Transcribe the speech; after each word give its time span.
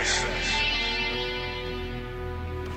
best. 0.00 0.24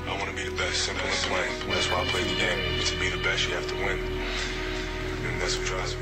I 0.06 0.18
want 0.18 0.30
to 0.30 0.36
be 0.36 0.50
the 0.50 0.56
best, 0.58 0.84
simple 0.84 1.06
and 1.06 1.16
plain. 1.16 1.70
That's 1.70 1.90
why 1.90 2.02
I 2.02 2.06
play 2.08 2.24
the 2.24 2.36
game. 2.36 2.84
To 2.84 3.00
be 3.00 3.10
the 3.10 3.24
best, 3.24 3.48
you 3.48 3.54
have 3.54 3.68
to 3.68 3.76
win. 3.76 3.98
And 4.00 5.42
that's 5.42 5.58
what 5.58 5.66
drives 5.66 5.96
me. 5.96 6.02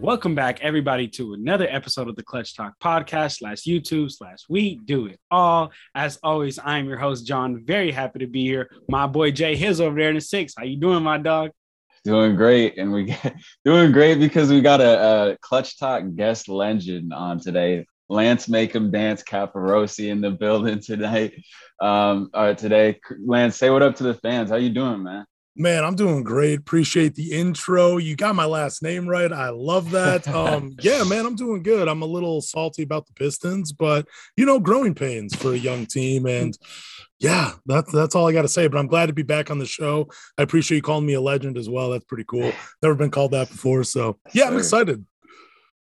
Welcome 0.00 0.34
back, 0.34 0.60
everybody, 0.62 1.06
to 1.10 1.34
another 1.34 1.68
episode 1.70 2.08
of 2.08 2.16
the 2.16 2.24
Clutch 2.24 2.56
Talk 2.56 2.74
podcast 2.82 3.38
slash 3.38 3.62
YouTube 3.62 4.10
slash 4.10 4.38
We 4.48 4.80
Do 4.84 5.06
It 5.06 5.20
All. 5.30 5.70
As 5.94 6.18
always, 6.24 6.58
I 6.58 6.78
am 6.78 6.88
your 6.88 6.98
host, 6.98 7.24
John. 7.24 7.64
Very 7.64 7.92
happy 7.92 8.18
to 8.18 8.26
be 8.26 8.42
here. 8.42 8.68
My 8.88 9.06
boy 9.06 9.30
Jay 9.30 9.54
Hiz 9.54 9.80
over 9.80 9.96
there 9.96 10.08
in 10.08 10.16
the 10.16 10.20
six. 10.20 10.54
How 10.58 10.64
you 10.64 10.76
doing, 10.76 11.04
my 11.04 11.18
dog? 11.18 11.52
Doing 12.02 12.34
great, 12.34 12.78
and 12.78 12.92
we 12.92 13.16
doing 13.64 13.92
great 13.92 14.18
because 14.18 14.50
we 14.50 14.60
got 14.60 14.80
a, 14.80 15.30
a 15.34 15.38
Clutch 15.40 15.78
Talk 15.78 16.02
guest 16.16 16.48
legend 16.48 17.12
on 17.12 17.38
today. 17.38 17.86
Lance 18.08 18.48
Make 18.48 18.72
Dance 18.90 19.22
Caporossi 19.22 20.10
in 20.10 20.20
the 20.20 20.30
building 20.30 20.80
tonight. 20.80 21.34
Um, 21.80 22.30
all 22.32 22.44
right, 22.44 22.58
today, 22.58 23.00
Lance, 23.24 23.56
say 23.56 23.70
what 23.70 23.82
up 23.82 23.96
to 23.96 24.04
the 24.04 24.14
fans. 24.14 24.50
How 24.50 24.56
you 24.56 24.70
doing, 24.70 25.02
man? 25.02 25.26
Man, 25.58 25.84
I'm 25.84 25.94
doing 25.94 26.22
great. 26.22 26.58
Appreciate 26.58 27.14
the 27.14 27.32
intro. 27.32 27.96
You 27.96 28.14
got 28.14 28.34
my 28.34 28.44
last 28.44 28.82
name 28.82 29.08
right. 29.08 29.32
I 29.32 29.48
love 29.48 29.90
that. 29.92 30.26
Um, 30.36 30.76
yeah, 30.80 31.02
man, 31.02 31.24
I'm 31.24 31.34
doing 31.34 31.62
good. 31.62 31.88
I'm 31.88 32.02
a 32.02 32.06
little 32.06 32.42
salty 32.42 32.82
about 32.82 33.06
the 33.06 33.14
Pistons, 33.14 33.72
but 33.72 34.06
you 34.36 34.44
know, 34.44 34.60
growing 34.60 34.94
pains 34.94 35.34
for 35.34 35.54
a 35.54 35.56
young 35.56 35.86
team. 35.86 36.26
And 36.26 36.56
yeah, 37.18 37.52
that's 37.64 37.90
that's 37.90 38.14
all 38.14 38.28
I 38.28 38.32
got 38.32 38.42
to 38.42 38.48
say. 38.48 38.66
But 38.68 38.78
I'm 38.78 38.86
glad 38.86 39.06
to 39.06 39.14
be 39.14 39.22
back 39.22 39.50
on 39.50 39.58
the 39.58 39.64
show. 39.64 40.08
I 40.36 40.42
appreciate 40.42 40.76
you 40.76 40.82
calling 40.82 41.06
me 41.06 41.14
a 41.14 41.20
legend 41.22 41.56
as 41.56 41.70
well. 41.70 41.90
That's 41.90 42.04
pretty 42.04 42.24
cool. 42.24 42.52
Never 42.82 42.94
been 42.94 43.10
called 43.10 43.30
that 43.30 43.48
before. 43.48 43.82
So 43.84 44.18
yeah, 44.34 44.48
I'm 44.48 44.58
excited. 44.58 45.06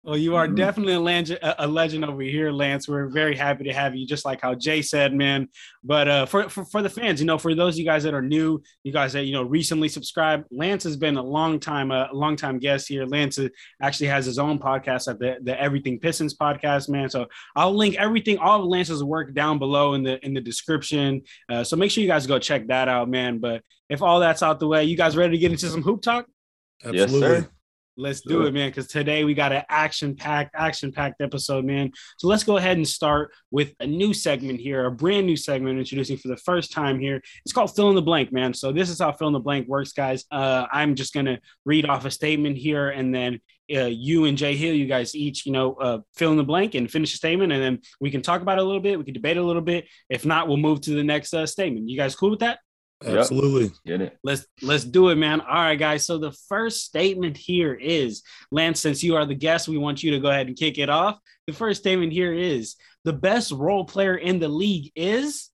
Well, 0.04 0.16
you 0.16 0.34
are 0.34 0.46
mm-hmm. 0.46 0.56
definitely 0.56 0.94
a 0.94 1.00
legend, 1.00 1.38
a 1.42 1.66
legend 1.66 2.04
over 2.04 2.22
here, 2.22 2.50
Lance. 2.50 2.88
We're 2.88 3.06
very 3.06 3.36
happy 3.36 3.62
to 3.64 3.72
have 3.72 3.94
you, 3.94 4.04
just 4.04 4.24
like 4.24 4.40
how 4.40 4.52
Jay 4.52 4.82
said, 4.82 5.14
man. 5.14 5.48
But 5.84 6.08
uh, 6.08 6.26
for, 6.26 6.48
for, 6.48 6.64
for 6.64 6.82
the 6.82 6.90
fans, 6.90 7.20
you 7.20 7.26
know, 7.26 7.38
for 7.38 7.54
those 7.54 7.76
of 7.76 7.78
you 7.78 7.84
guys 7.84 8.02
that 8.02 8.12
are 8.12 8.22
new, 8.22 8.60
you 8.82 8.92
guys 8.92 9.12
that 9.12 9.26
you 9.26 9.32
know 9.32 9.44
recently 9.44 9.88
subscribed, 9.88 10.46
Lance 10.50 10.82
has 10.82 10.96
been 10.96 11.16
a 11.16 11.22
long 11.22 11.60
time, 11.60 11.92
a 11.92 12.08
long 12.12 12.34
time 12.34 12.58
guest 12.58 12.88
here. 12.88 13.06
Lance 13.06 13.38
actually 13.80 14.08
has 14.08 14.26
his 14.26 14.40
own 14.40 14.58
podcast 14.58 15.08
at 15.08 15.20
the 15.20 15.36
the 15.42 15.60
Everything 15.60 16.00
Pistons 16.00 16.36
podcast, 16.36 16.88
man. 16.88 17.08
So 17.08 17.26
I'll 17.54 17.74
link 17.74 17.94
everything, 17.94 18.38
all 18.38 18.60
of 18.60 18.66
Lance's 18.66 19.04
work 19.04 19.34
down 19.34 19.60
below 19.60 19.94
in 19.94 20.02
the 20.02 20.24
in 20.26 20.34
the 20.34 20.40
description. 20.40 21.22
Uh, 21.48 21.62
so 21.62 21.76
make 21.76 21.92
sure 21.92 22.02
you 22.02 22.08
guys 22.08 22.26
go 22.26 22.40
check 22.40 22.66
that 22.66 22.88
out, 22.88 23.08
man. 23.08 23.38
But 23.38 23.62
if 23.88 24.02
all 24.02 24.18
that's 24.18 24.42
out 24.42 24.58
the 24.58 24.66
way, 24.66 24.82
you 24.82 24.96
guys 24.96 25.16
ready 25.16 25.36
to 25.36 25.38
get 25.38 25.52
into 25.52 25.68
some 25.68 25.82
hoop 25.82 26.02
talk? 26.02 26.26
Absolutely. 26.84 27.20
Yes, 27.20 27.44
sir. 27.44 27.50
Let's 27.96 28.22
do 28.22 28.46
it, 28.46 28.54
man. 28.54 28.70
Because 28.70 28.86
today 28.86 29.24
we 29.24 29.34
got 29.34 29.52
an 29.52 29.64
action-packed, 29.68 30.54
action-packed 30.54 31.20
episode, 31.20 31.64
man. 31.64 31.92
So 32.16 32.26
let's 32.26 32.42
go 32.42 32.56
ahead 32.56 32.78
and 32.78 32.88
start 32.88 33.32
with 33.50 33.74
a 33.80 33.86
new 33.86 34.14
segment 34.14 34.60
here, 34.60 34.86
a 34.86 34.90
brand 34.90 35.26
new 35.26 35.36
segment 35.36 35.78
introducing 35.78 36.16
for 36.16 36.28
the 36.28 36.38
first 36.38 36.72
time 36.72 36.98
here. 36.98 37.20
It's 37.44 37.52
called 37.52 37.74
Fill 37.76 37.90
in 37.90 37.94
the 37.94 38.02
Blank, 38.02 38.32
man. 38.32 38.54
So 38.54 38.72
this 38.72 38.88
is 38.88 39.00
how 39.00 39.12
Fill 39.12 39.26
in 39.28 39.34
the 39.34 39.40
Blank 39.40 39.68
works, 39.68 39.92
guys. 39.92 40.24
Uh, 40.30 40.66
I'm 40.72 40.94
just 40.94 41.12
gonna 41.12 41.38
read 41.66 41.86
off 41.86 42.06
a 42.06 42.10
statement 42.10 42.56
here, 42.56 42.88
and 42.88 43.14
then 43.14 43.40
uh, 43.74 43.84
you 43.84 44.24
and 44.24 44.38
Jay 44.38 44.56
Hill, 44.56 44.74
you 44.74 44.86
guys 44.86 45.14
each, 45.14 45.44
you 45.44 45.52
know, 45.52 45.74
uh, 45.74 45.98
fill 46.14 46.30
in 46.30 46.36
the 46.36 46.44
blank 46.44 46.74
and 46.74 46.90
finish 46.90 47.12
a 47.14 47.16
statement, 47.16 47.52
and 47.52 47.62
then 47.62 47.80
we 48.00 48.10
can 48.10 48.22
talk 48.22 48.40
about 48.40 48.58
it 48.58 48.62
a 48.62 48.64
little 48.64 48.80
bit. 48.80 48.98
We 48.98 49.04
can 49.04 49.14
debate 49.14 49.36
a 49.36 49.42
little 49.42 49.62
bit. 49.62 49.86
If 50.08 50.24
not, 50.24 50.48
we'll 50.48 50.56
move 50.56 50.80
to 50.82 50.92
the 50.92 51.04
next 51.04 51.34
uh, 51.34 51.46
statement. 51.46 51.88
You 51.88 51.96
guys 51.98 52.16
cool 52.16 52.30
with 52.30 52.40
that? 52.40 52.58
Absolutely. 53.06 53.64
Yep. 53.64 53.72
Get 53.86 54.00
it. 54.00 54.18
Let's 54.22 54.46
let's 54.62 54.84
do 54.84 55.08
it, 55.10 55.16
man. 55.16 55.40
All 55.40 55.54
right, 55.54 55.78
guys. 55.78 56.06
So 56.06 56.18
the 56.18 56.32
first 56.48 56.84
statement 56.84 57.36
here 57.36 57.74
is 57.74 58.22
Lance, 58.50 58.80
since 58.80 59.02
you 59.02 59.16
are 59.16 59.26
the 59.26 59.34
guest, 59.34 59.68
we 59.68 59.78
want 59.78 60.02
you 60.02 60.12
to 60.12 60.20
go 60.20 60.28
ahead 60.28 60.46
and 60.46 60.56
kick 60.56 60.78
it 60.78 60.88
off. 60.88 61.18
The 61.46 61.52
first 61.52 61.80
statement 61.80 62.12
here 62.12 62.32
is 62.32 62.76
the 63.04 63.12
best 63.12 63.52
role 63.52 63.84
player 63.84 64.16
in 64.16 64.38
the 64.38 64.48
league 64.48 64.92
is 64.94 65.50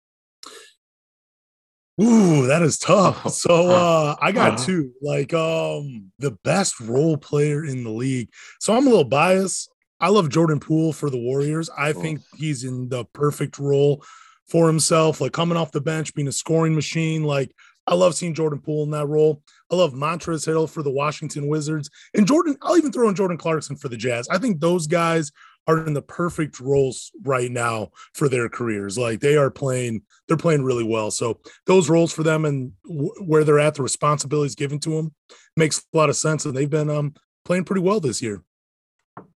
Ooh, 2.00 2.46
that 2.46 2.62
is 2.62 2.78
tough. 2.78 3.32
So 3.32 3.70
uh 3.70 4.14
I 4.20 4.32
got 4.32 4.58
two. 4.58 4.92
Like 5.02 5.34
um 5.34 6.12
the 6.18 6.32
best 6.44 6.78
role 6.80 7.16
player 7.16 7.64
in 7.64 7.82
the 7.82 7.90
league. 7.90 8.28
So 8.60 8.76
I'm 8.76 8.86
a 8.86 8.90
little 8.90 9.04
biased. 9.04 9.70
I 10.00 10.10
love 10.10 10.28
Jordan 10.28 10.60
Poole 10.60 10.92
for 10.92 11.10
the 11.10 11.18
Warriors. 11.18 11.68
I 11.76 11.92
think 11.92 12.20
he's 12.36 12.62
in 12.62 12.88
the 12.88 13.04
perfect 13.06 13.58
role 13.58 14.04
for 14.48 14.66
himself, 14.66 15.20
like 15.20 15.32
coming 15.32 15.56
off 15.56 15.72
the 15.72 15.80
bench, 15.80 16.14
being 16.14 16.28
a 16.28 16.32
scoring 16.32 16.74
machine. 16.74 17.24
Like 17.24 17.54
I 17.86 17.94
love 17.94 18.14
seeing 18.14 18.34
Jordan 18.34 18.60
Poole 18.60 18.84
in 18.84 18.90
that 18.90 19.06
role. 19.06 19.42
I 19.70 19.76
love 19.76 19.92
Montrezl 19.92 20.48
Harrell 20.48 20.68
for 20.68 20.82
the 20.82 20.90
Washington 20.90 21.48
Wizards, 21.48 21.90
and 22.14 22.26
Jordan. 22.26 22.56
I'll 22.62 22.76
even 22.76 22.92
throw 22.92 23.08
in 23.08 23.14
Jordan 23.14 23.38
Clarkson 23.38 23.76
for 23.76 23.88
the 23.88 23.96
Jazz. 23.96 24.28
I 24.28 24.38
think 24.38 24.60
those 24.60 24.86
guys 24.86 25.32
are 25.68 25.86
in 25.86 25.92
the 25.92 26.02
perfect 26.02 26.60
roles 26.60 27.12
right 27.24 27.50
now 27.50 27.90
for 28.14 28.28
their 28.28 28.48
careers. 28.48 28.96
Like 28.96 29.20
they 29.20 29.36
are 29.36 29.50
playing, 29.50 30.00
they're 30.26 30.38
playing 30.38 30.64
really 30.64 30.82
well. 30.82 31.10
So 31.10 31.40
those 31.66 31.90
roles 31.90 32.10
for 32.10 32.22
them 32.22 32.46
and 32.46 32.72
w- 32.88 33.12
where 33.26 33.44
they're 33.44 33.58
at, 33.58 33.74
the 33.74 33.82
responsibilities 33.82 34.54
given 34.54 34.80
to 34.80 34.90
them 34.90 35.14
makes 35.58 35.84
a 35.92 35.96
lot 35.96 36.08
of 36.08 36.16
sense, 36.16 36.46
and 36.46 36.56
they've 36.56 36.70
been 36.70 36.88
um, 36.88 37.14
playing 37.44 37.64
pretty 37.64 37.82
well 37.82 38.00
this 38.00 38.22
year. 38.22 38.42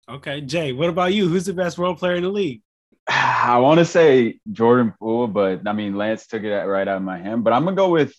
Okay, 0.08 0.40
Jay, 0.40 0.72
what 0.72 0.88
about 0.88 1.14
you? 1.14 1.28
Who's 1.28 1.46
the 1.46 1.52
best 1.52 1.78
role 1.78 1.96
player 1.96 2.14
in 2.14 2.22
the 2.22 2.28
league? 2.28 2.62
I 3.42 3.58
want 3.58 3.78
to 3.78 3.84
say 3.84 4.38
Jordan 4.52 4.94
Poole, 4.98 5.26
but 5.26 5.66
I 5.66 5.72
mean 5.72 5.96
Lance 5.96 6.26
took 6.26 6.42
it 6.42 6.54
right 6.54 6.86
out 6.86 6.96
of 6.96 7.02
my 7.02 7.18
hand. 7.18 7.44
But 7.44 7.52
I'm 7.52 7.64
gonna 7.64 7.76
go 7.76 7.90
with 7.90 8.14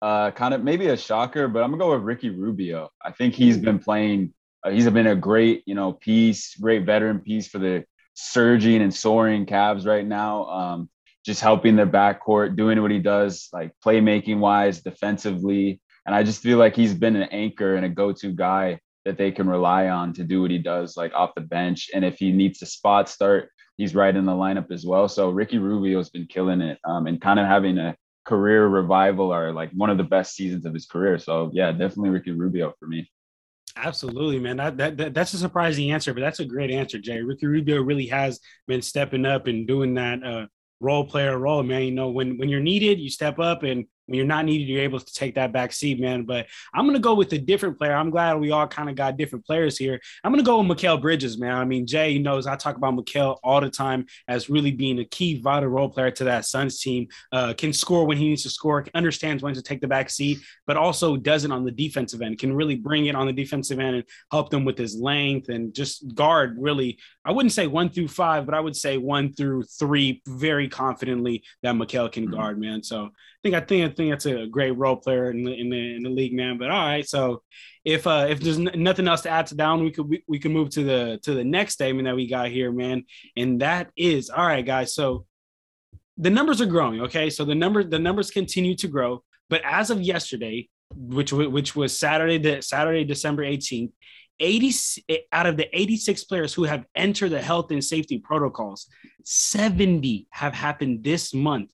uh, 0.00 0.30
kind 0.30 0.54
of 0.54 0.62
maybe 0.62 0.86
a 0.86 0.96
shocker, 0.96 1.48
but 1.48 1.62
I'm 1.62 1.70
gonna 1.70 1.82
go 1.82 1.94
with 1.94 2.02
Ricky 2.02 2.30
Rubio. 2.30 2.90
I 3.04 3.12
think 3.12 3.34
he's 3.34 3.58
been 3.58 3.78
playing. 3.78 4.32
Uh, 4.62 4.70
he's 4.70 4.88
been 4.88 5.08
a 5.08 5.16
great, 5.16 5.62
you 5.66 5.74
know, 5.74 5.92
piece, 5.92 6.54
great 6.56 6.84
veteran 6.84 7.20
piece 7.20 7.48
for 7.48 7.58
the 7.58 7.84
surging 8.14 8.82
and 8.82 8.94
soaring 8.94 9.46
Cavs 9.46 9.86
right 9.86 10.06
now. 10.06 10.44
Um, 10.46 10.90
just 11.24 11.40
helping 11.40 11.74
their 11.74 11.88
backcourt, 11.88 12.56
doing 12.56 12.80
what 12.80 12.92
he 12.92 13.00
does, 13.00 13.48
like 13.52 13.72
playmaking 13.84 14.38
wise, 14.38 14.80
defensively, 14.80 15.80
and 16.06 16.14
I 16.14 16.22
just 16.22 16.40
feel 16.40 16.56
like 16.56 16.76
he's 16.76 16.94
been 16.94 17.16
an 17.16 17.28
anchor 17.32 17.74
and 17.74 17.84
a 17.84 17.88
go-to 17.88 18.32
guy 18.32 18.78
that 19.04 19.18
they 19.18 19.32
can 19.32 19.48
rely 19.48 19.88
on 19.88 20.12
to 20.14 20.24
do 20.24 20.40
what 20.40 20.52
he 20.52 20.58
does, 20.58 20.96
like 20.96 21.12
off 21.14 21.34
the 21.34 21.40
bench. 21.40 21.90
And 21.92 22.04
if 22.04 22.18
he 22.18 22.30
needs 22.30 22.60
to 22.60 22.66
spot 22.66 23.08
start, 23.08 23.50
he's 23.76 23.94
right 23.94 24.14
in 24.14 24.24
the 24.24 24.32
lineup 24.32 24.70
as 24.70 24.84
well. 24.84 25.08
So 25.08 25.30
Ricky 25.30 25.58
Rubio's 25.58 26.10
been 26.10 26.26
killing 26.26 26.60
it 26.60 26.78
um, 26.84 27.06
and 27.06 27.20
kind 27.20 27.38
of 27.38 27.46
having 27.46 27.78
a 27.78 27.96
career 28.24 28.66
revival 28.66 29.32
or 29.32 29.52
like 29.52 29.70
one 29.72 29.90
of 29.90 29.98
the 29.98 30.04
best 30.04 30.34
seasons 30.34 30.66
of 30.66 30.74
his 30.74 30.86
career. 30.86 31.18
So 31.18 31.50
yeah, 31.52 31.72
definitely 31.72 32.10
Ricky 32.10 32.32
Rubio 32.32 32.74
for 32.78 32.86
me. 32.86 33.10
Absolutely, 33.76 34.38
man. 34.38 34.56
That, 34.56 34.76
that, 34.78 34.96
that, 34.96 35.14
that's 35.14 35.34
a 35.34 35.38
surprising 35.38 35.90
answer, 35.90 36.14
but 36.14 36.20
that's 36.20 36.40
a 36.40 36.46
great 36.46 36.70
answer, 36.70 36.98
Jay. 36.98 37.20
Ricky 37.20 37.46
Rubio 37.46 37.82
really 37.82 38.06
has 38.06 38.40
been 38.66 38.80
stepping 38.80 39.26
up 39.26 39.46
and 39.46 39.66
doing 39.66 39.94
that 39.94 40.24
uh, 40.24 40.46
role 40.80 41.04
player 41.04 41.38
role, 41.38 41.62
man. 41.62 41.82
You 41.82 41.90
know, 41.90 42.08
when 42.08 42.38
when 42.38 42.48
you're 42.48 42.60
needed, 42.60 42.98
you 42.98 43.10
step 43.10 43.38
up, 43.38 43.64
and 43.64 43.84
when 44.06 44.16
you're 44.16 44.26
not 44.26 44.44
needed, 44.44 44.68
you're 44.68 44.82
able 44.82 45.00
to 45.00 45.14
take 45.14 45.34
that 45.34 45.52
back 45.52 45.72
seat, 45.72 46.00
man. 46.00 46.24
But 46.24 46.46
I'm 46.72 46.86
gonna 46.86 46.98
go 46.98 47.14
with 47.14 47.32
a 47.32 47.38
different 47.38 47.78
player. 47.78 47.94
I'm 47.94 48.10
glad 48.10 48.40
we 48.40 48.50
all 48.50 48.66
kind 48.66 48.88
of 48.88 48.96
got 48.96 49.16
different 49.16 49.44
players 49.44 49.76
here. 49.76 50.00
I'm 50.24 50.32
gonna 50.32 50.42
go 50.42 50.60
with 50.60 50.78
Mikal 50.78 51.00
Bridges, 51.00 51.38
man. 51.38 51.56
I 51.56 51.64
mean, 51.64 51.86
Jay 51.86 52.18
knows 52.18 52.46
I 52.46 52.56
talk 52.56 52.76
about 52.76 52.94
Mikal 52.94 53.38
all 53.42 53.60
the 53.60 53.70
time 53.70 54.06
as 54.28 54.48
really 54.48 54.70
being 54.70 54.98
a 55.00 55.04
key 55.04 55.40
vital 55.40 55.68
role 55.68 55.88
player 55.88 56.10
to 56.12 56.24
that 56.24 56.44
Suns 56.46 56.80
team. 56.80 57.08
Uh, 57.32 57.54
can 57.54 57.72
score 57.72 58.06
when 58.06 58.16
he 58.16 58.28
needs 58.28 58.42
to 58.44 58.50
score, 58.50 58.86
understands 58.94 59.42
when 59.42 59.54
to 59.54 59.62
take 59.62 59.80
the 59.80 59.88
back 59.88 60.10
seat, 60.10 60.38
but 60.66 60.76
also 60.76 61.16
does 61.16 61.44
it 61.44 61.52
on 61.52 61.64
the 61.64 61.70
defensive 61.70 62.22
end. 62.22 62.38
Can 62.38 62.54
really 62.54 62.76
bring 62.76 63.06
it 63.06 63.14
on 63.14 63.26
the 63.26 63.32
defensive 63.32 63.78
end 63.78 63.96
and 63.96 64.04
help 64.30 64.50
them 64.50 64.64
with 64.64 64.78
his 64.78 64.96
length 64.96 65.48
and 65.48 65.74
just 65.74 66.14
guard 66.14 66.56
really. 66.58 66.98
I 67.24 67.32
wouldn't 67.32 67.52
say 67.52 67.66
one 67.66 67.90
through 67.90 68.08
five, 68.08 68.46
but 68.46 68.54
I 68.54 68.60
would 68.60 68.76
say 68.76 68.98
one 68.98 69.32
through 69.32 69.64
three 69.64 70.22
very 70.26 70.68
confidently 70.68 71.42
that 71.62 71.74
Mikal 71.74 72.10
can 72.10 72.24
mm-hmm. 72.24 72.34
guard, 72.34 72.60
man. 72.60 72.82
So 72.82 73.06
I 73.06 73.10
think 73.42 73.54
I 73.54 73.60
think 73.60 73.95
that's 73.96 74.26
a 74.26 74.46
great 74.46 74.72
role 74.72 74.96
player 74.96 75.30
in 75.30 75.44
the 75.44 75.52
in 75.52 75.70
the, 75.70 75.96
in 75.96 76.02
the 76.02 76.10
league, 76.10 76.34
man. 76.34 76.58
But 76.58 76.70
all 76.70 76.86
right, 76.86 77.06
so 77.08 77.42
if 77.84 78.06
uh 78.06 78.26
if 78.28 78.40
there's 78.40 78.58
nothing 78.58 79.08
else 79.08 79.22
to 79.22 79.30
add 79.30 79.46
to 79.48 79.54
down, 79.54 79.82
we 79.82 79.90
could 79.90 80.08
we, 80.08 80.22
we 80.28 80.38
can 80.38 80.52
move 80.52 80.70
to 80.70 80.84
the 80.84 81.18
to 81.22 81.34
the 81.34 81.44
next 81.44 81.74
statement 81.74 82.06
that 82.06 82.16
we 82.16 82.28
got 82.28 82.48
here, 82.48 82.70
man. 82.70 83.04
And 83.36 83.60
that 83.60 83.90
is 83.96 84.30
all 84.30 84.46
right, 84.46 84.64
guys. 84.64 84.94
So 84.94 85.26
the 86.18 86.30
numbers 86.30 86.60
are 86.60 86.66
growing. 86.66 87.00
Okay, 87.02 87.30
so 87.30 87.44
the 87.44 87.54
numbers 87.54 87.86
the 87.88 87.98
numbers 87.98 88.30
continue 88.30 88.76
to 88.76 88.88
grow. 88.88 89.22
But 89.48 89.62
as 89.64 89.90
of 89.90 90.00
yesterday, 90.00 90.68
which 90.94 91.32
which 91.32 91.74
was 91.74 91.98
Saturday, 91.98 92.38
the 92.38 92.62
Saturday, 92.62 93.04
December 93.04 93.44
18th, 93.44 93.92
80 94.40 94.72
out 95.32 95.46
of 95.46 95.56
the 95.56 95.68
86 95.78 96.24
players 96.24 96.52
who 96.52 96.64
have 96.64 96.84
entered 96.94 97.30
the 97.30 97.40
health 97.40 97.70
and 97.70 97.82
safety 97.82 98.18
protocols, 98.18 98.86
70 99.24 100.26
have 100.30 100.54
happened 100.54 101.02
this 101.02 101.32
month 101.32 101.70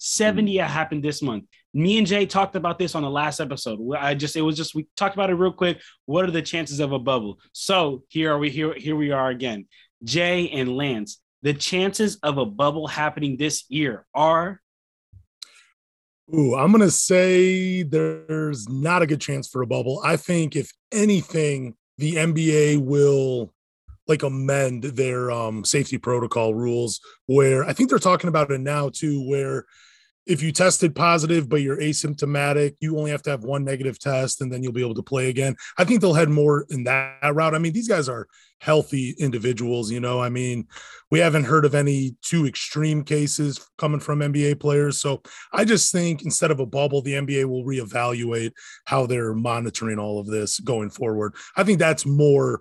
70 0.00 0.56
mm. 0.56 0.66
happened 0.66 1.04
this 1.04 1.22
month. 1.22 1.44
Me 1.72 1.98
and 1.98 2.06
Jay 2.06 2.26
talked 2.26 2.56
about 2.56 2.78
this 2.78 2.94
on 2.94 3.02
the 3.02 3.10
last 3.10 3.38
episode. 3.38 3.78
I 3.96 4.14
just 4.14 4.34
it 4.34 4.42
was 4.42 4.56
just 4.56 4.74
we 4.74 4.88
talked 4.96 5.14
about 5.14 5.30
it 5.30 5.34
real 5.34 5.52
quick. 5.52 5.80
What 6.06 6.24
are 6.24 6.32
the 6.32 6.42
chances 6.42 6.80
of 6.80 6.92
a 6.92 6.98
bubble? 6.98 7.38
So 7.52 8.02
here 8.08 8.32
are 8.32 8.38
we 8.38 8.50
here 8.50 8.74
here 8.74 8.96
we 8.96 9.12
are 9.12 9.28
again. 9.28 9.66
Jay 10.02 10.48
and 10.48 10.76
Lance, 10.76 11.20
the 11.42 11.54
chances 11.54 12.16
of 12.22 12.38
a 12.38 12.46
bubble 12.46 12.88
happening 12.88 13.36
this 13.36 13.64
year 13.68 14.06
are 14.14 14.60
Ooh, 16.32 16.54
I'm 16.54 16.70
going 16.70 16.82
to 16.82 16.92
say 16.92 17.82
there's 17.82 18.68
not 18.68 19.02
a 19.02 19.06
good 19.06 19.20
chance 19.20 19.48
for 19.48 19.62
a 19.62 19.66
bubble. 19.66 20.00
I 20.04 20.16
think 20.16 20.54
if 20.54 20.70
anything, 20.92 21.74
the 21.98 22.14
NBA 22.14 22.84
will 22.84 23.52
like 24.06 24.22
amend 24.22 24.84
their 24.84 25.30
um, 25.30 25.64
safety 25.64 25.98
protocol 25.98 26.54
rules 26.54 27.00
where 27.26 27.64
I 27.64 27.72
think 27.72 27.90
they're 27.90 27.98
talking 27.98 28.28
about 28.28 28.50
it 28.50 28.60
now 28.60 28.90
too, 28.90 29.28
where 29.28 29.66
if 30.26 30.42
you 30.42 30.52
tested 30.52 30.94
positive 30.94 31.48
but 31.48 31.62
you're 31.62 31.78
asymptomatic, 31.78 32.76
you 32.80 32.98
only 32.98 33.10
have 33.10 33.22
to 33.22 33.30
have 33.30 33.44
one 33.44 33.64
negative 33.64 33.98
test 33.98 34.40
and 34.40 34.52
then 34.52 34.62
you'll 34.62 34.72
be 34.72 34.82
able 34.82 34.94
to 34.94 35.02
play 35.02 35.28
again. 35.28 35.56
I 35.78 35.84
think 35.84 36.00
they'll 36.00 36.14
head 36.14 36.28
more 36.28 36.66
in 36.70 36.84
that 36.84 37.34
route. 37.34 37.54
I 37.54 37.58
mean, 37.58 37.72
these 37.72 37.88
guys 37.88 38.08
are 38.08 38.28
healthy 38.58 39.14
individuals, 39.18 39.90
you 39.90 40.00
know. 40.00 40.20
I 40.20 40.28
mean, 40.28 40.66
we 41.10 41.18
haven't 41.18 41.44
heard 41.44 41.64
of 41.64 41.74
any 41.74 42.16
too 42.22 42.46
extreme 42.46 43.02
cases 43.02 43.66
coming 43.78 44.00
from 44.00 44.20
NBA 44.20 44.60
players. 44.60 45.00
So 45.00 45.22
I 45.52 45.64
just 45.64 45.90
think 45.90 46.22
instead 46.22 46.50
of 46.50 46.60
a 46.60 46.66
bubble, 46.66 47.02
the 47.02 47.14
NBA 47.14 47.46
will 47.46 47.64
reevaluate 47.64 48.52
how 48.84 49.06
they're 49.06 49.34
monitoring 49.34 49.98
all 49.98 50.20
of 50.20 50.26
this 50.26 50.60
going 50.60 50.90
forward. 50.90 51.34
I 51.56 51.64
think 51.64 51.78
that's 51.78 52.04
more 52.04 52.60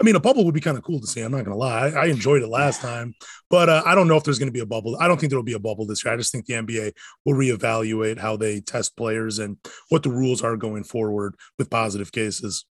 I 0.00 0.04
mean, 0.04 0.16
a 0.16 0.20
bubble 0.20 0.44
would 0.44 0.54
be 0.54 0.60
kind 0.60 0.76
of 0.76 0.82
cool 0.82 1.00
to 1.00 1.06
see. 1.06 1.20
I'm 1.20 1.30
not 1.30 1.44
going 1.44 1.56
to 1.56 1.56
lie. 1.56 1.88
I, 1.88 2.04
I, 2.04 2.06
enjoyed 2.06 2.42
it 2.42 2.48
last 2.48 2.80
time, 2.80 3.14
but 3.48 3.68
uh, 3.68 3.82
I 3.86 3.94
don't 3.94 4.08
know 4.08 4.16
if 4.16 4.24
there's 4.24 4.40
going 4.40 4.48
to 4.48 4.52
be 4.52 4.60
a 4.60 4.66
bubble. 4.66 4.96
I 5.00 5.06
don't 5.06 5.20
think 5.20 5.30
there 5.30 5.38
will 5.38 5.44
be 5.44 5.52
a 5.52 5.58
bubble 5.60 5.86
this 5.86 6.04
year. 6.04 6.12
I 6.12 6.16
just 6.16 6.32
think 6.32 6.46
the 6.46 6.54
NBA 6.54 6.92
will 7.24 7.34
reevaluate 7.34 8.18
how 8.18 8.36
they 8.36 8.60
test 8.60 8.96
players 8.96 9.38
and 9.38 9.56
what 9.90 10.02
the 10.02 10.10
rules 10.10 10.42
are 10.42 10.56
going 10.56 10.82
forward 10.82 11.36
with 11.58 11.70
positive 11.70 12.10
cases. 12.10 12.66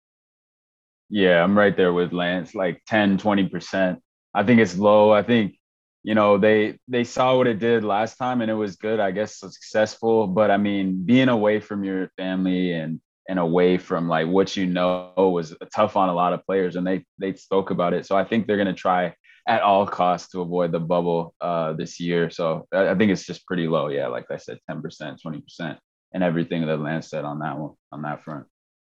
Yeah, 1.10 1.44
I'm 1.44 1.58
right 1.58 1.76
there 1.76 1.94
with 1.94 2.12
Lance, 2.12 2.56
like 2.56 2.82
10, 2.88 3.18
20%. 3.20 3.98
I 4.34 4.44
think 4.44 4.60
it's 4.60 4.78
low. 4.78 5.12
I 5.12 5.24
think, 5.24 5.58
you 6.02 6.16
know, 6.16 6.38
they 6.38 6.80
they 6.88 7.04
saw 7.04 7.38
what 7.38 7.48
it 7.48 7.60
did 7.60 7.84
last 7.84 8.18
time 8.18 8.42
and 8.42 8.52
it 8.52 8.56
was 8.56 8.76
good, 8.76 9.00
I 9.00 9.12
guess 9.12 9.40
successful. 9.40 10.28
But 10.28 10.52
I 10.52 10.58
mean, 10.58 11.06
being 11.06 11.30
away 11.30 11.60
from 11.60 11.84
your 11.84 12.10
family 12.18 12.74
and 12.74 13.00
and 13.30 13.40
away 13.40 13.78
from 13.78 14.08
like 14.08 14.28
what 14.28 14.56
you 14.56 14.66
know 14.66 15.14
was 15.18 15.56
tough 15.74 15.96
on 15.96 16.10
a 16.10 16.14
lot 16.14 16.34
of 16.34 16.46
players 16.46 16.76
and 16.76 16.86
they 16.86 17.06
they 17.18 17.34
spoke 17.34 17.70
about 17.70 17.94
it. 17.94 18.06
So 18.06 18.16
i 18.16 18.24
think 18.24 18.46
they're 18.46 18.58
going 18.58 18.68
to 18.68 18.74
try 18.74 19.16
at 19.48 19.62
all 19.62 19.86
costs 19.86 20.32
to 20.32 20.42
avoid 20.42 20.72
the 20.72 20.80
bubble 20.80 21.34
uh, 21.42 21.74
this 21.74 22.00
year. 22.00 22.30
So 22.30 22.66
I, 22.72 22.96
think 22.96 23.12
it's 23.12 23.26
just 23.26 23.46
pretty 23.46 23.68
low. 23.68 23.90
Yeah 23.90 24.08
like 24.08 24.26
i 24.32 24.38
said 24.38 24.60
10% 24.70 25.18
20% 25.26 25.78
and 26.14 26.24
everything 26.24 26.66
that 26.66 26.78
lance 26.78 27.10
said 27.10 27.26
on 27.26 27.40
that 27.40 27.58
one 27.58 27.74
on 27.92 28.02
that 28.04 28.24
front 28.24 28.46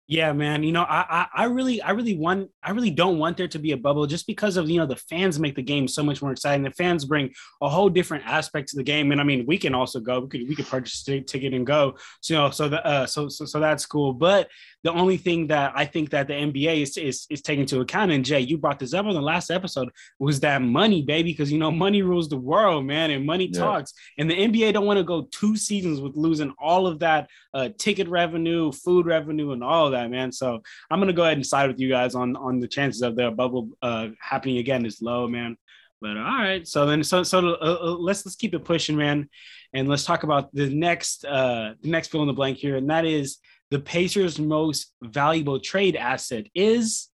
yeah, 0.06 0.34
man. 0.34 0.64
You 0.64 0.74
know, 0.74 0.84
I, 0.84 1.06
I, 1.10 1.44
I 1.44 1.46
really, 1.46 1.82
I 1.82 1.92
really 1.92 2.18
want, 2.18 2.50
I 2.62 2.72
really 2.72 2.92
don't 2.92 3.20
want 3.20 3.38
there 3.38 3.48
to 3.48 3.60
be 3.60 3.72
a 3.72 3.78
bubble 3.78 4.06
just 4.06 4.28
because 4.28 4.58
of 4.58 4.70
you 4.70 4.78
know 4.78 4.86
the 4.86 4.98
fans 4.98 5.40
make 5.40 5.56
the 5.56 5.62
game 5.62 5.88
so 5.88 6.04
much 6.04 6.22
more 6.22 6.32
exciting. 6.32 6.64
The 6.64 6.72
fans 6.72 7.06
bring 7.06 7.32
a 7.62 7.70
whole 7.70 7.90
different 7.90 8.26
aspect 8.26 8.70
to 8.70 8.76
the 8.76 8.84
game, 8.84 9.14
and 9.14 9.22
I 9.22 9.24
mean, 9.24 9.46
we 9.48 9.58
can 9.58 9.74
also 9.74 10.02
go. 10.02 10.20
We 10.20 10.28
could, 10.28 10.42
we 10.50 10.56
could 10.56 10.68
purchase 10.68 11.08
a 11.08 11.22
ticket 11.22 11.54
and 11.54 11.66
go. 11.66 11.96
So 12.20 12.34
you 12.34 12.40
know, 12.40 12.50
so 12.50 12.68
the, 12.68 12.86
uh, 12.86 13.06
so, 13.06 13.30
so, 13.30 13.46
so 13.46 13.62
that's 13.62 13.86
cool. 13.86 14.12
But 14.14 14.50
the 14.84 14.92
only 14.92 15.16
thing 15.16 15.48
that 15.48 15.72
I 15.74 15.86
think 15.86 16.10
that 16.10 16.28
the 16.28 16.34
NBA 16.34 16.82
is, 16.82 16.98
is, 16.98 17.26
is 17.30 17.42
taking 17.42 17.62
into 17.62 17.80
account, 17.80 18.12
and 18.12 18.26
Jay, 18.26 18.42
you 18.42 18.58
brought 18.58 18.80
this 18.80 18.94
up 18.94 19.06
on 19.06 19.14
the 19.14 19.22
last 19.22 19.50
episode, 19.52 19.90
was 20.20 20.42
that 20.42 20.62
money, 20.62 21.02
baby, 21.02 21.32
because 21.32 21.50
you 21.50 21.58
know 21.58 21.72
money 21.72 22.02
rules 22.02 22.28
the 22.28 22.36
world, 22.36 22.86
man, 22.86 23.10
and 23.10 23.26
money 23.26 23.50
yeah. 23.52 23.60
talks. 23.60 23.94
And 24.18 24.30
the 24.30 24.36
NBA 24.36 24.74
don't 24.74 24.86
want 24.86 24.98
to 24.98 25.06
go 25.06 25.30
two 25.32 25.56
seasons 25.56 26.02
with 26.02 26.18
losing 26.18 26.54
all 26.60 26.88
of 26.88 27.00
that 27.00 27.30
uh, 27.54 27.70
ticket 27.78 28.10
revenue, 28.10 28.74
food 28.74 29.06
revenue, 29.06 29.52
and 29.54 29.64
all 29.64 29.86
of 29.86 29.93
that, 29.94 30.12
man. 30.12 30.32
So 30.32 30.62
I'm 30.92 31.00
gonna 31.00 31.14
go 31.14 31.24
ahead 31.24 31.38
and 31.38 31.46
side 31.46 31.70
with 31.70 31.80
you 31.80 31.90
guys 31.90 32.16
on 32.16 32.36
on 32.36 32.60
the 32.60 32.68
chances 32.68 33.02
of 33.02 33.16
the 33.16 33.32
bubble 33.32 33.70
uh, 33.82 34.10
happening 34.20 34.58
again 34.58 34.86
is 34.86 35.02
low, 35.02 35.28
man. 35.28 35.58
But 36.02 36.18
all 36.18 36.24
right, 36.24 36.68
so 36.68 36.86
then 36.86 37.04
so 37.04 37.24
so 37.24 37.40
uh, 37.40 37.78
uh, 37.82 37.96
let's 37.98 38.26
let's 38.26 38.36
keep 38.36 38.54
it 38.54 38.66
pushing, 38.66 38.98
man, 38.98 39.30
and 39.74 39.88
let's 39.88 40.04
talk 40.04 40.24
about 40.24 40.54
the 40.54 40.70
next 40.70 41.24
uh 41.26 41.74
the 41.82 41.90
next 41.90 42.10
fill 42.10 42.22
in 42.22 42.28
the 42.28 42.34
blank 42.34 42.58
here, 42.58 42.76
and 42.76 42.90
that 42.90 43.06
is 43.06 43.40
the 43.74 43.80
Pacers' 43.80 44.40
most 44.40 44.94
valuable 45.02 45.60
trade 45.60 45.96
asset 45.96 46.46
is. 46.54 47.10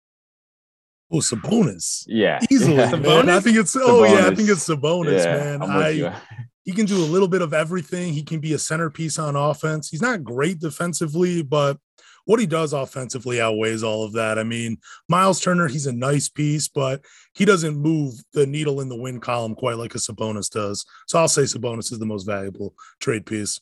Oh, 1.10 1.18
Sabonis. 1.18 2.04
Yeah. 2.06 2.38
Easily, 2.50 2.76
yeah. 2.76 2.90
man. 2.96 3.28
I 3.28 3.40
think 3.40 3.56
it's, 3.56 3.76
oh, 3.76 4.04
yeah, 4.04 4.28
I 4.28 4.34
think 4.34 4.48
it's 4.48 4.68
Sabonis, 4.68 5.24
yeah, 5.24 5.58
man. 5.58 5.62
I, 5.62 6.16
he 6.64 6.72
can 6.72 6.86
do 6.86 6.96
a 6.96 7.04
little 7.04 7.28
bit 7.28 7.42
of 7.42 7.52
everything. 7.52 8.12
He 8.12 8.22
can 8.22 8.40
be 8.40 8.54
a 8.54 8.58
centerpiece 8.58 9.18
on 9.18 9.36
offense. 9.36 9.90
He's 9.90 10.00
not 10.00 10.24
great 10.24 10.60
defensively, 10.60 11.42
but 11.42 11.76
what 12.24 12.40
he 12.40 12.46
does 12.46 12.72
offensively 12.72 13.40
outweighs 13.40 13.82
all 13.82 14.04
of 14.04 14.12
that. 14.14 14.38
I 14.38 14.44
mean, 14.44 14.78
Miles 15.08 15.40
Turner, 15.40 15.68
he's 15.68 15.86
a 15.86 15.92
nice 15.92 16.28
piece, 16.28 16.68
but 16.68 17.04
he 17.34 17.44
doesn't 17.44 17.76
move 17.76 18.14
the 18.32 18.46
needle 18.46 18.80
in 18.80 18.88
the 18.88 18.96
win 18.96 19.20
column 19.20 19.54
quite 19.54 19.76
like 19.76 19.94
a 19.94 19.98
Sabonis 19.98 20.50
does. 20.50 20.84
So 21.06 21.18
I'll 21.18 21.28
say 21.28 21.42
Sabonis 21.42 21.92
is 21.92 21.98
the 21.98 22.06
most 22.06 22.24
valuable 22.24 22.74
trade 23.00 23.26
piece. 23.26 23.60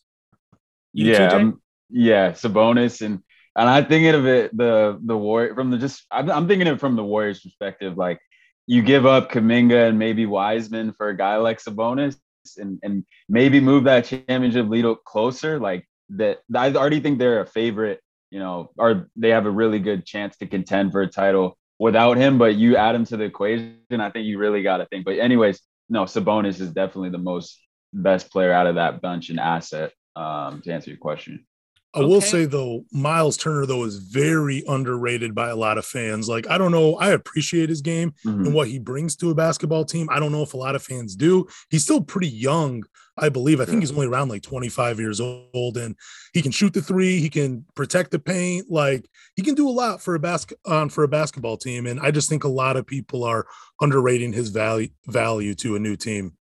You 0.92 1.12
yeah, 1.12 1.28
um, 1.28 1.62
yeah, 1.90 2.32
Sabonis 2.32 3.04
and 3.04 3.22
and 3.56 3.68
I'm 3.68 3.86
thinking 3.86 4.14
of 4.14 4.26
it 4.26 4.56
the 4.56 4.98
the 5.04 5.16
war 5.16 5.54
from 5.54 5.70
the 5.70 5.78
just 5.78 6.04
I'm, 6.10 6.30
I'm 6.30 6.48
thinking 6.48 6.68
of 6.68 6.76
it 6.76 6.80
from 6.80 6.96
the 6.96 7.04
Warriors 7.04 7.40
perspective. 7.40 7.96
Like 7.96 8.20
you 8.66 8.82
give 8.82 9.06
up 9.06 9.30
Kuminga 9.30 9.88
and 9.88 9.98
maybe 9.98 10.26
Wiseman 10.26 10.92
for 10.92 11.08
a 11.08 11.16
guy 11.16 11.36
like 11.36 11.62
Sabonis 11.62 12.16
and 12.58 12.78
and 12.82 13.04
maybe 13.28 13.60
move 13.60 13.84
that 13.84 14.04
championship 14.04 14.68
lead 14.68 14.84
closer. 15.04 15.58
Like 15.58 15.88
that, 16.10 16.40
I 16.54 16.72
already 16.72 17.00
think 17.00 17.18
they're 17.18 17.40
a 17.40 17.46
favorite. 17.46 18.00
You 18.32 18.38
know, 18.38 18.70
or 18.78 19.08
they 19.14 19.28
have 19.28 19.46
a 19.46 19.50
really 19.50 19.78
good 19.78 20.06
chance 20.06 20.36
to 20.38 20.46
contend 20.46 20.90
for 20.90 21.02
a 21.02 21.06
title 21.06 21.58
without 21.78 22.16
him. 22.16 22.38
But 22.38 22.56
you 22.56 22.76
add 22.76 22.94
him 22.94 23.04
to 23.06 23.16
the 23.18 23.24
equation, 23.24 23.76
I 23.90 24.10
think 24.10 24.26
you 24.26 24.38
really 24.38 24.62
got 24.62 24.78
to 24.78 24.86
think. 24.86 25.04
But 25.04 25.18
anyways, 25.18 25.60
no, 25.90 26.04
Sabonis 26.04 26.60
is 26.60 26.72
definitely 26.72 27.10
the 27.10 27.18
most 27.18 27.60
best 27.92 28.30
player 28.30 28.50
out 28.50 28.66
of 28.66 28.76
that 28.76 29.02
bunch 29.02 29.28
and 29.28 29.38
asset. 29.38 29.92
Um, 30.16 30.62
to 30.62 30.72
answer 30.72 30.90
your 30.90 30.98
question. 30.98 31.46
I 31.94 31.98
okay. 31.98 32.08
will 32.08 32.20
say 32.22 32.44
though, 32.46 32.84
Miles 32.90 33.36
Turner 33.36 33.66
though 33.66 33.84
is 33.84 33.98
very 33.98 34.62
underrated 34.66 35.34
by 35.34 35.50
a 35.50 35.56
lot 35.56 35.76
of 35.76 35.84
fans. 35.84 36.28
Like 36.28 36.48
I 36.48 36.56
don't 36.56 36.72
know, 36.72 36.96
I 36.96 37.10
appreciate 37.10 37.68
his 37.68 37.82
game 37.82 38.14
mm-hmm. 38.24 38.46
and 38.46 38.54
what 38.54 38.68
he 38.68 38.78
brings 38.78 39.14
to 39.16 39.30
a 39.30 39.34
basketball 39.34 39.84
team. 39.84 40.08
I 40.10 40.18
don't 40.18 40.32
know 40.32 40.42
if 40.42 40.54
a 40.54 40.58
lot 40.58 40.74
of 40.74 40.82
fans 40.82 41.14
do. 41.14 41.46
He's 41.68 41.82
still 41.82 42.00
pretty 42.00 42.28
young, 42.28 42.84
I 43.18 43.28
believe. 43.28 43.60
I 43.60 43.66
think 43.66 43.80
he's 43.80 43.92
only 43.92 44.06
around 44.06 44.30
like 44.30 44.42
25 44.42 45.00
years 45.00 45.20
old, 45.20 45.76
and 45.76 45.94
he 46.32 46.40
can 46.40 46.50
shoot 46.50 46.72
the 46.72 46.80
three. 46.80 47.20
He 47.20 47.28
can 47.28 47.66
protect 47.74 48.10
the 48.10 48.18
paint. 48.18 48.70
Like 48.70 49.06
he 49.36 49.42
can 49.42 49.54
do 49.54 49.68
a 49.68 49.70
lot 49.70 50.00
for 50.00 50.14
a 50.14 50.20
basket 50.20 50.58
on 50.64 50.82
um, 50.82 50.88
for 50.88 51.04
a 51.04 51.08
basketball 51.08 51.58
team. 51.58 51.86
And 51.86 52.00
I 52.00 52.10
just 52.10 52.28
think 52.28 52.44
a 52.44 52.48
lot 52.48 52.78
of 52.78 52.86
people 52.86 53.22
are 53.24 53.46
underrating 53.82 54.32
his 54.32 54.48
value 54.48 54.88
value 55.08 55.54
to 55.56 55.76
a 55.76 55.78
new 55.78 55.96
team. 55.96 56.32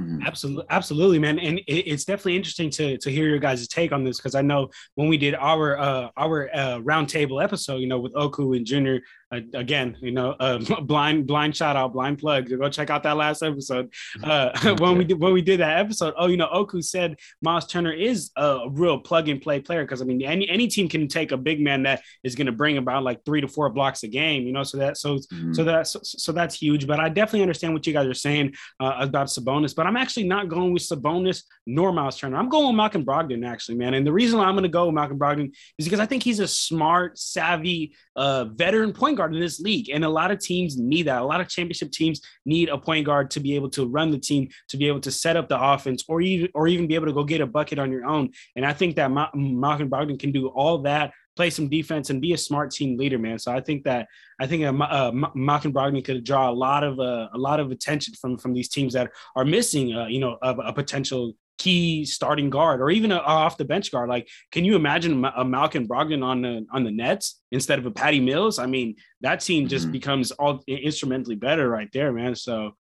Mm-hmm. 0.00 0.26
Absolutely, 0.26 0.64
absolutely, 0.70 1.18
man, 1.18 1.38
and 1.38 1.58
it, 1.58 1.72
it's 1.72 2.04
definitely 2.04 2.36
interesting 2.36 2.70
to 2.70 2.96
to 2.98 3.10
hear 3.10 3.28
your 3.28 3.38
guys' 3.38 3.68
take 3.68 3.92
on 3.92 4.02
this 4.02 4.16
because 4.16 4.34
I 4.34 4.42
know 4.42 4.70
when 4.94 5.08
we 5.08 5.18
did 5.18 5.34
our 5.34 5.78
uh, 5.78 6.08
our 6.16 6.48
uh, 6.54 6.78
roundtable 6.78 7.42
episode, 7.42 7.76
you 7.76 7.86
know, 7.86 8.00
with 8.00 8.16
Oku 8.16 8.54
and 8.54 8.64
Junior, 8.64 9.00
uh, 9.32 9.40
again, 9.54 9.96
you 10.00 10.10
know, 10.10 10.32
uh, 10.40 10.58
blind 10.82 11.26
blind 11.26 11.56
shout 11.56 11.76
out, 11.76 11.92
blind 11.92 12.18
plug. 12.18 12.48
Go 12.48 12.68
check 12.68 12.90
out 12.90 13.02
that 13.04 13.16
last 13.16 13.42
episode. 13.42 13.92
Uh, 14.22 14.50
when 14.78 14.98
we 14.98 15.04
did 15.04 15.18
when 15.18 15.32
we 15.32 15.40
did 15.40 15.60
that 15.60 15.78
episode, 15.78 16.12
oh, 16.16 16.26
you 16.26 16.36
know, 16.36 16.48
Oku 16.52 16.82
said 16.82 17.16
Miles 17.42 17.66
Turner 17.66 17.92
is 17.92 18.30
a 18.36 18.60
real 18.68 18.98
plug 18.98 19.28
and 19.28 19.40
play 19.40 19.60
player 19.60 19.82
because 19.84 20.02
I 20.02 20.04
mean, 20.04 20.22
any 20.22 20.48
any 20.48 20.68
team 20.68 20.88
can 20.88 21.08
take 21.08 21.32
a 21.32 21.36
big 21.36 21.60
man 21.60 21.84
that 21.84 22.02
is 22.22 22.34
going 22.34 22.46
to 22.46 22.52
bring 22.52 22.76
about 22.76 23.02
like 23.02 23.24
three 23.24 23.40
to 23.40 23.48
four 23.48 23.70
blocks 23.70 24.02
a 24.02 24.08
game, 24.08 24.44
you 24.44 24.52
know. 24.52 24.62
So 24.62 24.78
that 24.78 24.98
so 24.98 25.16
mm-hmm. 25.16 25.52
so 25.52 25.64
that 25.64 25.86
so, 25.86 26.00
so, 26.02 26.32
that's 26.32 26.54
huge. 26.54 26.86
But 26.86 27.00
I 27.00 27.08
definitely 27.08 27.42
understand 27.42 27.72
what 27.72 27.86
you 27.86 27.92
guys 27.92 28.06
are 28.06 28.14
saying 28.14 28.54
uh, 28.78 28.96
about 28.98 29.28
Sabonis. 29.28 29.74
But 29.74 29.86
I'm 29.86 29.96
actually 29.96 30.28
not 30.28 30.48
going 30.48 30.72
with 30.72 30.82
Sabonis 30.82 31.44
nor 31.66 31.92
Miles 31.92 32.18
Turner. 32.18 32.36
I'm 32.36 32.48
going 32.48 32.66
with 32.66 32.76
Malcolm 32.76 33.04
Brogdon 33.04 33.46
actually, 33.46 33.76
man. 33.76 33.94
And 33.94 34.06
the 34.06 34.12
reason 34.12 34.38
why 34.38 34.46
I'm 34.46 34.54
going 34.54 34.64
to 34.64 34.68
go 34.68 34.86
with 34.86 34.94
Malcolm 34.94 35.18
Brogdon 35.18 35.52
is 35.78 35.86
because 35.86 36.00
I 36.00 36.06
think 36.06 36.22
he's 36.22 36.40
a 36.40 36.48
smart, 36.48 37.18
savvy, 37.18 37.94
uh, 38.16 38.44
veteran 38.44 38.92
point 38.92 39.16
guard 39.16 39.19
in 39.26 39.40
this 39.40 39.60
league. 39.60 39.90
And 39.90 40.04
a 40.04 40.08
lot 40.08 40.30
of 40.30 40.40
teams 40.40 40.78
need 40.78 41.04
that. 41.04 41.20
A 41.20 41.24
lot 41.24 41.40
of 41.40 41.48
championship 41.48 41.90
teams 41.90 42.20
need 42.44 42.68
a 42.68 42.78
point 42.78 43.06
guard 43.06 43.30
to 43.32 43.40
be 43.40 43.54
able 43.54 43.70
to 43.70 43.86
run 43.86 44.10
the 44.10 44.18
team, 44.18 44.48
to 44.68 44.76
be 44.76 44.88
able 44.88 45.00
to 45.00 45.10
set 45.10 45.36
up 45.36 45.48
the 45.48 45.60
offense, 45.60 46.04
or 46.08 46.20
even 46.20 46.48
or 46.54 46.68
even 46.68 46.86
be 46.86 46.94
able 46.94 47.06
to 47.06 47.12
go 47.12 47.24
get 47.24 47.40
a 47.40 47.46
bucket 47.46 47.78
on 47.78 47.90
your 47.90 48.06
own. 48.06 48.30
And 48.56 48.64
I 48.64 48.72
think 48.72 48.96
that 48.96 49.10
Ma- 49.10 49.30
Malcolm 49.34 49.90
Brogdon 49.90 50.18
can 50.18 50.32
do 50.32 50.48
all 50.48 50.78
that 50.82 51.12
play 51.36 51.48
some 51.48 51.68
defense 51.68 52.10
and 52.10 52.20
be 52.20 52.32
a 52.32 52.38
smart 52.38 52.70
team 52.70 52.98
leader, 52.98 53.18
man. 53.18 53.38
So 53.38 53.50
I 53.50 53.60
think 53.60 53.84
that 53.84 54.08
I 54.40 54.46
think 54.46 54.64
uh, 54.64 54.84
uh, 54.84 55.12
Malcolm 55.34 55.72
Brogdon 55.72 56.04
could 56.04 56.24
draw 56.24 56.50
a 56.50 56.52
lot 56.52 56.84
of 56.84 56.98
uh, 56.98 57.28
a 57.32 57.38
lot 57.38 57.60
of 57.60 57.70
attention 57.70 58.14
from 58.20 58.36
from 58.36 58.52
these 58.52 58.68
teams 58.68 58.92
that 58.92 59.10
are 59.36 59.44
missing, 59.44 59.94
uh, 59.94 60.06
you 60.06 60.20
know, 60.20 60.36
a, 60.42 60.50
a, 60.50 60.72
potential 60.72 61.32
key 61.60 62.06
starting 62.06 62.48
guard 62.48 62.80
or 62.80 62.90
even 62.90 63.12
a, 63.12 63.18
off 63.18 63.58
the 63.58 63.64
bench 63.66 63.92
guard. 63.92 64.08
Like, 64.08 64.28
can 64.50 64.64
you 64.64 64.76
imagine 64.76 65.22
a 65.36 65.44
Malcolm 65.44 65.86
Brogdon 65.86 66.24
on 66.24 66.40
the 66.40 66.66
on 66.72 66.84
the 66.84 66.90
Nets 66.90 67.40
instead 67.52 67.78
of 67.78 67.84
a 67.84 67.90
Patty 67.90 68.18
Mills? 68.18 68.58
I 68.58 68.66
mean, 68.66 68.96
that 69.20 69.40
team 69.40 69.68
just 69.68 69.84
mm-hmm. 69.84 69.92
becomes 69.92 70.30
all 70.32 70.64
instrumentally 70.66 71.36
better 71.36 71.68
right 71.68 71.88
there, 71.92 72.12
man. 72.12 72.34
So, 72.34 72.72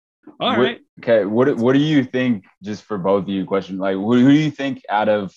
all 0.41 0.51
what, 0.51 0.59
right. 0.59 0.81
Okay, 1.01 1.25
what 1.25 1.57
what 1.57 1.73
do 1.73 1.81
you 1.81 2.05
think? 2.05 2.45
Just 2.63 2.85
for 2.85 2.99
both 2.99 3.25
of 3.25 3.29
you, 3.29 3.45
question 3.45 3.79
like, 3.79 3.95
who, 3.95 4.15
who 4.15 4.31
do 4.31 4.39
you 4.39 4.53
think 4.53 4.83
out 4.89 5.09
of 5.09 5.35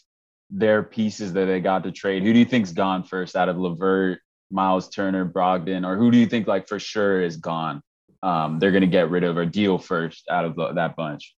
their 0.51 0.83
pieces 0.83 1.33
that 1.33 1.45
they 1.45 1.59
got 1.59 1.83
to 1.83 1.91
trade, 1.91 2.23
who 2.23 2.33
do 2.33 2.39
you 2.39 2.45
think's 2.45 2.71
gone 2.71 3.03
first 3.03 3.35
out 3.35 3.49
of 3.49 3.57
LeVert, 3.57 4.19
Miles 4.51 4.89
Turner, 4.89 5.25
Brogdon, 5.25 5.87
or 5.87 5.97
who 5.97 6.11
do 6.11 6.17
you 6.17 6.27
think 6.27 6.45
like 6.45 6.67
for 6.67 6.77
sure 6.77 7.21
is 7.21 7.37
gone? 7.37 7.81
Um, 8.21 8.59
they're 8.59 8.71
going 8.71 8.81
to 8.81 8.87
get 8.87 9.09
rid 9.09 9.23
of 9.23 9.35
or 9.35 9.47
deal 9.47 9.79
first 9.79 10.27
out 10.29 10.45
of 10.45 10.55
the, 10.55 10.73
that 10.73 10.95
bunch 10.95 11.33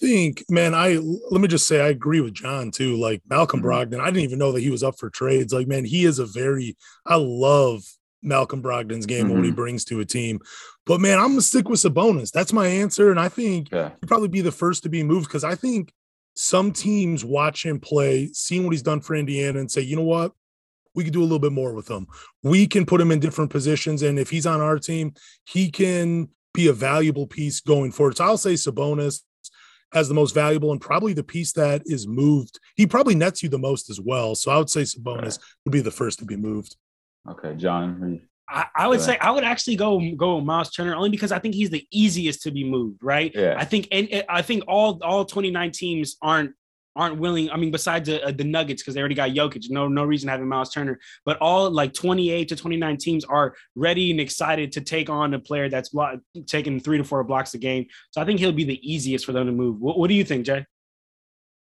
think, 0.00 0.44
man, 0.48 0.74
I 0.74 0.96
let 1.30 1.40
me 1.40 1.48
just 1.48 1.66
say 1.66 1.80
I 1.80 1.88
agree 1.88 2.20
with 2.20 2.34
John 2.34 2.70
too. 2.70 2.96
Like 2.96 3.22
Malcolm 3.28 3.60
mm-hmm. 3.60 3.68
Brogdon, 3.68 4.00
I 4.00 4.06
didn't 4.06 4.24
even 4.24 4.38
know 4.38 4.52
that 4.52 4.62
he 4.62 4.70
was 4.70 4.82
up 4.82 4.98
for 4.98 5.10
trades. 5.10 5.52
Like, 5.52 5.66
man, 5.66 5.84
he 5.84 6.04
is 6.04 6.18
a 6.18 6.26
very 6.26 6.76
I 7.06 7.16
love 7.16 7.82
Malcolm 8.22 8.62
Brogdon's 8.62 9.06
game 9.06 9.24
mm-hmm. 9.24 9.26
and 9.26 9.34
what 9.34 9.44
he 9.44 9.50
mm-hmm. 9.50 9.56
brings 9.56 9.84
to 9.86 10.00
a 10.00 10.04
team. 10.04 10.40
But 10.86 11.00
man, 11.00 11.18
I'm 11.18 11.28
gonna 11.28 11.42
stick 11.42 11.68
with 11.68 11.80
Sabonis. 11.80 12.30
That's 12.30 12.52
my 12.52 12.66
answer, 12.66 13.10
and 13.10 13.20
I 13.20 13.28
think 13.28 13.70
yeah. 13.70 13.90
he'd 14.00 14.08
probably 14.08 14.28
be 14.28 14.40
the 14.40 14.52
first 14.52 14.82
to 14.84 14.88
be 14.88 15.02
moved 15.02 15.28
because 15.28 15.44
I 15.44 15.54
think 15.54 15.92
some 16.34 16.72
teams 16.72 17.24
watch 17.24 17.66
him 17.66 17.80
play, 17.80 18.30
seeing 18.32 18.64
what 18.64 18.72
he's 18.72 18.82
done 18.82 19.00
for 19.00 19.14
Indiana, 19.14 19.58
and 19.58 19.70
say, 19.70 19.80
you 19.80 19.96
know 19.96 20.02
what, 20.02 20.32
we 20.94 21.04
could 21.04 21.12
do 21.12 21.20
a 21.20 21.24
little 21.24 21.38
bit 21.38 21.52
more 21.52 21.74
with 21.74 21.88
him. 21.90 22.06
We 22.42 22.66
can 22.66 22.86
put 22.86 23.00
him 23.00 23.10
in 23.10 23.20
different 23.20 23.50
positions, 23.50 24.02
and 24.02 24.18
if 24.18 24.30
he's 24.30 24.46
on 24.46 24.60
our 24.60 24.78
team, 24.78 25.14
he 25.44 25.70
can 25.70 26.28
be 26.54 26.68
a 26.68 26.72
valuable 26.72 27.26
piece 27.26 27.60
going 27.60 27.92
forward. 27.92 28.16
So 28.16 28.24
I'll 28.24 28.38
say 28.38 28.54
Sabonis 28.54 29.20
as 29.94 30.08
the 30.08 30.14
most 30.14 30.34
valuable 30.34 30.72
and 30.72 30.80
probably 30.80 31.12
the 31.12 31.22
piece 31.22 31.52
that 31.52 31.82
is 31.86 32.06
moved. 32.06 32.60
He 32.76 32.86
probably 32.86 33.14
nets 33.14 33.42
you 33.42 33.48
the 33.48 33.58
most 33.58 33.90
as 33.90 34.00
well. 34.00 34.34
So 34.34 34.50
I 34.50 34.58
would 34.58 34.70
say 34.70 34.82
Sabonis 34.82 35.22
right. 35.22 35.38
would 35.64 35.72
be 35.72 35.80
the 35.80 35.90
first 35.90 36.18
to 36.18 36.24
be 36.24 36.36
moved. 36.36 36.76
Okay, 37.28 37.54
John. 37.56 38.20
I, 38.48 38.66
I, 38.74 38.88
would 38.88 39.00
say 39.00 39.18
I 39.18 39.30
would 39.30 39.44
actually 39.44 39.76
go 39.76 40.00
go 40.16 40.40
Miles 40.40 40.70
Turner 40.70 40.94
only 40.94 41.10
because 41.10 41.32
I 41.32 41.38
think 41.38 41.54
he's 41.54 41.70
the 41.70 41.86
easiest 41.90 42.42
to 42.42 42.50
be 42.50 42.64
moved, 42.64 43.02
right? 43.02 43.30
Yeah. 43.34 43.56
I 43.58 43.64
think 43.64 43.88
and 43.92 44.24
I 44.28 44.42
think 44.42 44.64
all 44.66 44.98
all 45.02 45.24
29 45.24 45.70
teams 45.72 46.16
aren't 46.22 46.52
aren't 46.98 47.18
willing. 47.18 47.50
I 47.50 47.56
mean, 47.56 47.70
besides 47.70 48.08
the, 48.08 48.22
uh, 48.22 48.32
the 48.32 48.44
Nuggets 48.44 48.82
because 48.82 48.94
they 48.94 49.00
already 49.00 49.14
got 49.14 49.30
Jokic, 49.30 49.70
no 49.70 49.88
no 49.88 50.04
reason 50.04 50.28
having 50.28 50.48
Miles 50.48 50.70
Turner. 50.70 50.98
But 51.24 51.38
all 51.38 51.70
like 51.70 51.94
28 51.94 52.48
to 52.48 52.56
29 52.56 52.96
teams 52.98 53.24
are 53.24 53.54
ready 53.74 54.10
and 54.10 54.20
excited 54.20 54.72
to 54.72 54.80
take 54.80 55.08
on 55.08 55.32
a 55.32 55.38
player 55.38 55.70
that's 55.70 55.90
blo- 55.90 56.20
taking 56.46 56.80
three 56.80 56.98
to 56.98 57.04
four 57.04 57.22
blocks 57.24 57.54
a 57.54 57.58
game. 57.58 57.86
So 58.10 58.20
I 58.20 58.24
think 58.24 58.40
he'll 58.40 58.52
be 58.52 58.64
the 58.64 58.80
easiest 58.82 59.24
for 59.24 59.32
them 59.32 59.46
to 59.46 59.52
move. 59.52 59.80
What, 59.80 59.98
what 59.98 60.08
do 60.08 60.14
you 60.14 60.24
think, 60.24 60.44
Jay? 60.44 60.66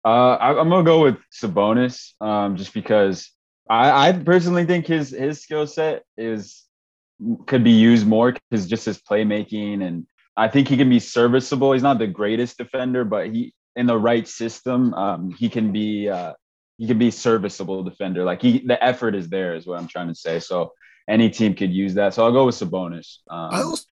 Uh, 0.04 0.34
I, 0.34 0.60
am 0.60 0.70
gonna 0.70 0.84
go 0.84 1.02
with 1.02 1.18
Sabonis, 1.32 2.22
um, 2.22 2.58
just 2.58 2.74
because 2.74 3.32
I, 3.70 4.10
I 4.10 4.12
personally 4.12 4.66
think 4.66 4.86
his 4.86 5.12
his 5.12 5.42
skill 5.42 5.66
set 5.66 6.04
is 6.18 6.64
could 7.46 7.64
be 7.64 7.72
used 7.72 8.06
more 8.06 8.34
because 8.50 8.68
just 8.68 8.86
his 8.86 9.00
playmaking 9.00 9.84
and 9.86 10.08
I 10.36 10.48
think 10.48 10.68
he 10.68 10.78
can 10.78 10.90
be 10.90 11.00
serviceable. 11.00 11.74
He's 11.74 11.84
not 11.84 12.00
the 12.00 12.08
greatest 12.08 12.58
defender, 12.58 13.06
but 13.06 13.28
he 13.28 13.54
in 13.76 13.86
the 13.86 13.98
right 13.98 14.28
system, 14.28 14.94
um, 14.94 15.32
he 15.32 15.50
can 15.50 15.72
be 15.72 16.10
uh, 16.10 16.34
he 16.78 16.88
can 16.88 16.98
be 16.98 17.12
serviceable 17.12 17.84
defender. 17.84 18.24
Like 18.24 18.42
he 18.42 18.60
the 18.66 18.84
effort 18.84 19.16
is 19.16 19.30
there, 19.30 19.56
is 19.56 19.66
what 19.66 19.80
I'm 19.80 19.88
trying 19.88 20.08
to 20.08 20.16
say. 20.16 20.40
So 20.40 20.74
any 21.10 21.30
team 21.30 21.54
could 21.54 21.72
use 21.72 21.94
that. 21.96 22.14
So 22.14 22.24
I'll 22.24 22.32
go 22.32 22.46
with 22.46 22.56
Sabonis. 22.56 23.18
Um, 23.30 23.50
I 23.52 23.62
also, 23.62 23.86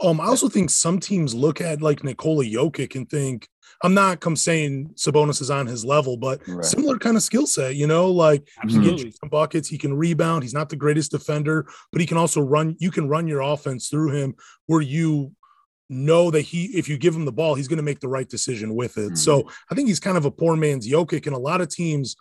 um, 0.00 0.20
I 0.20 0.26
also 0.26 0.48
think 0.48 0.70
some 0.70 0.98
teams 0.98 1.34
look 1.34 1.60
at 1.60 1.82
like 1.82 2.04
Nikola 2.04 2.44
Jokic 2.44 2.94
and 2.94 3.08
think, 3.08 3.48
I'm 3.82 3.94
not 3.94 4.20
come 4.20 4.36
saying 4.36 4.90
Sabonis 4.94 5.40
is 5.40 5.50
on 5.50 5.66
his 5.66 5.84
level, 5.84 6.16
but 6.16 6.40
right. 6.48 6.64
similar 6.64 6.98
kind 6.98 7.16
of 7.16 7.22
skill 7.22 7.46
set, 7.46 7.76
you 7.76 7.86
know, 7.86 8.10
like 8.10 8.48
Absolutely. 8.62 8.90
he 8.90 8.96
can 8.96 9.04
get 9.06 9.18
some 9.20 9.28
buckets, 9.28 9.68
he 9.68 9.78
can 9.78 9.94
rebound, 9.94 10.42
he's 10.42 10.54
not 10.54 10.68
the 10.68 10.76
greatest 10.76 11.12
defender, 11.12 11.66
but 11.92 12.00
he 12.00 12.06
can 12.06 12.16
also 12.16 12.40
run, 12.40 12.76
you 12.78 12.90
can 12.90 13.08
run 13.08 13.28
your 13.28 13.40
offense 13.40 13.88
through 13.88 14.10
him 14.10 14.34
where 14.66 14.80
you 14.80 15.32
know 15.88 16.30
that 16.30 16.42
he, 16.42 16.66
if 16.66 16.88
you 16.88 16.98
give 16.98 17.14
him 17.14 17.24
the 17.24 17.32
ball, 17.32 17.54
he's 17.54 17.68
going 17.68 17.78
to 17.78 17.82
make 17.82 18.00
the 18.00 18.08
right 18.08 18.28
decision 18.28 18.74
with 18.74 18.98
it. 18.98 19.06
Mm-hmm. 19.06 19.14
So 19.16 19.48
I 19.70 19.74
think 19.74 19.88
he's 19.88 20.00
kind 20.00 20.16
of 20.16 20.24
a 20.24 20.30
poor 20.30 20.56
man's 20.56 20.88
Jokic, 20.88 21.26
and 21.26 21.34
a 21.34 21.38
lot 21.38 21.60
of 21.60 21.70
teams 21.70 22.16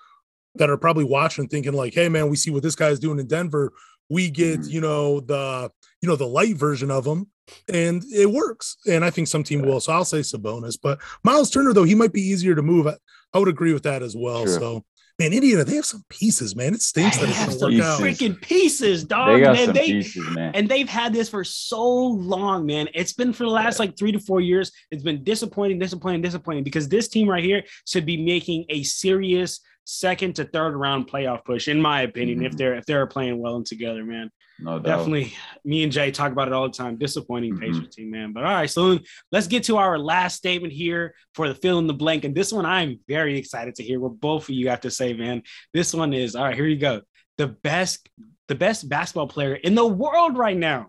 that 0.55 0.69
are 0.69 0.77
probably 0.77 1.03
watching 1.03 1.47
thinking 1.47 1.73
like, 1.73 1.93
hey 1.93 2.09
man, 2.09 2.29
we 2.29 2.35
see 2.35 2.51
what 2.51 2.63
this 2.63 2.75
guy's 2.75 2.99
doing 2.99 3.19
in 3.19 3.27
Denver. 3.27 3.73
We 4.09 4.29
get, 4.29 4.61
mm-hmm. 4.61 4.69
you 4.69 4.81
know, 4.81 5.19
the 5.19 5.71
you 6.01 6.07
know, 6.07 6.15
the 6.15 6.27
light 6.27 6.55
version 6.55 6.91
of 6.91 7.05
him, 7.05 7.27
and 7.67 8.03
it 8.13 8.29
works. 8.29 8.77
And 8.87 9.03
I 9.03 9.09
think 9.09 9.27
some 9.27 9.43
team 9.43 9.61
will. 9.63 9.79
So 9.79 9.93
I'll 9.93 10.05
say 10.05 10.19
Sabonis. 10.19 10.77
But 10.81 10.99
Miles 11.23 11.49
Turner, 11.49 11.73
though, 11.73 11.83
he 11.83 11.95
might 11.95 12.13
be 12.13 12.21
easier 12.21 12.55
to 12.55 12.61
move. 12.61 12.87
I, 12.87 12.95
I 13.33 13.39
would 13.39 13.47
agree 13.47 13.73
with 13.73 13.83
that 13.83 14.03
as 14.03 14.15
well. 14.15 14.45
Sure. 14.45 14.59
So 14.59 14.85
man, 15.19 15.33
Indiana, 15.33 15.63
they 15.63 15.75
have 15.75 15.85
some 15.85 16.03
pieces, 16.09 16.55
man. 16.55 16.73
It 16.73 16.81
stinks 16.81 17.17
that 17.17 17.29
it's 17.29 17.57
going 17.59 17.73
to 17.73 17.79
work 17.79 17.85
out. 17.85 17.99
Freaking 17.99 18.39
pieces, 18.41 19.03
dog. 19.03 19.35
They 19.35 19.41
got 19.41 19.55
man, 19.55 19.65
some 19.65 19.73
they, 19.73 19.91
pieces, 19.93 20.29
man. 20.31 20.51
And 20.53 20.69
they've 20.69 20.89
had 20.89 21.13
this 21.13 21.29
for 21.29 21.43
so 21.43 21.83
long, 21.83 22.65
man. 22.65 22.87
It's 22.93 23.13
been 23.13 23.33
for 23.33 23.43
the 23.43 23.49
last 23.49 23.79
like 23.79 23.97
three 23.97 24.11
to 24.11 24.19
four 24.19 24.41
years. 24.41 24.71
It's 24.91 25.03
been 25.03 25.23
disappointing, 25.23 25.79
disappointing, 25.79 26.21
disappointing 26.21 26.63
because 26.63 26.87
this 26.87 27.07
team 27.07 27.27
right 27.27 27.43
here 27.43 27.63
should 27.85 28.05
be 28.05 28.23
making 28.23 28.65
a 28.69 28.83
serious 28.83 29.59
second 29.85 30.35
to 30.35 30.43
third 30.43 30.75
round 30.75 31.07
playoff 31.07 31.43
push, 31.45 31.67
in 31.67 31.81
my 31.81 32.01
opinion, 32.01 32.39
mm-hmm. 32.39 32.47
if 32.47 32.57
they're 32.57 32.75
if 32.75 32.85
they're 32.85 33.07
playing 33.07 33.39
well 33.39 33.55
and 33.55 33.65
together, 33.65 34.03
man. 34.03 34.29
No 34.59 34.79
Definitely. 34.79 35.33
Me 35.63 35.83
and 35.83 35.91
Jay 35.91 36.09
talk 36.09 36.31
about 36.31 36.47
it 36.47 36.53
all 36.53 36.67
the 36.67 36.75
time. 36.75 36.97
Disappointing 36.97 37.53
mm-hmm. 37.53 37.73
Pacers 37.73 37.95
team, 37.95 38.09
man. 38.09 38.33
But 38.33 38.43
all 38.43 38.53
right, 38.53 38.69
so 38.69 38.99
let's 39.31 39.47
get 39.47 39.63
to 39.65 39.77
our 39.77 39.99
last 39.99 40.35
statement 40.35 40.73
here 40.73 41.13
for 41.35 41.47
the 41.47 41.55
fill 41.55 41.79
in 41.79 41.87
the 41.87 41.93
blank. 41.93 42.23
And 42.23 42.33
this 42.33 42.51
one 42.51 42.65
I'm 42.65 42.99
very 43.07 43.37
excited 43.37 43.75
to 43.75 43.83
hear 43.83 43.99
what 43.99 44.19
both 44.19 44.43
of 44.43 44.55
you 44.55 44.69
have 44.69 44.81
to 44.81 44.91
say, 44.91 45.13
man. 45.13 45.43
This 45.73 45.93
one 45.93 46.13
is 46.13 46.35
all 46.35 46.45
right, 46.45 46.55
here 46.55 46.65
you 46.65 46.77
go. 46.77 47.01
The 47.37 47.47
best, 47.47 48.09
the 48.47 48.55
best 48.55 48.89
basketball 48.89 49.27
player 49.27 49.53
in 49.53 49.75
the 49.75 49.85
world 49.85 50.37
right 50.37 50.57
now. 50.57 50.87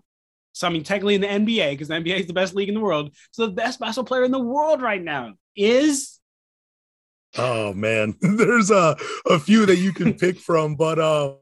So 0.53 0.67
I 0.67 0.71
mean, 0.71 0.83
technically 0.83 1.15
in 1.15 1.21
the 1.21 1.27
NBA, 1.27 1.71
because 1.71 1.89
the 1.89 1.95
NBA 1.95 2.21
is 2.21 2.27
the 2.27 2.33
best 2.33 2.55
league 2.55 2.69
in 2.69 2.75
the 2.75 2.81
world. 2.81 3.15
So 3.31 3.45
the 3.45 3.53
best 3.53 3.79
basketball 3.79 4.05
player 4.05 4.23
in 4.23 4.31
the 4.31 4.39
world 4.39 4.81
right 4.81 5.01
now 5.01 5.33
is 5.55 6.19
Oh 7.37 7.73
man, 7.73 8.15
there's 8.21 8.71
a 8.71 8.97
a 9.27 9.37
few 9.37 9.67
that 9.67 9.77
you 9.77 9.93
can 9.93 10.15
pick 10.15 10.39
from, 10.39 10.75
but 10.75 10.97
uh 10.97 11.35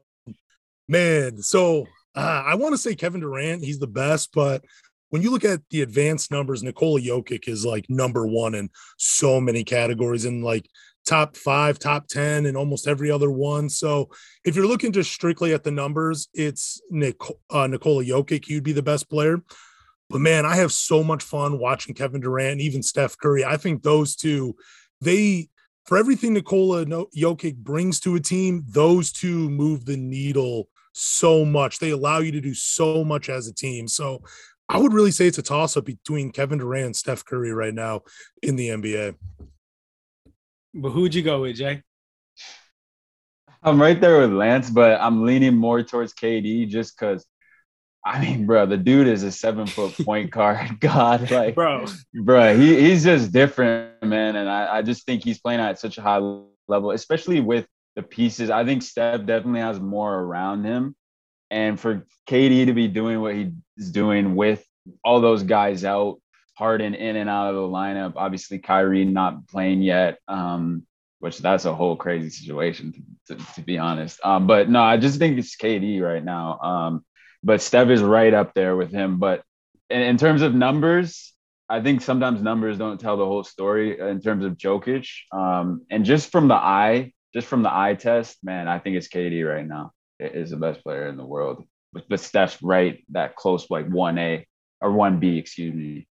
man, 0.88 1.40
so 1.42 1.86
uh, 2.18 2.42
I 2.46 2.56
want 2.56 2.74
to 2.74 2.78
say 2.78 2.96
Kevin 2.96 3.20
Durant, 3.20 3.62
he's 3.62 3.78
the 3.78 3.86
best, 3.86 4.30
but 4.34 4.64
when 5.10 5.22
you 5.22 5.30
look 5.30 5.44
at 5.44 5.60
the 5.70 5.82
advanced 5.82 6.32
numbers, 6.32 6.64
Nikola 6.64 7.00
Jokic 7.00 7.48
is 7.48 7.64
like 7.64 7.86
number 7.88 8.26
one 8.26 8.56
in 8.56 8.70
so 8.96 9.40
many 9.40 9.62
categories 9.62 10.24
in 10.24 10.42
like 10.42 10.68
top 11.06 11.36
five, 11.36 11.78
top 11.78 12.08
10, 12.08 12.46
and 12.46 12.56
almost 12.56 12.88
every 12.88 13.08
other 13.08 13.30
one. 13.30 13.68
So 13.68 14.10
if 14.44 14.56
you're 14.56 14.66
looking 14.66 14.90
just 14.90 15.12
strictly 15.12 15.54
at 15.54 15.62
the 15.62 15.70
numbers, 15.70 16.28
it's 16.34 16.82
Nick, 16.90 17.20
uh, 17.50 17.68
Nikola 17.68 18.04
Jokic, 18.04 18.48
you'd 18.48 18.64
be 18.64 18.72
the 18.72 18.82
best 18.82 19.08
player. 19.08 19.40
But 20.10 20.20
man, 20.20 20.44
I 20.44 20.56
have 20.56 20.72
so 20.72 21.04
much 21.04 21.22
fun 21.22 21.60
watching 21.60 21.94
Kevin 21.94 22.20
Durant, 22.20 22.60
even 22.60 22.82
Steph 22.82 23.16
Curry. 23.16 23.44
I 23.44 23.56
think 23.58 23.84
those 23.84 24.16
two, 24.16 24.56
they, 25.00 25.50
for 25.86 25.96
everything 25.96 26.34
Nikola 26.34 26.84
Jokic 26.84 27.56
brings 27.56 28.00
to 28.00 28.16
a 28.16 28.20
team, 28.20 28.64
those 28.66 29.12
two 29.12 29.48
move 29.50 29.84
the 29.84 29.96
needle 29.96 30.68
so 30.98 31.44
much. 31.44 31.78
They 31.78 31.90
allow 31.90 32.18
you 32.18 32.32
to 32.32 32.40
do 32.40 32.54
so 32.54 33.04
much 33.04 33.28
as 33.28 33.46
a 33.46 33.54
team. 33.54 33.88
So 33.88 34.22
I 34.68 34.78
would 34.78 34.92
really 34.92 35.10
say 35.10 35.26
it's 35.26 35.38
a 35.38 35.42
toss 35.42 35.76
up 35.76 35.86
between 35.86 36.30
Kevin 36.30 36.58
Durant 36.58 36.86
and 36.86 36.96
Steph 36.96 37.24
Curry 37.24 37.52
right 37.52 37.74
now 37.74 38.02
in 38.42 38.56
the 38.56 38.68
NBA. 38.68 39.14
But 40.74 40.90
who'd 40.90 41.14
you 41.14 41.22
go 41.22 41.42
with, 41.42 41.56
Jay? 41.56 41.82
I'm 43.62 43.80
right 43.80 44.00
there 44.00 44.20
with 44.20 44.32
Lance, 44.32 44.70
but 44.70 45.00
I'm 45.00 45.24
leaning 45.24 45.56
more 45.56 45.82
towards 45.82 46.14
KD 46.14 46.68
just 46.68 46.98
because. 46.98 47.26
I 48.04 48.20
mean, 48.22 48.46
bro, 48.46 48.64
the 48.64 48.76
dude 48.76 49.08
is 49.08 49.22
a 49.22 49.32
seven 49.32 49.66
foot 49.66 49.92
point 50.04 50.30
guard. 50.30 50.80
God, 50.80 51.30
like, 51.30 51.54
bro, 51.54 51.84
bro, 52.14 52.56
he, 52.56 52.80
he's 52.80 53.04
just 53.04 53.32
different, 53.32 54.02
man. 54.02 54.36
And 54.36 54.48
I, 54.48 54.78
I 54.78 54.82
just 54.82 55.04
think 55.04 55.24
he's 55.24 55.40
playing 55.40 55.60
at 55.60 55.78
such 55.78 55.98
a 55.98 56.02
high 56.02 56.20
level, 56.68 56.92
especially 56.92 57.40
with 57.40 57.66
the 57.98 58.02
pieces. 58.04 58.48
I 58.48 58.64
think 58.64 58.84
Steph 58.84 59.26
definitely 59.26 59.58
has 59.58 59.80
more 59.80 60.14
around 60.14 60.64
him. 60.64 60.94
And 61.50 61.80
for 61.80 62.06
KD 62.30 62.66
to 62.66 62.72
be 62.72 62.86
doing 62.86 63.20
what 63.20 63.34
he's 63.34 63.90
doing 63.90 64.36
with 64.36 64.64
all 65.02 65.20
those 65.20 65.42
guys 65.42 65.84
out, 65.84 66.20
Harden 66.54 66.94
in 66.94 67.16
and 67.16 67.28
out 67.28 67.48
of 67.48 67.56
the 67.56 67.60
lineup, 67.62 68.12
obviously 68.14 68.60
Kyrie 68.60 69.04
not 69.04 69.48
playing 69.48 69.82
yet, 69.82 70.18
um, 70.28 70.86
which 71.18 71.38
that's 71.38 71.64
a 71.64 71.74
whole 71.74 71.96
crazy 71.96 72.30
situation 72.30 72.92
to, 73.26 73.34
to, 73.34 73.54
to 73.54 73.62
be 73.62 73.78
honest. 73.78 74.20
Um, 74.24 74.46
but 74.46 74.70
no, 74.70 74.80
I 74.80 74.96
just 74.96 75.18
think 75.18 75.36
it's 75.36 75.56
KD 75.56 76.00
right 76.00 76.24
now. 76.24 76.60
Um, 76.60 77.04
but 77.42 77.60
Steph 77.60 77.88
is 77.88 78.00
right 78.00 78.32
up 78.32 78.54
there 78.54 78.76
with 78.76 78.92
him. 78.92 79.18
But 79.18 79.42
in, 79.90 80.02
in 80.02 80.18
terms 80.18 80.42
of 80.42 80.54
numbers, 80.54 81.32
I 81.68 81.80
think 81.80 82.02
sometimes 82.02 82.42
numbers 82.42 82.78
don't 82.78 83.00
tell 83.00 83.16
the 83.16 83.26
whole 83.26 83.42
story 83.42 83.98
in 83.98 84.20
terms 84.20 84.44
of 84.44 84.56
Jokic. 84.56 85.08
Um, 85.32 85.84
and 85.90 86.04
just 86.04 86.30
from 86.30 86.46
the 86.46 86.54
eye, 86.54 87.12
just 87.34 87.46
from 87.46 87.62
the 87.62 87.74
eye 87.74 87.94
test, 87.94 88.38
man, 88.42 88.68
I 88.68 88.78
think 88.78 88.96
it's 88.96 89.08
KD 89.08 89.46
right 89.48 89.66
now. 89.66 89.92
It 90.18 90.34
is 90.34 90.50
the 90.50 90.56
best 90.56 90.82
player 90.82 91.08
in 91.08 91.16
the 91.16 91.24
world. 91.24 91.64
But, 91.92 92.08
but 92.08 92.20
Steph's 92.20 92.62
right, 92.62 93.04
that 93.10 93.36
close 93.36 93.70
like 93.70 93.88
one 93.88 94.18
A 94.18 94.46
or 94.80 94.92
one 94.92 95.20
B, 95.20 95.38
excuse 95.38 95.74
me. 95.74 96.06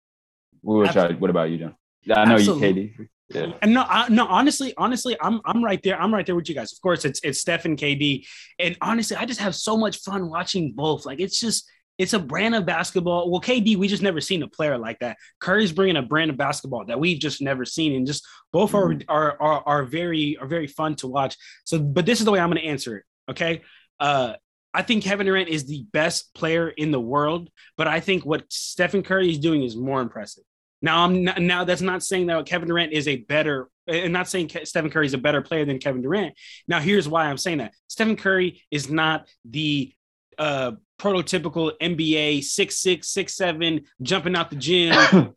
Which 0.61 0.95
I, 0.95 1.13
what 1.13 1.29
about 1.29 1.49
you, 1.49 1.57
John? 1.57 1.75
I 2.13 2.25
know 2.25 2.35
Absolutely. 2.35 2.81
you, 2.81 2.89
KD. 2.89 3.09
Yeah. 3.29 3.53
And 3.61 3.73
no, 3.73 3.83
I, 3.83 4.07
no, 4.07 4.25
honestly, 4.25 4.73
honestly, 4.77 5.17
I'm 5.19 5.41
I'm 5.43 5.63
right 5.63 5.81
there. 5.83 5.99
I'm 5.99 6.13
right 6.13 6.25
there 6.25 6.35
with 6.35 6.47
you 6.47 6.55
guys. 6.55 6.71
Of 6.71 6.79
course, 6.81 7.03
it's 7.03 7.19
it's 7.23 7.41
Steph 7.41 7.65
and 7.65 7.77
KD. 7.77 8.25
And 8.57 8.77
honestly, 8.79 9.17
I 9.17 9.25
just 9.25 9.41
have 9.41 9.53
so 9.53 9.75
much 9.75 9.97
fun 9.99 10.29
watching 10.29 10.71
both. 10.73 11.05
Like 11.05 11.19
it's 11.19 11.39
just 11.39 11.69
it's 11.97 12.13
a 12.13 12.19
brand 12.19 12.55
of 12.55 12.65
basketball. 12.65 13.31
Well, 13.31 13.41
KD, 13.41 13.75
we 13.75 13.87
just 13.87 14.03
never 14.03 14.21
seen 14.21 14.43
a 14.43 14.47
player 14.47 14.77
like 14.77 14.99
that. 14.99 15.17
Curry's 15.39 15.71
bringing 15.71 15.97
a 15.97 16.01
brand 16.01 16.29
of 16.29 16.37
basketball 16.37 16.85
that 16.85 16.99
we've 16.99 17.19
just 17.19 17.41
never 17.41 17.65
seen, 17.65 17.95
and 17.95 18.05
just 18.05 18.25
both 18.51 18.71
mm-hmm. 18.71 19.09
are, 19.09 19.35
are 19.39 19.41
are 19.41 19.63
are 19.65 19.83
very 19.83 20.37
are 20.39 20.47
very 20.47 20.67
fun 20.67 20.95
to 20.97 21.07
watch. 21.07 21.35
So, 21.63 21.79
but 21.79 22.05
this 22.05 22.19
is 22.19 22.25
the 22.25 22.31
way 22.31 22.39
I'm 22.39 22.49
going 22.49 22.61
to 22.61 22.67
answer 22.67 22.97
it. 22.97 23.03
Okay, 23.29 23.63
uh, 23.99 24.33
I 24.73 24.83
think 24.83 25.03
Kevin 25.03 25.25
Durant 25.25 25.49
is 25.49 25.65
the 25.65 25.85
best 25.91 26.33
player 26.33 26.69
in 26.69 26.91
the 26.91 26.99
world, 26.99 27.49
but 27.77 27.87
I 27.87 27.99
think 27.99 28.25
what 28.25 28.43
Stephen 28.49 29.01
Curry 29.01 29.31
is 29.31 29.39
doing 29.39 29.63
is 29.63 29.75
more 29.75 30.01
impressive. 30.01 30.43
Now, 30.81 31.03
I'm 31.03 31.23
not, 31.23 31.41
now 31.41 31.63
that's 31.63 31.81
not 31.81 32.03
saying 32.03 32.27
that 32.27 32.45
Kevin 32.45 32.67
Durant 32.67 32.93
is 32.93 33.07
a 33.07 33.17
better, 33.17 33.69
and 33.87 34.13
not 34.13 34.27
saying 34.27 34.51
Stephen 34.65 34.91
Curry 34.91 35.07
is 35.07 35.15
a 35.15 35.17
better 35.17 35.41
player 35.41 35.65
than 35.65 35.79
Kevin 35.79 36.03
Durant. 36.03 36.35
Now, 36.67 36.79
here's 36.79 37.09
why 37.09 37.25
I'm 37.25 37.37
saying 37.37 37.57
that 37.57 37.73
Stephen 37.87 38.15
Curry 38.15 38.61
is 38.69 38.89
not 38.89 39.27
the 39.43 39.93
uh 40.37 40.71
prototypical 40.99 41.71
NBA 41.81 42.43
six 42.43 42.77
six 42.77 43.09
six 43.09 43.35
seven 43.35 43.81
jumping 44.01 44.35
out 44.35 44.49
the 44.49 44.55
gym 44.55 44.91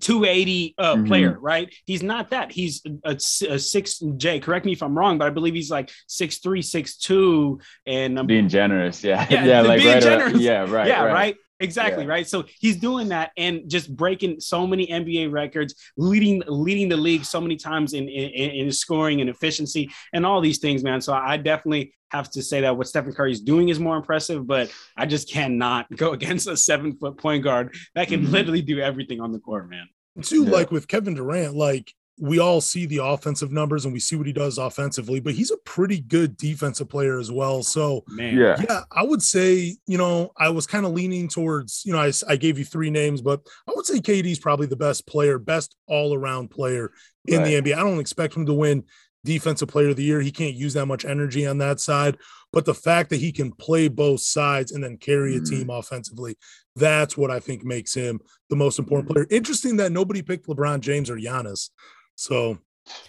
280 0.00 0.74
uh 0.78 0.94
Mhm. 0.96 1.06
player 1.06 1.36
right 1.40 1.72
he's 1.84 2.02
not 2.02 2.30
that 2.30 2.52
he's 2.52 2.82
a, 3.04 3.16
a, 3.48 3.58
six 3.58 3.98
J 4.16 4.40
correct 4.40 4.64
me 4.66 4.72
if 4.72 4.82
I'm 4.82 4.96
wrong 4.96 5.18
but 5.18 5.26
I 5.26 5.30
believe 5.30 5.54
he's 5.54 5.70
like 5.70 5.90
six 6.06 6.38
three 6.38 6.62
six 6.62 6.96
two 6.96 7.60
and 7.86 8.18
um, 8.18 8.26
being 8.26 8.48
generous. 8.48 9.02
Yeah. 9.04 9.26
Yeah, 9.30 9.44
Yeah. 9.50 9.60
like 9.62 9.80
being 9.80 9.94
right 9.94 10.04
around- 10.04 10.18
generous. 10.20 10.42
yeah. 10.42 10.70
Right. 10.70 10.86
yeah, 10.88 11.02
right. 11.04 11.12
right. 11.12 11.36
Exactly, 11.60 12.04
Yeah. 12.04 12.10
right. 12.10 12.26
So 12.26 12.44
he's 12.58 12.76
doing 12.76 13.08
that 13.08 13.30
and 13.36 13.68
just 13.68 13.94
breaking 13.94 14.40
so 14.40 14.66
many 14.66 14.86
NBA 14.88 15.30
records, 15.30 15.74
leading 15.96 16.42
leading 16.48 16.88
the 16.88 16.96
league 16.96 17.24
so 17.24 17.40
many 17.40 17.56
times 17.56 17.92
in 17.92 18.08
in, 18.08 18.50
in 18.50 18.72
scoring 18.72 19.20
and 19.20 19.28
efficiency 19.30 19.90
and 20.12 20.24
all 20.26 20.40
these 20.40 20.58
things, 20.58 20.82
man. 20.82 21.00
So 21.00 21.12
I 21.12 21.36
definitely 21.36 21.94
have 22.10 22.30
to 22.32 22.42
say 22.42 22.60
that 22.62 22.76
what 22.76 22.88
Stephen 22.88 23.12
Curry 23.12 23.30
is 23.30 23.40
doing 23.40 23.68
is 23.68 23.78
more 23.78 23.96
impressive, 23.96 24.46
but 24.46 24.72
I 24.96 25.06
just 25.06 25.30
cannot 25.30 25.86
go 25.94 26.12
against 26.18 26.48
a 26.48 26.56
seven 26.56 26.96
foot 26.96 27.16
point 27.18 27.44
guard 27.44 27.74
that 27.94 28.08
can 28.08 28.26
Mhm. 28.26 28.30
literally 28.32 28.62
do 28.62 28.80
everything 28.80 29.20
on 29.20 29.30
the 29.32 29.38
court, 29.38 29.68
man. 29.70 29.86
too 30.22 30.44
Yeah. 30.44 30.50
like 30.50 30.70
with 30.72 30.88
Kevin 30.88 31.14
Durant, 31.14 31.54
like 31.54 31.94
we 32.20 32.38
all 32.38 32.60
see 32.60 32.84
the 32.84 32.98
offensive 33.02 33.50
numbers 33.50 33.86
and 33.86 33.94
we 33.94 33.98
see 33.98 34.14
what 34.14 34.26
he 34.26 34.32
does 34.32 34.58
offensively, 34.58 35.20
but 35.20 35.32
he's 35.32 35.50
a 35.50 35.56
pretty 35.58 36.00
good 36.02 36.36
defensive 36.36 36.88
player 36.88 37.18
as 37.18 37.32
well. 37.32 37.62
So 37.62 38.04
Man, 38.08 38.36
Yeah. 38.36 38.62
yeah, 38.68 38.82
I 38.92 39.02
would 39.02 39.22
say, 39.22 39.76
you 39.86 39.96
know, 39.96 40.30
I 40.36 40.50
was 40.50 40.66
kind 40.66 40.84
of 40.84 40.92
leaning 40.92 41.28
towards, 41.28 41.82
you 41.86 41.92
know, 41.94 41.98
I, 41.98 42.12
I, 42.28 42.36
gave 42.36 42.58
you 42.58 42.64
three 42.66 42.90
names, 42.90 43.22
but 43.22 43.40
I 43.66 43.72
would 43.74 43.86
say 43.86 44.00
KD's 44.00 44.38
probably 44.38 44.66
the 44.66 44.76
best 44.76 45.06
player, 45.06 45.38
best 45.38 45.74
all 45.86 46.14
around 46.14 46.50
player 46.50 46.92
in 47.26 47.42
the 47.42 47.54
NBA. 47.54 47.74
I 47.74 47.82
don't 47.82 48.00
expect 48.00 48.36
him 48.36 48.44
to 48.46 48.52
win 48.54 48.84
defensive 49.24 49.68
player 49.68 49.88
of 49.88 49.96
the 49.96 50.04
year. 50.04 50.20
He 50.20 50.30
can't 50.30 50.54
use 50.54 50.74
that 50.74 50.86
much 50.86 51.06
energy 51.06 51.46
on 51.46 51.56
that 51.58 51.80
side, 51.80 52.18
but 52.52 52.66
the 52.66 52.74
fact 52.74 53.08
that 53.10 53.20
he 53.20 53.32
can 53.32 53.50
play 53.52 53.88
both 53.88 54.20
sides 54.20 54.72
and 54.72 54.84
then 54.84 54.98
carry 54.98 55.36
a 55.36 55.40
Mhm. 55.40 55.48
team 55.48 55.70
offensively, 55.70 56.36
that's 56.76 57.16
what 57.16 57.30
I 57.30 57.40
think 57.40 57.64
makes 57.64 57.94
him 57.94 58.20
the 58.50 58.56
most 58.56 58.78
important 58.78 59.10
player. 59.10 59.26
Interesting 59.30 59.76
that 59.76 59.92
nobody 59.92 60.20
picked 60.20 60.48
LeBron 60.48 60.80
James 60.80 61.08
or 61.08 61.16
Giannis. 61.16 61.70
So 62.20 62.58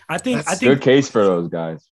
I 0.08 0.18
think 0.18 0.40
I 0.48 0.56
think 0.56 0.76
Good 0.76 0.82
case 0.82 1.10
for 1.10 1.24
those 1.24 1.50
guys. 1.50 1.86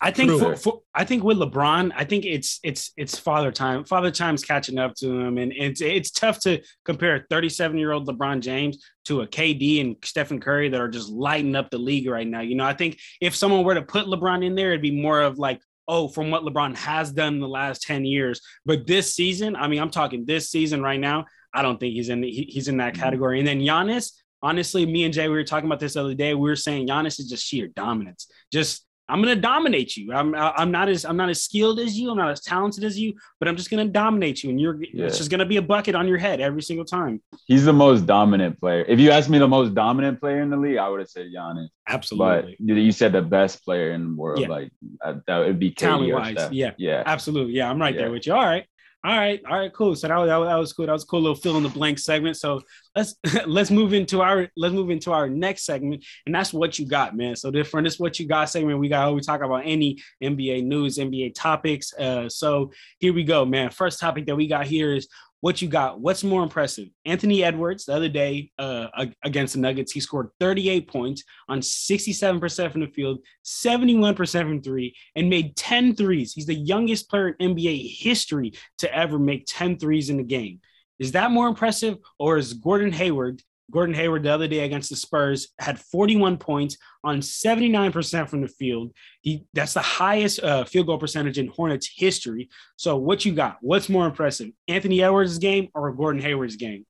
I 0.00 0.10
think 0.10 0.30
for, 0.32 0.56
for 0.56 0.80
I 0.94 1.04
think 1.04 1.22
with 1.22 1.36
LeBron, 1.36 1.92
I 1.94 2.04
think 2.04 2.24
it's 2.24 2.58
it's 2.64 2.92
it's 2.96 3.18
father 3.18 3.52
time. 3.52 3.84
Father 3.84 4.10
time's 4.10 4.42
catching 4.42 4.78
up 4.78 4.94
to 4.96 5.20
him, 5.20 5.36
and 5.36 5.52
it's 5.54 5.82
it's 5.82 6.10
tough 6.10 6.40
to 6.40 6.62
compare 6.86 7.16
a 7.16 7.24
37 7.28 7.76
year 7.76 7.92
old 7.92 8.08
LeBron 8.08 8.40
James 8.40 8.82
to 9.04 9.20
a 9.20 9.26
KD 9.26 9.82
and 9.82 9.96
Stephen 10.02 10.40
Curry 10.40 10.70
that 10.70 10.80
are 10.80 10.88
just 10.88 11.10
lighting 11.10 11.54
up 11.54 11.70
the 11.70 11.78
league 11.78 12.08
right 12.08 12.26
now. 12.26 12.40
You 12.40 12.54
know, 12.54 12.64
I 12.64 12.72
think 12.72 12.98
if 13.20 13.36
someone 13.36 13.64
were 13.64 13.74
to 13.74 13.82
put 13.82 14.06
LeBron 14.06 14.42
in 14.42 14.54
there, 14.54 14.70
it'd 14.70 14.80
be 14.80 14.90
more 15.02 15.20
of 15.20 15.38
like, 15.38 15.60
oh, 15.86 16.08
from 16.08 16.30
what 16.30 16.42
LeBron 16.42 16.74
has 16.78 17.12
done 17.12 17.34
in 17.34 17.40
the 17.40 17.48
last 17.48 17.82
10 17.82 18.06
years. 18.06 18.40
But 18.64 18.86
this 18.86 19.14
season, 19.14 19.56
I 19.56 19.68
mean, 19.68 19.80
I'm 19.80 19.90
talking 19.90 20.24
this 20.24 20.50
season 20.50 20.82
right 20.82 21.00
now. 21.00 21.26
I 21.54 21.60
don't 21.60 21.78
think 21.78 21.92
he's 21.92 22.08
in 22.08 22.22
he, 22.22 22.48
he's 22.48 22.68
in 22.68 22.78
that 22.78 22.94
Mhm. 22.94 22.98
category. 22.98 23.38
And 23.40 23.46
then 23.46 23.60
Giannis, 23.60 24.12
honestly, 24.42 24.84
me 24.86 25.04
and 25.04 25.14
Jay, 25.14 25.28
we 25.28 25.34
were 25.34 25.44
talking 25.44 25.66
about 25.66 25.80
this 25.80 25.94
the 25.94 26.00
other 26.00 26.14
day. 26.14 26.34
We 26.34 26.48
were 26.48 26.56
saying 26.56 26.88
Giannis 26.88 27.18
is 27.20 27.28
just 27.28 27.44
sheer 27.46 27.68
dominance. 27.68 28.28
Just 28.52 28.86
I'm 29.08 29.20
gonna 29.20 29.36
dominate 29.36 29.96
you. 29.96 30.12
I'm 30.12 30.34
I'm 30.34 30.70
not 30.70 30.88
as 30.88 31.04
I'm 31.04 31.16
not 31.16 31.28
as 31.28 31.42
skilled 31.42 31.80
as 31.80 31.98
you. 31.98 32.10
I'm 32.10 32.16
not 32.16 32.30
as 32.30 32.40
talented 32.40 32.82
as 32.84 32.98
you, 32.98 33.12
but 33.38 33.48
I'm 33.48 33.56
just 33.56 33.68
gonna 33.68 33.84
dominate 33.84 34.42
you, 34.42 34.48
and 34.50 34.60
you're 34.60 34.80
Yeah. 34.82 35.06
it's 35.06 35.18
just 35.18 35.30
gonna 35.30 35.44
be 35.44 35.56
a 35.58 35.62
bucket 35.62 35.94
on 35.94 36.08
your 36.08 36.18
head 36.18 36.40
every 36.40 36.62
single 36.62 36.84
time. 36.84 37.20
He's 37.46 37.64
the 37.64 37.72
most 37.72 38.06
dominant 38.06 38.58
player. 38.58 38.84
If 38.88 39.00
you 39.00 39.10
asked 39.10 39.28
me 39.28 39.38
the 39.38 39.48
most 39.48 39.74
dominant 39.74 40.18
player 40.20 40.40
in 40.40 40.50
the 40.50 40.56
league, 40.56 40.78
I 40.78 40.88
would 40.88 41.00
have 41.00 41.10
said 41.10 41.26
Giannis. 41.36 41.68
Absolutely, 41.88 42.56
But 42.60 42.76
you 42.76 42.92
said 42.92 43.12
the 43.12 43.22
best 43.22 43.64
player 43.64 43.90
in 43.90 44.10
the 44.10 44.14
world. 44.14 44.40
Yeah. 44.40 44.48
Like 44.48 44.70
uh, 45.04 45.14
that 45.26 45.38
would 45.40 45.58
be 45.58 45.72
Talent-wise, 45.72 46.48
yeah. 46.52 46.70
Yeah. 46.78 47.02
absolutely. 47.04 47.54
Yeah, 47.54 47.68
I'm 47.68 47.80
right 47.80 47.94
there 47.94 48.10
with 48.10 48.26
you. 48.26 48.34
All 48.34 48.44
right. 48.46 48.64
All 49.04 49.16
right, 49.16 49.42
all 49.50 49.58
right, 49.58 49.72
cool. 49.72 49.96
So 49.96 50.06
that 50.06 50.16
was, 50.16 50.28
that 50.28 50.36
was 50.36 50.48
that 50.48 50.54
was 50.54 50.72
cool. 50.72 50.86
That 50.86 50.92
was 50.92 51.02
a 51.02 51.06
cool 51.06 51.22
little 51.22 51.34
fill 51.34 51.56
in 51.56 51.64
the 51.64 51.68
blank 51.68 51.98
segment. 51.98 52.36
So 52.36 52.60
let's 52.94 53.16
let's 53.46 53.68
move 53.68 53.94
into 53.94 54.22
our 54.22 54.48
let's 54.56 54.72
move 54.72 54.90
into 54.90 55.10
our 55.10 55.28
next 55.28 55.64
segment, 55.64 56.04
and 56.24 56.32
that's 56.32 56.52
what 56.52 56.78
you 56.78 56.86
got, 56.86 57.16
man. 57.16 57.34
So 57.34 57.50
different. 57.50 57.84
this 57.84 57.98
what 57.98 58.20
you 58.20 58.28
got 58.28 58.48
segment, 58.48 58.78
we 58.78 58.88
got 58.88 59.12
we 59.12 59.20
talk 59.20 59.42
about 59.42 59.62
any 59.64 59.98
NBA 60.22 60.62
news, 60.64 60.98
NBA 60.98 61.34
topics. 61.34 61.92
Uh, 61.94 62.28
so 62.28 62.70
here 63.00 63.12
we 63.12 63.24
go, 63.24 63.44
man. 63.44 63.70
First 63.70 63.98
topic 63.98 64.26
that 64.26 64.36
we 64.36 64.46
got 64.46 64.66
here 64.66 64.94
is 64.94 65.08
what 65.42 65.60
you 65.60 65.66
got. 65.66 66.00
What's 66.00 66.22
more 66.22 66.44
impressive? 66.44 66.88
Anthony 67.04 67.42
Edwards 67.42 67.84
the 67.84 67.94
other 67.94 68.08
day 68.08 68.52
uh, 68.58 68.86
against 69.24 69.54
the 69.54 69.60
Nuggets, 69.60 69.90
he 69.90 69.98
scored 69.98 70.28
38 70.38 70.86
points 70.86 71.24
on 71.48 71.58
67% 71.58 72.70
from 72.70 72.80
the 72.80 72.86
field, 72.86 73.18
71% 73.44 74.16
from 74.42 74.62
three, 74.62 74.94
and 75.16 75.28
made 75.28 75.56
10 75.56 75.96
threes. 75.96 76.32
He's 76.32 76.46
the 76.46 76.54
youngest 76.54 77.10
player 77.10 77.30
in 77.40 77.56
NBA 77.56 77.98
history 77.98 78.52
to 78.78 78.96
ever 78.96 79.18
make 79.18 79.44
10 79.48 79.80
threes 79.80 80.10
in 80.10 80.20
a 80.20 80.24
game. 80.24 80.60
Is 81.00 81.10
that 81.12 81.32
more 81.32 81.48
impressive, 81.48 81.98
or 82.20 82.38
is 82.38 82.52
Gordon 82.52 82.92
Hayward? 82.92 83.42
Gordon 83.70 83.94
Hayward 83.94 84.22
the 84.22 84.32
other 84.32 84.48
day 84.48 84.60
against 84.60 84.90
the 84.90 84.96
Spurs 84.96 85.48
had 85.58 85.78
41 85.78 86.36
points 86.36 86.76
on 87.04 87.20
79% 87.20 88.28
from 88.28 88.42
the 88.42 88.48
field. 88.48 88.92
He 89.22 89.44
that's 89.54 89.74
the 89.74 89.80
highest 89.80 90.42
uh, 90.42 90.64
field 90.64 90.86
goal 90.86 90.98
percentage 90.98 91.38
in 91.38 91.48
Hornets 91.48 91.90
history. 91.94 92.50
So 92.76 92.96
what 92.96 93.24
you 93.24 93.32
got? 93.32 93.58
What's 93.60 93.88
more 93.88 94.06
impressive, 94.06 94.50
Anthony 94.68 95.02
Edwards' 95.02 95.38
game 95.38 95.68
or 95.74 95.92
Gordon 95.92 96.22
Hayward's 96.22 96.56
game? 96.56 96.86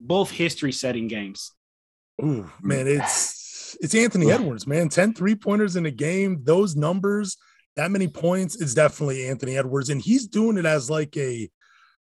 Both 0.00 0.30
history-setting 0.30 1.08
games. 1.08 1.52
Ooh, 2.22 2.50
man, 2.62 2.86
it's 2.86 3.76
it's 3.80 3.94
Anthony 3.94 4.30
Edwards, 4.30 4.66
man. 4.66 4.88
10 4.88 5.14
three 5.14 5.34
pointers 5.34 5.76
in 5.76 5.86
a 5.86 5.90
game, 5.90 6.40
those 6.44 6.76
numbers, 6.76 7.36
that 7.76 7.90
many 7.90 8.08
points, 8.08 8.60
it's 8.60 8.74
definitely 8.74 9.26
Anthony 9.26 9.56
Edwards. 9.56 9.90
And 9.90 10.00
he's 10.00 10.26
doing 10.26 10.58
it 10.58 10.66
as 10.66 10.90
like 10.90 11.16
a 11.16 11.48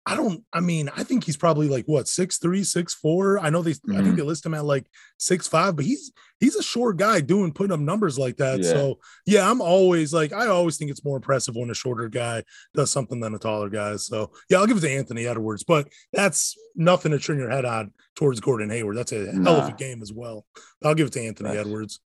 I 0.10 0.15
don't, 0.15 0.43
I 0.52 0.60
mean, 0.60 0.89
I 0.98 1.04
think 1.04 1.24
he's 1.24 1.38
probably 1.38 1.67
like 1.67 1.86
what 1.86 2.08
six 2.08 2.39
three, 2.39 2.63
six 2.63 2.95
four. 2.95 3.38
I 3.38 3.52
know 3.52 3.62
they 3.62 3.72
I 3.72 3.74
think 3.74 3.86
mm-hmm. 3.88 4.15
they 4.15 4.24
list 4.24 4.43
him 4.43 4.56
at 4.56 4.65
like 4.65 4.88
six 5.19 5.48
five, 5.48 5.76
but 5.76 5.86
he's 5.86 6.12
he's 6.39 6.56
a 6.56 6.63
short 6.63 6.98
guy 6.98 7.22
doing 7.22 7.54
putting 7.54 7.72
up 7.72 7.80
numbers 7.80 8.17
like 8.17 8.38
that. 8.38 8.60
Yeah. 8.60 8.69
So 8.69 9.00
yeah, 9.28 9.50
I'm 9.50 9.62
always 9.62 10.12
like, 10.12 10.34
I 10.34 10.48
always 10.48 10.78
think 10.78 10.89
it's 10.89 11.06
more 11.06 11.17
impressive 11.17 11.56
when 11.56 11.69
a 11.69 11.76
shorter 11.76 12.10
guy 12.10 12.43
does 12.74 12.89
something 12.89 13.19
than 13.19 13.36
a 13.36 13.39
taller 13.39 13.69
guy. 13.69 13.98
So 13.98 14.32
yeah, 14.50 14.58
I'll 14.58 14.65
give 14.65 14.78
it 14.78 14.82
to 14.82 14.89
Anthony 14.89 15.28
Edwards, 15.28 15.63
but 15.63 15.88
that's 16.12 16.58
nothing 16.76 17.12
to 17.12 17.19
turn 17.19 17.38
your 17.38 17.52
head 17.52 17.65
on 17.65 17.93
towards 18.15 18.39
Gordon 18.39 18.72
Hayward. 18.72 18.98
That's 18.98 19.12
a 19.12 19.32
hell 19.32 19.62
of 19.62 19.69
a 19.69 19.74
game 19.74 20.02
as 20.02 20.12
well. 20.12 20.43
I'll 20.84 20.95
give 20.95 21.08
it 21.08 21.13
to 21.13 21.22
Anthony 21.22 21.50
Facts. 21.50 21.60
Edwards. 21.60 22.00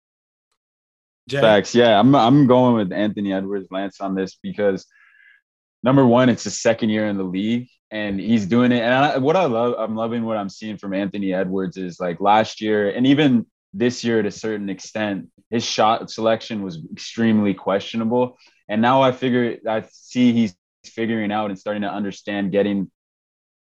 Jay, 1.29 1.41
Facts. 1.43 1.75
Yeah, 1.75 2.01
I'm 2.01 2.15
I'm 2.15 2.47
going 2.47 2.77
with 2.77 2.93
Anthony 2.93 3.35
Edwards, 3.35 3.69
Lance, 3.71 4.01
on 4.01 4.15
this 4.15 4.39
because 4.43 4.87
number 5.83 6.07
one, 6.07 6.29
it's 6.29 6.45
his 6.45 6.61
second 6.61 6.91
year 6.91 7.07
in 7.07 7.17
the 7.17 7.25
league, 7.25 7.69
and 7.91 8.21
he's 8.21 8.47
doing 8.47 8.73
it. 8.73 8.83
And 8.83 8.93
I, 8.93 9.19
what 9.19 9.37
I 9.37 9.47
love, 9.47 9.75
I'm 9.79 9.97
loving 9.97 10.25
what 10.25 10.37
I'm 10.37 10.49
seeing 10.49 10.77
from 10.77 10.95
Anthony 10.95 11.33
Edwards 11.33 11.77
is 11.77 12.01
like 12.01 12.21
last 12.21 12.61
year, 12.61 12.91
and 12.91 13.07
even 13.07 13.47
this 13.73 14.03
year 14.03 14.23
to 14.23 14.29
a 14.29 14.33
certain 14.33 14.69
extent, 14.69 15.29
his 15.51 15.65
shot 15.65 16.11
selection 16.11 16.63
was 16.63 16.79
extremely 16.93 17.55
questionable. 17.55 18.37
And 18.69 18.83
now 18.83 19.03
I 19.03 19.13
figure 19.13 19.59
I 19.69 19.85
see 19.91 20.33
he's 20.33 20.55
figuring 20.85 21.33
out 21.33 21.51
and 21.51 21.59
starting 21.59 21.83
to 21.83 21.91
understand 21.91 22.53
getting 22.53 22.91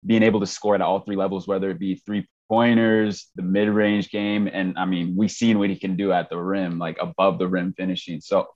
being 0.06 0.22
able 0.22 0.40
to 0.40 0.46
score 0.46 0.74
at 0.74 0.80
all 0.80 1.00
three 1.00 1.16
levels, 1.16 1.46
whether 1.46 1.70
it 1.70 1.78
be 1.78 1.96
three 1.96 2.26
pointers, 2.48 3.28
the 3.36 3.42
mid 3.42 3.68
range 3.68 4.10
game. 4.10 4.48
And 4.50 4.78
I 4.78 4.86
mean, 4.86 5.14
we've 5.16 5.30
seen 5.30 5.58
what 5.58 5.70
he 5.70 5.76
can 5.76 5.96
do 5.96 6.12
at 6.12 6.30
the 6.30 6.38
rim, 6.38 6.78
like 6.78 6.98
above 7.00 7.38
the 7.38 7.48
rim 7.48 7.74
finishing. 7.76 8.20
So 8.20 8.48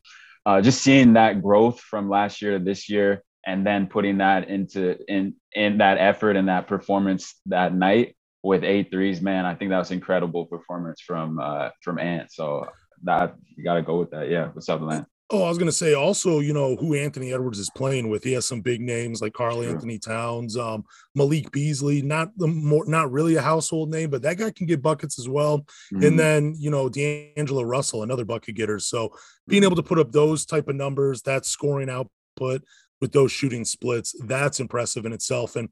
uh, 0.46 0.60
just 0.60 0.82
seeing 0.82 1.14
that 1.14 1.42
growth 1.42 1.80
from 1.80 2.08
last 2.08 2.42
year 2.42 2.58
to 2.58 2.64
this 2.64 2.88
year 2.88 3.22
and 3.46 3.66
then 3.66 3.87
putting 3.87 4.18
that 4.18 4.48
into 4.48 4.96
in 5.12 5.35
in 5.52 5.78
that 5.78 5.98
effort 5.98 6.37
and 6.37 6.48
that 6.48 6.66
performance 6.66 7.35
that 7.46 7.74
night 7.74 8.16
with 8.42 8.62
eight 8.64 8.90
threes, 8.90 9.20
man, 9.22 9.46
I 9.46 9.54
think 9.54 9.70
that 9.70 9.78
was 9.78 9.90
incredible 9.90 10.46
performance 10.46 11.00
from 11.00 11.38
uh 11.38 11.70
from 11.83 11.98
Ant. 11.98 12.30
So 12.33 12.66
that 13.04 13.35
you 13.57 13.64
gotta 13.64 13.83
go 13.83 13.98
with 13.98 14.11
that. 14.11 14.28
Yeah. 14.30 14.48
What's 14.52 14.68
up, 14.68 14.80
Lance? 14.80 15.07
Oh, 15.30 15.42
I 15.42 15.48
was 15.48 15.57
gonna 15.57 15.72
say 15.72 15.94
also, 15.94 16.40
you 16.40 16.52
know, 16.52 16.76
who 16.76 16.94
Anthony 16.94 17.33
Edwards 17.33 17.59
is 17.59 17.70
playing 17.70 18.11
with. 18.11 18.22
He 18.22 18.33
has 18.35 18.44
some 18.44 18.61
big 18.61 18.83
names 18.83 19.22
like 19.22 19.33
Karl 19.33 19.62
True. 19.62 19.70
Anthony 19.70 19.98
Towns, 19.98 20.57
um, 20.57 20.85
Malik 21.14 21.50
Beasley, 21.50 22.02
not 22.02 22.37
the 22.37 22.46
more 22.46 22.85
not 22.87 23.11
really 23.11 23.35
a 23.37 23.40
household 23.40 23.90
name, 23.90 24.11
but 24.11 24.20
that 24.22 24.37
guy 24.37 24.50
can 24.50 24.66
get 24.66 24.83
buckets 24.83 25.18
as 25.18 25.26
well. 25.28 25.64
Mhm. 25.94 26.07
And 26.07 26.18
then, 26.18 26.54
you 26.59 26.70
know, 26.70 26.90
D'Angelo 26.90 27.62
Russell, 27.62 28.02
another 28.02 28.26
bucket 28.26 28.54
getter. 28.57 28.78
So 28.78 29.16
being 29.48 29.62
Mm-hmm. 29.62 29.68
able 29.68 29.76
to 29.76 29.83
put 29.83 29.98
up 29.98 30.12
those 30.12 30.44
type 30.44 30.68
of 30.68 30.76
numbers, 30.76 31.22
that 31.22 31.46
scoring 31.46 31.88
output 31.88 32.62
with 33.04 33.12
those 33.12 33.30
shooting 33.30 33.66
splits, 33.66 34.14
that's 34.24 34.60
impressive 34.60 35.04
in 35.04 35.12
itself. 35.12 35.56
And 35.56 35.68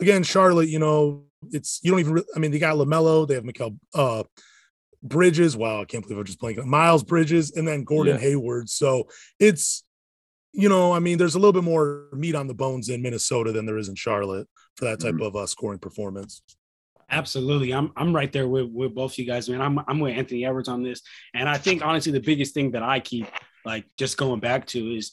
again, 0.00 0.22
Charlotte, 0.22 0.68
you 0.68 0.78
know, 0.78 1.24
it's 1.50 1.80
you 1.82 1.90
don't 1.90 1.98
even. 1.98 2.22
I 2.36 2.38
mean, 2.38 2.52
they 2.52 2.60
got 2.60 2.76
LaMelo, 2.76 3.26
they 3.26 3.34
have 3.34 3.42
Mikal 3.42 3.76
uh, 3.92 4.22
Bridges. 5.02 5.56
Wow, 5.56 5.80
I 5.82 5.84
can't 5.84 6.04
believe 6.04 6.18
I'm 6.18 6.24
just 6.24 6.38
playing 6.38 6.68
Miles 6.68 7.02
Bridges, 7.02 7.56
and 7.56 7.66
then 7.66 7.82
Gordon 7.82 8.14
Yeah. 8.14 8.20
Hayward. 8.20 8.68
So 8.70 9.08
it's, 9.40 9.82
you 10.52 10.68
know, 10.68 10.92
I 10.92 11.00
mean, 11.00 11.18
there's 11.18 11.34
a 11.34 11.38
little 11.40 11.52
bit 11.52 11.64
more 11.64 12.06
meat 12.12 12.36
on 12.36 12.46
the 12.46 12.54
bones 12.54 12.88
in 12.88 13.02
Minnesota 13.02 13.50
than 13.50 13.66
there 13.66 13.78
is 13.78 13.88
in 13.88 13.96
Charlotte 13.96 14.46
for 14.76 14.84
that 14.84 15.00
type 15.00 15.16
Mhm. 15.16 15.26
of 15.26 15.34
uh, 15.34 15.46
scoring 15.46 15.80
performance. 15.80 16.42
Absolutely. 17.10 17.72
I'm 17.74 17.90
I'm 17.96 18.14
right 18.14 18.32
there 18.32 18.48
with, 18.48 18.70
with 18.70 18.94
both 18.94 19.18
you 19.18 19.24
guys, 19.24 19.48
man. 19.48 19.60
I'm 19.60 19.78
I'm 19.88 19.98
with 20.00 20.16
Anthony 20.16 20.44
Edwards 20.44 20.68
on 20.68 20.82
this. 20.82 21.02
And 21.34 21.48
I 21.48 21.58
think 21.58 21.84
honestly 21.84 22.12
the 22.12 22.20
biggest 22.20 22.54
thing 22.54 22.70
that 22.72 22.82
I 22.82 23.00
keep 23.00 23.26
like 23.64 23.84
just 23.96 24.16
going 24.16 24.40
back 24.40 24.66
to 24.68 24.78
is 24.96 25.12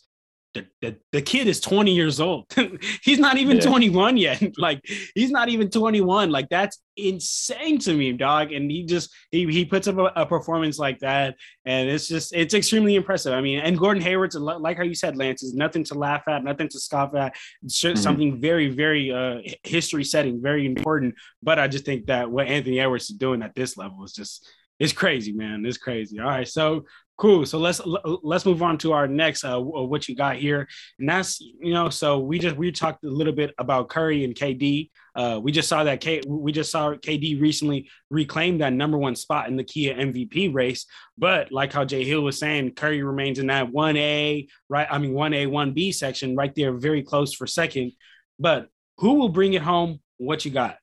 the, 0.53 0.65
the, 0.81 0.95
the 1.11 1.21
kid 1.21 1.47
is 1.47 1.59
20 1.59 1.93
years 1.93 2.19
old. 2.19 2.45
he's 3.03 3.19
not 3.19 3.37
even 3.37 3.57
yeah. 3.57 3.63
21 3.63 4.17
yet. 4.17 4.43
like 4.57 4.81
he's 5.15 5.31
not 5.31 5.49
even 5.49 5.69
21. 5.69 6.29
Like 6.29 6.49
that's 6.49 6.79
insane 6.95 7.79
to 7.79 7.93
me, 7.93 8.11
dog. 8.11 8.51
And 8.51 8.69
he 8.69 8.83
just 8.85 9.09
he 9.31 9.45
he 9.51 9.65
puts 9.65 9.87
up 9.87 9.97
a, 9.97 10.11
a, 10.15 10.25
performance 10.25 10.77
like 10.77 10.99
that, 10.99 11.35
and 11.65 11.89
it's 11.89 12.07
just 12.07 12.35
it's 12.35 12.53
extremely 12.53 12.95
impressive. 12.95 13.33
I 13.33 13.41
mean, 13.41 13.59
and 13.59 13.77
Gordon 13.77 14.03
Hayward's 14.03 14.35
like 14.35 14.77
how 14.77 14.83
you 14.83 14.95
said, 14.95 15.17
Lance 15.17 15.43
is 15.43 15.53
nothing 15.53 15.83
to 15.85 15.95
laugh 15.95 16.23
at, 16.27 16.43
nothing 16.43 16.69
to 16.69 16.79
scoff 16.79 17.15
at. 17.15 17.35
It's 17.63 17.81
mm-hmm. 17.81 17.97
something 17.97 18.39
very 18.39 18.69
very 18.69 19.11
uh, 19.11 19.39
history 19.63 20.03
setting, 20.03 20.41
very 20.41 20.65
important. 20.65 21.15
But 21.41 21.59
I 21.59 21.67
just 21.67 21.85
think 21.85 22.07
that 22.07 22.29
what 22.29 22.47
Anthony 22.47 22.79
Edwards 22.79 23.09
is 23.09 23.17
doing 23.17 23.41
at 23.41 23.55
this 23.55 23.77
level 23.77 24.03
is 24.03 24.13
just 24.13 24.47
it's 24.79 24.93
crazy, 24.93 25.31
man. 25.33 25.65
It's 25.65 25.77
crazy. 25.77 26.19
All 26.19 26.27
right, 26.27 26.47
so 26.47 26.85
Cool. 27.15 27.45
So 27.45 27.59
let's 27.59 27.79
let's 28.23 28.45
move 28.45 28.63
on 28.63 28.79
to 28.79 28.91
our 28.91 29.07
next 29.07 29.43
uh, 29.43 29.61
what 29.61 30.09
you 30.09 30.15
got 30.15 30.35
here, 30.37 30.67
and 30.97 31.07
that's 31.07 31.39
you 31.39 31.71
know. 31.71 31.89
So 31.89 32.17
we 32.17 32.39
just 32.39 32.55
we 32.55 32.71
talked 32.71 33.03
a 33.03 33.09
little 33.09 33.33
bit 33.33 33.53
about 33.59 33.87
Curry 33.89 34.23
and 34.23 34.33
KD. 34.33 34.89
Uh, 35.15 35.39
we 35.41 35.51
just 35.51 35.69
saw 35.69 35.83
that 35.83 36.01
K, 36.01 36.23
we 36.25 36.51
just 36.51 36.71
saw 36.71 36.95
KD 36.95 37.39
recently 37.39 37.87
reclaim 38.09 38.57
that 38.57 38.73
number 38.73 38.97
one 38.97 39.15
spot 39.15 39.47
in 39.47 39.55
the 39.55 39.63
Kia 39.63 39.93
MVP 39.93 40.55
race. 40.55 40.87
But 41.15 41.51
like 41.51 41.71
how 41.71 41.85
Jay 41.85 42.03
Hill 42.03 42.21
was 42.21 42.39
saying, 42.39 42.73
Curry 42.73 43.03
remains 43.03 43.37
in 43.37 43.45
that 43.47 43.71
one 43.71 43.95
A 43.95 44.47
right. 44.67 44.87
I 44.89 44.97
mean 44.97 45.13
one 45.13 45.35
A 45.35 45.45
one 45.45 45.73
B 45.73 45.91
section 45.91 46.35
right 46.35 46.53
there, 46.55 46.73
very 46.73 47.03
close 47.03 47.35
for 47.35 47.45
second. 47.45 47.91
But 48.39 48.69
who 48.97 49.13
will 49.13 49.29
bring 49.29 49.53
it 49.53 49.61
home? 49.61 50.01
What 50.17 50.45
you 50.45 50.51
got? 50.51 50.77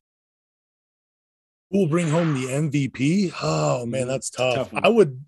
Who 1.73 1.81
will 1.81 1.88
bring 1.88 2.09
home 2.09 2.35
the 2.35 2.47
MVP? 2.47 3.35
Oh 3.43 3.85
man, 3.85 4.07
that's 4.07 4.31
tough. 4.31 4.71
tough 4.71 4.81
I 4.85 4.88
would 4.88 5.25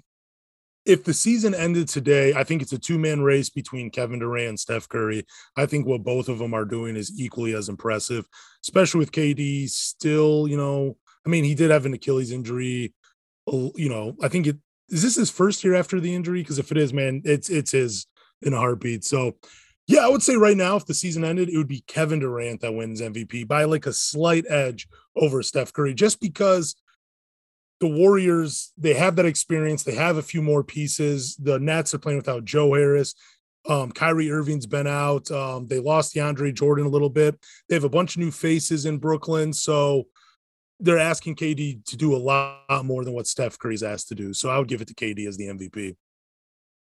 if 0.85 1.05
the 1.05 1.14
season 1.14 1.55
ended 1.55 1.88
today, 1.88 2.35
I 2.35 2.45
think 2.45 2.62
it's 2.62 2.73
a 2.73 2.79
two 2.79 2.99
man 2.99 3.23
race 3.23 3.51
between 3.51 3.90
Kevin 3.90 4.18
Durant 4.18 4.49
and 4.49 4.61
Steph 4.61 4.88
Curry. 4.88 5.25
I 5.57 5.66
think 5.66 5.87
what 5.87 6.03
both 6.03 6.29
of 6.29 6.38
them 6.38 6.55
are 6.55 6.64
doing 6.64 6.97
is 6.97 7.18
equally 7.21 7.55
as 7.55 7.68
impressive, 7.68 8.27
especially 8.64 8.99
with 8.99 9.12
KD 9.12 9.68
still, 9.68 10.49
you 10.49 10.57
know, 10.57 10.97
I 11.25 11.29
mean, 11.29 11.45
he 11.45 11.55
did 11.55 11.71
have 11.71 11.87
an 11.87 11.95
Achilles 11.95 12.33
injury. 12.33 12.95
You 13.47 13.88
know, 13.88 14.16
I 14.23 14.29
think 14.29 14.47
it 14.47 14.57
is 14.88 15.03
this 15.03 15.16
his 15.16 15.31
first 15.31 15.64
year 15.64 15.75
after 15.75 16.01
the 16.01 16.14
injury? 16.14 16.42
Because 16.42 16.59
if 16.59 16.71
it 16.71 16.77
is, 16.77 16.92
man, 16.92 17.23
it's 17.25 17.49
it's 17.49 17.73
his 17.73 18.07
in 18.42 18.53
a 18.53 18.59
heartbeat. 18.59 19.05
So 19.05 19.37
yeah, 19.87 20.05
I 20.05 20.09
would 20.09 20.23
say 20.23 20.37
right 20.37 20.57
now, 20.57 20.77
if 20.77 20.87
the 20.87 20.95
season 20.95 21.25
ended, 21.25 21.49
it 21.49 21.57
would 21.57 21.68
be 21.68 21.85
Kevin 21.87 22.21
Durant 22.21 22.61
that 22.61 22.75
wins 22.75 23.01
MVP 23.01 23.49
by 23.49 23.64
like 23.64 23.87
a 23.87 23.92
slight 23.92 24.45
edge 24.49 24.88
over 25.16 25.42
Steph 25.42 25.73
Curry, 25.73 25.95
just 25.95 26.21
because 26.21 26.77
the 27.83 27.88
Warriors, 27.88 28.73
they 28.79 28.95
have 28.95 29.16
that 29.16 29.27
experience. 29.27 29.83
They 29.83 29.97
have 29.97 30.16
a 30.16 30.23
few 30.23 30.40
more 30.40 30.62
pieces. 30.62 31.35
The 31.35 31.59
Nets 31.59 31.92
are 31.92 31.99
playing 31.99 32.18
without 32.18 32.45
Joe 32.45 32.75
Harris. 32.75 33.16
Um, 33.68 33.90
Kyrie 33.90 34.31
Irving's 34.31 34.66
been 34.66 34.87
out. 34.87 35.29
Um, 35.33 35.66
they 35.66 35.81
lost 35.81 36.14
DeAndre 36.14 36.55
Jordan 36.55 36.87
a 36.87 36.88
little 36.88 37.11
bit. 37.11 37.37
They 37.68 37.75
have 37.75 37.83
a 37.83 37.88
bunch 37.88 38.14
of 38.14 38.21
new 38.21 38.31
faces 38.31 38.87
in 38.87 38.99
Brooklyn. 38.99 39.53
So 39.53 40.05
they're 40.79 41.01
asking 41.01 41.35
KD 41.35 41.85
to 41.87 41.97
do 41.97 42.14
a 42.14 42.18
lot 42.18 42.85
more 42.85 43.05
than 43.05 43.14
what 43.14 43.27
Steph 43.27 43.59
Curry's 43.59 43.83
asked 43.83 44.09
to 44.11 44.14
do. 44.14 44.33
So 44.33 44.49
I 44.49 44.59
would 44.59 44.68
give 44.68 44.81
it 44.81 44.87
to 44.87 44.95
KD 44.95 45.27
as 45.27 45.37
the 45.37 45.49
MVP. 45.49 45.97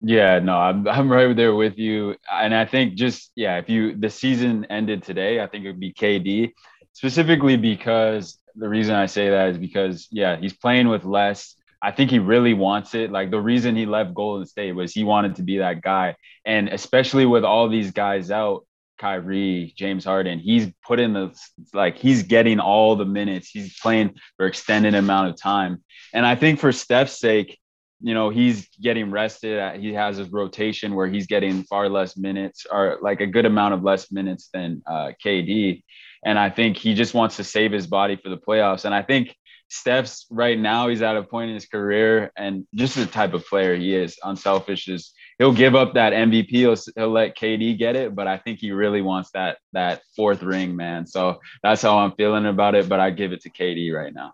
Yeah, 0.01 0.39
no, 0.39 0.57
I'm 0.57 0.89
I'm 0.89 1.13
right 1.13 1.37
there 1.37 1.55
with 1.55 1.77
you. 1.77 2.15
And 2.33 2.55
I 2.55 2.65
think 2.65 2.95
just 2.95 3.31
yeah, 3.37 3.59
if 3.59 3.69
you 3.69 3.95
the 3.95 4.09
season 4.09 4.67
ended 4.71 5.03
today, 5.03 5.43
I 5.43 5.49
think 5.49 5.67
it 5.67 5.69
would 5.69 5.81
be 5.81 5.93
KD 5.93 6.53
specifically 6.95 7.57
because 7.57 8.39
the 8.59 8.69
reason 8.69 8.95
I 8.95 9.07
say 9.07 9.31
that 9.31 9.51
is 9.51 9.59
because 9.59 10.09
yeah, 10.11 10.37
he's 10.37 10.53
playing 10.53 10.89
with 10.89 11.05
less. 11.05 11.55
I 11.81 11.93
think 11.93 12.11
he 12.11 12.19
really 12.19 12.55
wants 12.55 12.95
it. 12.95 13.13
Like 13.13 13.31
the 13.31 13.41
reason 13.41 13.77
he 13.77 13.87
left 13.87 14.15
Golden 14.15 14.47
State 14.47 14.73
was 14.73 14.93
he 14.93 15.05
wanted 15.05 15.37
to 15.37 15.43
be 15.43 15.59
that 15.59 15.81
guy. 15.81 16.17
And 16.45 16.69
especially 16.69 17.25
with 17.25 17.45
all 17.45 17.69
these 17.69 17.93
guys 17.93 18.31
out, 18.31 18.67
Kyrie, 18.99 19.73
James 19.77 20.05
Harden, 20.05 20.41
he's 20.41 20.73
put 20.85 20.99
in 20.99 21.13
the 21.13 21.33
like 21.73 21.97
he's 21.97 22.25
getting 22.25 22.59
all 22.59 22.97
the 22.97 23.05
minutes. 23.05 23.51
He's 23.51 23.79
playing 23.79 24.17
for 24.37 24.47
extended 24.47 24.95
amount 24.95 25.31
of 25.31 25.37
time. 25.37 25.85
And 26.13 26.27
I 26.27 26.35
think 26.35 26.59
for 26.59 26.73
Steph's 26.73 27.19
sake, 27.19 27.59
you 28.01 28.15
know, 28.15 28.31
he's 28.31 28.69
getting 28.81 29.11
rested. 29.11 29.81
He 29.81 29.93
has 29.95 30.17
his 30.17 30.31
rotation 30.31 30.95
where 30.95 31.09
he's 31.09 31.27
getting 31.27 31.65
far 31.65 31.89
less 31.89 32.17
minutes 32.17 32.67
or 32.71 32.99
like 33.03 33.21
a 33.21 33.27
good 33.27 33.47
amount 33.47 33.75
of 33.75 33.83
less 33.83 34.13
minutes 34.13 34.51
than 34.53 34.83
uh, 34.87 35.13
KD. 35.25 35.83
And 36.25 36.39
I 36.39 36.51
think 36.51 36.77
he 36.77 36.95
just 36.95 37.15
wants 37.15 37.37
to 37.37 37.45
save 37.45 37.73
his 37.73 37.87
body 37.87 38.17
for 38.17 38.29
the 38.29 38.37
playoffs. 38.37 38.85
And 38.85 38.95
I 38.95 39.03
think 39.03 39.35
Steph's 39.71 40.27
right 40.31 40.59
now, 40.59 40.89
he's 40.89 41.03
at 41.03 41.17
a 41.17 41.23
point 41.23 41.51
in 41.51 41.55
his 41.55 41.67
career 41.67 42.33
and 42.37 42.67
just 42.75 42.97
the 42.97 43.07
type 43.07 43.35
of 43.35 43.47
player 43.47 43.77
he 43.77 43.95
is, 43.95 44.19
unselfish 44.23 44.89
is 44.89 45.13
he'll 45.39 45.53
give 45.53 45.75
up 45.75 45.95
that 45.95 46.13
MVP. 46.13 46.49
He'll, 46.51 46.77
he'll 46.97 47.11
let 47.11 47.37
KD 47.37 47.79
get 47.79 47.95
it, 47.95 48.15
but 48.15 48.27
I 48.27 48.39
think 48.39 48.61
he 48.61 48.73
really 48.73 49.03
wants 49.03 49.31
that 49.33 49.59
that 49.75 50.01
fourth 50.17 50.43
ring, 50.43 50.75
man. 50.75 51.07
So 51.07 51.41
that's 51.63 51.83
how 51.83 51.99
I'm 51.99 52.13
feeling 52.13 52.47
about 52.47 52.75
it. 52.75 52.89
But 52.89 53.01
I 53.01 53.11
give 53.11 53.33
it 53.33 53.43
to 53.43 53.51
KD 53.51 53.93
right 53.95 54.13
now. 54.13 54.33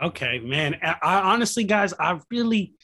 Okay, 0.00 0.38
man. 0.38 0.76
I, 0.82 1.20
honestly, 1.20 1.64
guys, 1.64 1.94
I 1.98 2.20
really, 2.30 2.74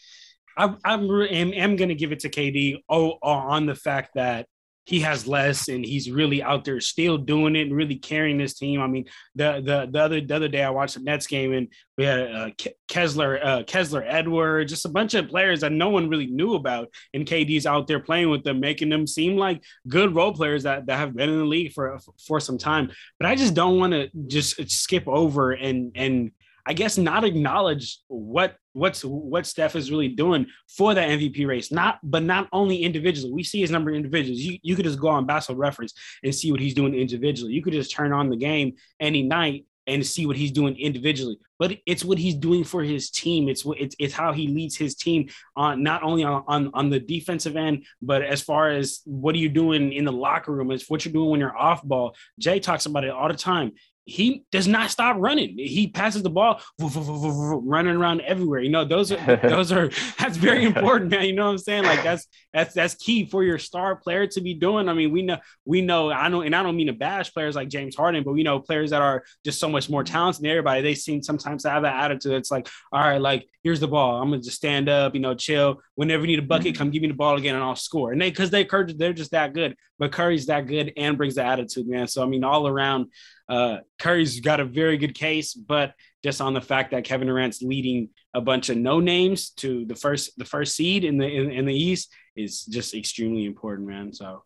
I, 0.56 0.74
I'm 0.84 1.08
am, 1.10 1.52
am 1.52 1.76
going 1.76 1.90
to 1.90 1.94
give 1.94 2.10
it 2.10 2.20
to 2.20 2.30
KD. 2.30 2.82
Oh, 2.88 3.18
on 3.22 3.66
the 3.66 3.74
fact 3.74 4.12
that 4.14 4.46
he 4.84 5.00
has 5.00 5.28
less 5.28 5.68
and 5.68 5.84
he's 5.84 6.10
really 6.10 6.42
out 6.42 6.64
there 6.64 6.80
still 6.80 7.16
doing 7.16 7.54
it 7.54 7.68
and 7.68 7.76
really 7.76 7.96
carrying 7.96 8.38
this 8.38 8.54
team. 8.54 8.80
I 8.80 8.88
mean, 8.88 9.04
the 9.34 9.62
the 9.64 9.88
the 9.90 9.98
other 10.00 10.20
the 10.20 10.34
other 10.34 10.48
day 10.48 10.64
I 10.64 10.70
watched 10.70 10.94
the 10.94 11.00
Nets 11.00 11.26
game 11.26 11.52
and 11.52 11.68
we 11.96 12.04
had 12.04 12.20
uh, 12.20 12.50
Kessler 12.88 13.38
uh, 13.44 13.62
Kessler 13.64 14.04
Edwards, 14.06 14.72
just 14.72 14.84
a 14.84 14.88
bunch 14.88 15.14
of 15.14 15.28
players 15.28 15.60
that 15.60 15.72
no 15.72 15.90
one 15.90 16.08
really 16.08 16.26
knew 16.26 16.54
about, 16.54 16.88
and 17.14 17.26
KD's 17.26 17.66
out 17.66 17.86
there 17.86 18.00
playing 18.00 18.30
with 18.30 18.42
them, 18.42 18.58
making 18.58 18.88
them 18.88 19.06
seem 19.06 19.36
like 19.36 19.62
good 19.86 20.14
role 20.14 20.32
players 20.32 20.64
that, 20.64 20.86
that 20.86 20.98
have 20.98 21.14
been 21.14 21.30
in 21.30 21.38
the 21.38 21.44
league 21.44 21.72
for 21.72 22.00
for 22.26 22.40
some 22.40 22.58
time. 22.58 22.90
But 23.20 23.28
I 23.28 23.36
just 23.36 23.54
don't 23.54 23.78
want 23.78 23.92
to 23.92 24.08
just 24.26 24.68
skip 24.70 25.06
over 25.06 25.52
and 25.52 25.92
and 25.94 26.32
I 26.64 26.74
guess 26.74 26.96
not 26.96 27.24
acknowledge 27.24 27.98
what 28.08 28.56
what's 28.72 29.04
what 29.04 29.46
Steph 29.46 29.76
is 29.76 29.90
really 29.90 30.08
doing 30.08 30.46
for 30.68 30.94
that 30.94 31.08
MVP 31.08 31.46
race. 31.46 31.72
Not, 31.72 31.98
but 32.02 32.22
not 32.22 32.48
only 32.52 32.82
individually. 32.82 33.32
We 33.32 33.42
see 33.42 33.60
his 33.60 33.70
number 33.70 33.90
of 33.90 33.96
individuals. 33.96 34.40
You, 34.40 34.58
you 34.62 34.76
could 34.76 34.84
just 34.84 35.00
go 35.00 35.08
on 35.08 35.26
Basketball 35.26 35.60
Reference 35.60 35.92
and 36.22 36.34
see 36.34 36.52
what 36.52 36.60
he's 36.60 36.74
doing 36.74 36.94
individually. 36.94 37.52
You 37.52 37.62
could 37.62 37.72
just 37.72 37.92
turn 37.92 38.12
on 38.12 38.30
the 38.30 38.36
game 38.36 38.74
any 39.00 39.22
night 39.22 39.66
and 39.88 40.06
see 40.06 40.26
what 40.26 40.36
he's 40.36 40.52
doing 40.52 40.76
individually. 40.78 41.38
But 41.58 41.78
it's 41.86 42.04
what 42.04 42.18
he's 42.18 42.36
doing 42.36 42.62
for 42.62 42.82
his 42.82 43.10
team. 43.10 43.48
It's 43.48 43.64
what 43.64 43.80
it's, 43.80 43.96
it's 43.98 44.14
how 44.14 44.32
he 44.32 44.46
leads 44.46 44.76
his 44.76 44.94
team 44.94 45.28
on 45.56 45.82
not 45.82 46.04
only 46.04 46.22
on, 46.22 46.44
on 46.46 46.70
on 46.74 46.90
the 46.90 47.00
defensive 47.00 47.56
end, 47.56 47.84
but 48.00 48.22
as 48.22 48.40
far 48.40 48.70
as 48.70 49.00
what 49.04 49.34
are 49.34 49.38
you 49.38 49.48
doing 49.48 49.92
in 49.92 50.04
the 50.04 50.12
locker 50.12 50.52
room, 50.52 50.70
as 50.70 50.84
what 50.88 51.04
you're 51.04 51.12
doing 51.12 51.30
when 51.30 51.40
you're 51.40 51.56
off 51.56 51.82
ball. 51.82 52.14
Jay 52.38 52.60
talks 52.60 52.86
about 52.86 53.04
it 53.04 53.10
all 53.10 53.28
the 53.28 53.34
time 53.34 53.72
he 54.04 54.44
does 54.50 54.66
not 54.66 54.90
stop 54.90 55.16
running. 55.18 55.56
He 55.56 55.86
passes 55.86 56.22
the 56.22 56.30
ball, 56.30 56.60
running 56.78 57.94
around 57.94 58.20
everywhere. 58.22 58.60
You 58.60 58.70
know, 58.70 58.84
those 58.84 59.12
are 59.12 59.36
those 59.42 59.70
are 59.70 59.90
that's 60.18 60.36
very 60.36 60.64
important, 60.64 61.10
man. 61.10 61.24
You 61.24 61.34
know 61.34 61.46
what 61.46 61.52
I'm 61.52 61.58
saying? 61.58 61.84
Like 61.84 62.02
that's 62.02 62.26
that's 62.52 62.74
that's 62.74 62.94
key 62.96 63.26
for 63.26 63.44
your 63.44 63.58
star 63.58 63.96
player 63.96 64.26
to 64.28 64.40
be 64.40 64.54
doing. 64.54 64.88
I 64.88 64.94
mean, 64.94 65.12
we 65.12 65.22
know 65.22 65.38
we 65.64 65.82
know 65.82 66.10
I 66.10 66.28
know, 66.28 66.42
and 66.42 66.54
I 66.54 66.62
don't 66.62 66.76
mean 66.76 66.88
to 66.88 66.92
bash 66.92 67.32
players 67.32 67.54
like 67.54 67.68
James 67.68 67.94
Harden, 67.94 68.24
but 68.24 68.32
we 68.32 68.42
know 68.42 68.58
players 68.58 68.90
that 68.90 69.02
are 69.02 69.24
just 69.44 69.60
so 69.60 69.68
much 69.68 69.88
more 69.88 70.02
talented 70.02 70.42
than 70.42 70.50
everybody. 70.50 70.82
They 70.82 70.94
seem 70.94 71.22
sometimes 71.22 71.62
to 71.62 71.70
have 71.70 71.82
that 71.82 72.02
attitude. 72.02 72.32
It's 72.32 72.50
like, 72.50 72.68
all 72.90 73.00
right, 73.00 73.20
like 73.20 73.48
here's 73.62 73.80
the 73.80 73.88
ball. 73.88 74.20
I'm 74.20 74.30
gonna 74.30 74.42
just 74.42 74.56
stand 74.56 74.88
up, 74.88 75.14
you 75.14 75.20
know, 75.20 75.34
chill. 75.34 75.80
Whenever 75.94 76.22
you 76.22 76.28
need 76.28 76.40
a 76.40 76.46
bucket, 76.46 76.76
come 76.76 76.90
give 76.90 77.02
me 77.02 77.08
the 77.08 77.14
ball 77.14 77.36
again, 77.36 77.54
and 77.54 77.62
I'll 77.62 77.76
score. 77.76 78.12
And 78.12 78.20
they 78.20 78.30
because 78.30 78.50
they 78.50 78.64
they're 78.64 79.12
just 79.12 79.30
that 79.30 79.52
good. 79.52 79.76
But 79.98 80.10
Curry's 80.10 80.46
that 80.46 80.66
good 80.66 80.92
and 80.96 81.16
brings 81.16 81.36
the 81.36 81.44
attitude, 81.44 81.86
man. 81.86 82.08
So 82.08 82.22
I 82.22 82.26
mean, 82.26 82.42
all 82.42 82.66
around 82.66 83.06
uh, 83.52 83.80
Curry's 83.98 84.40
got 84.40 84.60
a 84.60 84.64
very 84.64 84.96
good 84.96 85.14
case, 85.14 85.52
but 85.52 85.92
just 86.24 86.40
on 86.40 86.54
the 86.54 86.60
fact 86.62 86.92
that 86.92 87.04
Kevin 87.04 87.28
Durant's 87.28 87.60
leading 87.60 88.08
a 88.32 88.40
bunch 88.40 88.70
of 88.70 88.78
no 88.78 88.98
names 88.98 89.50
to 89.50 89.84
the 89.84 89.94
first 89.94 90.38
the 90.38 90.46
first 90.46 90.74
seed 90.74 91.04
in 91.04 91.18
the 91.18 91.26
in, 91.26 91.50
in 91.50 91.66
the 91.66 91.74
East 91.74 92.10
is 92.34 92.64
just 92.64 92.94
extremely 92.94 93.44
important, 93.44 93.86
man. 93.88 94.10
So 94.10 94.42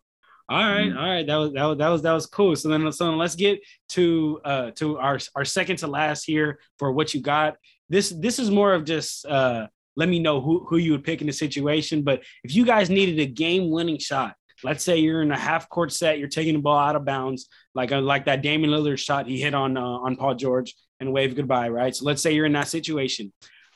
all 0.49 0.59
right, 0.59 0.87
mm-hmm. 0.87 0.97
all 0.97 1.09
right, 1.09 1.25
that 1.25 1.35
was 1.37 1.53
that 1.53 1.63
was 1.63 1.77
that 1.77 1.87
was 1.87 2.01
that 2.01 2.11
was 2.11 2.25
cool. 2.25 2.53
So 2.57 2.67
then, 2.67 2.91
so 2.91 3.15
let's 3.15 3.35
get 3.35 3.61
to 3.91 4.41
uh 4.43 4.71
to 4.71 4.97
our 4.97 5.19
our 5.35 5.45
second 5.45 5.77
to 5.77 5.87
last 5.87 6.25
here 6.25 6.59
for 6.77 6.91
what 6.91 7.13
you 7.13 7.21
got. 7.21 7.55
This 7.87 8.09
this 8.09 8.39
is 8.39 8.51
more 8.51 8.73
of 8.73 8.83
just 8.83 9.25
uh 9.25 9.67
let 9.95 10.09
me 10.09 10.19
know 10.19 10.41
who 10.41 10.65
who 10.67 10.75
you 10.75 10.91
would 10.91 11.05
pick 11.05 11.21
in 11.21 11.27
the 11.27 11.33
situation. 11.33 12.01
But 12.01 12.23
if 12.43 12.53
you 12.53 12.65
guys 12.65 12.89
needed 12.89 13.19
a 13.19 13.25
game 13.25 13.69
winning 13.69 13.99
shot, 13.99 14.35
let's 14.63 14.83
say 14.83 14.97
you're 14.97 15.21
in 15.21 15.31
a 15.31 15.37
half 15.37 15.69
court 15.69 15.91
set, 15.91 16.19
you're 16.19 16.27
taking 16.27 16.53
the 16.53 16.61
ball 16.61 16.77
out 16.77 16.95
of 16.95 17.05
bounds, 17.05 17.47
like 17.75 17.91
like 17.91 18.25
that 18.25 18.41
Damian 18.41 18.71
Lillard 18.71 18.99
shot 18.99 19.27
he 19.27 19.39
hit 19.39 19.53
on 19.53 19.77
uh, 19.77 19.81
on 19.81 20.15
Paul 20.15 20.35
George 20.35 20.75
and 20.99 21.13
wave 21.13 21.35
goodbye, 21.35 21.69
right? 21.69 21.95
So 21.95 22.05
let's 22.05 22.21
say 22.21 22.33
you're 22.33 22.45
in 22.45 22.53
that 22.53 22.67
situation. 22.67 23.31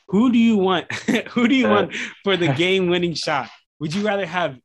Who 0.08 0.32
do 0.32 0.38
you 0.38 0.56
want? 0.56 0.92
who 1.30 1.48
do 1.48 1.54
you 1.54 1.68
want 1.68 1.94
for 2.24 2.36
the 2.36 2.48
game 2.54 2.88
winning 2.88 3.14
shot? 3.14 3.48
Would 3.80 3.94
you 3.94 4.06
rather 4.06 4.26
have 4.26 4.58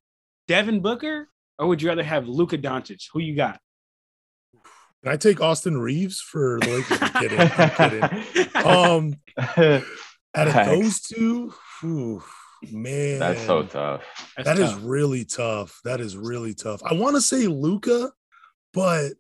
Devin 0.48 0.82
Booker 0.82 1.28
or 1.60 1.68
would 1.68 1.82
you 1.82 1.90
rather 1.90 2.04
have 2.04 2.28
Luka 2.28 2.58
Doncic? 2.58 3.06
Who 3.14 3.20
you 3.20 3.36
got? 3.36 3.60
Can 5.04 5.14
I 5.14 5.18
take 5.18 5.40
Austin 5.40 5.78
Reaves 5.78 6.20
for 6.20 6.60
the 6.60 6.68
Lakers? 6.68 6.98
I'm 7.02 7.22
kidding. 7.22 7.40
I'm 7.40 8.20
kidding. 8.34 8.66
Um, 8.66 9.84
out 10.36 10.48
of 10.48 10.66
those 10.66 11.02
two, 11.02 11.54
whew, 11.80 12.24
man, 12.72 13.20
That's 13.20 13.46
so 13.46 13.64
tough. 13.64 14.04
That's 14.36 14.48
That 14.48 14.60
is 14.60 14.72
tough. 14.72 14.82
really 14.84 15.26
tough. 15.26 15.80
That 15.84 16.00
is 16.02 16.16
really 16.18 16.54
tough. 16.54 16.82
I 16.84 16.94
want 16.94 17.16
to 17.16 17.22
say 17.22 17.48
Luka, 17.48 18.12
but 18.74 19.14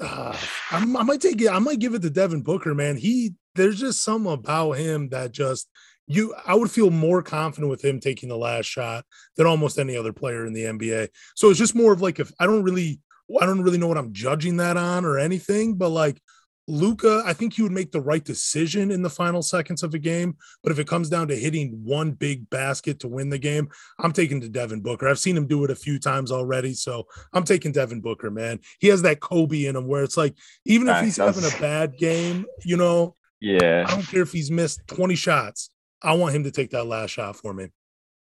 uh, 0.00 0.36
I'm, 0.70 0.96
I 0.96 1.02
might 1.02 1.20
take 1.20 1.40
it. 1.40 1.48
I 1.50 1.58
might 1.58 1.78
give 1.80 1.94
it 1.94 2.02
to 2.02 2.10
Devin 2.10 2.42
Booker. 2.42 2.74
Man, 2.74 2.96
he 2.96 3.34
there's 3.54 3.80
just 3.80 4.02
something 4.04 4.32
about 4.32 4.72
him 4.72 5.08
that 5.10 5.32
just 5.32 5.68
you. 6.06 6.34
I 6.46 6.54
would 6.54 6.70
feel 6.70 6.90
more 6.90 7.22
confident 7.22 7.70
with 7.70 7.84
him 7.84 7.98
taking 8.00 8.28
the 8.28 8.36
last 8.36 8.66
shot 8.66 9.04
than 9.36 9.46
almost 9.46 9.78
any 9.78 9.96
other 9.96 10.12
player 10.12 10.46
in 10.46 10.52
the 10.52 10.64
NBA. 10.64 11.08
So 11.34 11.50
it's 11.50 11.58
just 11.58 11.74
more 11.74 11.92
of 11.92 12.00
like 12.00 12.20
if 12.20 12.30
I 12.38 12.46
don't 12.46 12.62
really, 12.62 13.00
I 13.40 13.46
don't 13.46 13.62
really 13.62 13.78
know 13.78 13.88
what 13.88 13.98
I'm 13.98 14.12
judging 14.12 14.58
that 14.58 14.76
on 14.76 15.04
or 15.04 15.18
anything, 15.18 15.74
but 15.74 15.90
like. 15.90 16.20
Luka, 16.68 17.22
I 17.24 17.32
think 17.32 17.54
he 17.54 17.62
would 17.62 17.72
make 17.72 17.90
the 17.90 18.00
right 18.00 18.22
decision 18.22 18.90
in 18.90 19.02
the 19.02 19.10
final 19.10 19.40
seconds 19.40 19.82
of 19.82 19.94
a 19.94 19.98
game. 19.98 20.36
But 20.62 20.70
if 20.70 20.78
it 20.78 20.86
comes 20.86 21.08
down 21.08 21.28
to 21.28 21.34
hitting 21.34 21.80
one 21.82 22.12
big 22.12 22.48
basket 22.50 23.00
to 23.00 23.08
win 23.08 23.30
the 23.30 23.38
game, 23.38 23.68
I'm 23.98 24.12
taking 24.12 24.40
to 24.42 24.48
Devin 24.48 24.82
Booker. 24.82 25.08
I've 25.08 25.18
seen 25.18 25.36
him 25.36 25.46
do 25.46 25.64
it 25.64 25.70
a 25.70 25.74
few 25.74 25.98
times 25.98 26.30
already, 26.30 26.74
so 26.74 27.06
I'm 27.32 27.44
taking 27.44 27.72
Devin 27.72 28.02
Booker, 28.02 28.30
man. 28.30 28.60
He 28.80 28.88
has 28.88 29.02
that 29.02 29.20
Kobe 29.20 29.64
in 29.64 29.76
him 29.76 29.88
where 29.88 30.02
it's 30.04 30.18
like, 30.18 30.36
even 30.66 30.88
if 30.88 31.02
he's 31.02 31.16
having 31.16 31.44
a 31.44 31.60
bad 31.60 31.96
game, 31.96 32.44
you 32.64 32.76
know, 32.76 33.16
yeah, 33.40 33.84
I 33.86 33.90
don't 33.90 34.06
care 34.06 34.22
if 34.22 34.32
he's 34.32 34.50
missed 34.50 34.86
20 34.88 35.14
shots. 35.14 35.70
I 36.02 36.14
want 36.14 36.34
him 36.34 36.44
to 36.44 36.50
take 36.50 36.70
that 36.70 36.84
last 36.84 37.10
shot 37.10 37.36
for 37.36 37.54
me. 37.54 37.68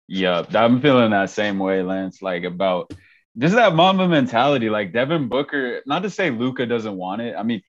Yeah. 0.07 0.45
I'm 0.53 0.81
feeling 0.81 1.11
that 1.11 1.29
same 1.29 1.57
way, 1.57 1.81
Lance. 1.81 2.21
Like 2.21 2.43
about 2.43 2.91
just 3.37 3.55
that 3.55 3.75
Mamba 3.75 4.07
mentality. 4.07 4.69
Like 4.69 4.93
Devin 4.93 5.29
Booker, 5.29 5.81
not 5.85 6.03
to 6.03 6.09
say 6.09 6.29
Luka 6.29 6.65
doesn't 6.65 6.95
want 6.95 7.21
it. 7.21 7.35
I 7.37 7.43
mean, 7.43 7.61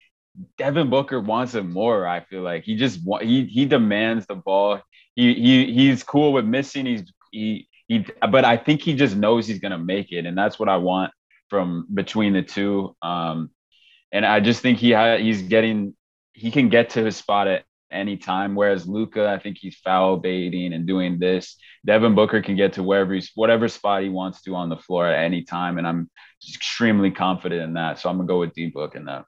Devin 0.58 0.90
Booker 0.90 1.20
wants 1.20 1.54
it 1.54 1.64
more. 1.64 2.06
I 2.06 2.20
feel 2.20 2.42
like 2.42 2.64
he 2.64 2.76
just 2.76 3.04
wa- 3.04 3.20
he 3.20 3.44
he 3.46 3.66
demands 3.66 4.26
the 4.26 4.34
ball. 4.34 4.80
He 5.14 5.34
he 5.34 5.72
he's 5.72 6.02
cool 6.02 6.32
with 6.32 6.44
missing. 6.44 6.86
He's 6.86 7.12
he 7.30 7.68
he. 7.88 8.06
But 8.20 8.44
I 8.44 8.56
think 8.56 8.82
he 8.82 8.94
just 8.94 9.16
knows 9.16 9.46
he's 9.46 9.60
gonna 9.60 9.78
make 9.78 10.12
it, 10.12 10.26
and 10.26 10.36
that's 10.36 10.58
what 10.58 10.68
I 10.68 10.76
want 10.76 11.12
from 11.48 11.86
between 11.92 12.32
the 12.32 12.42
two. 12.42 12.96
Um, 13.02 13.50
and 14.12 14.26
I 14.26 14.40
just 14.40 14.60
think 14.60 14.78
he 14.78 14.90
had 14.90 15.20
he's 15.20 15.42
getting 15.42 15.94
he 16.32 16.50
can 16.50 16.68
get 16.68 16.90
to 16.90 17.04
his 17.04 17.16
spot 17.16 17.48
at 17.48 17.64
any 17.90 18.16
time. 18.16 18.54
Whereas 18.54 18.86
Luka, 18.86 19.28
I 19.28 19.38
think 19.38 19.58
he's 19.58 19.76
foul 19.76 20.16
baiting 20.18 20.72
and 20.72 20.86
doing 20.86 21.18
this. 21.18 21.56
Devin 21.84 22.14
Booker 22.14 22.42
can 22.42 22.56
get 22.56 22.74
to 22.74 22.82
wherever 22.82 23.14
he's 23.14 23.30
whatever 23.34 23.68
spot 23.68 24.02
he 24.02 24.08
wants 24.08 24.42
to 24.42 24.54
on 24.54 24.68
the 24.68 24.76
floor 24.76 25.06
at 25.06 25.24
any 25.24 25.42
time, 25.42 25.78
and 25.78 25.86
I'm 25.86 26.10
extremely 26.46 27.10
confident 27.10 27.62
in 27.62 27.74
that. 27.74 27.98
So 27.98 28.10
I'm 28.10 28.16
gonna 28.16 28.26
go 28.26 28.40
with 28.40 28.54
D 28.54 28.66
Book 28.68 28.94
in 28.96 29.06
that. 29.06 29.24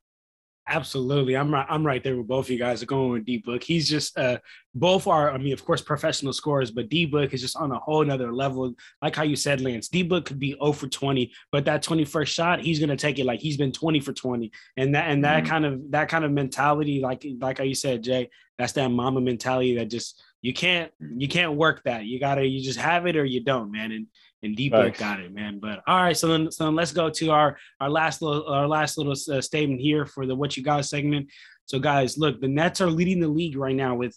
Absolutely. 0.70 1.34
I'm 1.34 1.50
right. 1.52 1.66
I'm 1.68 1.84
right 1.84 2.04
there 2.04 2.16
with 2.16 2.28
both 2.28 2.46
of 2.46 2.50
you 2.50 2.58
guys 2.58 2.84
going 2.84 3.10
with 3.12 3.24
D 3.24 3.38
Book. 3.38 3.62
He's 3.62 3.88
just 3.88 4.18
uh 4.18 4.38
both 4.74 5.06
are, 5.06 5.30
I 5.32 5.38
mean, 5.38 5.54
of 5.54 5.64
course, 5.64 5.80
professional 5.80 6.32
scorers, 6.34 6.70
but 6.70 6.90
D 6.90 7.06
Book 7.06 7.32
is 7.32 7.40
just 7.40 7.56
on 7.56 7.72
a 7.72 7.78
whole 7.78 8.04
nother 8.04 8.32
level. 8.32 8.74
Like 9.00 9.16
how 9.16 9.22
you 9.22 9.34
said, 9.34 9.62
Lance, 9.62 9.88
D 9.88 10.02
Book 10.02 10.26
could 10.26 10.38
be 10.38 10.52
0 10.62 10.72
for 10.72 10.86
20, 10.86 11.32
but 11.50 11.64
that 11.64 11.82
21st 11.82 12.26
shot, 12.28 12.60
he's 12.60 12.78
gonna 12.78 12.96
take 12.96 13.18
it 13.18 13.24
like 13.24 13.40
he's 13.40 13.56
been 13.56 13.72
20 13.72 14.00
for 14.00 14.12
20. 14.12 14.52
And 14.76 14.94
that 14.94 15.08
and 15.10 15.24
that 15.24 15.44
Mhm. 15.44 15.46
kind 15.48 15.64
of 15.66 15.90
that 15.92 16.08
kind 16.10 16.24
of 16.24 16.32
mentality, 16.32 17.00
like 17.00 17.26
like 17.40 17.58
how 17.58 17.64
you 17.64 17.74
said, 17.74 18.02
Jay, 18.04 18.28
that's 18.58 18.72
that 18.74 18.90
Mamba 18.90 19.20
mentality 19.22 19.76
that 19.76 19.86
just 19.90 20.22
you 20.42 20.52
can't 20.52 20.92
you 21.16 21.28
can't 21.28 21.54
work 21.54 21.82
that. 21.84 22.04
You 22.04 22.20
gotta 22.20 22.46
you 22.46 22.62
just 22.62 22.78
have 22.78 23.06
it 23.06 23.16
or 23.16 23.24
you 23.24 23.42
don't, 23.42 23.72
man. 23.72 23.90
And 23.90 24.06
and 24.42 24.56
D 24.56 24.68
Book 24.68 24.96
got 24.98 25.20
it, 25.20 25.32
man. 25.32 25.58
But 25.60 25.80
all 25.86 26.02
right, 26.02 26.16
so 26.16 26.28
then 26.28 26.50
so 26.50 26.64
then 26.64 26.74
let's 26.74 26.92
go 26.92 27.10
to 27.10 27.30
our 27.30 27.58
our 27.80 27.90
last 27.90 28.22
little 28.22 28.46
our 28.46 28.66
last 28.68 28.96
little 28.98 29.12
uh, 29.32 29.40
statement 29.40 29.80
here 29.80 30.06
for 30.06 30.26
the 30.26 30.34
what 30.34 30.56
you 30.56 30.62
got 30.62 30.84
segment. 30.84 31.28
So 31.66 31.78
guys, 31.78 32.16
look, 32.16 32.40
the 32.40 32.48
Nets 32.48 32.80
are 32.80 32.90
leading 32.90 33.20
the 33.20 33.28
league 33.28 33.56
right 33.56 33.74
now 33.76 33.94
with 33.94 34.16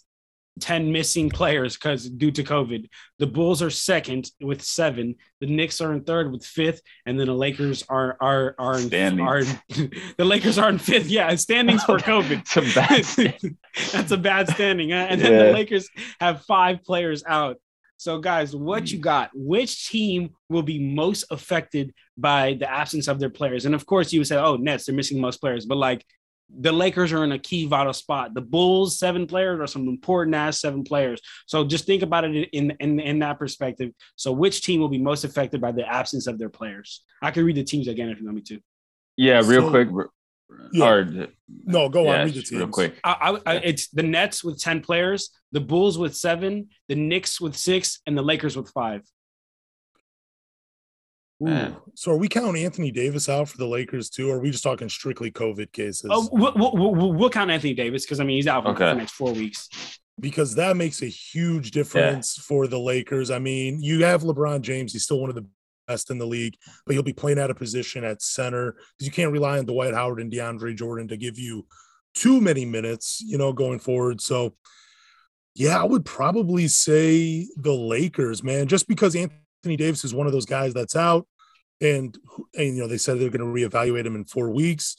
10 0.60 0.92
missing 0.92 1.30
players 1.30 1.76
because 1.76 2.08
due 2.10 2.30
to 2.30 2.42
COVID. 2.44 2.86
The 3.18 3.26
Bulls 3.26 3.62
are 3.62 3.70
second 3.70 4.30
with 4.40 4.62
seven. 4.62 5.14
The 5.40 5.46
Knicks 5.46 5.80
are 5.80 5.94
in 5.94 6.04
third 6.04 6.30
with 6.30 6.44
fifth, 6.44 6.82
and 7.06 7.18
then 7.18 7.26
the 7.26 7.34
Lakers 7.34 7.82
are 7.88 8.16
are 8.20 8.54
are 8.58 8.74
in, 8.78 8.86
Standings. 8.88 9.28
are 9.28 9.44
the 10.18 10.24
Lakers 10.24 10.58
are 10.58 10.68
in 10.68 10.78
fifth. 10.78 11.08
Yeah, 11.08 11.34
standings 11.36 11.82
for 11.84 11.96
COVID. 12.12 12.44
A 12.56 12.74
bad. 12.74 13.54
That's 13.92 14.10
a 14.12 14.18
bad 14.18 14.48
standing. 14.50 14.90
huh? 14.90 15.06
And 15.08 15.20
then 15.22 15.32
Yeah. 15.32 15.42
the 15.46 15.52
Lakers 15.52 15.88
have 16.20 16.42
five 16.44 16.84
players 16.84 17.24
out. 17.26 17.56
So, 18.02 18.18
guys, 18.18 18.56
what 18.56 18.90
you 18.90 18.98
hmm. 18.98 19.02
got? 19.02 19.30
Which 19.32 19.88
team 19.88 20.30
will 20.48 20.64
be 20.64 20.80
most 20.80 21.24
affected 21.30 21.94
by 22.16 22.54
the 22.54 22.68
absence 22.68 23.06
of 23.06 23.20
their 23.20 23.30
players? 23.30 23.64
And 23.64 23.76
of 23.76 23.86
course, 23.86 24.12
you 24.12 24.18
would 24.18 24.26
say, 24.26 24.36
"Oh, 24.36 24.56
Nets, 24.56 24.86
they're 24.86 24.94
missing 24.94 25.20
most 25.20 25.40
players," 25.40 25.66
but 25.66 25.78
like 25.78 26.04
the 26.50 26.72
Lakers 26.72 27.12
are 27.12 27.22
in 27.22 27.30
a 27.30 27.38
key 27.38 27.64
vital 27.64 27.92
spot. 27.92 28.34
The 28.34 28.40
Bulls, 28.40 28.98
seven 28.98 29.28
players, 29.28 29.60
are 29.60 29.68
some 29.68 29.86
important 29.86 30.34
ass 30.34 30.60
seven 30.60 30.82
players. 30.82 31.20
So 31.46 31.64
just 31.64 31.86
think 31.86 32.02
about 32.02 32.24
it 32.24 32.48
in 32.52 32.72
in 32.80 32.98
in 32.98 33.20
that 33.20 33.38
perspective. 33.38 33.92
So, 34.16 34.32
which 34.32 34.62
team 34.62 34.80
will 34.80 34.88
be 34.88 34.98
most 34.98 35.22
affected 35.22 35.60
by 35.60 35.70
the 35.70 35.86
absence 35.86 36.26
of 36.26 36.40
their 36.40 36.50
players? 36.50 37.04
I 37.22 37.30
can 37.30 37.44
read 37.44 37.56
the 37.56 37.62
teams 37.62 37.86
again 37.86 38.08
if 38.08 38.18
you 38.18 38.24
want 38.24 38.34
me 38.34 38.42
to. 38.42 38.58
Yeah, 39.16 39.42
real 39.44 39.62
So- 39.62 39.70
quick. 39.70 39.88
Yeah. 40.72 40.88
Or 40.88 41.28
No, 41.64 41.88
go 41.88 42.08
on, 42.08 42.24
read 42.26 42.34
the 42.34 42.56
real 42.56 42.68
quick. 42.68 42.98
I, 43.04 43.38
I, 43.46 43.52
I, 43.52 43.56
it's 43.58 43.88
the 43.88 44.02
Nets 44.02 44.42
with 44.42 44.60
10 44.60 44.80
players, 44.80 45.30
the 45.52 45.60
Bulls 45.60 45.98
with 45.98 46.16
seven, 46.16 46.68
the 46.88 46.94
Knicks 46.94 47.40
with 47.40 47.56
six, 47.56 48.00
and 48.06 48.16
the 48.16 48.22
Lakers 48.22 48.56
with 48.56 48.70
five. 48.70 49.02
Man. 51.40 51.76
So 51.94 52.12
are 52.12 52.16
we 52.16 52.28
counting 52.28 52.64
Anthony 52.64 52.92
Davis 52.92 53.28
out 53.28 53.48
for 53.48 53.58
the 53.58 53.66
Lakers 53.66 54.08
too? 54.08 54.30
Or 54.30 54.36
are 54.36 54.40
we 54.40 54.50
just 54.52 54.62
talking 54.62 54.88
strictly 54.88 55.30
COVID 55.32 55.72
cases? 55.72 56.06
Oh, 56.08 56.28
we'll, 56.30 56.52
we'll, 56.54 56.72
we'll, 56.94 57.12
we'll 57.14 57.30
count 57.30 57.50
Anthony 57.50 57.74
Davis 57.74 58.04
because 58.04 58.20
I 58.20 58.24
mean 58.24 58.36
he's 58.36 58.46
out 58.46 58.62
for 58.62 58.70
Okay. 58.70 58.84
the 58.86 58.94
next 58.94 59.12
four 59.12 59.32
weeks. 59.32 59.68
because 60.20 60.54
that 60.54 60.76
makes 60.76 61.02
a 61.02 61.06
huge 61.06 61.72
difference 61.72 62.36
for 62.36 62.68
the 62.68 62.78
Lakers. 62.78 63.30
I 63.32 63.40
mean, 63.40 63.82
you 63.82 64.04
have 64.04 64.22
LeBron 64.22 64.60
James, 64.60 64.92
he's 64.92 65.02
still 65.02 65.20
one 65.20 65.30
of 65.30 65.34
the 65.36 65.44
best 65.92 66.10
in 66.10 66.18
the 66.18 66.26
league, 66.26 66.56
but 66.86 66.94
he'll 66.94 67.02
be 67.02 67.12
playing 67.12 67.38
out 67.38 67.50
of 67.50 67.56
position 67.58 68.02
at 68.04 68.22
center 68.22 68.72
because 68.72 69.06
you 69.06 69.12
can't 69.12 69.32
rely 69.32 69.58
on 69.58 69.66
Dwight 69.66 69.94
Howard 69.94 70.20
and 70.20 70.32
DeAndre 70.32 70.74
Jordan 70.74 71.08
to 71.08 71.16
give 71.16 71.38
you 71.38 71.66
too 72.14 72.40
many 72.40 72.64
minutes, 72.64 73.22
you 73.24 73.36
know, 73.36 73.52
going 73.52 73.78
forward. 73.78 74.20
So, 74.20 74.54
yeah, 75.54 75.80
I 75.80 75.84
would 75.84 76.04
probably 76.04 76.66
say 76.68 77.46
the 77.56 77.74
Lakers, 77.74 78.42
man, 78.42 78.68
just 78.68 78.88
because 78.88 79.14
Anthony 79.14 79.76
Davis 79.76 80.04
is 80.04 80.14
one 80.14 80.26
of 80.26 80.32
those 80.32 80.46
guys 80.46 80.72
that's 80.72 80.96
out, 80.96 81.26
and, 81.80 82.16
and 82.56 82.76
you 82.76 82.82
know 82.82 82.88
they 82.88 82.96
said 82.96 83.18
they're 83.18 83.28
going 83.28 83.40
to 83.40 83.68
reevaluate 83.68 84.06
him 84.06 84.16
in 84.16 84.24
four 84.24 84.50
weeks. 84.50 84.96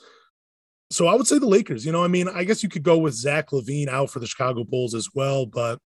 So 0.92 1.08
I 1.08 1.16
would 1.16 1.26
say 1.26 1.40
the 1.40 1.48
Lakers. 1.48 1.86
You 1.86 1.92
know, 1.92 2.04
I 2.04 2.08
mean, 2.08 2.28
I 2.28 2.44
guess 2.44 2.62
you 2.62 2.70
could 2.70 2.84
go 2.84 3.00
with 3.00 3.16
Zach 3.16 3.50
LaVine 3.50 3.88
out 3.88 4.12
for 4.12 4.20
the 4.20 4.28
Chicago 4.28 4.64
Bulls 4.64 4.94
as 4.94 5.10
well, 5.16 5.48
but 5.48 5.80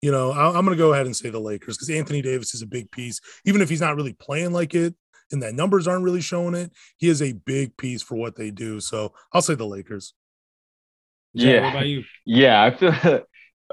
you 0.00 0.10
know, 0.10 0.30
I, 0.30 0.46
I'm 0.46 0.64
going 0.64 0.76
to 0.76 0.82
go 0.82 0.92
ahead 0.92 1.06
and 1.06 1.16
say 1.16 1.30
the 1.30 1.40
Lakers 1.40 1.76
because 1.76 1.90
Anthony 1.90 2.22
Davis 2.22 2.54
is 2.54 2.62
a 2.62 2.66
big 2.66 2.90
piece, 2.90 3.20
even 3.44 3.60
if 3.60 3.68
he's 3.68 3.80
not 3.80 3.96
really 3.96 4.12
playing 4.12 4.52
like 4.52 4.74
it 4.74 4.94
and 5.32 5.42
that 5.42 5.54
numbers 5.54 5.86
aren't 5.86 6.04
really 6.04 6.20
showing 6.20 6.54
it. 6.54 6.72
He 6.96 7.08
is 7.08 7.22
a 7.22 7.32
big 7.32 7.76
piece 7.76 8.02
for 8.02 8.16
what 8.16 8.36
they 8.36 8.50
do. 8.50 8.80
So 8.80 9.12
I'll 9.32 9.42
say 9.42 9.54
the 9.54 9.66
Lakers. 9.66 10.14
Jay, 11.36 11.54
Yeah. 11.54 11.62
What 11.62 11.70
about 11.70 11.86
you? 11.86 12.04
Yeah, 12.24 12.62
I 12.62 12.70
feel 12.70 12.94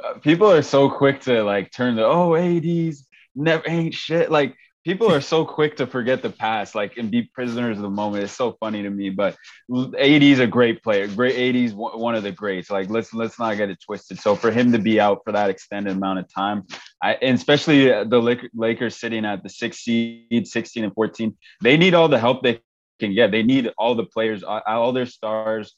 uh, 0.03 0.13
people 0.21 0.51
are 0.51 0.61
so 0.61 0.89
quick 0.89 1.21
to 1.21 1.43
like 1.43 1.71
turn 1.71 1.95
the 1.95 2.05
oh 2.05 2.35
ADs 2.35 3.07
never 3.35 3.63
ain't 3.67 3.93
shit. 3.93 4.31
Like 4.31 4.55
people 4.83 5.11
are 5.11 5.21
so 5.21 5.45
quick 5.45 5.77
to 5.77 5.87
forget 5.87 6.21
the 6.21 6.29
past, 6.29 6.75
like 6.75 6.97
and 6.97 7.11
be 7.11 7.23
prisoners 7.23 7.77
of 7.77 7.83
the 7.83 7.89
moment. 7.89 8.23
It's 8.23 8.33
so 8.33 8.53
funny 8.59 8.83
to 8.83 8.89
me. 8.89 9.09
But 9.09 9.37
AD 9.71 10.23
is 10.23 10.39
a 10.39 10.47
great 10.47 10.83
player, 10.83 11.07
great 11.07 11.35
AD 11.35 11.55
is 11.55 11.73
one 11.73 11.99
one 11.99 12.15
of 12.15 12.23
the 12.23 12.31
greats. 12.31 12.69
Like 12.69 12.89
let's 12.89 13.13
let's 13.13 13.39
not 13.39 13.57
get 13.57 13.69
it 13.69 13.79
twisted. 13.81 14.19
So 14.19 14.35
for 14.35 14.51
him 14.51 14.71
to 14.71 14.79
be 14.79 14.99
out 14.99 15.21
for 15.23 15.31
that 15.31 15.49
extended 15.49 15.95
amount 15.95 16.19
of 16.19 16.33
time, 16.33 16.63
I 17.01 17.13
and 17.13 17.35
especially 17.35 17.91
uh, 17.91 18.03
the 18.03 18.39
Lakers 18.53 18.97
sitting 18.97 19.25
at 19.25 19.43
the 19.43 19.49
six 19.49 19.79
seed, 19.79 20.47
16 20.47 20.83
and 20.83 20.93
14, 20.93 21.37
they 21.61 21.77
need 21.77 21.93
all 21.93 22.07
the 22.07 22.19
help 22.19 22.43
they 22.43 22.61
can 22.99 23.13
get. 23.13 23.31
They 23.31 23.43
need 23.43 23.71
all 23.77 23.95
the 23.95 24.05
players, 24.05 24.43
all 24.43 24.93
their 24.93 25.05
stars 25.05 25.75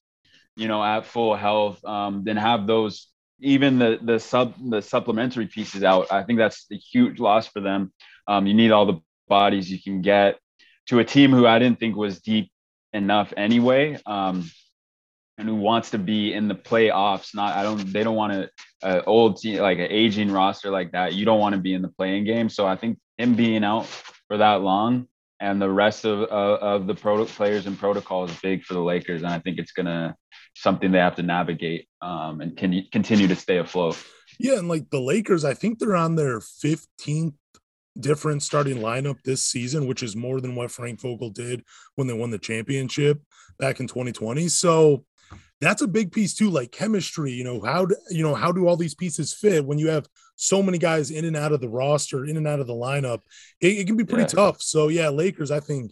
you 0.56 0.68
know, 0.68 0.84
at 0.84 1.06
full 1.06 1.36
health, 1.36 1.84
um, 1.84 2.24
then 2.24 2.38
have 2.38 2.68
those 2.68 3.08
even 3.40 3.80
the 3.80 4.00
the 4.02 4.20
sub 4.20 4.54
the 4.70 4.82
supplementary 4.82 5.48
pieces 5.48 5.84
out. 5.84 6.12
I 6.12 6.24
think 6.24 6.40
that's 6.40 6.66
a 6.72 6.76
huge 6.76 7.20
loss 7.20 7.48
for 7.48 7.60
them. 7.60 7.92
Um, 8.28 8.48
you 8.48 8.54
need 8.54 8.72
all 8.72 8.86
the 8.86 9.02
bodies 9.28 9.70
you 9.70 9.82
can 9.82 10.02
get 10.02 10.40
to 10.88 11.00
a 11.00 11.06
team 11.06 11.32
who 11.32 11.48
I 11.48 11.60
didn't 11.60 11.80
think 11.80 11.96
was 11.96 12.22
deep 12.22 12.52
enough 12.94 13.34
anyway, 13.36 13.98
um, 14.06 14.50
and 15.38 15.48
who 15.48 15.56
wants 15.56 15.92
to 15.92 15.98
be 15.98 16.34
in 16.34 16.48
the 16.48 16.56
playoffs. 16.56 17.36
Not 17.36 17.56
I 17.56 17.64
don't 17.64 17.92
they 17.92 18.04
don't 18.04 18.16
want 18.16 18.50
uh, 18.82 19.02
old 19.06 19.38
team 19.38 19.60
like 19.60 19.80
an 19.80 19.88
aging 19.90 20.32
roster 20.32 20.70
like 20.70 20.92
that. 20.92 21.14
You 21.14 21.26
don't 21.26 21.40
want 21.40 21.56
to 21.56 21.62
be 21.62 21.74
in 21.74 21.82
the 21.82 21.90
playing 21.90 22.26
game. 22.26 22.50
So 22.50 22.68
I 22.68 22.76
think 22.76 23.00
him 23.18 23.36
being 23.36 23.64
out 23.64 23.88
for 24.28 24.38
that 24.38 24.62
long 24.62 25.08
and 25.44 25.62
the 25.62 25.70
rest 25.70 26.06
of 26.06 26.22
of, 26.22 26.60
of 26.60 26.88
the 26.88 26.96
players 26.96 27.68
and 27.68 27.78
protocol 27.78 28.24
is 28.24 28.40
big 28.42 28.64
for 28.64 28.74
the 28.74 28.82
Lakers, 28.82 29.22
and 29.24 29.32
I 29.32 29.40
think 29.40 29.60
it's 29.60 29.74
gonna 29.74 30.16
something 30.56 30.92
they 30.92 31.00
have 31.00 31.18
to 31.18 31.24
navigate 31.24 31.88
um, 32.02 32.40
and 32.42 32.56
can 32.56 32.86
continue 32.92 33.28
to 33.28 33.36
stay 33.36 33.58
afloat. 33.58 34.02
Yeah, 34.40 34.58
and 34.58 34.70
like 34.70 34.90
the 34.90 35.02
Lakers, 35.02 35.44
I 35.44 35.54
think 35.54 35.78
they're 35.78 35.96
on 35.96 36.16
their 36.16 36.40
15th 36.40 37.34
different 38.00 38.42
starting 38.42 38.78
lineup 38.78 39.22
this 39.24 39.44
season, 39.44 39.86
which 39.86 40.02
is 40.02 40.16
more 40.16 40.42
than 40.42 40.56
what 40.56 40.72
Frank 40.72 41.02
Vogel 41.02 41.30
did 41.30 41.64
when 41.96 42.08
they 42.08 42.14
won 42.14 42.32
the 42.32 42.40
championship 42.40 43.22
back 43.60 43.80
in 43.80 43.88
2020. 43.88 44.48
So 44.48 45.06
that's 45.62 45.82
a 45.82 45.88
big 45.88 46.12
piece 46.12 46.34
too, 46.34 46.50
like 46.50 46.72
chemistry. 46.72 47.34
You 47.34 47.44
know 47.44 47.62
how 47.62 47.86
do 47.86 47.96
you 48.10 48.24
know 48.24 48.34
how 48.34 48.52
do 48.52 48.68
all 48.68 48.78
these 48.78 48.96
pieces 48.96 49.34
fit 49.34 49.66
when 49.66 49.78
you 49.78 49.90
have 49.90 50.08
so 50.36 50.64
many 50.64 50.78
guys 50.78 51.12
in 51.12 51.26
and 51.26 51.36
out 51.36 51.52
of 51.52 51.62
the 51.62 51.70
roster, 51.70 52.26
in 52.26 52.38
and 52.38 52.48
out 52.48 52.60
of 52.60 52.68
the 52.68 52.74
lineup? 52.74 53.20
It, 53.62 53.80
it 53.80 53.88
can 53.88 53.98
be 53.98 54.06
pretty 54.06 54.24
yeah. 54.24 54.28
tough. 54.46 54.62
So 54.62 54.88
yeah, 54.88 55.10
Lakers, 55.10 55.52
I 55.52 55.60
think 55.60 55.92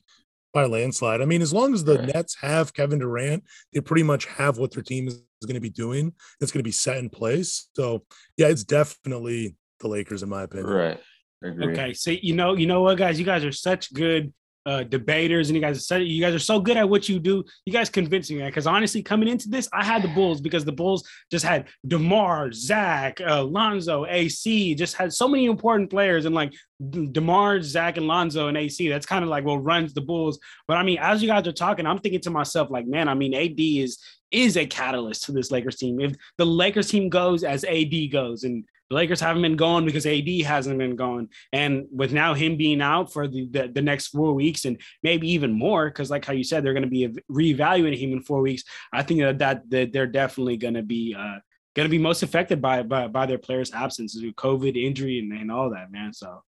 by 0.54 0.66
landslide. 0.66 1.22
I 1.22 1.26
mean, 1.26 1.42
as 1.42 1.54
long 1.54 1.74
as 1.74 1.84
the 1.84 2.00
right. 2.00 2.14
Nets 2.14 2.36
have 2.42 2.74
Kevin 2.74 3.00
Durant, 3.00 3.44
they 3.74 3.80
pretty 3.80 4.04
much 4.04 4.26
have 4.26 4.58
what 4.58 4.72
their 4.72 4.84
team 4.84 5.08
is 5.08 5.22
going 5.46 5.56
to 5.56 5.62
be 5.62 5.70
doing. 5.70 6.14
It's 6.40 6.52
going 6.52 6.60
to 6.60 6.68
be 6.68 6.72
set 6.72 6.98
in 6.98 7.10
place. 7.10 7.70
So 7.76 8.04
yeah, 8.38 8.48
it's 8.48 8.64
definitely 8.64 9.56
the 9.80 9.88
Lakers 9.88 10.24
in 10.24 10.30
my 10.30 10.44
opinion. 10.44 10.70
Right. 10.70 11.00
Okay, 11.44 11.94
so 11.94 12.12
you 12.12 12.36
know, 12.36 12.54
you 12.54 12.68
know 12.68 12.82
what, 12.82 13.00
guys, 13.00 13.18
you 13.18 13.26
guys 13.26 13.44
are 13.44 13.52
such 13.52 13.92
good 13.94 14.32
uh, 14.66 14.84
debaters, 14.84 15.50
and 15.50 15.56
you 15.56 15.62
guys 15.62 15.88
so, 15.88 15.98
you 15.98 16.22
guys 16.22 16.34
are 16.34 16.40
so 16.40 16.60
good 16.60 16.78
at 16.78 16.88
what 16.88 17.10
you 17.10 17.20
do. 17.20 17.44
You 17.66 17.74
guys 17.74 17.90
convincing 17.90 18.38
me. 18.38 18.46
Because 18.46 18.68
honestly, 18.68 19.02
coming 19.02 19.28
into 19.28 19.50
this, 19.50 19.68
I 19.74 19.84
had 19.84 20.02
the 20.02 20.08
Bulls 20.10 20.42
because 20.42 20.66
the 20.66 20.72
Bulls 20.72 21.08
just 21.32 21.46
had 21.46 21.68
Demar, 21.88 22.52
Zach, 22.52 23.20
uh, 23.22 23.44
Lonzo, 23.44 24.06
AC, 24.06 24.76
just 24.76 24.96
had 24.96 25.14
so 25.14 25.28
many 25.28 25.46
important 25.46 25.90
players, 25.90 26.26
and 26.26 26.36
like 26.36 26.54
Demar, 26.90 27.62
Zach, 27.62 27.98
and 27.98 28.08
Lonzo 28.08 28.48
and 28.48 28.58
AC. 28.58 28.90
That's 28.90 29.06
kind 29.06 29.24
of 29.24 29.30
like 29.30 29.46
what 29.46 29.64
runs 29.64 29.94
the 29.94 30.02
Bulls. 30.02 30.40
But 30.68 30.78
I 30.78 30.84
mean, 30.84 30.98
as 31.02 31.22
you 31.22 31.28
guys 31.28 31.48
are 31.48 31.52
talking, 31.52 31.86
I'm 31.86 32.00
thinking 32.00 32.22
to 32.22 32.30
myself, 32.30 32.70
like, 32.70 32.88
man, 32.88 33.08
I 33.08 33.14
mean, 33.14 33.34
AD 33.34 33.60
is 33.60 33.98
is 34.32 34.56
a 34.56 34.66
catalyst 34.66 35.24
to 35.24 35.32
this 35.34 35.52
Lakers 35.52 35.76
team. 35.76 36.00
If 36.00 36.16
the 36.38 36.46
Lakers 36.46 36.90
team 36.90 37.10
goes 37.10 37.44
as 37.44 37.66
AD 37.66 38.12
goes, 38.12 38.44
and 38.44 38.64
the 38.92 38.96
Lakers 38.96 39.22
haven't 39.22 39.42
been 39.42 39.56
going 39.56 39.86
because 39.86 40.06
AD 40.06 40.28
hasn't 40.42 40.78
been 40.78 40.98
going. 40.98 41.30
And 41.54 41.88
with 41.94 42.12
now 42.12 42.34
him 42.34 42.58
being 42.58 42.82
out 42.82 43.14
for 43.14 43.26
the, 43.26 43.48
the, 43.50 43.70
the 43.70 43.82
next 43.82 44.08
four 44.08 44.34
weeks 44.34 44.66
and 44.66 44.82
maybe 45.02 45.32
even 45.32 45.54
more, 45.54 45.90
because 45.90 46.12
like 46.12 46.26
how 46.26 46.34
you 46.34 46.44
said, 46.44 46.62
they're 46.62 46.74
going 46.74 46.84
to 46.84 46.90
be 46.90 47.08
reevaluating 47.32 47.98
him 47.98 48.12
in 48.12 48.22
four 48.22 48.42
weeks. 48.42 48.64
I 48.92 49.04
think 49.04 49.22
that, 49.22 49.40
that, 49.40 49.70
that 49.70 49.94
they're 49.94 50.08
definitely 50.08 50.58
going 50.58 50.74
to 50.74 50.84
be 50.84 51.16
uh, 51.18 51.40
going 51.74 51.86
to 51.86 51.90
be 51.90 52.00
most 52.00 52.22
affected 52.22 52.62
by, 52.62 52.84
by, 52.84 53.08
by 53.08 53.26
their 53.26 53.38
players' 53.38 53.72
absences, 53.72 54.22
COVID, 54.22 54.76
injury, 54.76 55.20
and, 55.20 55.32
and 55.32 55.50
all 55.50 55.70
that, 55.70 55.90
man. 55.90 56.12
So 56.12 56.44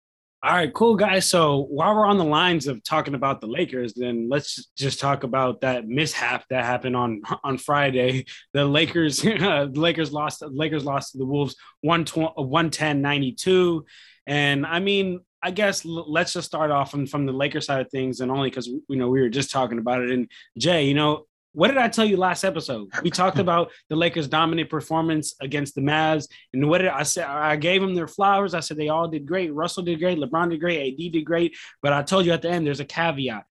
all 0.45 0.53
right, 0.53 0.75
cool 0.75 0.97
guys. 0.97 1.27
So 1.27 1.67
while 1.71 1.95
we're 1.95 2.05
on 2.07 2.19
the 2.19 2.25
lines 2.25 2.67
of 2.67 2.83
talking 2.83 3.15
about 3.15 3.41
the 3.41 3.47
Lakers, 3.47 3.95
then 3.95 4.29
let's 4.29 4.67
just 4.77 4.99
talk 4.99 5.23
about 5.23 5.61
that 5.61 5.87
mishap 5.87 6.45
that 6.51 6.65
happened 6.65 6.97
on 6.97 7.23
on 7.45 7.59
Friday. 7.59 8.25
The 8.53 8.65
Lakers, 8.65 9.25
Lakers 9.25 10.13
lost. 10.13 10.41
The 10.41 10.49
Lakers 10.49 10.85
lost 10.85 11.13
to 11.13 11.19
the 11.19 11.27
Wolves 11.27 11.55
110-92. 11.87 13.83
And 14.27 14.67
I 14.67 14.81
mean, 14.81 15.21
I 15.45 15.53
guess 15.53 15.85
let's 15.85 16.33
just 16.33 16.49
start 16.49 16.73
off 16.73 16.91
from, 16.91 17.07
from 17.07 17.27
the 17.27 17.33
Lakers 17.33 17.67
side 17.67 17.81
of 17.81 17.91
things, 17.91 18.19
and 18.21 18.31
only 18.31 18.51
because 18.51 18.67
you 18.67 18.97
know 18.97 19.09
we 19.09 19.21
were 19.21 19.29
just 19.29 19.53
talking 19.53 19.79
about 19.79 20.03
it. 20.03 20.11
And 20.11 20.29
Jay, 20.59 20.87
you 20.87 20.95
know, 20.95 21.27
what 21.53 21.69
did 21.69 21.77
I 21.77 21.89
tell 21.89 22.05
you 22.05 22.17
last 22.17 22.45
episode? 22.45 22.89
We 23.03 23.11
talked 23.11 23.39
about 23.47 23.71
the 23.89 23.97
Lakers' 23.97 24.29
dominant 24.29 24.71
performance 24.71 25.35
against 25.41 25.75
the 25.75 25.81
Mavs, 25.81 26.29
and 26.53 26.69
what 26.69 26.79
did 26.79 26.89
I 26.89 27.03
say? 27.03 27.23
I 27.23 27.57
gave 27.57 27.81
them 27.81 27.95
their 27.95 28.09
flowers. 28.09 28.55
I 28.55 28.61
said 28.61 28.77
they 28.77 28.89
all 28.89 29.09
did 29.09 29.27
great. 29.27 29.53
Russell 29.53 29.83
did 29.83 29.99
great. 29.99 30.19
LeBron 30.19 30.51
did 30.51 30.61
great. 30.61 30.93
AD 30.93 31.13
did 31.13 31.25
great. 31.25 31.57
But 31.83 31.93
I 31.93 32.03
told 32.03 32.27
you 32.27 32.33
at 32.33 32.43
the 32.43 32.51
end, 32.51 32.67
there's 32.67 32.81
a 32.81 32.85
caveat. 32.85 33.45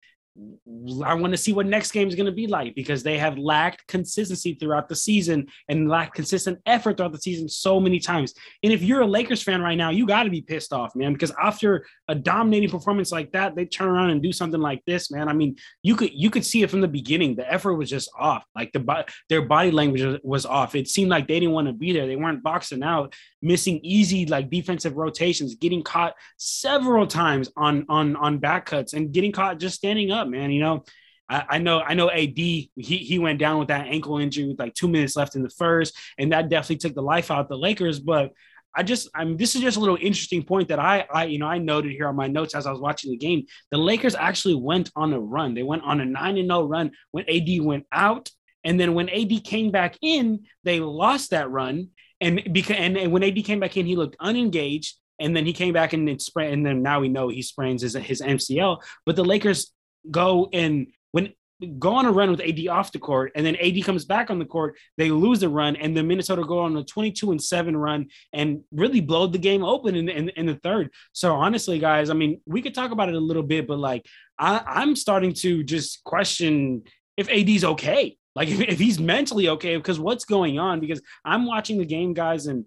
I 1.06 1.14
want 1.14 1.34
to 1.34 1.38
see 1.38 1.52
what 1.52 1.66
next 1.66 1.92
game 1.92 2.08
is 2.08 2.16
going 2.16 2.26
to 2.26 2.32
be 2.32 2.48
like 2.48 2.74
because 2.74 3.04
they 3.04 3.18
have 3.18 3.38
lacked 3.38 3.86
consistency 3.88 4.54
throughout 4.54 4.88
the 4.88 4.96
season 4.96 5.48
and 5.68 5.90
lacked 5.90 6.16
consistent 6.16 6.60
effort 6.66 6.98
throughout 6.98 7.12
the 7.12 7.20
season 7.20 7.50
so 7.50 7.82
many 7.82 8.00
times. 8.00 8.34
And 8.64 8.72
if 8.72 8.82
you're 8.82 9.02
a 9.02 9.06
Lakers 9.06 9.44
fan 9.44 9.62
right 9.62 9.76
now, 9.76 9.90
you 9.90 10.08
got 10.08 10.24
to 10.24 10.30
be 10.30 10.42
pissed 10.42 10.72
off, 10.72 10.96
man, 10.96 11.12
because 11.12 11.34
after 11.42 11.86
a 12.08 12.16
dominating 12.16 12.70
performance 12.70 13.12
like 13.12 13.32
that, 13.34 13.56
they 13.56 13.66
turn 13.66 13.90
around 13.90 14.12
and 14.12 14.24
do 14.24 14.32
something 14.32 14.62
like 14.62 14.82
this, 14.86 15.12
man. 15.12 15.28
I 15.28 15.34
mean, 15.34 15.58
you 15.84 15.98
could 15.98 16.14
you 16.14 16.30
could 16.30 16.46
see 16.46 16.64
it 16.64 16.70
from 16.70 16.82
the 16.82 16.88
beginning. 16.88 17.36
The 17.36 17.52
effort 17.52 17.76
was 17.76 17.90
just 17.90 18.10
off. 18.18 18.46
Like 18.56 18.72
the 18.72 19.06
their 19.28 19.42
body 19.42 19.72
language 19.72 20.22
was 20.24 20.46
off. 20.46 20.76
It 20.76 20.88
seemed 20.88 21.10
like 21.10 21.28
they 21.28 21.40
didn't 21.42 21.54
want 21.54 21.68
to 21.68 21.74
be 21.74 21.92
there. 21.92 22.08
They 22.08 22.16
weren't 22.16 22.42
boxing 22.42 22.84
out, 22.84 23.14
missing 23.42 23.80
easy 23.84 24.26
like 24.26 24.50
defensive 24.50 24.98
rotations, 24.98 25.56
getting 25.56 25.84
caught 25.84 26.14
several 26.38 27.08
times 27.08 27.50
on 27.56 27.86
on 27.90 28.16
on 28.16 28.38
back 28.40 28.66
cuts 28.68 28.94
and 28.94 29.12
getting 29.12 29.32
caught 29.32 29.60
just 29.60 29.76
standing 29.76 30.12
up, 30.12 30.28
man. 30.28 30.52
You 30.52 30.62
know, 30.62 30.84
I, 31.30 31.46
I 31.50 31.58
know 31.58 31.80
I 31.80 31.94
know 31.94 32.10
AD 32.10 32.38
he 32.38 32.70
he 32.76 33.20
went 33.20 33.40
down 33.40 33.60
with 33.60 33.70
that 33.70 33.88
ankle 33.88 34.18
injury 34.18 34.48
with 34.48 34.60
like 34.60 34.74
two 34.74 34.88
minutes 34.88 35.16
left 35.16 35.36
in 35.36 35.44
the 35.44 35.50
first, 35.50 35.98
and 36.18 36.32
that 36.32 36.50
definitely 36.50 36.78
took 36.78 36.96
the 36.96 37.02
life 37.02 37.32
out 37.32 37.42
of 37.42 37.48
the 37.48 37.58
Lakers. 37.58 38.00
But 38.00 38.32
I 38.76 38.84
just 38.84 39.10
I 39.16 39.26
mean 39.26 39.38
this 39.38 39.56
is 39.56 39.62
just 39.62 39.78
a 39.78 39.82
little 39.82 39.98
interesting 40.00 40.44
point 40.44 40.70
that 40.70 40.80
I 40.80 41.06
I 41.14 41.26
you 41.26 41.40
know 41.40 41.48
I 41.48 41.58
noted 41.58 41.92
here 41.92 42.08
on 42.08 42.16
my 42.16 42.28
notes 42.28 42.56
as 42.56 42.66
I 42.66 42.72
was 42.72 42.82
watching 42.82 43.12
the 43.12 43.18
game. 43.18 43.46
The 43.72 43.78
Lakers 43.78 44.16
actually 44.16 44.56
went 44.56 44.92
on 44.96 45.14
a 45.14 45.20
run. 45.20 45.54
They 45.54 45.64
went 45.64 45.84
on 45.84 46.00
a 46.00 46.06
9 46.06 46.38
and 46.38 46.48
0 46.48 46.64
run 46.64 46.92
when 47.12 47.30
AD 47.30 47.62
went 47.62 47.86
out 47.92 48.30
and 48.64 48.80
then 48.80 48.94
when 48.94 49.10
AD 49.10 49.44
came 49.44 49.72
back 49.72 49.98
in, 50.02 50.46
they 50.64 50.80
lost 50.80 51.32
that 51.32 51.50
run 51.50 51.90
and 52.22 52.42
because 52.54 52.78
and, 52.78 53.12
when 53.12 53.24
AD 53.24 53.44
came 53.44 53.60
back 53.60 53.76
in, 53.76 53.86
he 53.86 53.96
looked 53.96 54.16
unengaged. 54.20 54.96
And 55.20 55.38
then 55.38 55.46
he 55.46 55.54
came 55.54 55.72
back 55.72 55.94
and 55.94 56.20
sprained, 56.20 56.52
and 56.52 56.66
then 56.66 56.82
now 56.82 57.00
we 57.00 57.08
know 57.08 57.30
he 57.30 57.44
sprains 57.44 57.84
his, 57.84 57.94
his 57.94 58.22
MCL. 58.22 58.82
But 59.06 59.16
the 59.16 59.24
Lakers 59.24 59.72
go 60.10 60.50
and 60.52 60.88
when 61.12 61.34
go 61.78 61.94
on 61.94 62.06
a 62.06 62.12
run 62.12 62.32
with 62.32 62.42
AD 62.42 62.68
off 62.68 62.92
the 62.92 63.00
court, 63.00 63.32
and 63.36 63.46
then 63.46 63.56
AD 63.58 63.84
comes 63.84 64.06
back 64.06 64.30
on 64.30 64.40
the 64.40 64.46
court, 64.46 64.78
they 64.98 65.12
lose 65.12 65.40
the 65.40 65.50
run, 65.50 65.76
and 65.76 65.96
then 65.96 66.08
Minnesota 66.08 66.44
go 66.44 66.60
on 66.60 66.76
a 66.78 66.84
22 66.84 67.32
and 67.32 67.42
7 67.42 67.78
run 67.78 68.08
and 68.34 68.64
really 68.72 69.00
blow 69.00 69.28
the 69.28 69.38
game 69.38 69.64
open 69.64 69.96
in, 69.96 70.10
in, 70.10 70.30
in, 70.30 70.46
the 70.48 70.56
third. 70.56 70.90
So 71.14 71.36
honestly, 71.36 71.78
guys, 71.78 72.10
I 72.10 72.14
mean, 72.14 72.42
we 72.46 72.62
could 72.62 72.74
talk 72.74 72.92
about 72.92 73.10
it 73.10 73.16
a 73.16 73.20
little 73.20 73.44
bit, 73.44 73.68
but 73.68 73.78
like 73.78 74.06
I, 74.40 74.64
I'm 74.66 74.96
starting 74.96 75.34
to 75.36 75.64
just 75.64 76.04
question 76.04 76.84
if 77.18 77.30
AD's 77.30 77.64
okay. 77.64 78.18
Like 78.34 78.48
if, 78.48 78.62
if 78.62 78.80
he's 78.80 78.98
mentally 78.98 79.50
okay, 79.50 79.76
because 79.76 80.00
what's 80.00 80.24
going 80.24 80.58
on? 80.58 80.80
Because 80.80 81.02
I'm 81.26 81.46
watching 81.46 81.78
the 81.78 81.86
game, 81.86 82.14
guys, 82.14 82.48
and 82.48 82.66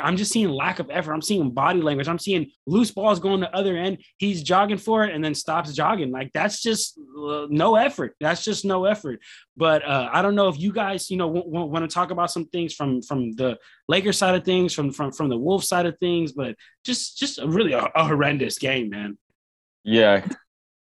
I'm 0.00 0.16
just 0.16 0.30
seeing 0.30 0.50
lack 0.50 0.78
of 0.78 0.90
effort. 0.90 1.14
I'm 1.14 1.22
seeing 1.22 1.50
body 1.50 1.80
language. 1.80 2.06
I'm 2.06 2.18
seeing 2.18 2.50
loose 2.66 2.90
balls 2.90 3.18
going 3.18 3.40
to 3.40 3.56
other 3.56 3.76
end. 3.76 3.98
He's 4.18 4.42
jogging 4.42 4.76
for 4.76 5.04
it 5.04 5.14
and 5.14 5.24
then 5.24 5.34
stops 5.34 5.72
jogging. 5.72 6.10
Like 6.10 6.32
that's 6.34 6.60
just 6.60 6.98
uh, 7.18 7.46
no 7.48 7.76
effort. 7.76 8.14
That's 8.20 8.44
just 8.44 8.66
no 8.66 8.84
effort. 8.84 9.20
But 9.56 9.82
uh, 9.86 10.10
I 10.12 10.20
don't 10.20 10.34
know 10.34 10.48
if 10.48 10.60
you 10.60 10.70
guys, 10.70 11.10
you 11.10 11.16
know, 11.16 11.28
w- 11.28 11.50
w- 11.50 11.72
want 11.72 11.88
to 11.88 11.94
talk 11.94 12.10
about 12.10 12.30
some 12.30 12.46
things 12.48 12.74
from 12.74 13.00
from 13.00 13.32
the 13.32 13.58
Lakers 13.88 14.18
side 14.18 14.34
of 14.34 14.44
things, 14.44 14.74
from 14.74 14.92
from 14.92 15.12
from 15.12 15.30
the 15.30 15.38
Wolf 15.38 15.64
side 15.64 15.86
of 15.86 15.98
things. 15.98 16.32
But 16.32 16.56
just 16.84 17.16
just 17.16 17.38
a 17.38 17.48
really 17.48 17.72
a, 17.72 17.88
a 17.94 18.04
horrendous 18.04 18.58
game, 18.58 18.90
man. 18.90 19.16
Yeah. 19.82 20.26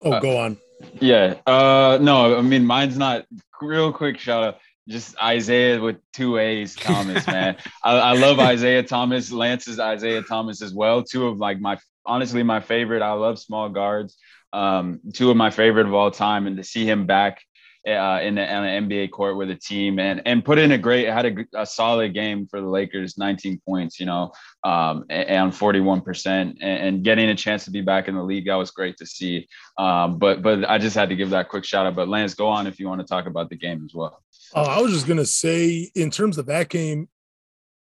Oh, 0.02 0.12
uh, 0.12 0.20
go 0.20 0.36
on. 0.38 0.58
Yeah. 1.00 1.34
Uh 1.46 1.98
no, 2.00 2.36
I 2.38 2.42
mean 2.42 2.66
mine's 2.66 2.96
not 2.98 3.24
real 3.60 3.92
quick 3.92 4.18
shout 4.18 4.44
out. 4.44 4.58
Just 4.88 5.20
Isaiah 5.20 5.80
with 5.80 5.96
two 6.12 6.38
A's, 6.38 6.76
Thomas, 6.76 7.26
man. 7.36 7.56
I, 7.82 7.98
I 7.98 8.12
love 8.12 8.38
Isaiah 8.38 8.84
Thomas. 8.84 9.32
Lance's 9.32 9.80
Isaiah 9.80 10.22
Thomas 10.22 10.62
as 10.62 10.72
well. 10.72 11.02
Two 11.02 11.26
of 11.26 11.38
like 11.38 11.60
my 11.60 11.78
honestly 12.04 12.42
my 12.42 12.60
favorite. 12.60 13.02
I 13.02 13.12
love 13.12 13.38
small 13.38 13.68
guards. 13.68 14.16
Um, 14.52 15.00
two 15.12 15.30
of 15.30 15.36
my 15.36 15.50
favorite 15.50 15.86
of 15.86 15.94
all 15.94 16.10
time, 16.10 16.46
and 16.46 16.56
to 16.56 16.64
see 16.64 16.86
him 16.88 17.06
back 17.06 17.42
uh, 17.86 18.20
in 18.20 18.34
the, 18.34 18.42
an 18.42 18.88
NBA 18.88 19.12
court 19.12 19.36
with 19.36 19.50
a 19.50 19.54
team 19.54 19.98
and 19.98 20.20
and 20.26 20.44
put 20.44 20.58
in 20.58 20.72
a 20.72 20.78
great 20.78 21.06
had 21.06 21.26
a, 21.26 21.60
a 21.60 21.66
solid 21.66 22.14
game 22.14 22.46
for 22.46 22.60
the 22.60 22.66
Lakers, 22.66 23.16
19 23.16 23.60
points, 23.64 24.00
you 24.00 24.06
know, 24.06 24.32
um, 24.64 25.04
and 25.08 25.54
41 25.54 26.00
percent, 26.00 26.58
and 26.60 27.04
getting 27.04 27.28
a 27.28 27.34
chance 27.34 27.64
to 27.64 27.70
be 27.70 27.82
back 27.82 28.08
in 28.08 28.16
the 28.16 28.22
league 28.22 28.46
that 28.46 28.54
was 28.54 28.70
great 28.72 28.96
to 28.96 29.06
see. 29.06 29.46
Um, 29.78 30.18
but 30.18 30.42
but 30.42 30.68
I 30.68 30.78
just 30.78 30.96
had 30.96 31.08
to 31.10 31.16
give 31.16 31.30
that 31.30 31.48
quick 31.48 31.64
shout 31.64 31.86
out. 31.86 31.94
But 31.94 32.08
Lance, 32.08 32.34
go 32.34 32.48
on 32.48 32.66
if 32.66 32.80
you 32.80 32.88
want 32.88 33.00
to 33.00 33.06
talk 33.06 33.26
about 33.26 33.50
the 33.50 33.56
game 33.56 33.82
as 33.84 33.94
well. 33.94 34.22
Oh, 34.54 34.62
I 34.62 34.80
was 34.80 34.92
just 34.92 35.06
gonna 35.06 35.24
say 35.24 35.90
in 35.94 36.10
terms 36.10 36.38
of 36.38 36.46
that 36.46 36.68
game, 36.68 37.08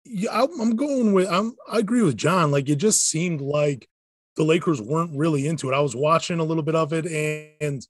yeah, 0.04 0.32
I'm 0.34 0.76
going 0.76 1.14
with 1.14 1.30
I'm 1.30 1.56
I 1.72 1.78
agree 1.78 2.02
with 2.02 2.18
John. 2.18 2.50
Like 2.50 2.70
it 2.70 2.78
just 2.78 3.08
seemed 3.08 3.42
like 3.42 3.88
the 4.36 4.44
Lakers 4.44 4.82
weren't 4.82 5.16
really 5.16 5.46
into 5.46 5.70
it. 5.70 5.76
I 5.76 5.82
was 5.82 5.96
watching 5.96 6.40
a 6.40 6.44
little 6.44 6.64
bit 6.64 6.76
of 6.76 6.94
it 6.94 7.06
and 7.62 7.86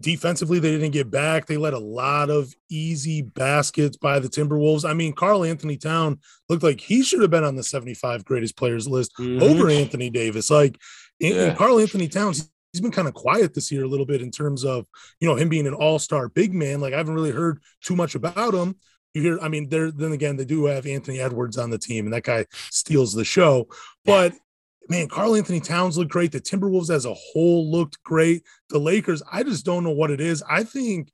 Defensively, 0.00 0.60
they 0.60 0.70
didn't 0.70 0.92
get 0.92 1.10
back. 1.10 1.46
They 1.46 1.56
let 1.56 1.74
a 1.74 1.78
lot 1.78 2.30
of 2.30 2.54
easy 2.70 3.22
baskets 3.22 3.96
by 3.96 4.20
the 4.20 4.28
Timberwolves. 4.28 4.88
I 4.88 4.94
mean, 4.94 5.12
Karl-Anthony 5.12 5.76
Town 5.76 6.20
looked 6.48 6.62
like 6.62 6.80
he 6.80 7.02
should 7.02 7.20
have 7.20 7.30
been 7.30 7.44
on 7.44 7.56
the 7.56 7.64
75 7.64 8.24
greatest 8.24 8.56
players 8.56 8.86
list 8.86 9.12
mm-hmm. 9.18 9.42
over 9.42 9.68
Anthony 9.68 10.08
Davis. 10.08 10.50
Like, 10.50 10.78
yeah. 11.18 11.54
Karl-Anthony 11.54 12.06
Towns, 12.06 12.48
he's 12.72 12.80
been 12.80 12.92
kind 12.92 13.08
of 13.08 13.14
quiet 13.14 13.54
this 13.54 13.72
year 13.72 13.82
a 13.82 13.88
little 13.88 14.06
bit 14.06 14.22
in 14.22 14.30
terms 14.30 14.64
of, 14.64 14.86
you 15.20 15.28
know, 15.28 15.34
him 15.34 15.48
being 15.48 15.66
an 15.66 15.74
all 15.74 15.98
star 15.98 16.28
big 16.28 16.54
man. 16.54 16.80
Like, 16.80 16.94
I 16.94 16.98
haven't 16.98 17.14
really 17.14 17.32
heard 17.32 17.60
too 17.82 17.96
much 17.96 18.14
about 18.14 18.54
him. 18.54 18.76
You 19.14 19.22
hear, 19.22 19.38
I 19.40 19.48
mean, 19.48 19.68
there, 19.68 19.90
then 19.90 20.12
again, 20.12 20.36
they 20.36 20.44
do 20.44 20.66
have 20.66 20.86
Anthony 20.86 21.18
Edwards 21.18 21.58
on 21.58 21.70
the 21.70 21.78
team, 21.78 22.04
and 22.04 22.12
that 22.12 22.22
guy 22.22 22.46
steals 22.70 23.14
the 23.14 23.24
show. 23.24 23.66
But 24.04 24.34
man, 24.88 25.08
Karl-Anthony 25.08 25.60
Towns 25.60 25.98
looked 25.98 26.10
great. 26.10 26.32
The 26.32 26.40
Timberwolves 26.40 26.90
as 26.90 27.04
a 27.04 27.14
whole 27.14 27.70
looked 27.70 28.02
great. 28.02 28.42
The 28.70 28.78
Lakers, 28.78 29.22
I 29.30 29.42
just 29.42 29.64
don't 29.64 29.84
know 29.84 29.90
what 29.90 30.10
it 30.10 30.20
is. 30.20 30.42
I 30.48 30.64
think 30.64 31.10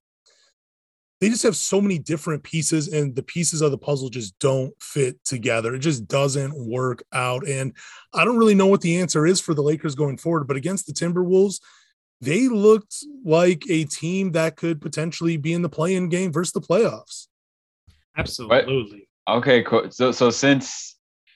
they 1.20 1.28
just 1.28 1.44
have 1.44 1.56
so 1.56 1.80
many 1.80 1.98
different 1.98 2.42
pieces, 2.42 2.88
and 2.88 3.14
the 3.14 3.22
pieces 3.22 3.62
of 3.62 3.70
the 3.70 3.78
puzzle 3.78 4.10
just 4.10 4.38
don't 4.40 4.74
fit 4.82 5.22
together. 5.24 5.74
It 5.74 5.78
just 5.78 6.06
doesn't 6.06 6.54
work 6.68 7.04
out. 7.12 7.46
And 7.46 7.72
I 8.12 8.24
don't 8.24 8.36
really 8.36 8.54
know 8.54 8.66
what 8.66 8.80
the 8.80 9.00
answer 9.00 9.26
is 9.26 9.40
for 9.40 9.54
the 9.54 9.62
Lakers 9.62 9.94
going 9.94 10.18
forward. 10.18 10.46
But 10.46 10.56
against 10.56 10.86
the 10.86 10.92
Timberwolves, 10.92 11.60
they 12.20 12.48
looked 12.48 12.96
like 13.24 13.64
a 13.70 13.84
team 13.84 14.32
that 14.32 14.56
could 14.56 14.80
potentially 14.80 15.36
be 15.36 15.52
in 15.52 15.62
the 15.62 15.68
play-in 15.68 16.08
game 16.08 16.32
versus 16.32 16.52
the 16.52 16.60
playoffs. 16.60 17.28
Absolutely. 18.16 19.08
But, 19.26 19.36
okay, 19.36 19.62
cool. 19.62 19.90
So 19.90 20.12
so 20.12 20.30
since 20.30 20.93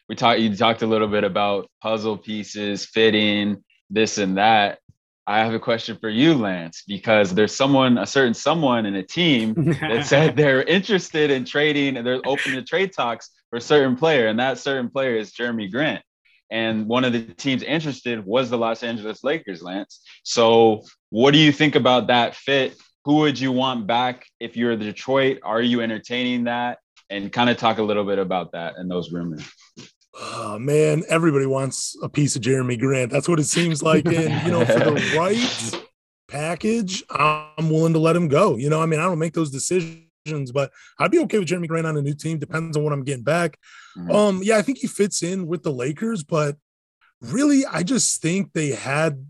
we 0.09 0.15
talked 0.15 0.41
you 0.41 0.55
talked 0.57 0.83
a 0.83 0.87
little 0.87 1.09
bit 1.09 1.25
about 1.25 1.71
puzzle 1.83 2.17
pieces, 2.17 2.87
fitting, 2.87 3.63
this 3.91 4.19
and 4.19 4.39
that. 4.39 4.79
I 5.27 5.41
have 5.41 5.53
a 5.53 5.61
question 5.61 5.99
for 6.01 6.09
you, 6.09 6.35
Lance, 6.35 6.85
because 6.89 7.35
there's 7.35 7.55
someone, 7.55 7.99
a 7.99 8.07
certain 8.07 8.33
someone 8.33 8.87
in 8.87 8.95
a 8.95 9.03
team 9.03 9.53
that 9.81 10.07
said 10.07 10.37
they're 10.37 10.63
interested 10.63 11.31
in 11.31 11.45
trading 11.45 11.99
and 11.99 12.07
they're 12.07 12.23
open 12.25 12.53
to 12.53 12.63
trade 12.63 12.95
talks 12.95 13.31
for 13.51 13.57
a 13.57 13.61
certain 13.61 13.97
player, 13.97 14.29
and 14.29 14.39
that 14.39 14.59
certain 14.59 14.89
player 14.89 15.17
is 15.17 15.33
Jerami 15.33 15.71
Grant. 15.71 16.03
And 16.51 16.87
one 16.87 17.05
of 17.05 17.13
the 17.13 17.21
teams 17.21 17.63
interested 17.63 18.25
was 18.25 18.49
the 18.49 18.57
Los 18.57 18.83
Angeles 18.83 19.23
Lakers, 19.23 19.63
Lance. 19.63 20.01
So, 20.23 20.85
what 21.11 21.33
do 21.33 21.39
you 21.39 21.53
think 21.53 21.75
about 21.75 22.07
that 22.07 22.35
fit? 22.35 22.75
Who 23.05 23.17
would 23.17 23.39
you 23.39 23.53
want 23.53 23.87
back 23.87 24.27
if 24.41 24.57
you're 24.57 24.77
the 24.77 24.87
Detroit? 24.87 25.41
Are 25.43 25.61
you 25.61 25.83
entertaining 25.83 26.45
that? 26.45 26.79
And 27.11 27.31
kind 27.31 27.51
of 27.51 27.59
talk 27.59 27.79
a 27.79 27.83
little 27.83 28.05
bit 28.05 28.19
about 28.19 28.53
that 28.53 28.75
and 28.79 28.91
those 28.91 29.13
rumors. 29.13 29.47
Oh 30.41 30.57
man, 30.57 31.03
everybody 31.09 31.47
wants 31.47 31.97
a 32.01 32.09
piece 32.09 32.37
of 32.37 32.43
Jerami 32.43 32.79
Grant. 32.79 33.11
That's 33.11 33.29
what 33.29 33.41
it 33.41 33.47
seems 33.47 33.83
like. 33.83 34.07
And 34.07 34.47
you 34.47 34.53
know, 34.53 34.65
for 34.65 34.79
the 34.79 35.15
right 35.19 35.89
package, 36.29 37.03
I'm 37.11 37.69
willing 37.69 37.93
to 37.95 37.99
let 37.99 38.15
him 38.15 38.29
go. 38.29 38.57
You 38.57 38.71
know, 38.71 38.81
I 38.81 38.87
mean, 38.87 39.01
I 39.01 39.05
don't 39.05 39.19
make 39.19 39.33
those 39.33 39.51
decisions, 39.51 40.53
but 40.55 40.71
I'd 41.01 41.11
be 41.11 41.19
okay 41.21 41.41
with 41.41 41.49
Jerami 41.49 41.67
Grant 41.67 41.89
on 41.89 41.97
a 41.97 42.03
new 42.03 42.15
team. 42.15 42.39
Depends 42.39 42.77
on 42.77 42.85
what 42.85 42.93
I'm 42.93 43.03
getting 43.03 43.25
back. 43.25 43.59
Mm-hmm. 43.97 44.13
Um, 44.13 44.41
yeah, 44.45 44.59
I 44.59 44.63
think 44.63 44.79
he 44.79 44.87
fits 44.87 45.25
in 45.25 45.49
with 45.49 45.65
the 45.65 45.73
Lakers, 45.73 46.23
but 46.23 46.57
really, 47.21 47.67
I 47.67 47.83
just 47.83 48.23
think 48.23 48.53
they 48.53 48.69
had 48.69 49.27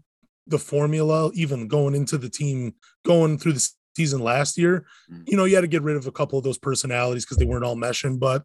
the 0.46 0.58
formula 0.58 1.30
even 1.32 1.68
going 1.68 1.94
into 1.94 2.18
the 2.18 2.28
team, 2.28 2.74
going 3.06 3.38
through 3.38 3.54
the 3.54 3.70
season 3.96 4.20
last 4.20 4.58
year. 4.58 4.84
Mm-hmm. 5.10 5.22
You 5.26 5.36
know, 5.38 5.46
you 5.46 5.54
had 5.54 5.62
to 5.62 5.68
get 5.68 5.82
rid 5.82 5.96
of 5.96 6.06
a 6.06 6.12
couple 6.12 6.36
of 6.36 6.44
those 6.44 6.58
personalities 6.58 7.24
because 7.24 7.38
they 7.38 7.46
weren't 7.46 7.64
all 7.64 7.76
meshing, 7.76 8.20
but 8.20 8.42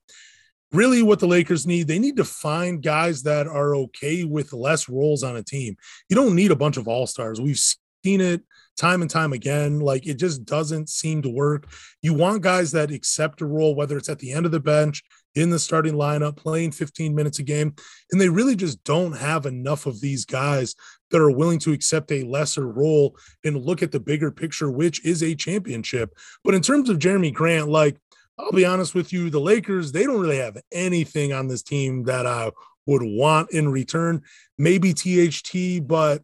really 0.74 1.02
what 1.02 1.20
the 1.20 1.28
Lakers 1.28 1.66
need, 1.66 1.88
they 1.88 2.00
need 2.00 2.18
to 2.18 2.24
find 2.24 2.82
guys 2.82 3.24
that 3.24 3.48
are 3.48 3.76
okay 3.76 4.24
with 4.24 4.54
less 4.54 4.90
roles 4.90 5.24
on 5.24 5.38
a 5.38 5.44
team. 5.44 5.76
You 6.10 6.16
don't 6.16 6.36
need 6.36 6.52
a 6.52 6.56
bunch 6.56 6.78
of 6.78 6.88
all-stars. 6.88 7.40
We've 7.40 7.60
seen 8.04 8.22
it 8.22 8.42
time 8.78 9.02
and 9.02 9.10
time 9.10 9.34
again. 9.34 9.80
Like 9.80 10.08
it 10.08 10.16
just 10.16 10.46
doesn't 10.46 10.90
seem 10.90 11.22
to 11.22 11.30
work. 11.30 11.70
You 12.02 12.14
want 12.14 12.42
guys 12.42 12.72
that 12.72 12.92
accept 12.92 13.42
a 13.42 13.46
role, 13.46 13.76
whether 13.76 13.98
it's 13.98 14.10
at 14.10 14.20
the 14.20 14.32
end 14.32 14.46
of 14.46 14.52
the 14.52 14.60
bench, 14.60 15.04
in 15.36 15.50
the 15.50 15.60
starting 15.60 15.94
lineup, 15.94 16.38
playing 16.38 16.72
15 16.72 17.16
minutes 17.16 17.40
a 17.40 17.44
game. 17.44 17.74
And 18.12 18.22
they 18.22 18.30
really 18.30 18.56
just 18.56 18.84
don't 18.84 19.14
have 19.14 19.46
enough 19.46 19.86
of 19.86 20.00
these 20.00 20.26
guys 20.26 20.76
that 21.12 21.22
are 21.22 21.32
willing 21.32 21.60
to 21.60 21.72
accept 21.72 22.12
a 22.12 22.24
lesser 22.24 22.68
role 22.68 23.16
and 23.44 23.64
look 23.64 23.82
at 23.82 23.92
the 23.92 24.00
bigger 24.00 24.32
picture, 24.32 24.70
which 24.72 25.04
is 25.06 25.24
a 25.24 25.36
championship. 25.36 26.14
But 26.44 26.56
in 26.56 26.62
terms 26.62 26.90
of 26.90 27.00
Jerami 27.00 27.34
Grant, 27.34 27.70
like 27.70 27.98
I'll 28.38 28.52
be 28.52 28.66
honest 28.66 28.96
with 28.96 29.14
you, 29.14 29.30
the 29.30 29.40
Lakers, 29.40 29.92
they 29.92 30.04
don't 30.04 30.20
really 30.20 30.38
have 30.38 30.58
anything 30.72 31.34
on 31.34 31.48
this 31.48 31.62
team 31.62 32.04
that 32.06 32.26
I 32.26 32.52
would 32.86 33.04
want 33.04 33.52
in 33.52 33.70
return. 33.70 34.22
Maybe 34.58 34.94
THT, 34.94 35.88
but 35.88 36.24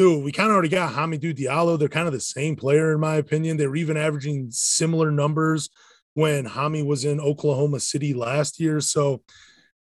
Ooh, 0.00 0.20
we 0.20 0.30
kind 0.30 0.48
of 0.48 0.52
already 0.52 0.68
got 0.68 0.92
Hamidou 0.92 1.36
Diallo. 1.36 1.76
They're 1.76 1.88
kind 1.88 2.06
of 2.06 2.12
the 2.12 2.20
same 2.20 2.54
player, 2.54 2.92
in 2.92 3.00
my 3.00 3.16
opinion. 3.16 3.56
They 3.56 3.66
were 3.66 3.74
even 3.74 3.96
averaging 3.96 4.48
similar 4.52 5.10
numbers 5.10 5.70
when 6.14 6.46
Hami 6.46 6.86
was 6.86 7.04
in 7.04 7.20
Oklahoma 7.20 7.80
City 7.80 8.14
last 8.14 8.60
year. 8.60 8.80
So 8.80 9.22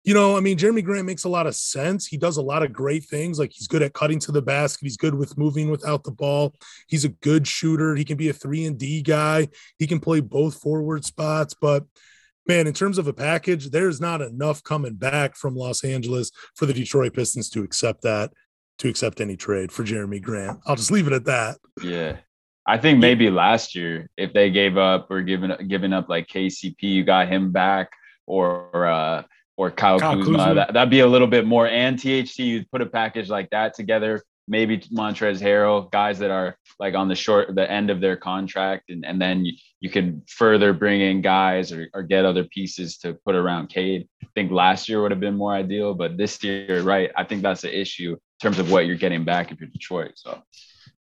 you 0.05 0.14
know, 0.14 0.36
I 0.36 0.40
mean, 0.40 0.59
Jerami 0.59 0.84
Grant 0.84 1.07
makes 1.07 1.24
a 1.24 1.28
lot 1.28 1.46
of 1.46 1.55
sense. 1.55 2.07
He 2.07 2.16
does 2.16 2.36
a 2.36 2.42
lot 2.42 2.64
of 2.64 2.72
great 2.72 3.05
things. 3.05 3.38
Like 3.38 3.53
he's 3.53 3.68
good 3.68 3.82
at 3.82 3.92
cutting 3.92 4.18
to 4.20 4.32
the 4.32 4.42
basket. 4.42 4.84
He's 4.84 4.96
good 4.96 5.14
with 5.14 5.38
moving 5.38 5.70
without 5.70 6.03
the 6.03 6.11
ball. 6.11 6.55
He's 6.88 7.05
a 7.05 7.11
good 7.11 7.46
shooter. 7.46 7.94
He 7.94 8.05
can 8.05 8.16
be 8.16 8.28
a 8.28 8.32
three 8.32 8.64
and 8.64 8.76
D 8.76 9.03
guy. 9.03 9.48
He 9.78 9.86
can 9.86 10.00
play 10.00 10.20
both 10.20 10.61
forward 10.61 11.05
spots. 11.05 11.55
But 11.55 11.84
man, 12.48 12.66
in 12.66 12.74
terms 12.74 12.98
of 12.98 13.07
a 13.07 13.12
package, 13.12 13.70
there's 13.70 14.00
not 14.00 14.20
enough 14.20 14.64
coming 14.64 14.94
back 14.94 15.36
from 15.36 15.55
Los 15.55 15.84
Angeles 15.84 16.32
for 16.57 16.66
the 16.66 16.74
Detroit 16.74 17.14
Pistons 17.14 17.48
to 17.50 17.62
accept 17.62 18.03
that, 18.03 18.32
to 18.78 18.88
accept 18.88 19.20
any 19.20 19.36
trade 19.36 19.70
for 19.70 19.84
Jerami 19.84 20.20
Grant. 20.20 20.59
I'll 20.66 20.76
just 20.76 20.90
leave 20.90 21.07
it 21.07 21.12
at 21.12 21.26
that. 21.26 21.59
Yeah. 21.80 22.16
I 22.66 22.78
think 22.78 22.98
maybe 22.98 23.30
last 23.30 23.74
year, 23.74 24.09
if 24.16 24.32
they 24.32 24.50
gave 24.50 24.76
up 24.76 25.11
or 25.11 25.22
given 25.22 25.53
giving 25.68 25.92
up 25.92 26.09
like 26.09 26.28
KCP, 26.28 26.76
you 26.80 27.05
got 27.05 27.28
him 27.28 27.50
back, 27.50 27.90
or 28.26 28.86
uh, 28.86 29.24
or 29.57 29.70
Kyle, 29.70 30.00
Kyle 30.00 30.16
Kuzma. 30.16 30.38
Kuzma. 30.38 30.55
That, 30.55 30.72
that'd 30.72 30.90
be 30.90 31.00
a 31.00 31.07
little 31.07 31.26
bit 31.28 31.46
more. 31.46 31.68
And 31.68 31.98
THT, 31.98 32.38
you'd 32.38 32.70
put 32.70 32.80
a 32.80 32.86
package 32.86 33.28
like 33.28 33.50
that 33.50 33.74
together. 33.74 34.22
Maybe 34.48 34.78
Montrezl 34.78 35.40
Harrell, 35.40 35.90
guys 35.92 36.18
that 36.18 36.32
are 36.32 36.57
like 36.80 36.94
on 36.94 37.07
the 37.07 37.14
short, 37.14 37.55
the 37.55 37.70
end 37.70 37.90
of 37.90 38.00
their 38.00 38.16
contract, 38.16 38.90
and, 38.90 39.05
and 39.07 39.20
then 39.20 39.44
you, 39.44 39.53
you 39.78 39.88
could 39.88 40.22
further 40.28 40.72
bring 40.72 41.00
in 41.00 41.22
guys 41.22 41.70
or, 41.70 41.88
or 41.94 42.03
get 42.03 42.24
other 42.24 42.42
pieces 42.44 42.98
to 42.98 43.14
put 43.24 43.36
around 43.36 43.68
Cade. 43.68 44.09
I 44.22 44.26
think 44.34 44.50
last 44.50 44.88
year 44.88 45.00
would 45.00 45.12
have 45.12 45.20
been 45.20 45.36
more 45.36 45.53
ideal, 45.53 45.94
but 45.94 46.16
this 46.16 46.42
year, 46.42 46.82
right? 46.82 47.12
I 47.16 47.22
think 47.22 47.42
that's 47.42 47.61
the 47.61 47.80
issue 47.80 48.12
in 48.12 48.18
terms 48.40 48.59
of 48.59 48.72
what 48.72 48.86
you're 48.86 48.96
getting 48.96 49.24
back 49.24 49.53
if 49.53 49.61
you're 49.61 49.68
Detroit. 49.68 50.12
So, 50.16 50.42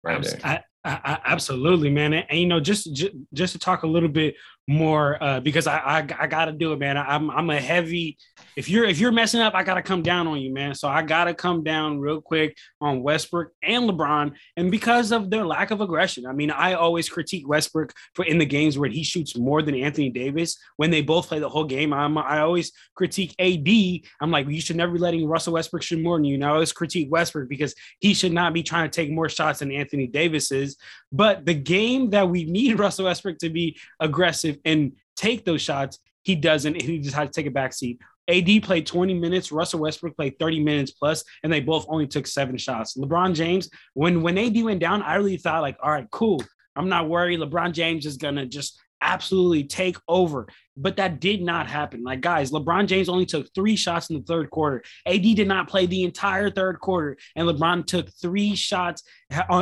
right 0.01 0.23
there. 0.23 0.39
I, 0.43 0.61
I, 0.85 1.19
absolutely, 1.25 1.89
man. 1.89 2.13
And, 2.13 2.25
and, 2.29 2.39
you 2.39 2.47
know, 2.47 2.59
just, 2.59 2.93
just 2.93 3.13
just 3.33 3.53
to 3.53 3.59
talk 3.59 3.83
a 3.83 3.87
little 3.87 4.07
bit 4.07 4.35
more 4.67 5.21
uh, 5.21 5.39
because 5.39 5.67
I, 5.67 5.77
I, 5.77 5.97
I 6.19 6.27
got 6.27 6.45
to 6.45 6.51
do 6.51 6.73
it, 6.73 6.79
man. 6.79 6.97
I'm 6.97 7.29
I'm 7.29 7.49
a 7.49 7.59
heavy. 7.59 8.17
If 8.55 8.67
you're 8.67 8.85
if 8.85 8.99
you're 8.99 9.11
messing 9.11 9.41
up, 9.41 9.53
I 9.53 9.63
got 9.63 9.75
to 9.75 9.83
come 9.83 10.01
down 10.01 10.27
on 10.27 10.39
you, 10.39 10.51
man. 10.53 10.73
So 10.73 10.87
I 10.87 11.03
got 11.03 11.25
to 11.25 11.33
come 11.33 11.63
down 11.63 11.99
real 11.99 12.19
quick 12.21 12.57
on 12.81 13.03
Westbrook 13.03 13.51
and 13.61 13.89
LeBron, 13.89 14.33
and 14.57 14.71
because 14.71 15.11
of 15.11 15.29
their 15.29 15.45
lack 15.45 15.71
of 15.71 15.81
aggression. 15.81 16.25
I 16.25 16.33
mean, 16.33 16.49
I 16.49 16.73
always 16.73 17.09
critique 17.09 17.47
Westbrook 17.47 17.93
for 18.15 18.25
in 18.25 18.37
the 18.37 18.45
games 18.45 18.77
where 18.77 18.89
he 18.89 19.03
shoots 19.03 19.37
more 19.37 19.61
than 19.61 19.75
Anthony 19.75 20.09
Davis 20.09 20.57
when 20.77 20.89
they 20.89 21.01
both 21.01 21.27
play 21.27 21.39
the 21.39 21.49
whole 21.49 21.65
game. 21.65 21.93
I'm 21.93 22.17
I 22.17 22.39
always 22.39 22.71
critique 22.95 23.35
AD. 23.39 24.09
I'm 24.21 24.31
like, 24.31 24.47
you 24.47 24.61
should 24.61 24.77
never 24.77 24.93
be 24.93 24.99
letting 24.99 25.27
Russell 25.27 25.53
Westbrook 25.53 25.83
shoot 25.83 26.01
more 26.01 26.17
than 26.17 26.25
you. 26.25 26.37
Now 26.37 26.51
I 26.51 26.53
always 26.53 26.73
critique 26.73 27.11
Westbrook 27.11 27.49
because 27.49 27.75
he 27.99 28.13
should 28.13 28.33
not 28.33 28.53
be 28.53 28.63
trying 28.63 28.89
to 28.89 28.95
take 28.95 29.11
more 29.11 29.29
shots 29.29 29.59
than 29.59 29.71
Anthony 29.71 30.07
Davis 30.07 30.51
is. 30.51 30.77
But 31.11 31.45
the 31.45 31.53
game 31.53 32.09
that 32.09 32.29
we 32.29 32.45
need 32.45 32.79
Russell 32.85 33.05
Westbrook 33.05 33.37
to 33.39 33.49
be 33.49 33.77
aggressive 33.99 34.54
and 34.65 34.93
take 35.15 35.45
those 35.45 35.61
shots. 35.61 35.99
He 36.23 36.35
doesn't. 36.35 36.81
He 36.81 36.99
decided 36.99 37.33
to 37.33 37.41
take 37.41 37.47
a 37.47 37.51
back 37.51 37.73
seat. 37.73 37.99
AD 38.27 38.63
played 38.63 38.87
20 38.87 39.13
minutes. 39.13 39.51
Russell 39.51 39.81
Westbrook 39.81 40.15
played 40.15 40.39
30 40.39 40.63
minutes 40.63 40.91
plus, 40.91 41.23
and 41.43 41.53
they 41.53 41.59
both 41.59 41.85
only 41.89 42.07
took 42.07 42.25
seven 42.25 42.57
shots. 42.57 42.97
LeBron 42.97 43.35
James, 43.35 43.69
when 43.93 44.21
when 44.21 44.37
AD 44.37 44.61
went 44.63 44.79
down, 44.79 45.01
I 45.03 45.15
really 45.15 45.37
thought 45.37 45.61
like, 45.61 45.77
all 45.81 45.91
right, 45.91 46.09
cool. 46.11 46.41
I'm 46.75 46.89
not 46.89 47.07
worried. 47.07 47.39
LeBron 47.39 47.71
James 47.71 48.05
is 48.05 48.17
gonna 48.17 48.45
just 48.45 48.79
absolutely 49.01 49.63
take 49.63 49.97
over. 50.07 50.47
But 50.77 50.97
that 50.97 51.21
did 51.21 51.41
not 51.41 51.67
happen. 51.67 52.03
Like, 52.03 52.19
guys, 52.19 52.51
LeBron 52.51 52.87
James 52.87 53.07
only 53.07 53.25
took 53.25 53.47
three 53.53 53.75
shots 53.77 54.09
in 54.09 54.17
the 54.17 54.23
third 54.23 54.49
quarter. 54.49 54.83
AD 55.05 55.21
did 55.21 55.47
not 55.47 55.69
play 55.69 55.85
the 55.85 56.03
entire 56.03 56.49
third 56.49 56.79
quarter, 56.79 57.15
and 57.35 57.47
LeBron 57.47 57.85
took 57.85 58.09
three 58.21 58.55
shots. 58.55 59.03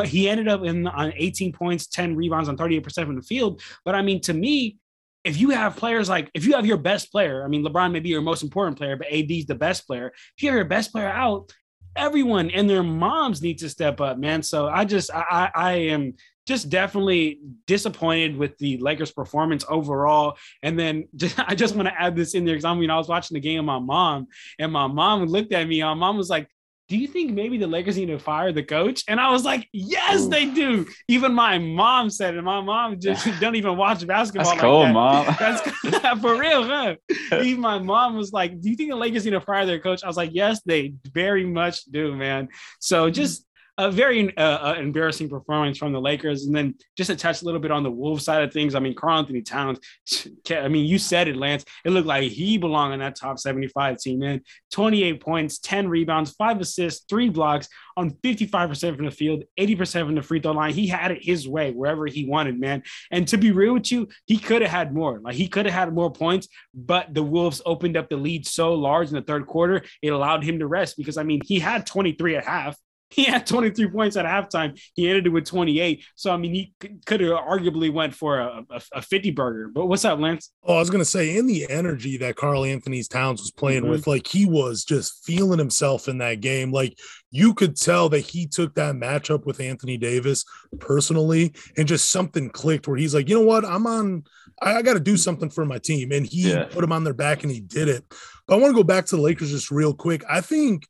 He 0.05 0.27
ended 0.27 0.47
up 0.47 0.63
in 0.63 0.87
on 0.87 1.13
18 1.15 1.53
points, 1.53 1.87
10 1.87 2.15
rebounds 2.15 2.49
on 2.49 2.57
38% 2.57 3.05
from 3.05 3.15
the 3.15 3.21
field. 3.21 3.61
But 3.85 3.93
I 3.93 4.01
mean, 4.01 4.21
to 4.21 4.33
me, 4.33 4.77
if 5.23 5.39
you 5.39 5.51
have 5.51 5.77
players 5.77 6.09
like 6.09 6.29
if 6.33 6.45
you 6.45 6.53
have 6.53 6.65
your 6.65 6.77
best 6.77 7.11
player, 7.11 7.43
I 7.43 7.47
mean 7.47 7.65
LeBron 7.65 7.91
may 7.91 7.99
be 7.99 8.09
your 8.09 8.21
most 8.21 8.43
important 8.43 8.77
player, 8.77 8.95
but 8.95 9.11
AD's 9.11 9.45
the 9.45 9.55
best 9.55 9.87
player. 9.87 10.11
If 10.37 10.43
you 10.43 10.49
have 10.49 10.57
your 10.57 10.65
best 10.65 10.91
player 10.91 11.07
out, 11.07 11.51
everyone 11.95 12.49
and 12.49 12.69
their 12.69 12.83
moms 12.83 13.41
need 13.41 13.59
to 13.59 13.69
step 13.69 14.01
up, 14.01 14.17
man. 14.17 14.43
So 14.43 14.67
I 14.67 14.85
just 14.85 15.11
I 15.13 15.49
I 15.53 15.71
am 15.73 16.15
just 16.45 16.69
definitely 16.69 17.39
disappointed 17.67 18.35
with 18.35 18.57
the 18.57 18.77
Lakers 18.77 19.11
performance 19.11 19.63
overall. 19.69 20.37
And 20.61 20.77
then 20.77 21.07
just, 21.15 21.39
I 21.39 21.55
just 21.55 21.75
want 21.75 21.87
to 21.87 22.01
add 22.01 22.15
this 22.15 22.33
in 22.33 22.45
there 22.45 22.55
because 22.55 22.65
I 22.65 22.73
mean 22.73 22.89
I 22.89 22.97
was 22.97 23.07
watching 23.07 23.35
the 23.35 23.41
game 23.41 23.59
with 23.59 23.65
my 23.65 23.79
mom, 23.79 24.27
and 24.59 24.71
my 24.71 24.87
mom 24.87 25.25
looked 25.25 25.53
at 25.53 25.67
me. 25.67 25.81
My 25.81 25.93
mom 25.93 26.17
was 26.17 26.29
like, 26.29 26.47
do 26.89 26.97
you 26.97 27.07
think 27.07 27.31
maybe 27.31 27.57
the 27.57 27.67
Lakers 27.67 27.97
need 27.97 28.07
to 28.07 28.19
fire 28.19 28.51
the 28.51 28.63
coach? 28.63 29.03
And 29.07 29.19
I 29.19 29.31
was 29.31 29.45
like, 29.45 29.67
yes, 29.71 30.21
Ooh. 30.21 30.29
they 30.29 30.45
do. 30.45 30.85
Even 31.07 31.33
my 31.33 31.57
mom 31.57 32.09
said 32.09 32.35
it. 32.35 32.41
My 32.41 32.61
mom 32.61 32.99
just 32.99 33.27
don't 33.39 33.55
even 33.55 33.77
watch 33.77 34.05
basketball. 34.05 34.45
That's 34.45 34.55
like 34.55 34.59
cool, 34.61 34.81
that. 34.81 34.93
mom. 34.93 35.35
That's 35.39 36.19
for 36.21 36.37
real, 36.37 36.63
huh? 36.63 36.95
Even 37.31 37.61
my 37.61 37.79
mom 37.79 38.15
was 38.15 38.33
like, 38.33 38.59
do 38.59 38.69
you 38.69 38.75
think 38.75 38.89
the 38.89 38.97
Lakers 38.97 39.23
need 39.25 39.31
to 39.31 39.41
fire 39.41 39.65
their 39.65 39.79
coach? 39.79 40.03
I 40.03 40.07
was 40.07 40.17
like, 40.17 40.31
yes, 40.33 40.61
they 40.65 40.93
very 41.13 41.45
much 41.45 41.85
do, 41.85 42.15
man. 42.15 42.49
So 42.79 43.05
mm-hmm. 43.05 43.13
just 43.13 43.45
a 43.77 43.89
very 43.89 44.35
uh, 44.37 44.41
uh, 44.41 44.75
embarrassing 44.77 45.29
performance 45.29 45.79
from 45.79 45.93
the 45.93 46.01
Lakers. 46.01 46.45
And 46.45 46.55
then 46.55 46.75
just 46.95 47.09
to 47.09 47.15
touch 47.15 47.41
a 47.41 47.45
little 47.45 47.59
bit 47.59 47.71
on 47.71 47.81
the 47.81 47.89
Wolves 47.89 48.23
side 48.23 48.43
of 48.43 48.53
things, 48.53 48.75
I 48.75 48.79
mean, 48.79 48.93
Karl-Anthony 48.93 49.41
Towns, 49.41 49.79
I 50.51 50.67
mean, 50.67 50.85
you 50.85 50.99
said 50.99 51.27
it, 51.27 51.35
Lance. 51.35 51.65
It 51.83 51.89
looked 51.89 52.07
like 52.07 52.31
he 52.31 52.57
belonged 52.57 52.93
in 52.93 52.99
that 52.99 53.15
top 53.15 53.39
75 53.39 53.97
team, 53.97 54.19
man. 54.19 54.41
28 54.71 55.19
points, 55.21 55.57
10 55.57 55.87
rebounds, 55.87 56.31
five 56.31 56.61
assists, 56.61 57.05
three 57.09 57.29
blocks 57.29 57.67
on 57.97 58.11
55% 58.11 58.95
from 58.95 59.05
the 59.05 59.11
field, 59.11 59.43
80% 59.59 60.05
from 60.05 60.15
the 60.15 60.21
free 60.21 60.39
throw 60.39 60.51
line. 60.51 60.73
He 60.73 60.87
had 60.87 61.11
it 61.11 61.23
his 61.23 61.47
way 61.47 61.71
wherever 61.71 62.05
he 62.05 62.25
wanted, 62.25 62.59
man. 62.59 62.83
And 63.11 63.27
to 63.29 63.37
be 63.37 63.51
real 63.51 63.73
with 63.73 63.91
you, 63.91 64.07
he 64.25 64.37
could 64.37 64.61
have 64.61 64.71
had 64.71 64.93
more. 64.93 65.19
Like 65.19 65.35
he 65.35 65.47
could 65.47 65.65
have 65.65 65.73
had 65.73 65.93
more 65.93 66.11
points, 66.11 66.47
but 66.75 67.13
the 67.13 67.23
Wolves 67.23 67.61
opened 67.65 67.97
up 67.97 68.09
the 68.09 68.17
lead 68.17 68.45
so 68.47 68.73
large 68.73 69.09
in 69.09 69.15
the 69.15 69.21
third 69.21 69.47
quarter, 69.47 69.83
it 70.01 70.09
allowed 70.09 70.43
him 70.43 70.59
to 70.59 70.67
rest 70.67 70.95
because, 70.95 71.17
I 71.17 71.23
mean, 71.23 71.41
he 71.45 71.59
had 71.59 71.87
23 71.87 72.35
at 72.35 72.45
half 72.45 72.77
he 73.15 73.25
had 73.25 73.45
23 73.45 73.89
points 73.89 74.17
at 74.17 74.25
halftime. 74.25 74.79
He 74.95 75.07
ended 75.07 75.27
it 75.27 75.29
with 75.29 75.45
28. 75.45 76.03
So 76.15 76.33
I 76.33 76.37
mean, 76.37 76.53
he 76.53 76.73
could 77.05 77.21
have 77.21 77.31
arguably 77.31 77.93
went 77.93 78.15
for 78.15 78.39
a, 78.39 78.65
a, 78.69 78.81
a, 78.93 79.01
50 79.01 79.31
burger. 79.31 79.69
But 79.73 79.85
what's 79.85 80.03
up, 80.05 80.19
Lance? 80.19 80.51
Oh, 80.63 80.75
I 80.75 80.79
was 80.79 80.89
gonna 80.89 81.05
say, 81.05 81.37
in 81.37 81.45
the 81.45 81.69
energy 81.69 82.17
that 82.17 82.35
Karl-Anthony 82.35 83.03
Towns 83.03 83.41
was 83.41 83.51
playing 83.51 83.83
mm-hmm. 83.83 83.91
with, 83.91 84.07
like 84.07 84.27
he 84.27 84.45
was 84.45 84.83
just 84.83 85.23
feeling 85.23 85.59
himself 85.59 86.07
in 86.07 86.17
that 86.19 86.41
game. 86.41 86.71
Like 86.71 86.97
you 87.29 87.53
could 87.53 87.75
tell 87.75 88.09
that 88.09 88.21
he 88.21 88.47
took 88.47 88.73
that 88.75 88.95
matchup 88.95 89.45
with 89.45 89.59
Anthony 89.59 89.97
Davis 89.97 90.45
personally, 90.79 91.53
and 91.77 91.87
just 91.87 92.11
something 92.11 92.49
clicked 92.49 92.87
where 92.87 92.97
he's 92.97 93.13
like, 93.13 93.29
you 93.29 93.35
know 93.35 93.45
what, 93.45 93.65
I'm 93.65 93.85
on. 93.85 94.23
I, 94.61 94.75
I 94.75 94.81
got 94.81 94.93
to 94.93 94.99
do 94.99 95.17
something 95.17 95.49
for 95.49 95.65
my 95.65 95.77
team, 95.77 96.11
and 96.11 96.25
he 96.25 96.49
yeah. 96.51 96.65
put 96.65 96.83
him 96.83 96.91
on 96.91 97.03
their 97.03 97.13
back, 97.13 97.43
and 97.43 97.51
he 97.51 97.59
did 97.59 97.87
it. 97.87 98.03
But 98.47 98.55
I 98.55 98.57
want 98.57 98.71
to 98.71 98.75
go 98.75 98.83
back 98.83 99.05
to 99.07 99.15
the 99.15 99.21
Lakers 99.21 99.51
just 99.51 99.71
real 99.71 99.93
quick. 99.93 100.23
I 100.29 100.41
think 100.41 100.87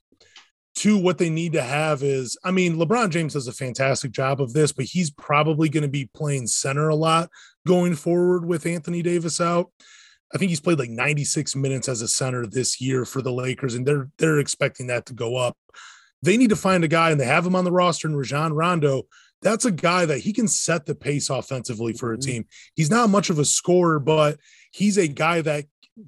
Two, 0.76 0.98
what 0.98 1.20
they 1.20 1.30
need 1.30 1.54
to 1.54 1.62
have 1.62 2.02
is, 2.02 2.38
I 2.44 2.52
mean, 2.52 2.78
LeBron 2.78 3.12
James 3.12 3.34
does 3.34 3.48
a 3.48 3.54
fantastic 3.54 4.12
job 4.12 4.42
of 4.42 4.54
this, 4.54 4.72
but 4.72 4.86
he's 4.86 5.12
probably 5.12 5.70
going 5.70 5.84
to 5.84 5.90
be 5.90 6.10
playing 6.16 6.48
center 6.48 6.90
a 6.90 6.96
lot 6.96 7.30
going 7.68 7.96
forward 7.96 8.46
with 8.46 8.66
Anthony 8.66 9.04
Davis 9.04 9.40
out. 9.40 9.72
I 10.34 10.40
think 10.40 10.50
he's 10.50 10.60
played 10.60 10.80
like 10.80 10.90
96 10.90 11.56
minutes 11.56 11.88
as 11.88 12.02
a 12.02 12.08
center 12.08 12.48
this 12.48 12.82
year 12.82 13.06
for 13.06 13.22
the 13.22 13.32
Lakers, 13.32 13.76
and 13.76 13.86
they're 13.86 14.10
they're 14.18 14.40
expecting 14.40 14.88
that 14.88 15.06
to 15.08 15.14
go 15.14 15.36
up. 15.36 15.56
They 16.24 16.38
need 16.38 16.50
to 16.50 16.56
find 16.56 16.84
a 16.84 16.88
guy, 16.88 17.12
and 17.12 17.20
they 17.22 17.26
have 17.26 17.46
him 17.46 17.56
on 17.56 17.66
the 17.66 17.72
roster 17.72 18.08
in 18.08 18.16
Rajon 18.16 18.54
Rondo. 18.54 19.04
That's 19.44 19.66
a 19.66 19.72
guy 19.72 20.06
that 20.06 20.20
he 20.20 20.34
can 20.34 20.48
set 20.48 20.86
the 20.86 20.96
pace 20.96 21.30
offensively 21.30 21.94
for 21.94 22.14
a 22.14 22.18
mm-hmm. 22.18 22.32
team. 22.32 22.46
He's 22.76 22.90
not 22.90 23.12
much 23.12 23.30
of 23.30 23.38
a 23.38 23.46
scorer, 23.46 24.00
but 24.00 24.40
he's 24.72 24.98
a 24.98 25.08
guy 25.08 25.42
that 25.42 25.66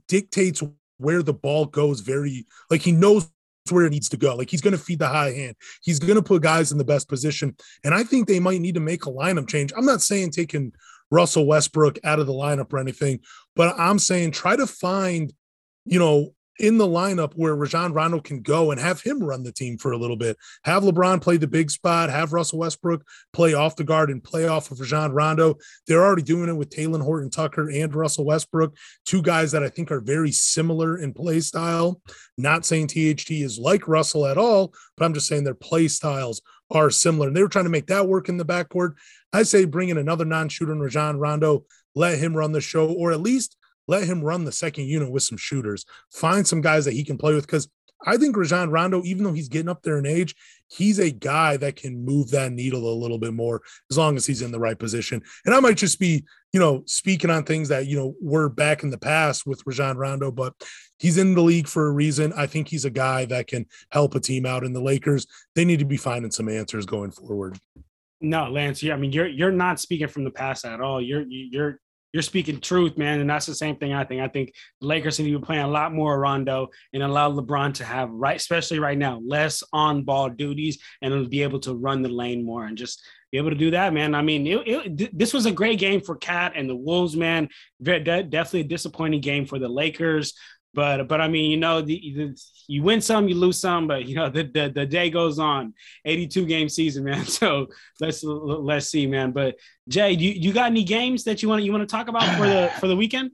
dictates 0.08 0.64
where 0.98 1.22
the 1.22 1.34
ball 1.34 1.66
goes 1.66 2.00
very 2.00 2.48
like 2.72 2.82
he 2.82 2.92
knows 2.92 3.30
where 3.72 3.86
it 3.86 3.92
needs 3.92 4.10
to 4.10 4.18
go. 4.18 4.36
Like 4.36 4.50
he's 4.50 4.62
going 4.62 4.78
to 4.78 4.84
feed 4.84 5.00
the 5.00 5.08
high 5.08 5.32
hand. 5.32 5.56
He's 5.82 6.00
going 6.00 6.16
to 6.16 6.22
put 6.22 6.42
guys 6.42 6.72
in 6.72 6.78
the 6.78 6.84
best 6.84 7.10
position. 7.10 7.56
And 7.84 7.94
I 7.94 8.04
think 8.04 8.28
they 8.28 8.40
might 8.40 8.62
need 8.62 8.76
to 8.76 8.82
make 8.82 9.06
a 9.06 9.12
lineup 9.12 9.48
change. 9.48 9.72
I'm 9.76 9.86
not 9.86 10.02
saying 10.02 10.32
taking 10.32 10.74
Russell 11.12 11.48
Westbrook 11.48 12.00
out 12.04 12.20
of 12.20 12.28
the 12.28 12.34
lineup 12.34 12.72
or 12.74 12.80
anything, 12.80 13.20
but 13.56 13.76
I'm 13.78 14.00
saying 14.00 14.32
try 14.32 14.56
to 14.56 14.68
find, 14.68 15.34
you 15.86 16.00
know, 16.00 16.34
in 16.60 16.78
the 16.78 16.88
lineup 16.88 17.34
where 17.36 17.56
Rajon 17.56 17.94
Rondo 17.94 18.20
can 18.20 18.42
go 18.42 18.72
and 18.72 18.80
have 18.80 19.02
him 19.02 19.22
run 19.22 19.44
the 19.44 19.52
team 19.52 19.78
for 19.78 19.92
a 19.92 19.98
little 19.98 20.16
bit. 20.16 20.38
Have 20.64 20.84
LeBron 20.84 21.22
play 21.22 21.38
the 21.38 21.48
big 21.48 21.70
spot, 21.70 22.10
have 22.10 22.34
Russell 22.34 22.60
Westbrook 22.60 23.06
play 23.34 23.54
off 23.54 23.76
the 23.76 23.84
guard 23.84 24.10
and 24.10 24.24
play 24.24 24.48
off 24.48 24.72
of 24.72 24.80
Rajon 24.80 25.12
Rondo. 25.12 25.58
They're 25.88 26.04
already 26.04 26.22
doing 26.22 26.50
it 26.50 26.56
with 26.56 26.70
Talen 26.70 27.04
Horton 27.04 27.30
Tucker 27.30 27.70
and 27.70 27.94
Russell 27.94 28.26
Westbrook, 28.26 28.76
two 29.06 29.22
guys 29.22 29.52
that 29.52 29.64
I 29.64 29.70
think 29.70 29.92
are 29.92 30.02
very 30.02 30.32
similar 30.32 30.98
in 30.98 31.14
play 31.14 31.42
style. 31.42 32.02
Not 32.38 32.66
saying 32.66 32.88
THT 32.88 33.32
is 33.32 33.60
like 33.60 33.88
Russell 33.88 34.26
at 34.26 34.38
all, 34.38 34.74
but 34.96 35.06
I'm 35.06 35.14
just 35.14 35.28
saying 35.28 35.44
their 35.44 35.54
play 35.54 35.88
styles 35.88 36.42
are 36.72 36.90
similar. 36.90 37.28
And 37.28 37.36
they 37.36 37.44
were 37.44 37.50
trying 37.50 37.66
to 37.66 37.72
make 37.72 37.88
that 37.88 38.08
work 38.08 38.30
in 38.30 38.38
the 38.38 38.46
backcourt. 38.46 38.94
I 39.34 39.44
say 39.44 39.66
bring 39.66 39.90
in 39.90 39.98
another 39.98 40.26
non-shooter 40.26 40.72
in 40.72 40.80
Rajon 40.80 41.18
Rondo, 41.18 41.66
let 41.94 42.18
him 42.18 42.36
run 42.36 42.52
the 42.52 42.62
show, 42.62 42.92
or 42.92 43.12
at 43.12 43.22
least 43.22 43.58
let 43.88 44.06
him 44.06 44.24
run 44.24 44.46
the 44.46 44.52
second 44.52 44.86
unit 44.86 45.12
with 45.12 45.24
some 45.24 45.38
shooters. 45.38 45.86
Find 46.12 46.48
some 46.48 46.62
guys 46.62 46.86
that 46.86 46.94
he 46.94 47.04
can 47.04 47.18
play 47.18 47.34
with 47.34 47.46
because 47.46 47.70
I 48.06 48.18
think 48.18 48.38
Rajon 48.38 48.70
Rondo, 48.70 49.02
even 49.04 49.24
though 49.24 49.34
he's 49.34 49.50
getting 49.50 49.70
up 49.70 49.82
there 49.82 49.98
in 49.98 50.06
age, 50.06 50.36
he's 50.68 51.00
a 51.00 51.12
guy 51.12 51.58
that 51.58 51.76
can 51.76 52.04
move 52.04 52.30
that 52.32 52.52
needle 52.52 52.88
a 52.92 52.94
little 52.94 53.18
bit 53.18 53.34
more 53.34 53.62
as 53.90 53.98
long 53.98 54.16
as 54.16 54.26
he's 54.26 54.42
in 54.42 54.52
the 54.52 54.60
right 54.60 54.78
position. 54.78 55.24
And 55.46 55.56
I 55.56 55.60
might 55.60 55.78
just 55.78 56.00
be, 56.00 56.24
you 56.54 56.60
know, 56.60 56.84
speaking 56.86 57.30
on 57.30 57.44
things 57.44 57.70
that, 57.70 57.88
you 57.88 57.98
know, 57.98 58.14
were 58.22 58.50
back 58.50 58.84
in 58.84 58.90
the 58.90 58.98
past 58.98 59.46
with 59.46 59.64
Rajon 59.66 59.98
Rondo, 59.98 60.32
but 60.32 60.54
he's 61.00 61.18
in 61.18 61.34
the 61.34 61.42
league 61.42 61.68
for 61.68 61.88
a 61.88 61.92
reason. 61.92 62.34
I 62.34 62.48
think 62.48 62.68
he's 62.68 62.86
a 62.86 62.92
guy 62.92 63.26
that 63.26 63.48
can 63.48 63.66
help 63.92 64.14
a 64.16 64.20
team 64.20 64.46
out 64.46 64.64
in 64.64 64.74
the 64.74 64.82
Lakers. 64.82 65.26
They 65.56 65.66
need 65.66 65.80
to 65.80 65.86
be 65.86 65.98
finding 65.98 66.32
some 66.32 66.50
answers 66.50 66.86
going 66.86 67.12
forward. 67.12 67.60
No, 68.22 68.50
Lance, 68.50 68.82
yeah, 68.82 68.94
I 68.94 68.98
mean, 68.98 69.12
you're 69.12 69.28
you're 69.28 69.52
not 69.52 69.80
speaking 69.80 70.08
from 70.08 70.24
the 70.24 70.32
past 70.32 70.66
at 70.66 70.80
all. 70.80 71.02
You're 71.02 71.26
you're 71.28 71.80
you're 72.16 72.22
speaking 72.22 72.62
truth, 72.62 72.98
man. 72.98 73.20
And 73.20 73.30
that's 73.30 73.46
the 73.46 73.54
same 73.54 73.76
thing 73.76 73.92
I 73.92 74.06
think. 74.06 74.22
I 74.22 74.30
think 74.30 74.54
the 74.80 74.88
Lakers 74.88 75.20
need 75.20 75.30
to 75.30 75.38
be 75.38 75.46
playing 75.46 75.64
a 75.64 75.68
lot 75.68 75.94
more 75.94 76.18
Rondo 76.18 76.70
and 76.94 77.04
allow 77.04 77.30
LeBron 77.30 77.74
to 77.74 77.84
have 77.84 78.10
right, 78.10 78.38
especially 78.38 78.80
right 78.80 78.98
now, 78.98 79.22
less 79.28 79.62
on 79.74 80.04
ball 80.04 80.30
duties 80.30 80.80
and 81.02 81.30
be 81.30 81.44
able 81.44 81.60
to 81.60 81.74
run 81.74 82.02
the 82.02 82.08
lane 82.08 82.46
more 82.46 82.64
and 82.68 82.78
just 82.78 83.06
be 83.34 83.38
able 83.38 83.50
to 83.50 83.58
do 83.58 83.72
that, 83.72 83.94
man. 83.94 84.16
I 84.16 84.22
mean, 84.22 84.48
it, 84.48 84.66
it, 84.66 85.20
this 85.20 85.34
was 85.34 85.46
a 85.46 85.52
great 85.52 85.78
game 85.78 86.00
for 86.00 86.16
KAT 86.16 86.54
and 86.56 86.70
the 86.70 86.76
Wolves, 86.78 87.18
man. 87.18 87.50
Definitely 87.84 88.62
a 88.62 88.64
disappointing 88.64 89.20
game 89.20 89.46
for 89.46 89.60
the 89.60 89.68
Lakers. 89.68 90.36
But 90.76 91.08
but 91.08 91.22
I 91.22 91.28
mean, 91.28 91.50
you 91.50 91.58
know, 91.58 91.82
the, 91.82 92.14
the, 92.16 92.42
you 92.68 92.84
win 92.84 93.02
some, 93.02 93.28
you 93.28 93.36
lose 93.36 93.58
some. 93.58 93.88
But 93.88 94.06
you 94.06 94.16
know, 94.16 94.30
the, 94.30 94.44
the 94.44 94.72
the 94.74 94.86
day 94.86 95.10
goes 95.10 95.40
on. 95.40 95.74
82 96.04 96.46
game 96.46 96.70
season, 96.70 97.06
man. 97.06 97.26
So 97.36 97.68
let's 98.00 98.24
let's 98.24 98.88
see, 98.90 99.08
man. 99.08 99.32
But 99.32 99.56
Jay, 99.88 100.16
do 100.16 100.24
you, 100.24 100.32
you 100.32 100.54
got 100.54 100.68
any 100.68 100.84
games 100.84 101.24
that 101.24 101.42
you 101.42 101.50
want 101.50 101.64
you 101.64 101.72
want 101.72 101.88
to 101.88 101.96
talk 101.96 102.10
about 102.10 102.24
for 102.38 102.48
the 102.48 102.72
for 102.80 102.88
the 102.88 102.96
weekend? 102.96 103.32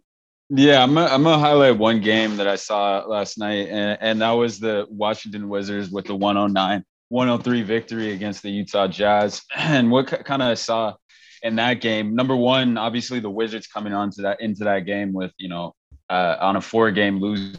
Yeah, 0.49 0.83
I'm 0.83 0.93
gonna, 0.93 1.07
I'm 1.07 1.23
gonna 1.23 1.39
highlight 1.39 1.77
one 1.77 2.01
game 2.01 2.37
that 2.37 2.47
I 2.47 2.57
saw 2.57 3.05
last 3.07 3.37
night, 3.37 3.69
and, 3.69 3.97
and 4.01 4.21
that 4.21 4.31
was 4.31 4.59
the 4.59 4.85
Washington 4.89 5.49
Wizards 5.49 5.89
with 5.89 6.05
the 6.05 6.15
109 6.15 6.83
103 7.07 7.61
victory 7.63 8.11
against 8.11 8.41
the 8.43 8.49
Utah 8.49 8.87
Jazz. 8.87 9.41
And 9.55 9.89
what 9.89 10.07
kind 10.25 10.41
of 10.41 10.57
saw 10.59 10.95
in 11.41 11.55
that 11.55 11.81
game, 11.81 12.15
number 12.15 12.35
one, 12.35 12.77
obviously 12.77 13.19
the 13.19 13.29
Wizards 13.29 13.67
coming 13.67 13.93
on 13.93 14.11
to 14.11 14.21
that 14.23 14.41
into 14.41 14.65
that 14.65 14.85
game 14.85 15.13
with 15.13 15.31
you 15.37 15.49
know 15.49 15.73
uh, 16.11 16.35
on 16.41 16.57
a 16.57 16.61
four 16.61 16.91
game 16.91 17.19
losing 17.19 17.55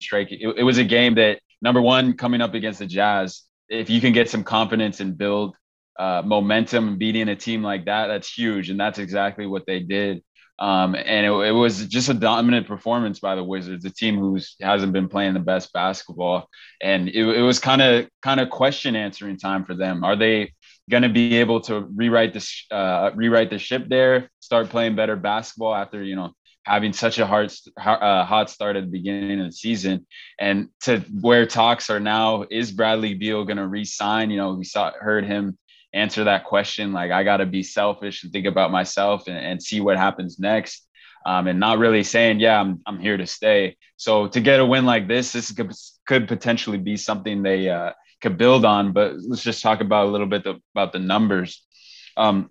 streak. 0.00 0.30
It, 0.30 0.58
it, 0.58 0.62
was 0.62 0.76
a 0.76 0.84
game 0.84 1.14
that 1.14 1.40
number 1.62 1.80
one 1.80 2.12
coming 2.12 2.42
up 2.42 2.52
against 2.52 2.78
the 2.78 2.86
Jazz. 2.86 3.42
If 3.70 3.88
you 3.88 4.02
can 4.02 4.12
get 4.12 4.28
some 4.28 4.44
confidence 4.44 5.00
and 5.00 5.16
build 5.16 5.56
uh, 5.98 6.22
momentum, 6.22 6.98
beating 6.98 7.30
a 7.30 7.36
team 7.36 7.62
like 7.62 7.86
that, 7.86 8.08
that's 8.08 8.30
huge, 8.30 8.68
and 8.68 8.78
that's 8.78 8.98
exactly 8.98 9.46
what 9.46 9.64
they 9.66 9.80
did. 9.80 10.22
Um, 10.58 10.94
and 10.94 11.26
it, 11.26 11.30
it, 11.30 11.52
was 11.52 11.86
just 11.86 12.10
a 12.10 12.14
dominant 12.14 12.66
performance 12.66 13.18
by 13.18 13.34
the 13.34 13.44
Wizards, 13.44 13.84
a 13.86 13.90
team 13.90 14.18
who 14.18 14.38
hasn't 14.60 14.92
been 14.92 15.08
playing 15.08 15.32
the 15.32 15.40
best 15.40 15.72
basketball, 15.72 16.48
and 16.82 17.08
it, 17.08 17.26
it 17.26 17.42
was 17.42 17.58
kind 17.58 17.80
of 17.80 18.08
kind 18.22 18.40
of 18.40 18.50
question 18.50 18.94
answering 18.94 19.38
time 19.38 19.64
for 19.64 19.74
them. 19.74 20.04
Are 20.04 20.16
they 20.16 20.52
going 20.90 21.02
to 21.02 21.08
be 21.08 21.36
able 21.36 21.60
to 21.62 21.80
rewrite 21.94 22.34
this 22.34 22.66
uh, 22.70 23.10
rewrite 23.14 23.50
the 23.50 23.58
ship 23.58 23.86
there, 23.88 24.30
start 24.40 24.68
playing 24.68 24.96
better 24.96 25.16
basketball 25.16 25.74
after 25.74 26.02
you 26.02 26.16
know 26.16 26.32
having 26.66 26.92
such 26.92 27.20
a 27.20 27.26
hard 27.26 27.52
uh, 27.78 28.24
hot 28.24 28.50
start 28.50 28.74
at 28.74 28.82
the 28.82 28.90
beginning 28.90 29.38
of 29.38 29.46
the 29.46 29.52
season. 29.52 30.04
And 30.38 30.68
to 30.80 30.98
where 31.20 31.46
talks 31.46 31.90
are 31.90 32.00
now 32.00 32.44
is 32.50 32.72
bradley 32.72 33.14
beal 33.14 33.44
going 33.44 33.56
to 33.58 33.68
resign? 33.68 34.30
You 34.30 34.38
know 34.38 34.54
we 34.54 34.64
saw 34.64 34.90
heard 34.90 35.24
him 35.24 35.56
answer 35.94 36.24
that 36.24 36.44
question 36.44 36.92
like 36.92 37.10
i 37.10 37.22
got 37.22 37.38
to 37.38 37.46
be 37.46 37.62
selfish 37.62 38.22
and 38.22 38.30
think 38.30 38.44
about 38.44 38.70
myself 38.70 39.28
and, 39.28 39.38
and 39.38 39.62
see 39.62 39.80
what 39.80 39.96
happens 39.96 40.38
next. 40.38 40.82
Um, 41.24 41.46
and 41.46 41.58
not 41.58 41.78
really 41.78 42.02
saying 42.02 42.40
yeah 42.40 42.60
I'm, 42.60 42.80
I'm 42.84 42.98
here 42.98 43.16
to 43.16 43.26
stay. 43.26 43.76
So 43.96 44.26
to 44.28 44.40
get 44.40 44.60
a 44.60 44.66
win 44.66 44.84
like 44.84 45.06
this 45.06 45.32
this 45.32 45.52
could, 45.52 45.72
could 46.04 46.26
potentially 46.26 46.78
be 46.78 46.96
something 46.96 47.42
they 47.42 47.70
uh, 47.70 47.92
could 48.20 48.36
build 48.36 48.64
on 48.64 48.92
but 48.92 49.14
let's 49.28 49.44
just 49.44 49.62
talk 49.62 49.80
about 49.80 50.08
a 50.08 50.10
little 50.10 50.26
bit 50.26 50.44
about 50.74 50.92
the 50.92 50.98
numbers. 50.98 51.64
Um, 52.16 52.50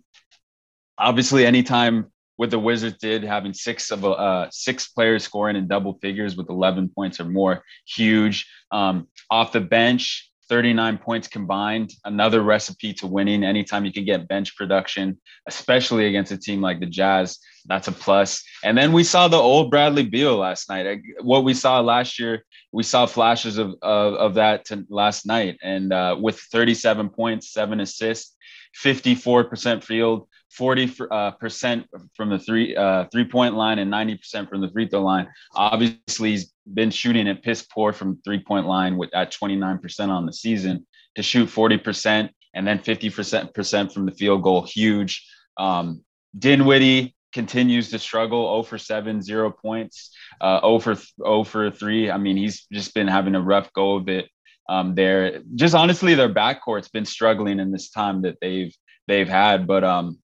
obviously 0.98 1.46
anytime 1.46 2.12
what 2.38 2.50
the 2.50 2.60
Wizards 2.60 2.98
did, 2.98 3.24
having 3.24 3.54
six 3.54 3.92
of 3.92 4.04
uh, 4.04 4.50
six 4.52 4.88
players 4.88 5.24
scoring 5.24 5.56
in 5.56 5.68
double 5.68 5.98
figures 6.02 6.36
with 6.36 6.50
11 6.50 6.90
points 6.90 7.20
or 7.20 7.26
more, 7.26 7.64
huge. 7.88 8.48
Um, 8.72 9.08
off 9.30 9.52
the 9.52 9.62
bench, 9.62 10.32
39 10.50 11.00
points 11.00 11.28
combined, 11.28 11.92
another 12.04 12.42
recipe 12.42 12.94
to 12.94 13.08
winning. 13.08 13.44
Anytime 13.44 13.86
you 13.86 13.92
can 13.92 14.06
get 14.06 14.28
bench 14.28 14.56
production, 14.56 15.20
especially 15.48 16.08
against 16.08 16.32
a 16.32 16.38
team 16.38 16.62
like 16.62 16.80
the 16.80 16.86
Jazz, 16.86 17.40
that's 17.66 17.88
a 17.88 17.92
plus. 17.92 18.44
And 18.64 18.78
then 18.78 18.94
we 18.94 19.04
saw 19.04 19.28
the 19.28 19.38
old 19.38 19.72
Bradley 19.72 20.04
Beal 20.04 20.36
last 20.38 20.70
night. 20.70 21.02
What 21.22 21.44
we 21.44 21.54
saw 21.54 21.80
last 21.80 22.20
year, 22.20 22.46
we 22.72 22.84
saw 22.84 23.06
flashes 23.06 23.58
of 23.58 23.76
of, 23.82 24.14
of 24.14 24.34
that 24.36 24.70
last 24.90 25.26
night, 25.26 25.58
and 25.64 25.92
uh, 25.92 26.16
with 26.20 26.40
37 26.40 27.10
points, 27.10 27.52
seven 27.52 27.80
assists, 27.80 28.36
54% 28.84 29.84
field 29.84 30.28
40 30.56 30.92
uh, 31.12 31.32
percent 31.32 31.88
from 32.16 32.30
the 32.30 32.40
three 32.40 32.76
uh, 32.76 33.06
three 33.12 33.26
point 33.26 33.56
line 33.56 33.80
and 33.80 33.92
90 33.92 34.18
percent 34.18 34.50
from 34.50 34.62
the 34.62 34.70
free 34.70 34.88
throw 34.88 35.02
line. 35.02 35.28
Obviously, 35.54 36.32
he's 36.32 36.54
been 36.74 36.92
shooting 36.92 37.28
at 37.28 37.44
piss 37.44 37.64
poor 37.64 37.94
from 37.94 38.20
three 38.24 38.42
point 38.44 38.66
line 38.66 38.98
with 38.98 39.14
at 39.14 39.32
29 39.32 39.80
percent 39.80 40.12
on 40.12 40.26
the 40.26 40.34
season. 40.34 40.86
To 41.16 41.24
shoot 41.24 41.48
40 41.48 41.78
percent 41.78 42.32
and 42.54 42.68
then 42.68 42.80
50 42.80 43.10
percent 43.10 43.94
from 43.94 44.06
the 44.06 44.12
field 44.12 44.44
goal, 44.44 44.64
huge. 44.64 45.26
Um, 45.58 46.04
Dinwiddie 46.38 47.16
continues 47.36 47.90
to 47.92 48.00
struggle 48.00 48.50
0 48.54 48.64
for 48.64 48.78
7 48.78 49.22
0 49.22 49.52
points 49.52 50.12
uh, 50.40 50.62
0 50.62 50.80
for 50.80 50.96
0 50.96 51.44
for 51.44 51.70
3 51.70 52.10
i 52.10 52.18
mean 52.18 52.38
he's 52.38 52.66
just 52.72 52.94
been 52.94 53.10
having 53.10 53.36
a 53.36 53.42
rough 53.42 53.72
go 53.74 53.96
of 53.96 54.08
it 54.08 54.30
um, 54.70 54.96
there 54.96 55.42
just 55.54 55.76
honestly 55.76 56.16
their 56.16 56.34
backcourt's 56.34 56.88
been 56.88 57.04
struggling 57.04 57.60
in 57.60 57.72
this 57.72 57.90
time 57.90 58.22
that 58.22 58.38
they've 58.42 58.74
they've 59.10 59.28
had 59.28 59.68
but 59.68 59.84
um 59.84 60.18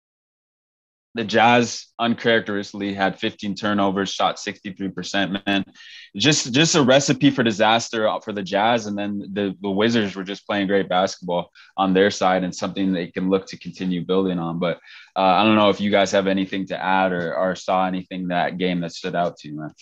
the 1.15 1.25
Jazz 1.25 1.87
uncharacteristically 1.99 2.95
had 2.95 3.19
15 3.19 3.57
turnovers, 3.57 4.11
shot 4.11 4.37
63%. 4.37 5.45
Man, 5.45 5.65
just 6.17 6.53
just 6.53 6.77
a 6.77 6.83
recipe 6.83 7.31
for 7.31 7.43
disaster 7.43 8.09
for 8.23 8.33
the 8.33 8.43
Jazz, 8.43 8.87
and 8.87 8.97
then 8.97 9.19
the, 9.33 9.57
the 9.61 9.71
Wizards 9.71 10.15
were 10.15 10.23
just 10.23 10.47
playing 10.47 10.69
great 10.69 10.89
basketball 10.89 11.51
on 11.77 11.95
their 11.95 12.11
side, 12.11 12.45
and 12.45 12.55
something 12.55 12.93
they 12.93 13.09
can 13.09 13.29
look 13.29 13.47
to 13.49 13.59
continue 13.59 14.05
building 14.05 14.39
on. 14.39 14.59
But 14.59 14.77
uh, 15.17 15.21
I 15.21 15.45
don't 15.45 15.57
know 15.57 15.71
if 15.71 15.81
you 15.81 15.91
guys 15.91 16.13
have 16.13 16.29
anything 16.29 16.67
to 16.69 16.81
add 16.81 17.13
or, 17.13 17.35
or 17.37 17.57
saw 17.57 17.87
anything 17.87 18.29
that 18.29 18.59
game 18.59 18.81
that 18.81 18.93
stood 18.93 19.17
out 19.17 19.37
to 19.39 19.49
you, 19.49 19.57
man. 19.57 19.75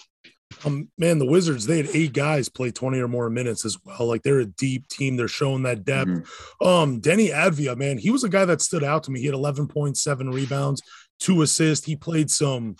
Um, 0.65 0.89
man, 0.99 1.19
the 1.19 1.27
Wizards, 1.27 1.67
they 1.67 1.77
had 1.77 1.89
eight 1.95 2.13
guys 2.13 2.49
play 2.49 2.71
20 2.71 2.99
or 2.99 3.09
more 3.09 3.31
minutes 3.31 3.65
as 3.65 3.77
well. 3.85 4.07
Like 4.07 4.23
they're 4.23 4.41
a 4.41 4.47
deep 4.47 4.89
team. 4.89 5.17
They're 5.17 5.29
showing 5.29 5.63
that 5.65 5.85
depth. 5.85 6.11
Mm-hmm. 6.11 6.67
Um, 6.67 7.01
Deni 7.01 7.33
Avdija, 7.33 7.77
man, 7.77 7.99
he 7.99 8.11
was 8.11 8.25
a 8.25 8.29
guy 8.29 8.45
that 8.47 8.63
stood 8.63 8.83
out 8.83 9.05
to 9.05 9.11
me. 9.11 9.21
He 9.21 9.27
had 9.27 9.35
11.7 9.35 10.35
rebounds, 10.35 10.83
two 11.19 11.43
assists. 11.43 11.87
He 11.87 11.97
played 11.97 12.31
some 12.31 12.77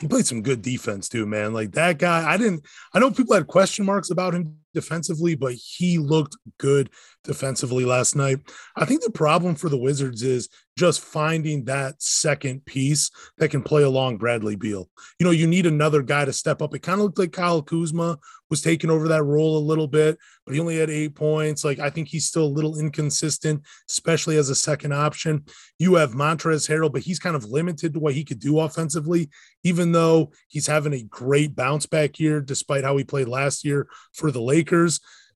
he 0.00 0.08
played 0.08 0.26
some 0.26 0.42
good 0.42 0.62
defense 0.62 1.08
too, 1.08 1.26
man. 1.26 1.52
Like 1.52 1.72
that 1.72 1.98
guy, 1.98 2.28
I 2.28 2.36
didn't 2.36 2.66
I 2.92 2.98
know 2.98 3.10
people 3.10 3.34
had 3.34 3.46
question 3.46 3.84
marks 3.84 4.10
about 4.10 4.34
him 4.34 4.56
defensively, 4.76 5.34
but 5.34 5.54
he 5.54 5.98
looked 5.98 6.36
good 6.58 6.90
defensively 7.24 7.84
last 7.84 8.14
night. 8.14 8.38
I 8.76 8.84
think 8.84 9.02
the 9.02 9.10
problem 9.10 9.56
for 9.56 9.68
the 9.68 9.76
Wizards 9.76 10.22
is 10.22 10.48
just 10.78 11.00
finding 11.00 11.64
that 11.64 12.00
second 12.02 12.64
piece 12.66 13.10
that 13.38 13.50
can 13.50 13.62
play 13.62 13.82
along 13.82 14.18
Bradley 14.18 14.56
Beal. 14.56 14.88
You 15.18 15.24
know, 15.24 15.32
you 15.32 15.46
need 15.46 15.66
another 15.66 16.02
guy 16.02 16.26
to 16.26 16.32
step 16.32 16.60
up. 16.60 16.74
It 16.74 16.82
kind 16.82 17.00
of 17.00 17.04
looked 17.06 17.18
like 17.18 17.32
Kyle 17.32 17.62
Kuzma 17.62 18.18
was 18.50 18.60
taking 18.62 18.90
over 18.90 19.08
that 19.08 19.24
role 19.24 19.56
a 19.56 19.66
little 19.66 19.88
bit, 19.88 20.18
but 20.44 20.54
he 20.54 20.60
only 20.60 20.76
had 20.76 20.90
eight 20.90 21.14
points. 21.14 21.64
Like, 21.64 21.78
I 21.78 21.90
think 21.90 22.08
he's 22.08 22.26
still 22.26 22.44
a 22.44 22.56
little 22.56 22.78
inconsistent, 22.78 23.62
especially 23.88 24.36
as 24.36 24.50
a 24.50 24.54
second 24.54 24.92
option. 24.92 25.44
You 25.78 25.94
have 25.94 26.12
Montrezl 26.12 26.68
Harrell, 26.68 26.92
but 26.92 27.02
he's 27.02 27.18
kind 27.18 27.34
of 27.34 27.44
limited 27.46 27.94
to 27.94 28.00
what 28.00 28.14
he 28.14 28.22
could 28.22 28.38
do 28.38 28.60
offensively, 28.60 29.30
even 29.64 29.92
though 29.92 30.30
he's 30.46 30.66
having 30.66 30.92
a 30.92 31.02
great 31.02 31.56
bounce 31.56 31.86
back 31.86 32.20
year, 32.20 32.40
despite 32.40 32.84
how 32.84 32.96
he 32.96 33.04
played 33.04 33.28
last 33.28 33.64
year 33.64 33.88
for 34.12 34.30
the 34.30 34.42
Lakers 34.42 34.65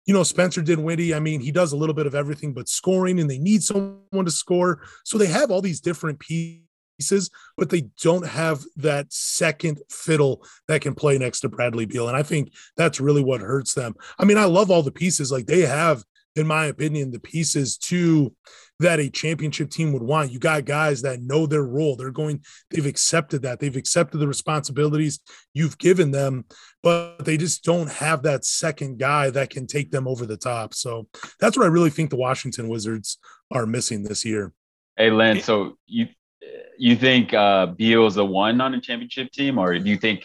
you 0.07 0.15
know, 0.15 0.23
Spencer 0.23 0.63
Dinwiddie, 0.63 1.15
I 1.15 1.21
mean, 1.21 1.41
he 1.41 1.53
does 1.53 1.73
a 1.73 1.77
little 1.77 1.95
bit 1.95 2.07
of 2.07 2.15
everything 2.15 2.53
but 2.53 2.69
scoring, 2.69 3.21
and 3.21 3.31
they 3.31 3.39
need 3.39 3.63
someone 3.63 4.25
to 4.25 4.31
score. 4.31 4.83
So 5.05 5.19
they 5.19 5.27
have 5.27 5.51
all 5.51 5.61
these 5.61 5.81
different 5.81 6.19
pieces, 6.19 7.31
but 7.57 7.71
they 7.71 7.89
don't 8.03 8.27
have 8.27 8.63
that 8.77 9.13
second 9.13 9.81
fiddle 9.91 10.45
that 10.69 10.81
can 10.81 10.95
play 10.95 11.19
next 11.19 11.41
to 11.41 11.49
Bradley 11.49 11.87
Beal. 11.87 12.09
And 12.09 12.17
I 12.17 12.23
think 12.23 12.53
that's 12.77 13.01
really 13.01 13.23
what 13.23 13.41
hurts 13.41 13.75
them. 13.75 13.95
I 14.19 14.25
mean, 14.25 14.39
I 14.39 14.45
love 14.45 14.71
all 14.71 14.83
the 14.83 14.91
pieces. 14.91 15.31
Like 15.31 15.47
they 15.47 15.61
have, 15.61 16.03
in 16.37 16.47
my 16.47 16.67
opinion, 16.67 17.11
the 17.11 17.21
pieces 17.21 17.77
to 17.77 18.35
that 18.79 18.99
a 18.99 19.11
championship 19.11 19.71
team 19.71 19.93
would 19.93 20.03
want. 20.03 20.33
You 20.33 20.39
got 20.39 20.65
guys 20.65 21.03
that 21.03 21.21
know 21.21 21.47
their 21.47 21.65
role. 21.65 21.97
They're 21.97 22.11
going, 22.11 22.43
they've 22.71 22.87
accepted 22.87 23.43
that. 23.43 23.61
They've 23.61 23.77
accepted 23.77 24.19
the 24.19 24.29
responsibilities 24.29 25.21
you've 25.53 25.77
given 25.79 26.11
them, 26.11 26.45
but 26.83 27.25
they 27.25 27.37
just 27.37 27.63
don't 27.63 27.91
have 27.91 28.23
that 28.23 28.45
second 28.45 28.99
guy 28.99 29.31
that 29.31 29.51
can 29.51 29.67
take 29.67 29.91
them 29.91 30.09
over 30.09 30.25
the 30.25 30.37
top. 30.37 30.73
So 30.73 31.09
that's 31.41 31.57
what 31.57 31.67
I 31.67 31.69
really 31.69 31.91
think 31.91 32.11
the 32.11 32.17
Washington 32.17 32.69
Wizards 32.69 33.19
are 33.51 33.67
missing 33.67 34.03
this 34.03 34.25
year. 34.25 34.53
Hey, 34.97 35.11
Lance, 35.11 35.45
so 35.45 35.77
you 35.87 36.09
you 36.79 36.97
think 36.97 37.35
uh 37.35 37.67
Beal's 37.67 38.15
the 38.15 38.25
one 38.25 38.61
on 38.61 38.73
a 38.75 38.81
championship 38.81 39.31
team, 39.31 39.59
or 39.59 39.79
do 39.79 39.91
you 39.91 39.97
think 39.97 40.25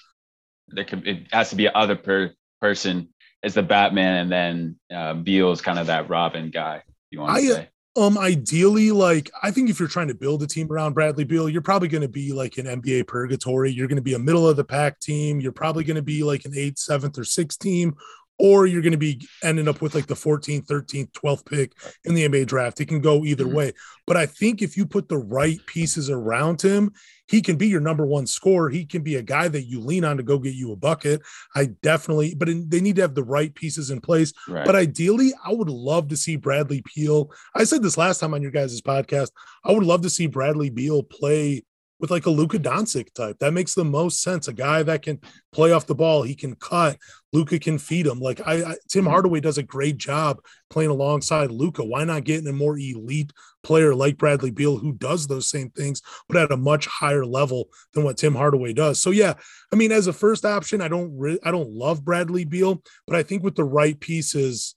there 0.69 0.85
could 0.85 1.05
it 1.07 1.27
has 1.31 1.49
to 1.49 1.55
be 1.55 1.65
another 1.65 1.95
per, 1.95 2.31
person 2.61 3.09
as 3.45 3.53
the 3.53 3.63
Batman 3.63 4.17
and 4.21 4.31
then 4.31 4.75
uh 4.93 5.51
is 5.51 5.61
kind 5.61 5.79
of 5.79 5.87
that 5.87 6.09
Robin 6.09 6.49
guy? 6.49 6.83
You 7.11 7.21
want 7.21 7.37
to 7.37 7.47
say? 7.47 7.69
Um, 7.97 8.17
ideally, 8.17 8.91
like 8.91 9.31
I 9.41 9.51
think 9.51 9.69
if 9.69 9.79
you're 9.79 9.87
trying 9.87 10.09
to 10.09 10.13
build 10.15 10.43
a 10.43 10.47
team 10.47 10.69
around 10.69 10.93
Bradley 10.93 11.23
Beal, 11.23 11.47
you're 11.47 11.61
probably 11.61 11.87
going 11.87 12.01
to 12.01 12.09
be 12.09 12.33
like 12.33 12.57
an 12.57 12.65
NBA 12.65 13.07
purgatory. 13.07 13.71
You're 13.71 13.87
going 13.87 13.95
to 13.95 14.01
be 14.01 14.15
a 14.15 14.19
middle 14.19 14.49
of 14.49 14.57
the 14.57 14.65
pack 14.65 14.99
team. 14.99 15.39
You're 15.39 15.53
probably 15.53 15.85
going 15.85 15.95
to 15.95 16.01
be 16.01 16.21
like 16.21 16.43
an 16.43 16.51
eighth, 16.53 16.79
seventh, 16.79 17.17
or 17.17 17.23
sixth 17.23 17.59
team, 17.59 17.95
or 18.37 18.65
you're 18.65 18.81
going 18.81 18.91
to 18.91 18.97
be 18.97 19.25
ending 19.43 19.67
up 19.67 19.81
with 19.81 19.95
like 19.95 20.07
the 20.07 20.15
14th, 20.15 20.65
13th, 20.65 21.11
12th 21.11 21.45
pick 21.45 21.73
in 22.03 22.13
the 22.13 22.27
NBA 22.27 22.47
draft. 22.47 22.81
It 22.81 22.87
can 22.87 22.99
go 22.99 23.23
either 23.23 23.45
mm-hmm. 23.45 23.55
way. 23.55 23.73
But 24.05 24.17
I 24.17 24.25
think 24.25 24.61
if 24.61 24.75
you 24.75 24.85
put 24.85 25.07
the 25.07 25.17
right 25.17 25.59
pieces 25.65 26.09
around 26.09 26.61
him, 26.61 26.91
he 27.27 27.41
can 27.41 27.55
be 27.55 27.67
your 27.67 27.81
number 27.81 28.05
one 28.05 28.27
scorer. 28.27 28.69
He 28.69 28.85
can 28.85 29.01
be 29.01 29.15
a 29.15 29.21
guy 29.21 29.47
that 29.47 29.63
you 29.63 29.79
lean 29.79 30.03
on 30.03 30.17
to 30.17 30.23
go 30.23 30.37
get 30.37 30.53
you 30.53 30.71
a 30.71 30.75
bucket. 30.75 31.21
I 31.55 31.65
definitely, 31.81 32.35
but 32.35 32.49
in, 32.49 32.69
they 32.69 32.81
need 32.81 32.97
to 32.97 33.01
have 33.01 33.15
the 33.15 33.23
right 33.23 33.53
pieces 33.55 33.89
in 33.89 34.01
place. 34.01 34.31
Right. 34.47 34.65
But 34.65 34.75
ideally, 34.75 35.33
I 35.43 35.51
would 35.53 35.69
love 35.69 36.09
to 36.09 36.17
see 36.17 36.35
Bradley 36.35 36.83
Beal. 36.93 37.31
I 37.55 37.63
said 37.63 37.81
this 37.81 37.97
last 37.97 38.19
time 38.19 38.33
on 38.33 38.41
your 38.41 38.51
guys' 38.51 38.81
podcast. 38.81 39.31
I 39.63 39.71
would 39.71 39.83
love 39.83 40.01
to 40.01 40.09
see 40.09 40.27
Bradley 40.27 40.69
Beal 40.69 41.01
play 41.01 41.63
with 41.99 42.11
like 42.11 42.25
a 42.25 42.29
Luka 42.29 42.59
Doncic 42.59 43.13
type. 43.13 43.37
That 43.39 43.53
makes 43.53 43.73
the 43.73 43.85
most 43.85 44.21
sense. 44.21 44.47
A 44.47 44.53
guy 44.53 44.83
that 44.83 45.01
can 45.01 45.19
play 45.51 45.71
off 45.71 45.87
the 45.87 45.95
ball, 45.95 46.23
he 46.23 46.35
can 46.35 46.55
cut. 46.55 46.97
Luka 47.33 47.59
can 47.59 47.77
feed 47.77 48.07
him. 48.07 48.19
Like 48.19 48.41
I, 48.45 48.63
I 48.63 48.75
Tim 48.89 49.03
mm-hmm. 49.03 49.11
Hardaway 49.11 49.39
does 49.39 49.57
a 49.57 49.63
great 49.63 49.97
job 49.97 50.39
playing 50.69 50.89
alongside 50.89 51.51
Luka. 51.51 51.83
Why 51.83 52.03
not 52.03 52.23
get 52.23 52.45
a 52.47 52.53
more 52.53 52.77
elite 52.77 53.31
player 53.63 53.95
like 53.95 54.17
Bradley 54.17 54.51
Beal 54.51 54.77
who 54.77 54.93
does 54.93 55.27
those 55.27 55.49
same 55.49 55.69
things, 55.71 56.01
but 56.27 56.37
at 56.37 56.51
a 56.51 56.57
much 56.57 56.85
higher 56.87 57.25
level 57.25 57.69
than 57.93 58.03
what 58.03 58.17
Tim 58.17 58.35
Hardaway 58.35 58.73
does? 58.73 59.01
So 59.01 59.11
yeah, 59.11 59.33
I 59.71 59.75
mean, 59.75 59.91
as 59.91 60.07
a 60.07 60.13
first 60.13 60.45
option, 60.45 60.81
I 60.81 60.87
don't 60.87 61.17
re- 61.17 61.39
I 61.43 61.51
don't 61.51 61.71
love 61.71 62.03
Bradley 62.03 62.45
Beal, 62.45 62.81
but 63.07 63.15
I 63.15 63.23
think 63.23 63.43
with 63.43 63.55
the 63.55 63.63
right 63.63 63.99
pieces. 63.99 64.75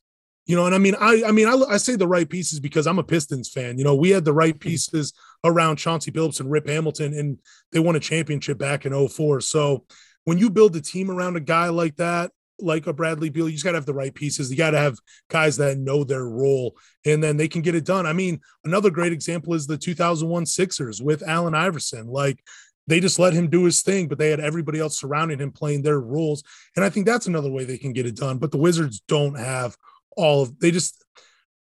You 0.49 0.57
know, 0.57 0.65
and 0.65 0.75
I 0.75 0.79
mean, 0.79 0.95
I 0.99 1.23
I 1.27 1.31
mean, 1.31 1.47
I, 1.47 1.53
I 1.69 1.77
say 1.77 1.95
the 1.95 2.09
right 2.09 2.29
pieces 2.29 2.59
because 2.59 2.87
I'm 2.87 2.99
a 2.99 3.05
Pistons 3.05 3.51
fan. 3.51 3.77
You 3.77 3.85
know, 3.85 3.95
we 3.95 4.09
had 4.09 4.25
the 4.25 4.33
right 4.33 4.55
mm-hmm. 4.55 4.69
pieces 4.69 5.13
around 5.45 5.77
Chauncey 5.77 6.11
Billups 6.11 6.41
and 6.41 6.51
Rip 6.51 6.67
Hamilton, 6.67 7.13
and 7.13 7.39
they 7.71 7.79
won 7.81 7.97
a 7.97 8.01
championship 8.01 8.57
back 8.59 8.87
in 8.87 9.09
04. 9.09 9.43
So 9.43 9.85
when 10.25 10.39
you 10.39 10.49
build 10.49 10.75
a 10.75 10.81
team 10.81 11.11
around 11.11 11.37
a 11.37 11.41
guy 11.41 11.69
like 11.69 11.97
that, 11.97 12.33
like 12.59 12.87
a 12.87 12.95
Bradley 12.95 13.29
Beal, 13.29 13.47
you 13.47 13.57
just 13.57 13.65
got 13.65 13.73
to 13.73 13.77
have 13.77 13.87
the 13.87 13.95
right 13.95 14.15
pieces. 14.15 14.51
You 14.51 14.57
got 14.57 14.71
to 14.71 14.79
have 14.79 14.99
guys 15.29 15.59
that 15.59 15.77
know 15.77 16.03
their 16.03 16.25
role, 16.25 16.77
and 17.05 17.23
then 17.23 17.37
they 17.37 17.47
can 17.47 17.61
get 17.61 17.75
it 17.75 17.85
done. 17.85 18.07
I 18.07 18.15
mean, 18.15 18.41
another 18.65 18.91
great 18.91 19.13
example 19.13 19.53
is 19.53 19.67
the 19.67 19.77
2001 19.77 20.47
Sixers 20.47 21.03
with 21.03 21.23
Allen 21.29 21.55
Iverson. 21.55 22.07
Like 22.07 22.43
they 22.87 23.01
just 23.01 23.19
let 23.19 23.35
him 23.35 23.51
do 23.51 23.65
his 23.65 23.83
thing, 23.83 24.09
but 24.09 24.17
they 24.17 24.31
had 24.31 24.41
everybody 24.41 24.81
else 24.81 24.99
surrounding 24.99 25.41
him 25.41 25.53
playing 25.53 25.83
their 25.83 26.01
roles. 26.01 26.43
And 26.75 26.83
I 26.83 26.89
think 26.89 27.05
that's 27.05 27.27
another 27.27 27.51
way 27.51 27.65
they 27.65 27.77
can 27.77 27.93
get 27.93 28.07
it 28.07 28.17
done. 28.17 28.39
But 28.39 28.51
the 28.51 28.57
Wizards 28.57 29.03
don't 29.07 29.39
have 29.39 29.77
all 30.19 30.43
of. 30.43 30.59
They 30.59 30.71
just, 30.71 31.03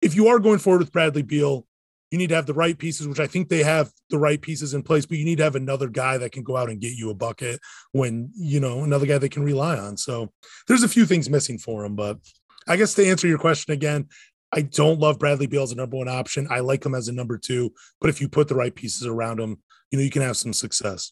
if 0.01 0.15
you 0.15 0.27
are 0.27 0.39
going 0.39 0.59
forward 0.59 0.79
with 0.79 0.93
Bradley 0.93 1.23
Beal, 1.23 1.67
you 2.11 2.17
need 2.17 2.29
to 2.29 2.35
have 2.35 2.45
the 2.45 2.53
right 2.53 2.77
pieces, 2.77 3.07
which 3.07 3.19
I 3.19 3.27
think 3.27 3.49
they 3.49 3.63
have 3.63 3.91
the 4.09 4.19
right 4.19 4.39
pieces 4.39 4.73
in 4.73 4.83
place, 4.83 5.05
but 5.05 5.17
you 5.17 5.25
need 5.25 5.39
to 5.39 5.43
have 5.43 5.55
another 5.55 5.89
guy 5.89 6.17
that 6.19 6.31
can 6.31 6.43
go 6.43 6.55
out 6.55 6.69
and 6.69 6.79
get 6.79 6.93
you 6.93 7.09
a 7.09 7.15
bucket 7.15 7.59
when, 7.91 8.29
you 8.35 8.59
know, 8.59 8.83
another 8.83 9.07
guy 9.07 9.17
they 9.17 9.27
can 9.27 9.43
rely 9.43 9.77
on. 9.77 9.97
So 9.97 10.31
there's 10.67 10.83
a 10.83 10.87
few 10.87 11.05
things 11.05 11.29
missing 11.29 11.57
for 11.57 11.83
him. 11.83 11.95
But 11.95 12.19
I 12.67 12.77
guess 12.77 12.93
to 12.93 13.05
answer 13.05 13.27
your 13.27 13.39
question 13.39 13.73
again, 13.73 14.07
I 14.51 14.61
don't 14.61 14.99
love 14.99 15.19
Bradley 15.19 15.47
Beal 15.47 15.63
as 15.63 15.71
a 15.71 15.75
number 15.75 15.97
one 15.97 16.07
option. 16.07 16.47
I 16.49 16.59
like 16.59 16.85
him 16.85 16.95
as 16.95 17.07
a 17.07 17.11
number 17.11 17.37
two, 17.37 17.73
but 17.99 18.09
if 18.09 18.21
you 18.21 18.29
put 18.29 18.47
the 18.47 18.55
right 18.55 18.73
pieces 18.73 19.05
around 19.05 19.39
him, 19.39 19.57
you 19.91 19.97
know, 19.97 20.03
you 20.03 20.11
can 20.11 20.21
have 20.21 20.37
some 20.37 20.53
success. 20.53 21.11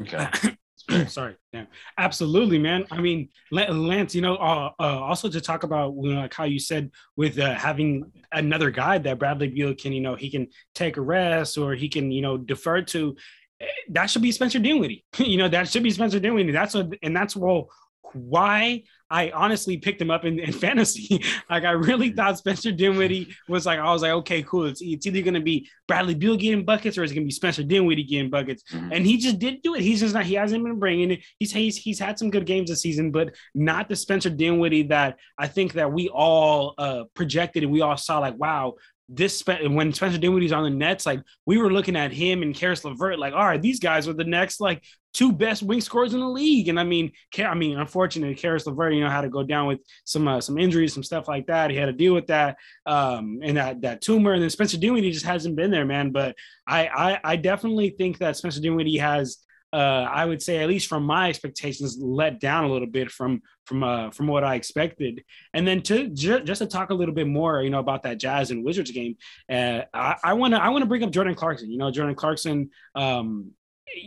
Okay. 0.00 0.28
Sorry. 1.08 1.36
Yeah 1.52 1.64
absolutely 1.98 2.58
man. 2.58 2.86
I 2.90 3.00
mean 3.00 3.28
lance 3.50 4.14
you 4.14 4.22
know 4.22 4.36
uh, 4.36 4.70
uh, 4.80 5.00
also 5.00 5.28
to 5.28 5.40
talk 5.40 5.62
about 5.62 5.94
you 6.00 6.14
know, 6.14 6.20
like 6.20 6.34
how 6.34 6.44
you 6.44 6.58
said 6.58 6.90
with 7.16 7.38
uh, 7.38 7.54
having 7.54 8.10
another 8.32 8.70
guy 8.70 8.98
that 8.98 9.18
bradley 9.18 9.48
beal 9.48 9.74
can 9.74 9.92
you 9.92 10.00
know 10.00 10.14
he 10.14 10.30
can 10.30 10.48
take 10.74 10.96
a 10.96 11.00
rest 11.00 11.58
or 11.58 11.74
he 11.74 11.88
can 11.88 12.10
you 12.10 12.22
know 12.22 12.36
defer 12.36 12.82
to 12.82 13.16
eh, 13.60 13.66
that 13.90 14.08
should 14.10 14.22
be 14.22 14.32
spencer 14.32 14.58
dinwiddie. 14.58 15.04
You 15.18 15.38
know 15.38 15.48
that 15.48 15.68
should 15.68 15.82
be 15.82 15.90
spencer 15.90 16.20
dinwiddie. 16.20 16.52
That's 16.52 16.74
what 16.74 16.94
and 17.02 17.14
that's 17.16 17.36
well 17.36 17.68
why 18.12 18.82
I 19.10 19.30
honestly 19.30 19.78
picked 19.78 20.00
him 20.00 20.10
up 20.10 20.24
in, 20.24 20.38
in 20.38 20.52
fantasy. 20.64 21.22
like 21.48 21.64
I 21.64 21.72
really 21.72 22.10
thought 22.10 22.38
Spencer 22.38 22.72
Dinwiddie 22.72 23.34
was 23.48 23.66
like, 23.66 23.78
I 23.78 23.92
was 23.92 24.02
like, 24.02 24.12
okay, 24.12 24.42
cool. 24.42 24.66
It's, 24.66 24.80
it's 24.82 25.06
either 25.06 25.22
gonna 25.22 25.40
be 25.40 25.68
Bradley 25.86 26.14
Beal 26.14 26.36
getting 26.36 26.64
buckets 26.64 26.98
or 26.98 27.04
it's 27.04 27.12
gonna 27.12 27.24
be 27.24 27.30
Spencer 27.32 27.62
Dinwiddie 27.62 28.04
getting 28.04 28.30
buckets. 28.30 28.62
Mm-hmm. 28.72 28.92
And 28.92 29.06
he 29.06 29.16
just 29.16 29.38
didn't 29.38 29.62
do 29.62 29.74
it. 29.74 29.82
He's 29.82 30.00
just 30.00 30.14
not. 30.14 30.24
He 30.24 30.34
hasn't 30.34 30.64
been 30.64 30.78
bringing 30.78 31.12
it. 31.12 31.20
He's 31.38 31.52
he's 31.52 31.76
he's 31.76 31.98
had 31.98 32.18
some 32.18 32.30
good 32.30 32.46
games 32.46 32.70
this 32.70 32.82
season, 32.82 33.10
but 33.10 33.34
not 33.54 33.88
the 33.88 33.96
Spencer 33.96 34.30
Dinwiddie 34.30 34.84
that 34.84 35.16
I 35.38 35.46
think 35.46 35.74
that 35.74 35.92
we 35.92 36.08
all 36.08 36.74
uh, 36.78 37.04
projected 37.14 37.62
and 37.62 37.72
we 37.72 37.80
all 37.80 37.96
saw. 37.96 38.18
Like, 38.18 38.38
wow, 38.38 38.74
this 39.08 39.42
when 39.46 39.92
Spencer 39.92 40.18
Dinwiddie's 40.18 40.52
on 40.52 40.64
the 40.64 40.70
Nets, 40.70 41.06
like 41.06 41.22
we 41.46 41.56
were 41.56 41.72
looking 41.72 41.96
at 41.96 42.12
him 42.12 42.42
and 42.42 42.54
Caris 42.54 42.84
LeVert, 42.84 43.18
like, 43.18 43.32
all 43.32 43.46
right, 43.46 43.60
these 43.60 43.80
guys 43.80 44.06
are 44.06 44.12
the 44.12 44.24
next 44.24 44.60
like 44.60 44.84
two 45.14 45.32
best 45.32 45.62
wing 45.62 45.80
scorers 45.80 46.14
in 46.14 46.20
the 46.20 46.28
league. 46.28 46.68
And 46.68 46.78
I 46.78 46.84
mean, 46.84 47.12
I 47.38 47.54
mean, 47.54 47.78
unfortunately, 47.78 48.34
Caris 48.34 48.66
LeVert, 48.66 48.94
you 48.94 49.00
know, 49.00 49.10
had 49.10 49.22
to 49.22 49.28
go 49.28 49.42
down 49.42 49.66
with 49.66 49.80
some 50.04 50.28
uh, 50.28 50.40
some 50.40 50.58
injuries, 50.58 50.94
some 50.94 51.02
stuff 51.02 51.28
like 51.28 51.46
that. 51.46 51.70
He 51.70 51.76
had 51.76 51.86
to 51.86 51.92
deal 51.92 52.14
with 52.14 52.26
that 52.28 52.56
um, 52.86 53.40
and 53.42 53.56
that 53.56 53.82
that 53.82 54.00
tumor. 54.00 54.32
And 54.32 54.42
then 54.42 54.50
Spencer 54.50 54.78
Dinwiddie 54.78 55.12
just 55.12 55.26
hasn't 55.26 55.56
been 55.56 55.70
there, 55.70 55.86
man. 55.86 56.10
But 56.10 56.36
I 56.66 56.88
I, 56.88 57.20
I 57.24 57.36
definitely 57.36 57.90
think 57.90 58.18
that 58.18 58.36
Spencer 58.36 58.60
Dinwiddie 58.60 58.98
has 58.98 59.38
uh, 59.72 60.08
I 60.10 60.24
would 60.24 60.42
say, 60.42 60.58
at 60.58 60.68
least 60.68 60.88
from 60.88 61.04
my 61.04 61.28
expectations, 61.28 61.98
let 62.00 62.40
down 62.40 62.64
a 62.64 62.72
little 62.72 62.86
bit 62.86 63.10
from 63.10 63.42
from 63.66 63.84
uh, 63.84 64.10
from 64.10 64.26
what 64.26 64.42
I 64.42 64.54
expected. 64.54 65.22
And 65.52 65.66
then 65.66 65.82
to 65.82 66.08
ju- 66.08 66.40
just 66.40 66.60
to 66.60 66.66
talk 66.66 66.90
a 66.90 66.94
little 66.94 67.14
bit 67.14 67.26
more, 67.26 67.62
you 67.62 67.68
know, 67.68 67.78
about 67.78 68.02
that 68.04 68.18
Jazz 68.18 68.50
and 68.50 68.64
Wizards 68.64 68.90
game, 68.90 69.16
uh, 69.52 69.82
I 69.92 70.32
want 70.32 70.54
to 70.54 70.62
I 70.62 70.70
want 70.70 70.82
to 70.82 70.86
bring 70.86 71.02
up 71.02 71.10
Jordan 71.10 71.34
Clarkson. 71.34 71.70
You 71.70 71.78
know, 71.78 71.90
Jordan 71.90 72.14
Clarkson. 72.14 72.70
Um, 72.94 73.52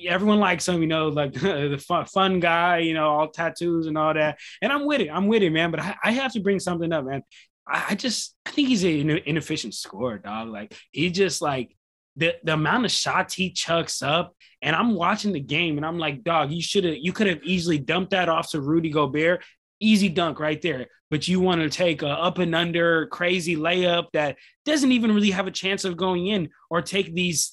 everyone 0.08 0.40
likes 0.40 0.68
him, 0.68 0.82
you 0.82 0.88
know, 0.88 1.10
like 1.10 1.34
the 1.34 2.06
fun, 2.14 2.40
guy, 2.40 2.80
you 2.80 2.94
know, 2.94 3.10
all 3.10 3.30
tattoos 3.30 3.88
and 3.88 3.98
all 3.98 4.14
that. 4.14 4.40
And 4.62 4.72
I'm 4.72 4.86
with 4.86 5.02
it. 5.02 5.10
I'm 5.10 5.28
with 5.28 5.44
it, 5.44 5.52
man. 5.52 5.72
But 5.72 5.82
I, 5.82 5.96
I 6.04 6.12
have 6.12 6.34
to 6.34 6.40
bring 6.40 6.60
something 6.60 6.92
up, 6.92 7.06
man. 7.06 7.24
I, 7.68 7.86
I 7.90 7.96
just 7.96 8.36
I 8.46 8.52
think 8.52 8.68
he's 8.68 8.84
an 8.84 9.10
inefficient 9.10 9.74
scorer, 9.74 10.18
dog. 10.18 10.50
Like 10.50 10.76
he 10.92 11.10
just 11.10 11.42
like 11.42 11.76
the 12.16 12.36
the 12.44 12.54
amount 12.54 12.86
of 12.86 12.92
shots 12.92 13.34
he 13.34 13.52
chucks 13.52 14.02
up, 14.02 14.36
and 14.62 14.76
I'm 14.76 14.96
watching 14.96 15.32
the 15.32 15.40
game, 15.40 15.78
and 15.78 15.86
I'm 15.86 15.98
like, 15.98 16.24
dog, 16.24 16.52
you 16.52 16.62
should 16.62 16.84
have 16.84 16.98
you 17.00 17.14
could 17.14 17.28
have 17.28 17.44
easily 17.44 17.78
dumped 17.78 18.12
that 18.12 18.30
off 18.30 18.52
to 18.52 18.62
Rudy 18.62 18.90
Gobert. 18.90 19.44
Easy 19.82 20.10
dunk 20.10 20.40
right 20.40 20.62
there. 20.62 20.88
But 21.10 21.28
you 21.28 21.42
want 21.42 21.62
to 21.62 21.70
take 21.70 22.04
a 22.04 22.08
up 22.08 22.38
and 22.38 22.56
under 22.56 23.08
crazy 23.08 23.58
layup 23.58 24.06
that 24.14 24.38
doesn't 24.64 24.94
even 24.94 25.14
really 25.14 25.32
have 25.32 25.48
a 25.48 25.52
chance 25.52 25.84
of 25.84 25.98
going 25.98 26.28
in, 26.28 26.50
or 26.70 26.82
take 26.82 27.14
these 27.14 27.52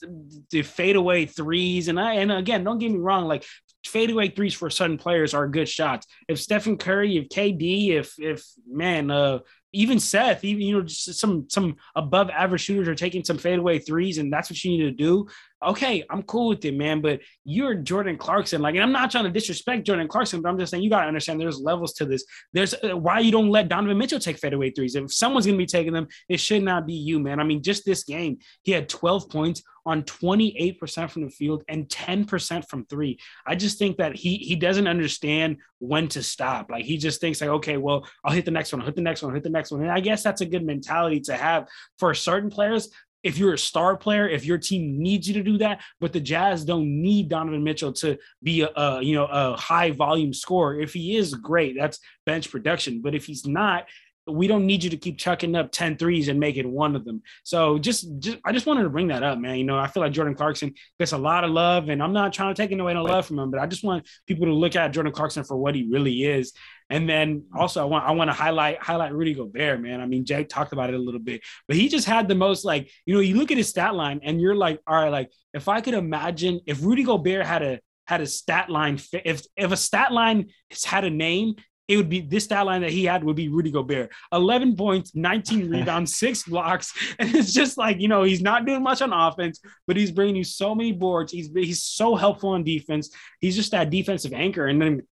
the 0.50 0.62
fadeaway 0.62 1.26
threes. 1.26 1.88
And 1.88 1.98
I 1.98 2.14
and 2.14 2.30
again, 2.30 2.62
don't 2.62 2.78
get 2.78 2.92
me 2.92 2.98
wrong, 2.98 3.24
like 3.26 3.44
fadeaway 3.84 4.28
threes 4.28 4.54
for 4.54 4.70
certain 4.70 4.98
players 4.98 5.34
are 5.34 5.48
good 5.48 5.68
shots. 5.68 6.06
If 6.28 6.40
Stephen 6.40 6.76
Curry, 6.76 7.16
if 7.16 7.28
KD, 7.28 7.90
if 7.90 8.14
if 8.18 8.44
man, 8.70 9.10
uh, 9.10 9.40
even 9.72 9.98
Seth, 9.98 10.44
even 10.44 10.62
you 10.62 10.76
know, 10.76 10.82
just 10.82 11.18
some 11.18 11.46
some 11.48 11.76
above 11.96 12.30
average 12.30 12.62
shooters 12.62 12.88
are 12.88 12.94
taking 12.94 13.24
some 13.24 13.38
fadeaway 13.38 13.78
threes, 13.78 14.18
and 14.18 14.32
that's 14.32 14.50
what 14.50 14.62
you 14.62 14.70
need 14.70 14.84
to 14.84 14.90
do 14.92 15.26
okay, 15.62 16.04
I'm 16.10 16.22
cool 16.22 16.48
with 16.48 16.64
it, 16.64 16.74
man. 16.74 17.00
But 17.00 17.20
you're 17.44 17.74
Jordan 17.74 18.16
Clarkson. 18.16 18.62
Like, 18.62 18.74
and 18.74 18.82
I'm 18.82 18.92
not 18.92 19.10
trying 19.10 19.24
to 19.24 19.30
disrespect 19.30 19.86
Jordan 19.86 20.08
Clarkson, 20.08 20.40
but 20.42 20.48
I'm 20.48 20.58
just 20.58 20.70
saying 20.70 20.82
you 20.82 20.90
got 20.90 21.02
to 21.02 21.08
understand 21.08 21.40
there's 21.40 21.60
levels 21.60 21.92
to 21.94 22.06
this. 22.06 22.24
There's 22.52 22.74
uh, 22.74 22.96
why 22.96 23.20
you 23.20 23.32
don't 23.32 23.50
let 23.50 23.68
Donovan 23.68 23.98
Mitchell 23.98 24.20
take 24.20 24.38
fadeaway 24.38 24.70
threes. 24.70 24.94
If 24.94 25.12
someone's 25.12 25.46
going 25.46 25.58
to 25.58 25.62
be 25.62 25.66
taking 25.66 25.92
them, 25.92 26.08
it 26.28 26.40
should 26.40 26.62
not 26.62 26.86
be 26.86 26.94
you, 26.94 27.18
man. 27.18 27.40
I 27.40 27.44
mean, 27.44 27.62
just 27.62 27.84
this 27.84 28.04
game, 28.04 28.38
he 28.62 28.72
had 28.72 28.88
12 28.88 29.28
points 29.30 29.62
on 29.88 30.02
28% 30.02 31.10
from 31.10 31.24
the 31.24 31.30
field 31.30 31.64
and 31.66 31.88
10% 31.88 32.68
from 32.68 32.84
three. 32.86 33.18
I 33.46 33.54
just 33.54 33.78
think 33.78 33.96
that 33.96 34.14
he 34.14 34.36
he 34.36 34.54
doesn't 34.54 34.86
understand 34.86 35.56
when 35.78 36.08
to 36.08 36.22
stop. 36.22 36.70
Like 36.70 36.84
he 36.84 36.98
just 36.98 37.22
thinks 37.22 37.40
like, 37.40 37.48
okay, 37.48 37.78
well, 37.78 38.06
I'll 38.22 38.34
hit 38.34 38.44
the 38.44 38.50
next 38.50 38.70
one, 38.70 38.82
I'll 38.82 38.86
hit 38.86 38.96
the 38.96 39.02
next 39.02 39.22
one, 39.22 39.30
I'll 39.30 39.34
hit 39.34 39.44
the 39.44 39.50
next 39.50 39.70
one. 39.70 39.80
And 39.80 39.90
I 39.90 40.00
guess 40.00 40.22
that's 40.22 40.42
a 40.42 40.46
good 40.46 40.64
mentality 40.64 41.20
to 41.20 41.36
have 41.36 41.68
for 41.98 42.12
certain 42.12 42.50
players 42.50 42.90
if 43.28 43.36
you're 43.36 43.52
a 43.52 43.58
star 43.58 43.94
player, 43.94 44.26
if 44.26 44.46
your 44.46 44.56
team 44.56 44.98
needs 44.98 45.28
you 45.28 45.34
to 45.34 45.42
do 45.42 45.58
that, 45.58 45.82
but 46.00 46.14
the 46.14 46.20
Jazz 46.20 46.64
don't 46.64 47.02
need 47.02 47.28
Donovan 47.28 47.62
Mitchell 47.62 47.92
to 47.92 48.18
be 48.42 48.62
a, 48.62 48.70
a, 48.74 49.02
you 49.02 49.14
know 49.14 49.26
a 49.26 49.54
high 49.54 49.90
volume 49.90 50.32
scorer. 50.32 50.80
If 50.80 50.94
he 50.94 51.14
is 51.14 51.34
great, 51.34 51.76
that's 51.78 52.00
bench 52.24 52.50
production. 52.50 53.02
But 53.02 53.14
if 53.14 53.26
he's 53.26 53.46
not, 53.46 53.84
we 54.26 54.46
don't 54.46 54.64
need 54.64 54.82
you 54.82 54.88
to 54.90 54.96
keep 54.96 55.18
chucking 55.18 55.54
up 55.54 55.72
10 55.72 55.98
threes 55.98 56.28
and 56.28 56.40
making 56.40 56.70
one 56.70 56.96
of 56.96 57.04
them. 57.04 57.22
So 57.44 57.78
just, 57.78 58.06
just 58.18 58.38
I 58.46 58.52
just 58.52 58.64
wanted 58.64 58.84
to 58.84 58.90
bring 58.90 59.08
that 59.08 59.22
up, 59.22 59.38
man. 59.38 59.56
You 59.56 59.64
know, 59.64 59.78
I 59.78 59.88
feel 59.88 60.02
like 60.02 60.12
Jordan 60.12 60.34
Clarkson 60.34 60.74
gets 60.98 61.12
a 61.12 61.18
lot 61.18 61.44
of 61.44 61.50
love, 61.50 61.90
and 61.90 62.02
I'm 62.02 62.14
not 62.14 62.32
trying 62.32 62.54
to 62.54 62.62
take 62.62 62.78
away 62.78 62.94
no 62.94 63.04
love 63.04 63.26
from 63.26 63.38
him, 63.38 63.50
but 63.50 63.60
I 63.60 63.66
just 63.66 63.84
want 63.84 64.06
people 64.26 64.46
to 64.46 64.54
look 64.54 64.74
at 64.74 64.92
Jordan 64.92 65.12
Clarkson 65.12 65.44
for 65.44 65.56
what 65.58 65.74
he 65.74 65.86
really 65.90 66.24
is. 66.24 66.54
And 66.90 67.08
then 67.08 67.44
also 67.54 67.82
I 67.82 67.84
want 67.84 68.04
I 68.06 68.12
want 68.12 68.28
to 68.28 68.34
highlight 68.34 68.82
highlight 68.82 69.12
Rudy 69.12 69.34
Gobert, 69.34 69.80
man. 69.80 70.00
I 70.00 70.06
mean, 70.06 70.24
Jake 70.24 70.48
talked 70.48 70.72
about 70.72 70.88
it 70.90 70.96
a 70.96 70.98
little 70.98 71.20
bit, 71.20 71.42
but 71.66 71.76
he 71.76 71.88
just 71.88 72.06
had 72.06 72.28
the 72.28 72.34
most 72.34 72.64
like, 72.64 72.90
you 73.04 73.14
know, 73.14 73.20
you 73.20 73.36
look 73.36 73.50
at 73.50 73.58
his 73.58 73.68
stat 73.68 73.94
line 73.94 74.20
and 74.22 74.40
you're 74.40 74.54
like, 74.54 74.80
all 74.86 74.94
right, 74.94 75.10
like 75.10 75.30
if 75.52 75.68
I 75.68 75.80
could 75.80 75.94
imagine 75.94 76.60
if 76.66 76.82
Rudy 76.82 77.02
Gobert 77.02 77.44
had 77.44 77.62
a 77.62 77.80
had 78.06 78.20
a 78.22 78.26
stat 78.26 78.70
line, 78.70 78.98
if 79.12 79.42
if 79.56 79.72
a 79.72 79.76
stat 79.76 80.12
line 80.12 80.46
had 80.86 81.04
a 81.04 81.10
name, 81.10 81.56
it 81.88 81.96
would 81.96 82.10
be 82.10 82.20
this 82.20 82.44
stat 82.44 82.66
line 82.66 82.82
that 82.82 82.90
he 82.90 83.06
had 83.06 83.24
would 83.24 83.36
be 83.36 83.48
Rudy 83.48 83.70
Gobert. 83.70 84.12
11 84.32 84.76
points, 84.76 85.14
19 85.14 85.70
rebounds, 85.70 86.16
six 86.16 86.44
blocks. 86.44 86.92
And 87.18 87.34
it's 87.34 87.52
just 87.52 87.78
like, 87.78 88.00
you 88.00 88.08
know, 88.08 88.22
he's 88.22 88.42
not 88.42 88.66
doing 88.66 88.82
much 88.82 89.02
on 89.02 89.12
offense, 89.12 89.60
but 89.86 89.96
he's 89.96 90.12
bringing 90.12 90.36
you 90.36 90.44
so 90.44 90.74
many 90.74 90.92
boards. 90.92 91.32
He's, 91.32 91.48
he's 91.52 91.82
so 91.82 92.14
helpful 92.14 92.50
on 92.50 92.62
defense. 92.62 93.10
He's 93.40 93.56
just 93.56 93.72
that 93.72 93.90
defensive 93.90 94.34
anchor. 94.34 94.66
And 94.66 94.80
then 94.80 95.02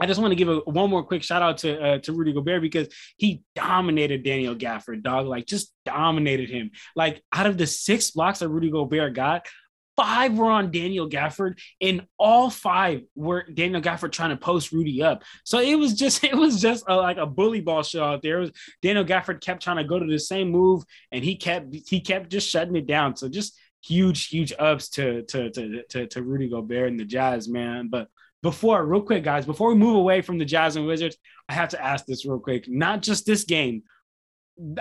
I 0.00 0.06
just 0.06 0.20
want 0.20 0.32
to 0.32 0.36
give 0.36 0.48
a, 0.48 0.58
one 0.60 0.90
more 0.90 1.02
quick 1.02 1.22
shout 1.22 1.42
out 1.42 1.58
to 1.58 1.80
uh, 1.80 1.98
to 1.98 2.12
Rudy 2.12 2.32
Gobert 2.32 2.62
because 2.62 2.88
he 3.16 3.42
dominated 3.54 4.24
Daniel 4.24 4.54
Gafford, 4.54 5.02
dog. 5.02 5.26
Like 5.26 5.46
just 5.46 5.72
dominated 5.84 6.48
him. 6.48 6.70
Like 6.96 7.22
out 7.32 7.46
of 7.46 7.58
the 7.58 7.66
six 7.66 8.10
blocks 8.10 8.38
that 8.38 8.48
Rudy 8.48 8.70
Gobert 8.70 9.14
got, 9.14 9.46
five 10.00 10.38
were 10.38 10.50
on 10.50 10.70
Daniel 10.70 11.08
Gafford, 11.08 11.58
and 11.80 12.06
all 12.18 12.48
five 12.48 13.02
were 13.14 13.44
Daniel 13.52 13.82
Gafford 13.82 14.12
trying 14.12 14.30
to 14.30 14.36
post 14.36 14.72
Rudy 14.72 15.02
up. 15.02 15.22
So 15.44 15.60
it 15.60 15.74
was 15.74 15.94
just 15.94 16.24
it 16.24 16.36
was 16.36 16.60
just 16.60 16.84
a, 16.88 16.96
like 16.96 17.18
a 17.18 17.26
bully 17.26 17.60
ball 17.60 17.82
show 17.82 18.04
out 18.04 18.22
there. 18.22 18.38
Was, 18.38 18.52
Daniel 18.82 19.04
Gafford 19.04 19.40
kept 19.40 19.62
trying 19.62 19.76
to 19.76 19.84
go 19.84 19.98
to 19.98 20.06
the 20.06 20.18
same 20.18 20.50
move, 20.50 20.84
and 21.12 21.22
he 21.22 21.36
kept 21.36 21.74
he 21.88 22.00
kept 22.00 22.30
just 22.30 22.48
shutting 22.48 22.76
it 22.76 22.86
down. 22.86 23.16
So 23.16 23.28
just 23.28 23.58
huge 23.82 24.28
huge 24.28 24.52
ups 24.58 24.88
to 24.90 25.22
to 25.24 25.50
to 25.50 25.82
to, 25.90 26.06
to 26.06 26.22
Rudy 26.22 26.48
Gobert 26.48 26.88
and 26.88 26.98
the 26.98 27.04
Jazz, 27.04 27.48
man. 27.48 27.88
But 27.88 28.08
before, 28.42 28.84
real 28.86 29.02
quick, 29.02 29.22
guys, 29.24 29.44
before 29.46 29.68
we 29.68 29.74
move 29.74 29.96
away 29.96 30.22
from 30.22 30.38
the 30.38 30.44
Jazz 30.44 30.76
and 30.76 30.86
Wizards, 30.86 31.16
I 31.48 31.52
have 31.54 31.70
to 31.70 31.82
ask 31.84 32.06
this 32.06 32.24
real 32.24 32.38
quick. 32.38 32.64
Not 32.68 33.02
just 33.02 33.26
this 33.26 33.44
game. 33.44 33.82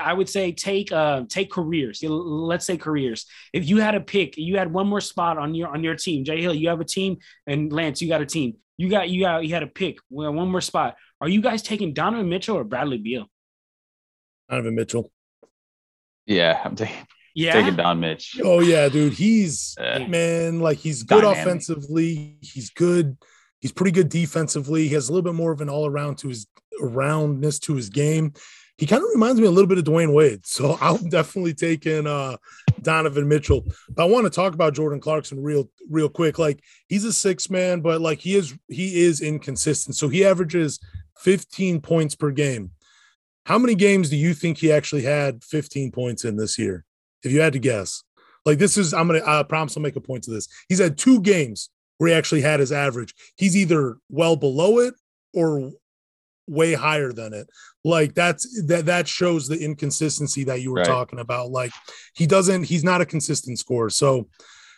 I 0.01 0.11
would 0.13 0.27
say 0.27 0.51
take 0.51 0.91
uh 0.91 1.23
take 1.29 1.49
careers. 1.51 2.03
Let's 2.03 2.65
say 2.65 2.75
careers. 2.77 3.25
If 3.53 3.69
you 3.69 3.77
had 3.77 3.95
a 3.95 4.01
pick, 4.01 4.35
you 4.37 4.57
had 4.57 4.73
one 4.73 4.87
more 4.87 4.99
spot 4.99 5.37
on 5.37 5.55
your 5.55 5.69
on 5.69 5.83
your 5.83 5.95
team. 5.95 6.25
Jay 6.25 6.41
Hill, 6.41 6.53
you 6.53 6.67
have 6.69 6.81
a 6.81 6.85
team, 6.85 7.17
and 7.47 7.71
Lance, 7.71 8.01
you 8.01 8.09
got 8.09 8.21
a 8.21 8.25
team. 8.25 8.55
You 8.77 8.89
got 8.89 9.09
you 9.09 9.21
got 9.21 9.45
you 9.45 9.53
had 9.53 9.63
a 9.63 9.67
pick. 9.67 9.97
Well, 10.09 10.33
one 10.33 10.49
more 10.49 10.59
spot. 10.61 10.95
Are 11.21 11.29
you 11.29 11.41
guys 11.41 11.61
taking 11.61 11.93
Donovan 11.93 12.27
Mitchell 12.27 12.57
or 12.57 12.63
Bradley 12.65 12.97
Beal? 12.97 13.27
Donovan 14.49 14.75
Mitchell. 14.75 15.11
Yeah, 16.25 16.59
I'm 16.63 16.75
taking 16.75 16.95
Yeah. 17.33 17.53
taking 17.53 17.75
Don 17.77 17.99
Mitch. 18.01 18.37
Oh 18.43 18.59
yeah, 18.59 18.89
dude. 18.89 19.13
He's 19.13 19.77
Uh, 19.79 19.99
man, 20.09 20.59
like 20.59 20.77
he's 20.77 21.03
good 21.03 21.21
Dynamic. 21.21 21.39
offensively. 21.39 22.37
He's 22.41 22.69
good. 22.69 23.17
He's 23.59 23.71
pretty 23.71 23.91
good 23.91 24.09
defensively. 24.09 24.87
He 24.87 24.93
has 24.93 25.09
a 25.09 25.13
little 25.13 25.29
bit 25.29 25.35
more 25.37 25.51
of 25.51 25.61
an 25.61 25.69
all 25.69 25.85
around 25.85 26.17
to 26.19 26.29
his 26.29 26.47
aroundness 26.81 27.59
to 27.61 27.75
his 27.75 27.89
game. 27.89 28.33
He 28.77 28.85
kind 28.85 29.03
of 29.03 29.09
reminds 29.11 29.41
me 29.41 29.47
a 29.47 29.51
little 29.51 29.67
bit 29.67 29.77
of 29.77 29.83
Dwyane 29.83 30.13
Wade. 30.13 30.45
So 30.45 30.77
I'm 30.81 31.09
definitely 31.09 31.53
taking 31.53 32.07
uh 32.07 32.37
Donovan 32.81 33.27
Mitchell. 33.27 33.65
But 33.89 34.03
I 34.03 34.05
want 34.05 34.25
to 34.25 34.29
talk 34.29 34.53
about 34.53 34.73
Jordan 34.73 35.01
Clarkson 35.01 35.43
real 35.43 35.69
real 35.89 36.09
quick. 36.09 36.39
Like 36.39 36.63
he's 36.87 37.03
a 37.03 37.13
six 37.13 37.49
man, 37.49 37.81
but 37.81 38.01
like 38.01 38.19
he 38.19 38.35
is 38.35 38.57
he 38.69 39.01
is 39.01 39.21
inconsistent. 39.21 39.95
So 39.95 40.07
he 40.07 40.25
averages 40.25 40.79
15 41.17 41.81
points 41.81 42.15
per 42.15 42.31
game. 42.31 42.71
How 43.45 43.57
many 43.57 43.75
games 43.75 44.09
do 44.09 44.15
you 44.15 44.33
think 44.33 44.57
he 44.57 44.71
actually 44.71 45.01
had 45.01 45.43
15 45.43 45.91
points 45.91 46.23
in 46.23 46.37
this 46.37 46.57
year? 46.57 46.85
If 47.23 47.31
you 47.31 47.41
had 47.41 47.53
to 47.53 47.59
guess. 47.59 48.03
Like 48.45 48.57
this 48.57 48.77
is 48.77 48.93
I'm 48.93 49.07
gonna 49.07 49.21
I 49.25 49.43
promise 49.43 49.75
I'll 49.75 49.83
make 49.83 49.97
a 49.97 50.01
point 50.01 50.23
to 50.23 50.31
this. 50.31 50.47
He's 50.69 50.79
had 50.79 50.97
two 50.97 51.19
games 51.19 51.69
where 51.99 52.09
he 52.09 52.15
actually 52.15 52.41
had 52.41 52.59
his 52.59 52.71
average. 52.71 53.13
He's 53.37 53.55
either 53.55 53.97
well 54.09 54.35
below 54.35 54.79
it 54.79 54.95
or 55.33 55.71
way 56.47 56.73
higher 56.73 57.13
than 57.13 57.33
it. 57.33 57.47
Like 57.83 58.15
that's 58.15 58.65
that 58.65 58.87
that 58.87 59.07
shows 59.07 59.47
the 59.47 59.59
inconsistency 59.63 60.43
that 60.45 60.61
you 60.61 60.71
were 60.71 60.77
Right. 60.77 60.85
talking 60.87 61.19
about. 61.19 61.51
Like 61.51 61.71
he 62.15 62.25
doesn't 62.25 62.63
he's 62.63 62.83
not 62.83 63.01
a 63.01 63.05
consistent 63.05 63.59
scorer. 63.59 63.91
So 63.91 64.27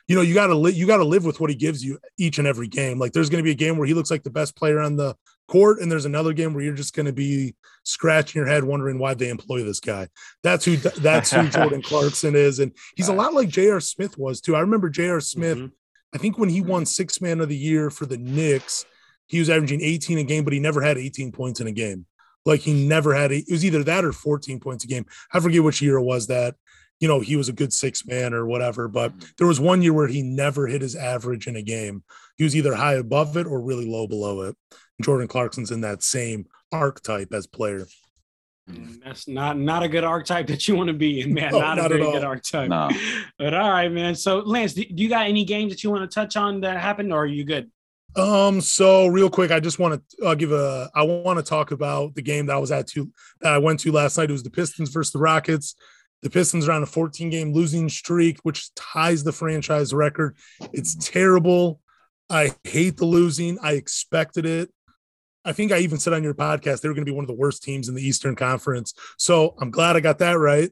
you 0.08 0.16
know, 0.16 0.22
you 0.22 0.34
got 0.34 0.48
to 0.48 0.56
li- 0.56 0.74
you 0.74 0.86
got 0.86 0.98
to 0.98 1.06
live 1.06 1.24
with 1.24 1.40
what 1.40 1.50
he 1.50 1.56
gives 1.56 1.86
you 1.86 1.98
each 2.18 2.38
and 2.40 2.48
every 2.48 2.68
game. 2.68 3.00
Like 3.00 3.14
there's 3.14 3.30
going 3.30 3.42
to 3.42 3.48
be 3.48 3.52
a 3.52 3.56
game 3.56 3.78
where 3.78 3.88
he 3.88 3.94
looks 3.94 4.12
like 4.12 4.24
the 4.24 4.30
best 4.30 4.58
player 4.58 4.80
on 4.82 4.98
the 4.98 5.16
court 5.48 5.80
and 5.80 5.90
there's 5.92 6.06
another 6.06 6.34
game 6.34 6.54
where 6.54 6.64
you're 6.64 6.74
just 6.74 6.96
going 6.96 7.06
to 7.06 7.14
be 7.14 7.56
scratching 7.84 8.40
your 8.40 8.48
head 8.48 8.64
wondering 8.64 9.00
why 9.00 9.14
they 9.14 9.30
employ 9.30 9.64
this 9.64 9.80
guy. 9.80 10.08
That's 10.44 10.66
who 10.66 10.76
that's 10.78 11.32
who 11.32 11.48
Jordan 11.50 11.82
Clarkson 11.82 12.36
is 12.36 12.60
and 12.60 12.74
he's 12.98 13.08
a 13.10 13.14
lot 13.14 13.34
like 13.34 13.48
J.R. 13.50 13.80
Smith 13.80 14.18
was 14.18 14.42
too. 14.42 14.56
I 14.56 14.60
remember 14.62 14.90
J.R. 14.90 15.22
Smith 15.22 15.58
Mhm. 15.58 15.72
I 16.14 16.18
think 16.18 16.38
when 16.38 16.50
he 16.50 16.62
mm-hmm. 16.62 16.70
won 16.70 16.86
six 16.86 17.22
man 17.22 17.40
of 17.40 17.50
the 17.50 17.58
year 17.58 17.90
for 17.90 18.06
the 18.06 18.18
Knicks, 18.18 18.86
he 19.28 19.40
was 19.40 19.50
averaging 19.50 19.82
18 19.82 20.18
a 20.18 20.24
game, 20.24 20.44
but 20.44 20.54
he 20.54 20.60
never 20.60 20.82
had 20.82 20.98
18 20.98 21.32
points 21.32 21.62
in 21.62 21.68
a 21.68 21.72
game. 21.72 22.06
Like 22.46 22.62
he 22.62 22.88
never 22.88 23.14
had 23.14 23.32
it 23.32 23.46
It 23.48 23.52
was 23.52 23.64
either 23.64 23.84
that 23.84 24.04
or 24.04 24.12
14 24.12 24.60
points 24.60 24.84
a 24.84 24.88
game. 24.88 25.06
I 25.32 25.40
forget 25.40 25.64
which 25.64 25.82
year 25.82 25.98
it 25.98 26.04
was 26.04 26.28
that, 26.28 26.56
you 27.00 27.08
know, 27.08 27.20
he 27.20 27.36
was 27.36 27.50
a 27.50 27.54
good 27.54 27.72
six 27.72 28.06
man 28.06 28.34
or 28.34 28.46
whatever. 28.46 28.88
But 28.88 29.12
mm-hmm. 29.12 29.30
there 29.38 29.48
was 29.48 29.60
one 29.60 29.82
year 29.82 29.94
where 29.94 30.08
he 30.08 30.22
never 30.22 30.68
hit 30.68 30.82
his 30.82 30.96
average 30.96 31.48
in 31.48 31.56
a 31.56 31.62
game. 31.62 32.04
He 32.38 32.44
was 32.44 32.56
either 32.56 32.76
high 32.76 32.96
above 32.96 33.38
it 33.38 33.48
or 33.48 33.62
really 33.62 33.86
low 33.86 34.08
below 34.08 34.42
it. 34.42 34.56
Jordan 35.02 35.28
Clarkson's 35.28 35.72
in 35.72 35.82
that 35.82 36.04
same 36.04 36.46
archetype 36.72 37.34
as 37.34 37.48
player. 37.48 37.86
And 38.68 39.02
That's 39.04 39.28
not 39.28 39.58
not 39.58 39.84
a 39.84 39.90
good 39.90 40.04
archetype 40.04 40.48
that 40.48 40.68
you 40.68 40.76
want 40.76 40.88
to 40.88 40.94
be 40.94 41.22
in, 41.22 41.34
man. 41.34 41.52
No, 41.52 41.60
not, 41.60 41.78
a 41.78 41.82
not 41.82 41.92
at 41.92 42.00
very 42.00 42.12
good 42.12 42.24
archetype. 42.24 42.70
No. 42.70 42.90
But 43.38 43.54
all 43.54 43.70
right, 43.70 43.92
man. 43.92 44.16
So 44.16 44.40
Lance, 44.40 44.74
do, 44.74 44.84
do 44.86 45.04
you 45.04 45.10
got 45.10 45.28
any 45.28 45.46
games 45.46 45.72
that 45.72 45.84
you 45.84 45.90
want 45.90 46.10
to 46.10 46.14
touch 46.14 46.38
on 46.38 46.62
that 46.62 46.80
happened, 46.80 47.12
or 47.12 47.24
are 47.24 47.26
you 47.26 47.44
good? 47.44 47.72
Um, 48.16 48.60
so 48.60 49.08
real 49.08 49.30
quick, 49.30 49.52
I 49.52 49.60
just 49.60 49.80
want 49.80 50.04
to 50.20 50.26
uh, 50.26 50.36
give 50.36 50.52
a 50.52 50.90
I 50.94 51.04
want 51.04 51.40
to 51.40 51.44
talk 51.44 51.72
about 51.72 52.16
the 52.16 52.22
game 52.22 52.46
that 52.48 52.56
I 52.56 52.60
was 52.60 52.72
at 52.72 52.88
to 52.90 53.10
that 53.42 53.54
I 53.54 53.58
went 53.58 53.80
to 53.82 53.92
last 53.92 54.18
night. 54.18 54.30
It 54.30 54.34
was 54.34 54.44
the 54.44 54.50
Pistons 54.50 54.90
versus 54.90 55.14
the 55.14 55.20
Rockets. 55.20 55.76
The 56.22 56.30
Pistons 56.30 56.68
are 56.68 56.74
on 56.74 56.84
a 56.84 56.88
14 56.88 57.30
game 57.30 57.54
losing 57.54 57.90
streak, 57.90 58.40
which 58.44 58.74
ties 58.76 59.24
the 59.24 59.32
franchise 59.32 59.94
record. 59.94 60.38
It's 60.72 60.96
terrible. 60.96 61.80
I 62.30 62.54
hate 62.64 62.98
the 62.98 63.06
losing. 63.06 63.58
I 63.62 63.74
expected 63.74 64.46
it. 64.46 64.70
I 65.44 65.54
think 65.54 65.72
I 65.72 65.80
even 65.80 65.98
said 65.98 66.14
on 66.14 66.24
your 66.24 66.34
podcast 66.34 66.82
they 66.82 66.88
were 66.88 66.94
going 66.94 67.06
to 67.06 67.12
be 67.12 67.16
one 67.16 67.24
of 67.24 67.28
the 67.28 67.34
worst 67.34 67.64
teams 67.64 67.90
in 67.90 67.96
the 67.96 68.08
Eastern 68.08 68.36
Conference. 68.36 68.94
So 69.18 69.56
I'm 69.60 69.72
glad 69.72 69.96
I 69.96 70.00
got 70.00 70.20
that 70.20 70.38
right. 70.38 70.70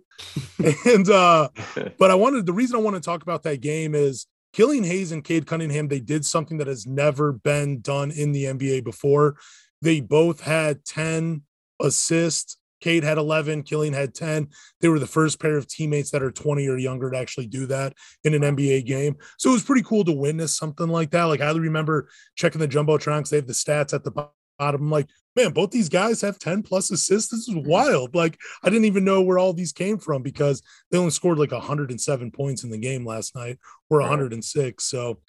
and 0.85 1.09
uh 1.09 1.49
but 1.97 2.11
I 2.11 2.15
wanted 2.15 2.45
the 2.45 2.53
reason 2.53 2.75
I 2.75 2.81
want 2.81 2.95
to 2.95 3.01
talk 3.01 3.23
about 3.23 3.43
that 3.43 3.61
game 3.61 3.95
is 3.95 4.27
Killian 4.53 4.83
Hayes 4.83 5.11
and 5.11 5.23
Cade 5.23 5.45
Cunningham, 5.45 5.87
they 5.87 5.99
did 5.99 6.25
something 6.25 6.57
that 6.57 6.67
has 6.67 6.87
never 6.87 7.33
been 7.33 7.81
done 7.81 8.11
in 8.11 8.31
the 8.31 8.45
NBA 8.45 8.83
before. 8.83 9.37
They 9.81 10.01
both 10.01 10.41
had 10.41 10.85
10 10.85 11.43
assists. 11.79 12.57
Cade 12.81 13.03
had 13.03 13.17
11, 13.17 13.63
Killian 13.63 13.93
had 13.93 14.15
10. 14.15 14.47
They 14.79 14.87
were 14.87 14.99
the 14.99 15.05
first 15.05 15.39
pair 15.39 15.57
of 15.57 15.67
teammates 15.67 16.11
that 16.11 16.23
are 16.23 16.31
20 16.31 16.65
or 16.67 16.77
younger 16.77 17.11
to 17.11 17.17
actually 17.17 17.47
do 17.47 17.65
that 17.67 17.93
in 18.23 18.33
an 18.33 18.55
NBA 18.55 18.85
game. 18.85 19.17
So 19.37 19.49
it 19.49 19.53
was 19.53 19.63
pretty 19.63 19.83
cool 19.83 20.05
to 20.05 20.13
witness 20.13 20.55
something 20.55 20.87
like 20.87 21.11
that. 21.11 21.25
Like 21.25 21.41
I 21.41 21.51
remember 21.51 22.07
checking 22.35 22.61
the 22.61 22.67
Jumbotron 22.67 23.19
because 23.19 23.29
they 23.31 23.37
have 23.37 23.47
the 23.47 23.53
stats 23.53 23.93
at 23.93 24.05
the 24.05 24.29
bottom. 24.59 24.81
I'm 24.81 24.91
like, 24.91 25.07
man, 25.35 25.51
both 25.51 25.71
these 25.71 25.89
guys 25.89 26.21
have 26.21 26.37
10 26.37 26.61
plus 26.61 26.91
assists. 26.91 27.31
This 27.31 27.47
is 27.47 27.55
mm-hmm. 27.55 27.67
wild. 27.67 28.13
Like 28.13 28.37
I 28.63 28.69
didn't 28.69 28.85
even 28.85 29.03
know 29.03 29.21
where 29.21 29.39
all 29.39 29.53
these 29.53 29.71
came 29.71 29.97
from 29.97 30.21
because 30.21 30.61
they 30.91 30.99
only 30.99 31.11
scored 31.11 31.39
like 31.39 31.51
107 31.51 32.31
points 32.31 32.63
in 32.63 32.69
the 32.69 32.77
game 32.77 33.05
last 33.05 33.35
night 33.35 33.57
or 33.89 33.99
106. 34.01 34.83
So, 34.83 35.19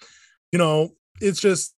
you 0.51 0.59
know, 0.59 0.91
it's 1.19 1.39
just 1.39 1.73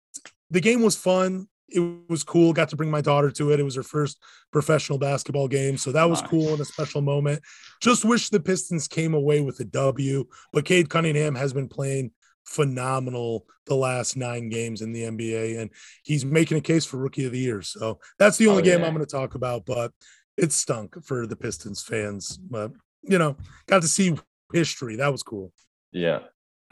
the 0.51 0.61
game 0.61 0.83
was 0.83 0.97
fun 0.97 1.47
it 1.75 2.09
was 2.09 2.23
cool. 2.23 2.53
Got 2.53 2.69
to 2.71 2.77
bring 2.77 2.91
my 2.91 3.01
daughter 3.01 3.31
to 3.31 3.53
it. 3.53 3.61
It 3.61 3.65
was 3.65 3.75
her 3.77 3.83
first 3.83 4.23
professional 4.53 4.99
basketball 4.99 5.49
game, 5.49 5.77
so 5.77 5.93
that 5.93 6.09
was 6.09 6.21
nice. 6.21 6.31
cool 6.31 6.53
and 6.53 6.61
a 6.61 6.65
special 6.65 7.01
moment. 7.01 7.43
Just 7.81 8.05
wish 8.05 8.29
the 8.29 8.41
Pistons 8.41 8.87
came 8.87 9.15
away 9.15 9.41
with 9.41 9.59
a 9.61 9.65
W. 9.65 10.25
But 10.53 10.65
Cade 10.65 10.91
Cunningham 10.91 11.35
has 11.35 11.53
been 11.53 11.69
playing 11.69 12.13
phenomenal 12.45 13.47
the 13.67 13.75
last 13.75 14.17
nine 14.17 14.49
games 14.49 14.83
in 14.83 14.93
the 14.93 15.03
NBA, 15.03 15.61
and 15.61 15.71
he's 16.03 16.25
making 16.25 16.59
a 16.59 16.63
case 16.63 16.85
for 16.85 16.97
Rookie 16.99 17.25
of 17.25 17.33
the 17.33 17.39
Year. 17.39 17.63
So 17.63 18.01
that's 18.19 18.37
the 18.37 18.49
only 18.49 18.63
oh, 18.63 18.65
game 18.65 18.81
yeah. 18.81 18.87
I'm 18.87 18.95
going 18.95 19.05
to 19.05 19.11
talk 19.11 19.35
about. 19.35 19.67
But 19.67 19.93
it 20.37 20.53
stunk 20.53 20.97
for 21.05 21.27
the 21.27 21.37
Pistons 21.37 21.83
fans. 21.83 22.37
But 22.37 22.73
you 23.03 23.19
know, 23.19 23.37
got 23.67 23.83
to 23.83 23.89
see 23.89 24.17
history. 24.53 24.97
That 24.97 25.13
was 25.13 25.23
cool. 25.23 25.53
Yeah, 25.93 26.21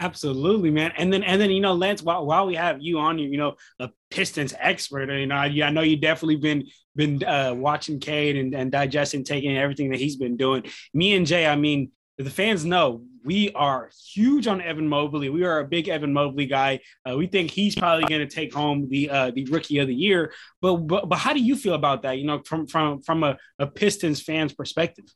Absolutely, 0.00 0.70
man. 0.70 0.92
And 0.96 1.12
then 1.12 1.22
and 1.22 1.38
then 1.38 1.50
you 1.50 1.60
know, 1.60 1.74
Lance, 1.74 2.02
while, 2.02 2.24
while 2.24 2.46
we 2.46 2.54
have 2.54 2.78
you 2.80 2.98
on, 2.98 3.18
you 3.18 3.28
you 3.28 3.36
know, 3.36 3.56
a 3.78 3.90
Pistons 4.10 4.54
expert, 4.58 5.10
you 5.10 5.26
know, 5.26 5.34
I, 5.34 5.46
I 5.62 5.70
know 5.70 5.82
you 5.82 5.98
definitely 5.98 6.36
been 6.36 6.66
been 6.96 7.22
uh, 7.22 7.54
watching 7.54 8.00
Cade 8.00 8.36
and, 8.36 8.54
and 8.54 8.72
digesting, 8.72 9.24
taking 9.24 9.58
everything 9.58 9.90
that 9.90 10.00
he's 10.00 10.16
been 10.16 10.38
doing. 10.38 10.64
Me 10.94 11.14
and 11.14 11.26
Jay, 11.26 11.46
I 11.46 11.54
mean, 11.54 11.90
the 12.16 12.30
fans 12.30 12.64
know 12.64 13.04
we 13.24 13.52
are 13.52 13.90
huge 14.12 14.46
on 14.46 14.60
Evan 14.60 14.88
Mobley. 14.88 15.28
We 15.28 15.44
are 15.44 15.60
a 15.60 15.64
big 15.64 15.88
Evan 15.88 16.12
Mobley 16.12 16.46
guy. 16.46 16.80
Uh, 17.08 17.16
we 17.16 17.26
think 17.26 17.50
he's 17.50 17.74
probably 17.74 18.04
going 18.04 18.26
to 18.26 18.34
take 18.34 18.52
home 18.52 18.88
the 18.88 19.10
uh, 19.10 19.30
the 19.30 19.44
Rookie 19.46 19.78
of 19.78 19.88
the 19.88 19.94
Year. 19.94 20.32
But, 20.60 20.76
but 20.76 21.08
but 21.08 21.16
how 21.18 21.32
do 21.32 21.40
you 21.40 21.56
feel 21.56 21.74
about 21.74 22.02
that? 22.02 22.18
You 22.18 22.26
know, 22.26 22.42
from 22.44 22.66
from 22.66 23.02
from 23.02 23.22
a, 23.22 23.36
a 23.58 23.66
Pistons 23.66 24.22
fans 24.22 24.52
perspective. 24.52 25.06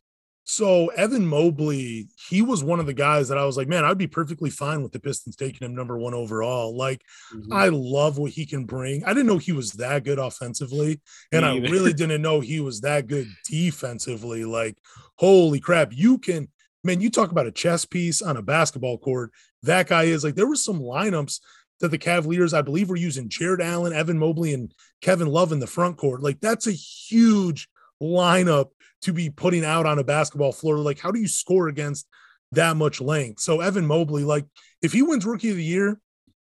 So 0.46 0.88
Evan 0.88 1.26
Mobley, 1.26 2.08
he 2.28 2.42
was 2.42 2.62
one 2.62 2.78
of 2.78 2.84
the 2.84 2.92
guys 2.92 3.28
that 3.28 3.38
I 3.38 3.46
was 3.46 3.56
like, 3.56 3.66
man, 3.66 3.82
I'd 3.82 3.96
be 3.96 4.06
perfectly 4.06 4.50
fine 4.50 4.82
with 4.82 4.92
the 4.92 5.00
Pistons 5.00 5.36
taking 5.36 5.66
him 5.66 5.74
number 5.74 5.96
one 5.96 6.12
overall. 6.12 6.76
Like, 6.76 7.02
mm-hmm. 7.34 7.50
I 7.50 7.68
love 7.68 8.18
what 8.18 8.32
he 8.32 8.44
can 8.44 8.66
bring. 8.66 9.02
I 9.04 9.14
didn't 9.14 9.26
know 9.26 9.38
he 9.38 9.52
was 9.52 9.72
that 9.72 10.04
good 10.04 10.18
offensively, 10.18 11.00
and 11.32 11.46
I 11.46 11.56
really 11.56 11.94
didn't 11.94 12.20
know 12.20 12.40
he 12.40 12.60
was 12.60 12.82
that 12.82 13.06
good 13.06 13.26
defensively. 13.46 14.44
Like, 14.44 14.76
holy 15.16 15.60
crap, 15.60 15.94
you 15.94 16.18
can, 16.18 16.48
man, 16.84 17.00
you 17.00 17.10
talk 17.10 17.30
about 17.30 17.46
a 17.46 17.52
chess 17.52 17.84
piece 17.84 18.22
on 18.22 18.36
a 18.36 18.42
basketball 18.42 18.98
court. 18.98 19.32
That 19.62 19.88
guy 19.88 20.04
is 20.04 20.22
like, 20.22 20.34
there 20.34 20.46
were 20.46 20.56
some 20.56 20.80
lineups 20.80 21.40
that 21.80 21.88
the 21.88 21.98
Cavaliers, 21.98 22.54
I 22.54 22.62
believe, 22.62 22.88
were 22.88 22.96
using 22.96 23.28
Jarrett 23.28 23.60
Allen, 23.60 23.92
Evan 23.92 24.18
Mobley, 24.18 24.54
and 24.54 24.72
Kevin 25.00 25.26
Love 25.26 25.52
in 25.52 25.58
the 25.58 25.66
front 25.66 25.96
court. 25.96 26.22
Like, 26.22 26.40
that's 26.40 26.66
a 26.66 26.72
huge 26.72 27.68
lineup 28.02 28.68
to 29.02 29.12
be 29.12 29.30
putting 29.30 29.64
out 29.64 29.86
on 29.86 29.98
a 29.98 30.04
basketball 30.04 30.52
floor. 30.52 30.78
Like, 30.78 31.00
how 31.00 31.10
do 31.10 31.18
you 31.18 31.28
score 31.28 31.68
against 31.68 32.06
that 32.52 32.76
much 32.76 33.00
length? 33.00 33.40
So 33.40 33.60
Evan 33.60 33.86
Mobley, 33.86 34.24
like, 34.24 34.46
if 34.82 34.92
he 34.92 35.02
wins 35.02 35.26
Rookie 35.26 35.50
of 35.50 35.56
the 35.56 35.64
Year, 35.64 35.98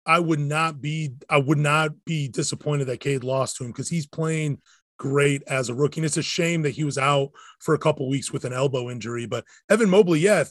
I 0.07 0.21
would 0.21 0.39
not 0.39 0.81
be 0.81 1.15
I 1.29 1.39
would 1.39 1.59
not 1.59 2.05
be 2.05 2.29
disappointed 2.29 2.85
that 2.87 3.01
Cade 3.01 3.25
lost 3.25 3.57
to 3.57 3.65
him 3.65 3.73
because 3.73 3.89
he's 3.89 4.07
playing 4.07 4.61
great 4.97 5.43
as 5.47 5.69
a 5.69 5.75
rookie. 5.75 6.01
And 6.01 6.07
it's 6.07 6.17
a 6.17 6.23
shame 6.23 6.63
that 6.63 6.71
he 6.71 6.85
was 6.85 6.99
out 6.99 7.31
for 7.61 7.75
a 7.75 7.79
couple 7.79 8.09
weeks 8.09 8.33
with 8.33 8.45
an 8.45 8.53
elbow 8.53 8.91
injury. 8.91 9.27
But 9.27 9.45
Evan 9.69 9.91
Mobley, 9.91 10.21
yeah, 10.21 10.45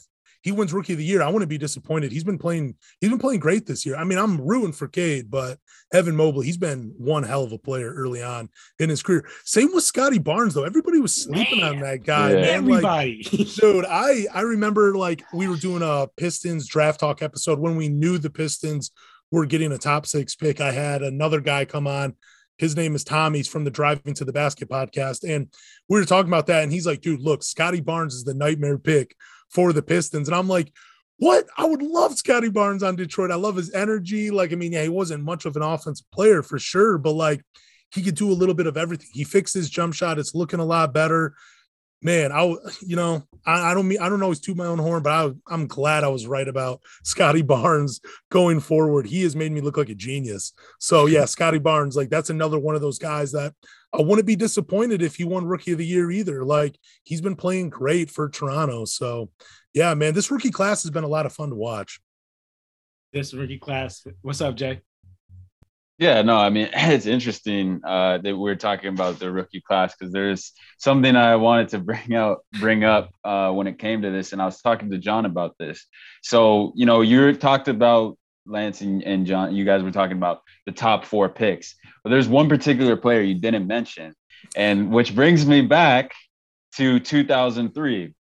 he 0.45 0.51
wins 0.51 0.73
rookie 0.73 0.93
of 0.93 0.99
the 0.99 1.05
year, 1.05 1.23
I 1.23 1.29
wouldn't 1.29 1.49
be 1.49 1.57
disappointed. 1.57 2.11
He's 2.11 2.23
been 2.23 2.37
playing, 2.37 2.75
he's 3.01 3.09
been 3.09 3.17
playing 3.17 3.39
great 3.39 3.65
this 3.65 3.83
year. 3.83 3.95
I 3.95 4.03
mean, 4.03 4.19
I'm 4.19 4.39
rooting 4.39 4.73
for 4.73 4.87
Cade, 4.87 5.31
but 5.31 5.57
Evan 5.91 6.15
Mobley, 6.15 6.45
he's 6.45 6.55
been 6.55 6.93
one 6.99 7.23
hell 7.23 7.43
of 7.43 7.51
a 7.51 7.57
player 7.57 7.91
early 7.91 8.21
on 8.21 8.49
in 8.77 8.89
his 8.89 9.01
career. 9.01 9.27
Same 9.43 9.73
with 9.73 9.83
Scottie 9.83 10.19
Barnes, 10.19 10.53
though. 10.53 10.63
Everybody 10.63 10.99
was 10.99 11.15
sleeping 11.15 11.61
man. 11.61 11.75
on 11.75 11.79
that 11.79 12.03
guy. 12.03 12.33
Yeah. 12.33 12.37
Everybody. 12.37 13.27
Like, 13.31 13.47
dude, 13.55 13.85
I 13.85 14.27
I 14.31 14.41
remember 14.41 14.95
like 14.95 15.23
we 15.33 15.47
were 15.47 15.57
doing 15.57 15.81
a 15.81 16.07
Pistons 16.15 16.67
draft 16.67 16.99
talk 16.99 17.23
episode 17.23 17.57
when 17.57 17.75
we 17.75 17.89
knew 17.89 18.19
the 18.19 18.29
Pistons 18.29 18.91
were 19.31 19.47
getting 19.47 19.71
a 19.71 19.79
top 19.79 20.05
six 20.05 20.35
pick. 20.35 20.61
I 20.61 20.71
had 20.71 21.01
another 21.01 21.41
guy 21.41 21.65
come 21.65 21.87
on. 21.87 22.15
His 22.57 22.75
name 22.75 22.95
is 22.95 23.03
Tom. 23.03 23.33
He's 23.33 23.47
from 23.47 23.63
the 23.63 23.71
Driving 23.71 24.13
to 24.13 24.25
the 24.25 24.33
Basket 24.33 24.69
podcast. 24.69 25.29
And 25.29 25.49
we 25.89 25.99
were 25.99 26.05
talking 26.05 26.29
about 26.29 26.47
that. 26.47 26.63
And 26.63 26.71
he's 26.71 26.87
like, 26.87 27.01
dude, 27.01 27.21
look, 27.21 27.43
Scottie 27.43 27.81
Barnes 27.81 28.15
is 28.15 28.23
the 28.23 28.33
nightmare 28.33 28.77
pick 28.77 29.15
for 29.49 29.73
the 29.73 29.81
Pistons. 29.81 30.27
And 30.27 30.35
I'm 30.35 30.47
like, 30.47 30.71
what? 31.17 31.45
I 31.57 31.65
would 31.65 31.81
love 31.81 32.15
Scottie 32.15 32.49
Barnes 32.49 32.83
on 32.83 32.95
Detroit. 32.95 33.31
I 33.31 33.35
love 33.35 33.55
his 33.55 33.73
energy. 33.73 34.31
Like, 34.31 34.51
I 34.51 34.55
mean, 34.55 34.73
yeah, 34.73 34.83
he 34.83 34.89
wasn't 34.89 35.23
much 35.23 35.45
of 35.45 35.55
an 35.55 35.61
offensive 35.61 36.09
player 36.11 36.43
for 36.43 36.59
sure, 36.59 36.97
but 36.97 37.13
like 37.13 37.41
he 37.91 38.01
could 38.01 38.15
do 38.15 38.31
a 38.31 38.33
little 38.33 38.55
bit 38.55 38.67
of 38.67 38.77
everything. 38.77 39.07
He 39.11 39.23
fixed 39.23 39.53
his 39.53 39.69
jump 39.69 39.93
shot. 39.93 40.19
It's 40.19 40.35
looking 40.35 40.59
a 40.59 40.65
lot 40.65 40.93
better. 40.93 41.35
Man, 42.05 42.31
I 42.31 42.43
you 42.81 42.95
know, 42.95 43.23
I, 43.47 43.71
I 43.71 43.73
don't 43.73 43.87
mean 43.87 43.97
I 43.99 44.09
don't 44.09 44.21
always 44.21 44.39
toot 44.39 44.55
my 44.55 44.67
own 44.67 44.77
horn, 44.77 45.01
but 45.01 45.09
I, 45.09 45.31
I'm 45.51 45.65
glad 45.65 46.03
I 46.03 46.07
was 46.07 46.27
right 46.27 46.47
about 46.47 46.81
Scottie 47.03 47.41
Barnes 47.41 47.99
going 48.29 48.59
forward. 48.59 49.07
He 49.07 49.23
has 49.23 49.35
made 49.35 49.51
me 49.51 49.59
look 49.59 49.75
like 49.75 49.89
a 49.89 49.95
genius. 49.95 50.53
So 50.79 51.07
yeah, 51.07 51.25
Scottie 51.25 51.57
Barnes, 51.57 51.95
like 51.95 52.11
that's 52.11 52.29
another 52.29 52.59
one 52.59 52.75
of 52.75 52.81
those 52.81 52.99
guys 52.99 53.31
that 53.31 53.55
I 53.91 54.03
wouldn't 54.03 54.27
be 54.27 54.35
disappointed 54.35 55.01
if 55.01 55.15
he 55.15 55.23
won 55.23 55.47
Rookie 55.47 55.71
of 55.71 55.79
the 55.79 55.85
Year 55.85 56.11
either. 56.11 56.45
Like 56.45 56.77
he's 57.05 57.21
been 57.21 57.35
playing 57.35 57.71
great 57.71 58.11
for 58.11 58.29
Toronto. 58.29 58.85
So, 58.85 59.31
yeah, 59.73 59.95
man, 59.95 60.13
this 60.13 60.29
rookie 60.29 60.51
class 60.51 60.83
has 60.83 60.91
been 60.91 61.03
a 61.03 61.07
lot 61.07 61.25
of 61.25 61.33
fun 61.33 61.49
to 61.49 61.55
watch. 61.55 61.99
This 63.13 63.33
rookie 63.33 63.57
class. 63.57 64.05
What's 64.21 64.41
up, 64.41 64.55
Jay? 64.55 64.81
Yeah, 65.97 66.21
no, 66.23 66.35
I 66.35 66.49
mean 66.49 66.69
it's 66.73 67.05
interesting 67.05 67.81
uh, 67.85 68.17
that 68.19 68.37
we're 68.37 68.55
talking 68.55 68.89
about 68.89 69.19
the 69.19 69.31
rookie 69.31 69.61
class 69.61 69.95
because 69.95 70.11
there's 70.11 70.51
something 70.77 71.15
I 71.15 71.35
wanted 71.37 71.69
to 71.69 71.79
bring 71.89 72.15
out, 72.15 72.39
bring 72.59 72.83
up 72.83 73.11
uh, 73.23 73.51
when 73.51 73.67
it 73.67 73.79
came 73.79 74.01
to 74.01 74.11
this, 74.11 74.33
and 74.33 74.41
I 74.41 74.45
was 74.45 74.61
talking 74.61 74.91
to 74.91 74.97
John 74.97 75.25
about 75.25 75.55
this. 75.57 75.85
So 76.21 76.73
you 76.75 76.85
know, 76.85 77.01
you 77.01 77.33
talked 77.33 77.67
about 77.67 78.17
Lance 78.45 78.81
and, 78.81 79.03
and 79.03 79.25
John, 79.25 79.55
you 79.55 79.65
guys 79.65 79.83
were 79.83 79.91
talking 79.91 80.17
about 80.17 80.41
the 80.65 80.71
top 80.71 81.05
four 81.05 81.29
picks. 81.29 81.75
But 82.03 82.09
there's 82.11 82.27
one 82.27 82.49
particular 82.49 82.95
player 82.95 83.21
you 83.21 83.35
didn't 83.35 83.65
mention, 83.67 84.13
and 84.55 84.91
which 84.91 85.15
brings 85.15 85.45
me 85.45 85.61
back 85.61 86.13
to 86.75 86.99
2003. 86.99 88.13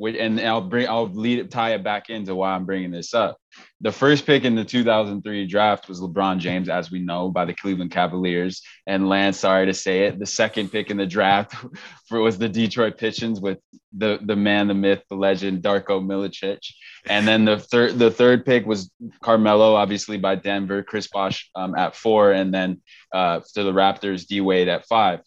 And 0.00 0.40
I'll 0.40 0.60
bring 0.60 0.88
I'll 0.88 1.08
lead 1.08 1.50
tie 1.50 1.74
it 1.74 1.82
back 1.82 2.08
into 2.08 2.34
why 2.34 2.52
I'm 2.52 2.64
bringing 2.64 2.90
this 2.90 3.14
up. 3.14 3.38
The 3.80 3.90
first 3.90 4.26
pick 4.26 4.44
in 4.44 4.54
the 4.54 4.64
2003 4.64 5.46
draft 5.46 5.88
was 5.88 6.00
LeBron 6.00 6.38
James, 6.38 6.68
as 6.68 6.90
we 6.90 7.00
know, 7.00 7.30
by 7.30 7.44
the 7.44 7.54
Cleveland 7.54 7.90
Cavaliers. 7.90 8.62
And 8.86 9.08
Lance, 9.08 9.40
sorry 9.40 9.66
to 9.66 9.74
say 9.74 10.04
it, 10.04 10.18
the 10.18 10.26
second 10.26 10.70
pick 10.70 10.90
in 10.90 10.96
the 10.96 11.06
draft 11.06 11.54
for, 12.08 12.20
was 12.20 12.38
the 12.38 12.48
Detroit 12.48 12.98
Pistons 12.98 13.40
with 13.40 13.58
the 13.92 14.18
the 14.22 14.36
man, 14.36 14.68
the 14.68 14.74
myth, 14.74 15.02
the 15.08 15.16
legend, 15.16 15.62
Darko 15.62 16.04
Milicic. 16.04 16.60
And 17.06 17.26
then 17.26 17.44
the 17.44 17.58
third 17.58 17.98
the 17.98 18.10
third 18.10 18.46
pick 18.46 18.66
was 18.66 18.90
Carmelo, 19.22 19.74
obviously 19.74 20.18
by 20.18 20.36
Denver, 20.36 20.82
Chris 20.82 21.08
Bosh 21.08 21.50
um, 21.54 21.74
at 21.74 21.96
four, 21.96 22.32
and 22.32 22.54
then 22.54 22.82
uh, 23.12 23.40
to 23.54 23.64
the 23.64 23.72
Raptors, 23.72 24.26
D 24.26 24.40
Wade 24.40 24.68
at 24.68 24.86
five. 24.86 25.20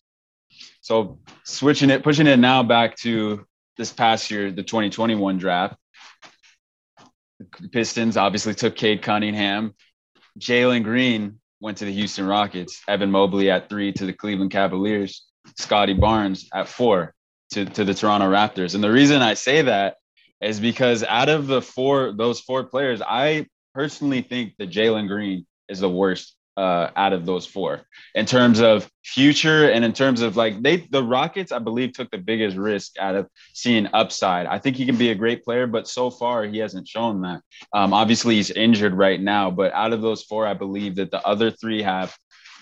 So 0.82 1.20
switching 1.44 1.90
it, 1.90 2.04
pushing 2.04 2.28
it 2.28 2.38
now 2.38 2.64
back 2.64 2.96
to 2.98 3.46
this 3.78 3.92
past 3.92 4.32
year, 4.32 4.52
the 4.52 4.64
2021 4.64 5.38
draft. 5.38 5.76
The 7.60 7.70
Pistons 7.70 8.18
obviously 8.18 8.54
took 8.54 8.76
Cade 8.76 9.02
Cunningham. 9.02 9.74
Jalen 10.40 10.84
Green 10.84 11.40
went 11.60 11.78
to 11.80 11.86
the 11.86 11.94
Houston 11.94 12.26
Rockets. 12.26 12.82
Evan 12.88 13.12
Mobley 13.12 13.50
at 13.50 13.70
three 13.70 13.92
to 13.94 14.06
the 14.06 14.14
Cleveland 14.14 14.52
Cavaliers. 14.52 15.26
Scottie 15.58 15.94
Barnes 15.94 16.48
at 16.54 16.68
four 16.68 17.14
to, 17.52 17.66
to 17.66 17.84
the 17.84 17.94
Toronto 17.94 18.30
Raptors. 18.30 18.76
And 18.76 18.84
the 18.84 18.92
reason 18.92 19.22
I 19.22 19.34
say 19.34 19.64
that 19.64 19.96
is 20.42 20.60
because 20.60 21.04
out 21.04 21.30
of 21.30 21.48
the 21.48 21.62
four, 21.62 22.14
those 22.14 22.40
four 22.40 22.64
players, 22.64 23.02
I 23.02 23.48
personally 23.74 24.22
think 24.22 24.54
that 24.58 24.70
Jalen 24.70 25.08
Green 25.08 25.46
is 25.68 25.80
the 25.80 25.90
worst 25.90 26.36
uh, 26.58 26.90
out 26.96 27.14
of 27.14 27.26
those 27.26 27.46
four 27.46 27.82
in 28.14 28.26
terms 28.26 28.60
of 28.60 28.90
future 29.04 29.70
and 29.72 29.86
in 29.86 29.94
terms 29.94 30.22
of 30.22 30.36
like 30.36 30.62
they 30.62 30.78
the 30.92 31.04
Rockets, 31.04 31.52
I 31.52 31.60
believe, 31.60 31.94
took 31.94 32.12
the 32.12 32.18
biggest 32.18 32.58
risk 32.58 32.94
out 33.00 33.16
of 33.16 33.28
seeing 33.54 33.88
upside. 33.94 34.48
I 34.48 34.60
think 34.60 34.76
he 34.76 34.86
can 34.86 34.98
be 34.98 35.12
a 35.12 35.16
great 35.16 35.44
player, 35.44 35.68
but 35.68 35.88
so 35.88 36.10
far 36.10 36.44
he 36.44 36.58
hasn't 36.58 36.88
shown 36.88 37.22
that. 37.22 37.42
Um, 37.74 37.94
obviously, 37.94 38.36
he's 38.36 38.52
injured 38.52 38.94
right 38.94 39.20
now, 39.20 39.50
but 39.50 39.72
out 39.74 39.94
of 39.94 40.02
those 40.02 40.24
four, 40.24 40.46
I 40.46 40.54
believe 40.54 40.96
that 40.96 41.12
the 41.12 41.26
other 41.26 41.52
three 41.52 41.82
have 41.82 42.16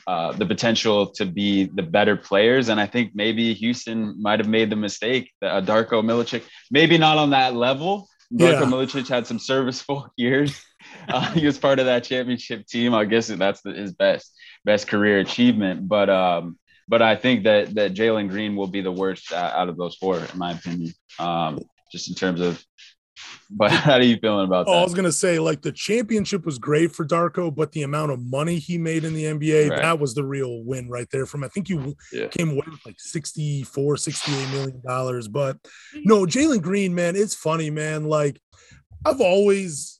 uh, 0.07 0.31
the 0.33 0.45
potential 0.45 1.07
to 1.07 1.25
be 1.25 1.65
the 1.65 1.83
better 1.83 2.15
players. 2.15 2.69
And 2.69 2.79
I 2.79 2.87
think 2.87 3.11
maybe 3.13 3.53
Houston 3.53 4.19
might 4.21 4.39
have 4.39 4.47
made 4.47 4.69
the 4.69 4.75
mistake 4.75 5.31
that 5.41 5.51
uh, 5.51 5.61
Darko 5.61 6.03
Milicic, 6.03 6.43
maybe 6.71 6.97
not 6.97 7.17
on 7.17 7.29
that 7.31 7.53
level. 7.53 8.07
Darko 8.33 8.61
yeah. 8.61 8.65
Milicic 8.65 9.07
had 9.07 9.27
some 9.27 9.39
serviceable 9.39 10.07
years 10.17 10.63
uh, 11.07 11.31
he 11.33 11.45
was 11.45 11.57
part 11.57 11.79
of 11.79 11.85
that 11.85 12.03
championship 12.03 12.67
team. 12.67 12.93
I 12.93 13.05
guess 13.05 13.27
that's 13.27 13.61
the, 13.61 13.73
his 13.73 13.93
best 13.93 14.33
best 14.65 14.87
career 14.87 15.19
achievement. 15.19 15.87
But 15.87 16.09
um, 16.09 16.57
but 16.87 17.01
I 17.01 17.15
think 17.15 17.43
that 17.43 17.75
that 17.75 17.93
Jalen 17.93 18.29
Green 18.29 18.55
will 18.55 18.67
be 18.67 18.81
the 18.81 18.91
worst 18.91 19.31
out 19.31 19.69
of 19.69 19.77
those 19.77 19.95
four, 19.95 20.17
in 20.17 20.37
my 20.37 20.51
opinion. 20.51 20.93
Um, 21.17 21.59
just 21.91 22.09
in 22.09 22.15
terms 22.15 22.41
of. 22.41 22.63
But 23.51 23.71
how 23.71 23.93
are 23.93 24.01
you 24.01 24.17
feeling 24.17 24.45
about 24.45 24.67
oh, 24.67 24.71
that? 24.71 24.77
I 24.79 24.83
was 24.83 24.93
gonna 24.93 25.11
say, 25.11 25.39
like 25.39 25.61
the 25.61 25.71
championship 25.71 26.45
was 26.45 26.57
great 26.57 26.91
for 26.91 27.05
Darko, 27.05 27.53
but 27.53 27.71
the 27.71 27.83
amount 27.83 28.11
of 28.11 28.19
money 28.19 28.59
he 28.59 28.77
made 28.77 29.03
in 29.03 29.13
the 29.13 29.25
NBA, 29.25 29.69
right. 29.69 29.81
that 29.81 29.99
was 29.99 30.13
the 30.13 30.23
real 30.23 30.63
win 30.63 30.89
right 30.89 31.07
there. 31.11 31.25
From 31.25 31.43
I 31.43 31.47
think 31.47 31.69
you 31.69 31.95
yeah. 32.11 32.27
came 32.27 32.49
away 32.49 32.63
with 32.65 32.85
like 32.85 32.99
64, 32.99 33.97
68 33.97 34.51
million 34.51 34.81
dollars. 34.85 35.27
But 35.27 35.57
no, 36.05 36.25
Jalen 36.25 36.61
Green, 36.61 36.93
man, 36.95 37.15
it's 37.15 37.35
funny, 37.35 37.69
man. 37.69 38.05
Like 38.05 38.39
I've 39.05 39.21
always 39.21 39.98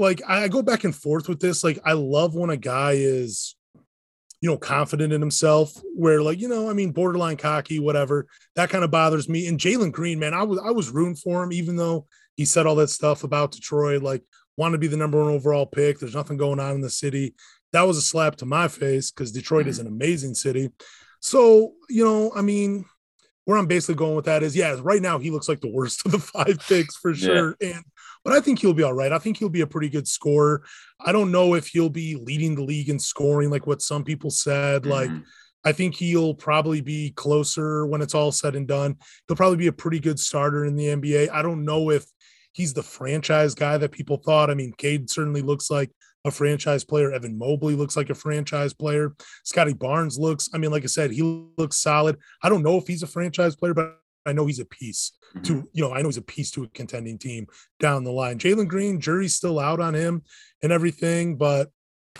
like 0.00 0.22
I 0.26 0.48
go 0.48 0.62
back 0.62 0.84
and 0.84 0.94
forth 0.94 1.28
with 1.28 1.40
this. 1.40 1.62
Like 1.62 1.78
I 1.84 1.92
love 1.92 2.34
when 2.34 2.50
a 2.50 2.56
guy 2.56 2.92
is 2.92 3.54
you 4.40 4.48
know, 4.48 4.56
confident 4.56 5.12
in 5.12 5.20
himself, 5.20 5.74
where 5.94 6.22
like, 6.22 6.40
you 6.40 6.48
know, 6.48 6.70
I 6.70 6.72
mean, 6.72 6.92
borderline 6.92 7.36
cocky, 7.36 7.78
whatever. 7.78 8.26
That 8.56 8.70
kind 8.70 8.84
of 8.84 8.90
bothers 8.90 9.28
me. 9.28 9.46
And 9.46 9.60
Jalen 9.60 9.92
Green, 9.92 10.18
man, 10.18 10.32
I 10.32 10.42
was 10.42 10.58
I 10.64 10.70
was 10.70 10.90
rooting 10.90 11.16
for 11.16 11.42
him, 11.42 11.52
even 11.52 11.76
though 11.76 12.06
he 12.36 12.44
said 12.46 12.66
all 12.66 12.76
that 12.76 12.88
stuff 12.88 13.22
about 13.22 13.52
Detroit, 13.52 14.02
like 14.02 14.22
want 14.56 14.72
to 14.72 14.78
be 14.78 14.86
the 14.86 14.96
number 14.96 15.18
one 15.18 15.32
overall 15.32 15.66
pick. 15.66 15.98
There's 15.98 16.14
nothing 16.14 16.38
going 16.38 16.58
on 16.58 16.74
in 16.74 16.80
the 16.80 16.90
city. 16.90 17.34
That 17.72 17.82
was 17.82 17.98
a 17.98 18.02
slap 18.02 18.36
to 18.36 18.46
my 18.46 18.68
face 18.68 19.10
because 19.10 19.30
Detroit 19.30 19.62
mm-hmm. 19.62 19.70
is 19.70 19.78
an 19.78 19.86
amazing 19.86 20.34
city. 20.34 20.70
So, 21.20 21.74
you 21.88 22.04
know, 22.04 22.32
I 22.34 22.40
mean, 22.40 22.86
where 23.44 23.58
I'm 23.58 23.66
basically 23.66 23.96
going 23.96 24.16
with 24.16 24.24
that 24.24 24.42
is, 24.42 24.56
yeah, 24.56 24.76
right 24.80 25.02
now 25.02 25.18
he 25.18 25.30
looks 25.30 25.48
like 25.48 25.60
the 25.60 25.70
worst 25.70 26.04
of 26.06 26.12
the 26.12 26.18
five 26.18 26.58
picks 26.66 26.96
for 26.96 27.14
sure. 27.14 27.56
Yeah. 27.60 27.74
And 27.74 27.84
but 28.24 28.32
I 28.32 28.40
think 28.40 28.60
he'll 28.60 28.74
be 28.74 28.82
all 28.82 28.92
right. 28.92 29.12
I 29.12 29.18
think 29.18 29.38
he'll 29.38 29.48
be 29.48 29.62
a 29.62 29.66
pretty 29.66 29.88
good 29.88 30.06
scorer. 30.06 30.62
I 31.00 31.12
don't 31.12 31.32
know 31.32 31.54
if 31.54 31.68
he'll 31.68 31.88
be 31.88 32.16
leading 32.16 32.54
the 32.54 32.64
league 32.64 32.88
in 32.88 32.98
scoring 32.98 33.50
like 33.50 33.66
what 33.66 33.82
some 33.82 34.04
people 34.04 34.30
said. 34.30 34.82
Mm-hmm. 34.82 34.90
Like, 34.90 35.10
I 35.64 35.72
think 35.72 35.94
he'll 35.94 36.34
probably 36.34 36.80
be 36.80 37.12
closer 37.16 37.86
when 37.86 38.00
it's 38.00 38.14
all 38.14 38.32
said 38.32 38.56
and 38.56 38.66
done. 38.66 38.96
He'll 39.28 39.36
probably 39.36 39.58
be 39.58 39.66
a 39.66 39.72
pretty 39.72 40.00
good 40.00 40.18
starter 40.18 40.64
in 40.64 40.76
the 40.76 40.86
NBA. 40.86 41.30
I 41.30 41.42
don't 41.42 41.64
know 41.64 41.90
if 41.90 42.06
he's 42.52 42.72
the 42.72 42.82
franchise 42.82 43.54
guy 43.54 43.76
that 43.78 43.92
people 43.92 44.16
thought. 44.16 44.50
I 44.50 44.54
mean, 44.54 44.72
Cade 44.76 45.10
certainly 45.10 45.42
looks 45.42 45.70
like 45.70 45.90
a 46.24 46.30
franchise 46.30 46.84
player. 46.84 47.12
Evan 47.12 47.38
Mobley 47.38 47.74
looks 47.74 47.96
like 47.96 48.10
a 48.10 48.14
franchise 48.14 48.72
player. 48.72 49.14
Scottie 49.44 49.74
Barnes 49.74 50.18
looks, 50.18 50.48
I 50.52 50.58
mean, 50.58 50.70
like 50.70 50.84
I 50.84 50.86
said, 50.86 51.10
he 51.10 51.22
looks 51.56 51.78
solid. 51.78 52.16
I 52.42 52.48
don't 52.48 52.62
know 52.62 52.76
if 52.76 52.86
he's 52.86 53.02
a 53.02 53.06
franchise 53.06 53.56
player, 53.56 53.74
but 53.74 53.98
I 54.26 54.32
know 54.32 54.46
he's 54.46 54.60
a 54.60 54.64
piece 54.64 55.12
mm-hmm. 55.34 55.42
to, 55.42 55.68
you 55.72 55.82
know, 55.82 55.92
I 55.92 56.02
know 56.02 56.08
he's 56.08 56.16
a 56.16 56.22
piece 56.22 56.50
to 56.52 56.64
a 56.64 56.68
contending 56.68 57.18
team 57.18 57.46
down 57.78 58.04
the 58.04 58.12
line. 58.12 58.38
Jalen 58.38 58.68
Green, 58.68 59.00
jury's 59.00 59.34
still 59.34 59.58
out 59.58 59.80
on 59.80 59.94
him 59.94 60.22
and 60.62 60.72
everything. 60.72 61.36
But 61.36 61.70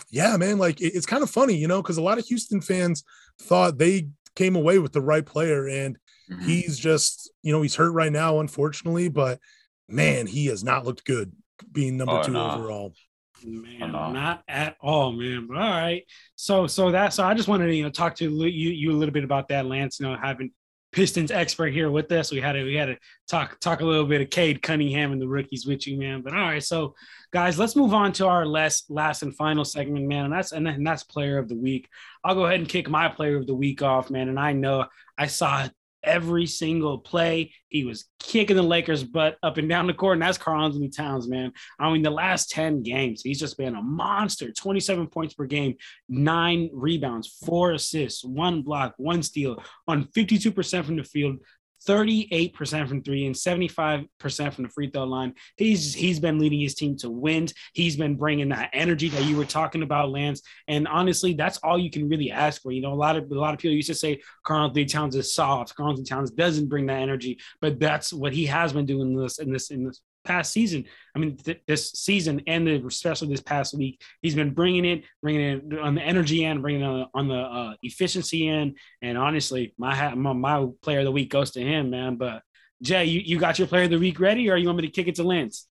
yeah, 0.09 0.37
man, 0.37 0.57
like 0.57 0.81
it, 0.81 0.93
it's 0.95 1.05
kind 1.05 1.23
of 1.23 1.29
funny, 1.29 1.55
you 1.55 1.67
know, 1.67 1.81
because 1.81 1.97
a 1.97 2.01
lot 2.01 2.17
of 2.17 2.25
Houston 2.25 2.61
fans 2.61 3.03
thought 3.41 3.77
they 3.77 4.09
came 4.35 4.55
away 4.55 4.79
with 4.79 4.93
the 4.93 5.01
right 5.01 5.25
player 5.25 5.67
and 5.67 5.97
mm-hmm. 6.29 6.41
he's 6.43 6.77
just, 6.77 7.31
you 7.43 7.51
know, 7.51 7.61
he's 7.61 7.75
hurt 7.75 7.91
right 7.91 8.11
now, 8.11 8.39
unfortunately, 8.39 9.09
but 9.09 9.39
man, 9.87 10.27
he 10.27 10.47
has 10.47 10.63
not 10.63 10.85
looked 10.85 11.05
good 11.05 11.31
being 11.71 11.97
number 11.97 12.19
oh, 12.19 12.23
two 12.23 12.31
no. 12.31 12.51
overall. 12.51 12.93
Man, 13.43 13.91
no. 13.91 14.11
not 14.11 14.43
at 14.47 14.75
all, 14.81 15.11
man. 15.11 15.47
But 15.47 15.57
all 15.57 15.69
right. 15.69 16.03
So 16.35 16.67
so 16.67 16.91
that 16.91 17.13
so 17.13 17.23
I 17.23 17.33
just 17.33 17.47
wanted 17.47 17.67
to 17.67 17.75
you 17.75 17.83
know 17.83 17.89
talk 17.89 18.15
to 18.17 18.25
you 18.25 18.69
you 18.69 18.91
a 18.91 18.93
little 18.93 19.13
bit 19.13 19.23
about 19.23 19.47
that, 19.47 19.65
Lance. 19.65 19.99
You 19.99 20.07
know, 20.07 20.15
having 20.15 20.51
Pistons 20.91 21.31
expert 21.31 21.73
here 21.73 21.89
with 21.89 22.11
us. 22.11 22.31
We 22.31 22.41
had 22.41 22.53
to 22.53 22.63
we 22.63 22.75
had 22.75 22.87
to 22.87 22.97
talk 23.27 23.59
talk 23.59 23.81
a 23.81 23.85
little 23.85 24.05
bit 24.05 24.21
of 24.21 24.29
Cade 24.29 24.61
Cunningham 24.61 25.11
and 25.11 25.21
the 25.21 25.27
rookies 25.27 25.65
with 25.65 25.87
you, 25.87 25.97
man. 25.97 26.21
But 26.21 26.33
all 26.33 26.39
right, 26.39 26.63
so 26.63 26.95
guys, 27.31 27.57
let's 27.57 27.75
move 27.75 27.93
on 27.93 28.11
to 28.13 28.27
our 28.27 28.45
last 28.45 28.91
last 28.91 29.23
and 29.23 29.35
final 29.35 29.63
segment, 29.63 30.07
man. 30.07 30.25
And 30.25 30.33
that's 30.33 30.51
and, 30.51 30.67
and 30.67 30.85
that's 30.85 31.03
player 31.03 31.37
of 31.37 31.47
the 31.47 31.55
week. 31.55 31.87
I'll 32.23 32.35
go 32.35 32.45
ahead 32.45 32.59
and 32.59 32.69
kick 32.69 32.89
my 32.89 33.07
player 33.07 33.37
of 33.37 33.47
the 33.47 33.55
week 33.55 33.81
off, 33.81 34.09
man. 34.09 34.29
And 34.29 34.39
I 34.39 34.53
know 34.53 34.85
I 35.17 35.27
saw 35.27 35.67
every 36.03 36.45
single 36.45 36.97
play. 36.97 37.53
He 37.69 37.83
was 37.83 38.05
kicking 38.19 38.55
the 38.55 38.63
Lakers' 38.63 39.03
butt 39.03 39.37
up 39.43 39.57
and 39.57 39.69
down 39.69 39.87
the 39.87 39.93
court, 39.93 40.13
and 40.13 40.21
that's 40.21 40.37
Karl-Anthony 40.37 40.89
Towns, 40.89 41.27
man. 41.27 41.51
I 41.79 41.91
mean, 41.91 42.01
the 42.01 42.09
last 42.09 42.51
10 42.51 42.83
games, 42.83 43.21
he's 43.21 43.39
just 43.39 43.57
been 43.57 43.75
a 43.75 43.81
monster 43.81 44.51
27 44.51 45.07
points 45.07 45.33
per 45.33 45.45
game, 45.45 45.75
nine 46.09 46.69
rebounds, 46.73 47.27
four 47.45 47.71
assists, 47.71 48.23
one 48.23 48.61
block, 48.61 48.93
one 48.97 49.23
steal 49.23 49.61
on 49.87 50.05
52% 50.05 50.85
from 50.85 50.97
the 50.97 51.03
field, 51.03 51.37
38% 51.87 52.87
from 52.87 53.01
three 53.01 53.25
and 53.25 53.35
75% 53.35 54.07
from 54.53 54.63
the 54.63 54.69
free 54.69 54.89
throw 54.89 55.03
line. 55.03 55.33
He's 55.57 55.93
he's 55.93 56.19
been 56.19 56.39
leading 56.39 56.59
his 56.59 56.75
team 56.75 56.95
to 56.97 57.09
wins. 57.09 57.53
He's 57.73 57.95
been 57.95 58.15
bringing 58.15 58.49
that 58.49 58.69
energy 58.73 59.09
that 59.09 59.25
you 59.25 59.35
were 59.35 59.45
talking 59.45 59.83
about, 59.83 60.11
Lance. 60.11 60.41
And 60.67 60.87
honestly, 60.87 61.33
that's 61.33 61.57
all 61.59 61.79
you 61.79 61.89
can 61.89 62.07
really 62.09 62.31
ask 62.31 62.61
for. 62.61 62.71
You 62.71 62.81
know, 62.81 62.93
a 62.93 62.95
lot 62.95 63.15
of 63.15 63.31
a 63.31 63.35
lot 63.35 63.53
of 63.53 63.59
people 63.59 63.75
used 63.75 63.87
to 63.87 63.95
say 63.95 64.21
Karl-Anthony 64.45 64.85
Towns 64.85 65.15
is 65.15 65.33
soft. 65.33 65.75
Karl-Anthony 65.75 66.05
Towns 66.05 66.31
doesn't 66.31 66.69
bring 66.69 66.85
that 66.87 66.99
energy, 66.99 67.39
but 67.61 67.79
that's 67.79 68.13
what 68.13 68.33
he 68.33 68.45
has 68.45 68.73
been 68.73 68.85
doing 68.85 69.15
this 69.15 69.39
in 69.39 69.51
this 69.51 69.71
in 69.71 69.85
this 69.85 70.01
past 70.23 70.51
season. 70.53 70.85
I 71.15 71.19
mean, 71.19 71.37
th- 71.37 71.61
this 71.67 71.91
season 71.91 72.41
and 72.47 72.67
the, 72.67 72.85
especially 72.85 73.29
this 73.29 73.41
past 73.41 73.73
week, 73.73 74.01
he's 74.21 74.35
been 74.35 74.53
bringing 74.53 74.85
it, 74.85 75.03
bringing 75.21 75.41
it 75.41 75.79
on 75.79 75.95
the 75.95 76.01
energy 76.01 76.45
end, 76.45 76.61
bringing 76.61 76.81
it 76.81 76.85
on, 76.85 77.07
on 77.13 77.27
the 77.27 77.35
uh, 77.35 77.73
efficiency 77.83 78.47
end. 78.47 78.77
And 79.01 79.17
honestly, 79.17 79.73
my, 79.77 80.13
my, 80.15 80.33
my 80.33 80.67
player 80.81 80.99
of 80.99 81.05
the 81.05 81.11
week 81.11 81.29
goes 81.29 81.51
to 81.51 81.61
him, 81.61 81.89
man. 81.89 82.15
But 82.15 82.43
Jay, 82.81 83.05
you, 83.05 83.21
you 83.21 83.39
got 83.39 83.59
your 83.59 83.67
player 83.67 83.83
of 83.83 83.91
the 83.91 83.99
week 83.99 84.19
ready, 84.19 84.49
or 84.49 84.57
you 84.57 84.67
want 84.67 84.77
me 84.77 84.87
to 84.87 84.93
kick 84.93 85.07
it 85.07 85.15
to 85.15 85.23
Lance? 85.23 85.67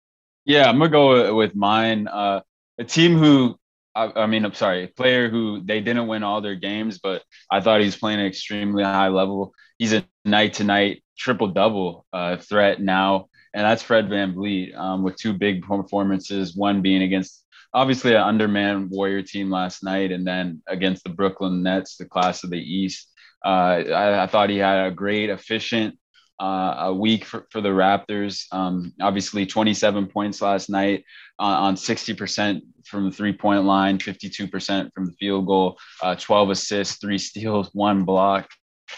Yeah, 0.45 0.69
I'm 0.69 0.79
gonna 0.79 0.91
go 0.91 1.35
with 1.35 1.55
mine. 1.57 2.07
Uh, 2.09 2.41
a 2.79 2.85
team 2.85 3.17
who 3.17 3.59
I, 3.97 4.27
mean, 4.27 4.45
I'm 4.45 4.53
sorry, 4.53 4.89
player 4.89 5.31
who 5.31 5.63
they 5.65 5.81
didn't 5.81 6.07
win 6.07 6.23
all 6.23 6.43
their 6.43 6.55
games, 6.55 6.99
but 6.99 7.23
I 7.51 7.61
thought 7.61 7.81
he's 7.81 7.97
playing 7.97 8.21
an 8.21 8.27
extremely 8.27 8.85
high 8.85 9.09
level. 9.09 9.55
He's 9.79 9.95
a 9.95 10.05
night 10.25 10.55
to 10.55 10.65
night 10.65 11.03
triple 11.17 11.49
double 11.49 12.05
uh, 12.13 12.37
threat 12.37 12.81
now 12.81 13.29
and 13.57 13.65
that's 13.65 13.83
Fred 13.83 14.11
VanVleet 14.11 14.77
um, 14.77 15.03
with 15.03 15.17
two 15.17 15.33
big 15.33 15.63
performances, 15.63 16.55
one 16.55 16.83
being 16.83 17.01
against 17.01 17.43
obviously 17.73 18.13
an 18.13 18.21
underman 18.21 18.91
Warrior 18.91 19.23
team 19.23 19.51
last 19.51 19.83
night, 19.83 20.13
and 20.13 20.27
then 20.27 20.63
against 20.67 21.05
the 21.05 21.11
Brooklyn 21.11 21.63
Nets, 21.63 21.97
the 21.97 22.05
class 22.05 22.45
of 22.45 22.51
the 22.51 22.61
East. 22.61 23.11
Uh, 23.43 23.49
I, 23.49 24.25
I, 24.25 24.27
thought 24.27 24.51
he 24.51 24.59
had 24.59 24.87
a 24.87 24.91
great, 24.91 25.31
efficient 25.31 25.99
uh, 26.39 26.75
a 26.81 26.95
week 26.95 27.25
for, 27.25 27.47
for 27.51 27.63
the 27.63 27.71
Raptors. 27.71 28.45
Um, 28.53 28.93
obviously, 29.01 29.47
27 29.47 30.09
points 30.09 30.43
last 30.43 30.69
night 30.69 31.05
on 31.39 31.77
60% 31.77 32.61
from 32.85 33.07
the 33.07 33.11
three 33.11 33.33
point 33.33 33.65
line, 33.65 33.97
52% 33.97 34.91
from 34.95 35.07
the 35.07 35.13
field 35.13 35.47
goal, 35.47 35.79
uh, 36.03 36.15
12 36.15 36.51
assists, 36.51 36.99
three 36.99 37.19
steals, 37.19 37.71
one 37.73 38.05
block 38.05 38.49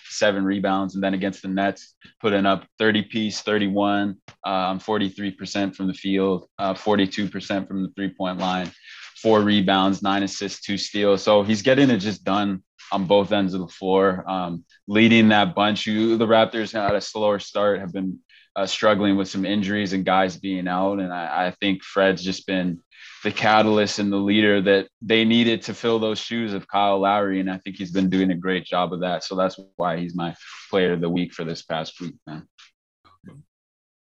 seven 0.08 0.44
rebounds, 0.44 0.94
and 0.94 1.02
then 1.02 1.14
against 1.14 1.42
the 1.42 1.48
Nets, 1.48 1.94
putting 2.20 2.46
up 2.46 2.66
30 2.78 3.02
piece, 3.02 3.40
31, 3.40 4.16
um, 4.44 4.78
43% 4.78 5.74
from 5.74 5.86
the 5.86 5.94
field, 5.94 6.48
uh, 6.58 6.74
42% 6.74 7.68
from 7.68 7.82
the 7.82 7.90
three 7.96 8.12
point 8.12 8.38
line, 8.38 8.70
four 9.16 9.40
rebounds, 9.40 10.02
nine 10.02 10.22
assists, 10.22 10.60
two 10.60 10.78
steals. 10.78 11.22
So 11.22 11.42
he's 11.42 11.62
getting 11.62 11.90
it 11.90 11.98
just 11.98 12.24
done 12.24 12.62
on 12.92 13.06
both 13.06 13.32
ends 13.32 13.54
of 13.54 13.60
the 13.60 13.68
floor, 13.68 14.24
um, 14.28 14.64
leading 14.86 15.28
that 15.28 15.54
bunch. 15.54 15.86
You, 15.86 16.16
the 16.16 16.26
Raptors 16.26 16.72
had 16.72 16.94
a 16.94 17.00
slower 17.00 17.38
start, 17.38 17.80
have 17.80 17.92
been 17.92 18.18
uh, 18.56 18.66
struggling 18.66 19.16
with 19.16 19.28
some 19.28 19.44
injuries 19.44 19.92
and 19.92 20.04
guys 20.04 20.36
being 20.36 20.66
out, 20.66 20.98
and 20.98 21.12
I, 21.12 21.46
I 21.46 21.50
think 21.60 21.82
Fred's 21.82 22.24
just 22.24 22.46
been 22.46 22.80
the 23.24 23.32
catalyst 23.32 23.98
and 23.98 24.12
the 24.12 24.16
leader 24.16 24.60
that 24.62 24.88
they 25.02 25.24
needed 25.24 25.62
to 25.62 25.74
fill 25.74 25.98
those 25.98 26.18
shoes 26.18 26.52
of 26.52 26.68
Kyle 26.68 27.00
Lowry. 27.00 27.40
And 27.40 27.50
I 27.50 27.58
think 27.58 27.76
he's 27.76 27.90
been 27.90 28.08
doing 28.08 28.30
a 28.30 28.36
great 28.36 28.64
job 28.64 28.92
of 28.92 29.00
that. 29.00 29.24
So 29.24 29.34
that's 29.34 29.58
why 29.76 29.98
he's 29.98 30.14
my 30.14 30.34
player 30.70 30.92
of 30.92 31.00
the 31.00 31.10
week 31.10 31.32
for 31.32 31.44
this 31.44 31.62
past 31.62 32.00
week, 32.00 32.14
man. 32.26 32.46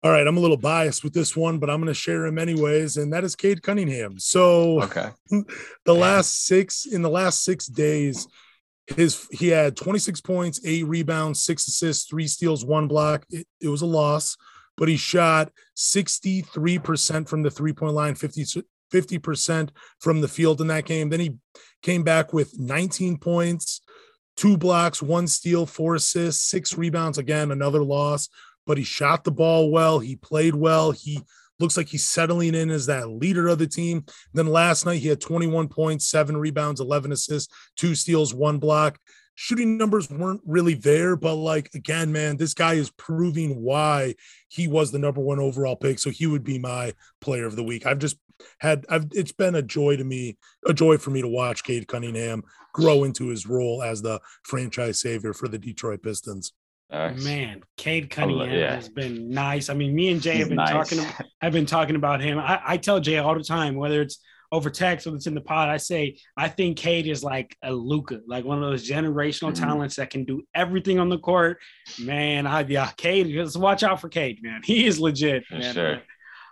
All 0.05 0.11
right, 0.11 0.27
I'm 0.27 0.37
a 0.37 0.41
little 0.41 0.57
biased 0.57 1.05
with 1.05 1.13
this 1.13 1.37
one, 1.37 1.59
but 1.59 1.71
I'm 1.71 1.79
going 1.79 1.87
to 1.87 1.95
share 1.95 2.27
him 2.27 2.37
anyways, 2.37 2.97
and 2.97 3.13
that 3.13 3.23
is 3.23 3.37
Cade 3.37 3.63
Cunningham. 3.63 4.19
So, 4.19 4.83
okay, 4.83 5.11
the 5.85 5.95
last 5.95 6.45
six 6.45 6.87
in 6.87 7.03
the 7.03 7.11
last 7.11 7.45
six 7.45 7.69
days, 7.69 8.27
his 8.89 9.29
he 9.31 9.47
had 9.47 9.77
26 9.77 10.21
points, 10.23 10.61
eight 10.65 10.89
rebounds, 10.89 11.45
six 11.45 11.69
assists, 11.69 12.09
three 12.09 12.27
steals, 12.27 12.65
one 12.65 12.89
block. 12.89 13.25
It, 13.31 13.47
it 13.61 13.69
was 13.69 13.83
a 13.83 13.87
loss, 13.87 14.37
but 14.77 14.89
he 14.89 14.97
shot 14.97 15.53
63% 15.77 17.29
from 17.29 17.45
the 17.45 17.51
three 17.51 17.73
point 17.73 17.95
line, 17.95 18.17
50, 18.17 18.65
50% 18.93 19.71
from 20.01 20.21
the 20.21 20.29
field 20.29 20.61
in 20.61 20.67
that 20.69 20.85
game. 20.85 21.09
Then 21.09 21.21
he 21.21 21.37
came 21.83 22.03
back 22.03 22.33
with 22.33 22.59
19 22.59 23.19
points, 23.19 23.81
two 24.37 24.57
blocks, 24.57 25.03
one 25.03 25.27
steal, 25.27 25.67
four 25.67 25.95
assists, 25.95 26.45
six 26.45 26.77
rebounds. 26.77 27.19
Again, 27.19 27.51
another 27.51 27.83
loss, 27.83 28.29
but 28.67 28.79
he 28.79 28.85
shot 28.85 29.25
the 29.25 29.31
ball 29.31 29.71
well. 29.71 29.99
He 29.99 30.17
played 30.17 30.55
well. 30.55 30.93
He 30.93 31.21
looks 31.59 31.77
like 31.77 31.89
he's 31.89 32.05
settling 32.05 32.55
in 32.55 32.71
as 32.71 32.87
that 32.87 33.09
leader 33.09 33.49
of 33.49 33.59
the 33.59 33.67
team. 33.67 34.05
Then 34.35 34.47
last 34.47 34.85
night, 34.85 35.01
he 35.01 35.09
had 35.09 35.21
21 35.21 35.69
points, 35.69 36.09
seven 36.09 36.37
rebounds, 36.37 36.81
11 36.81 37.13
assists, 37.13 37.53
two 37.77 37.95
steals, 37.95 38.35
one 38.35 38.59
block. 38.59 38.99
Shooting 39.35 39.77
numbers 39.77 40.11
weren't 40.11 40.43
really 40.47 40.75
there, 40.75 41.17
but 41.17 41.35
like 41.35 41.71
again, 41.75 42.13
man, 42.13 42.37
this 42.37 42.55
guy 42.55 42.75
is 42.75 42.91
proving 42.91 43.63
why 43.63 44.15
he 44.49 44.69
was 44.69 44.91
the 44.91 44.99
number 44.99 45.21
one 45.21 45.39
overall 45.39 45.77
pick. 45.77 45.99
So 45.99 46.11
he 46.11 46.27
would 46.27 46.45
be 46.45 46.59
my 46.59 46.95
player 47.21 47.47
of 47.47 47.57
the 47.57 47.65
week. 47.65 47.87
I've 47.87 47.99
just 47.99 48.17
had 48.59 48.85
I've 48.89 49.07
it's 49.13 49.33
been 49.33 49.55
a 49.55 49.63
joy 49.63 49.97
to 49.97 50.05
me, 50.05 50.37
a 50.67 50.75
joy 50.75 50.99
for 50.99 51.11
me 51.11 51.23
to 51.23 51.29
watch 51.29 51.65
Cade 51.65 51.89
Cunningham 51.89 52.43
grow 52.73 53.05
into 53.05 53.29
his 53.29 53.47
role 53.47 53.83
as 53.83 54.03
the 54.03 54.21
franchise 54.43 55.01
savior 55.01 55.33
for 55.33 55.49
the 55.49 55.59
Detroit 55.59 56.03
Pistons. 56.03 56.53
Man, 56.91 57.63
Cade 57.79 58.11
Cunningham 58.11 58.51
yeah. 58.51 58.75
has 58.75 58.91
been 58.91 59.31
nice. 59.31 59.71
I 59.71 59.75
mean, 59.75 59.95
me 59.95 60.13
and 60.13 60.21
Jay 60.21 60.33
He's 60.33 60.41
have 60.41 60.49
been 60.51 60.57
nice. 60.57 60.91
talking. 60.91 61.27
I've 61.41 61.53
been 61.53 61.65
talking 61.65 61.97
about 61.97 62.21
him. 62.21 62.39
I, 62.39 62.61
I 62.63 62.77
tell 62.77 63.01
Jay 63.01 63.17
all 63.17 63.35
the 63.35 63.43
time, 63.43 63.77
whether 63.77 64.03
it's 64.03 64.19
over 64.53 64.71
text 64.71 65.07
or 65.07 65.17
it's 65.17 65.27
in 65.27 65.35
the 65.35 65.41
pod, 65.41 65.71
I 65.71 65.79
say 65.79 66.19
I 66.37 66.49
think 66.49 66.77
Cade 66.77 67.09
is 67.09 67.25
like 67.25 67.57
a 67.65 67.73
Luka, 67.73 68.21
like 68.29 68.45
one 68.45 68.63
of 68.63 68.71
those 68.71 68.89
generational 68.89 69.53
mm-hmm. 69.53 69.65
talents 69.65 69.97
that 69.97 70.11
can 70.11 70.25
do 70.25 70.43
everything 70.55 71.01
on 71.01 71.09
the 71.09 71.19
court. 71.19 71.59
Man, 71.99 72.47
I 72.47 72.61
yeah, 72.61 72.91
Cade, 72.97 73.29
just 73.29 73.57
watch 73.57 73.83
out 73.83 74.01
for 74.01 74.09
Cade, 74.09 74.41
man. 74.43 74.61
He 74.73 74.87
is 74.87 75.01
legit. 75.01 75.47
For 75.47 75.57
man. 75.57 75.75
Sure. 75.75 76.03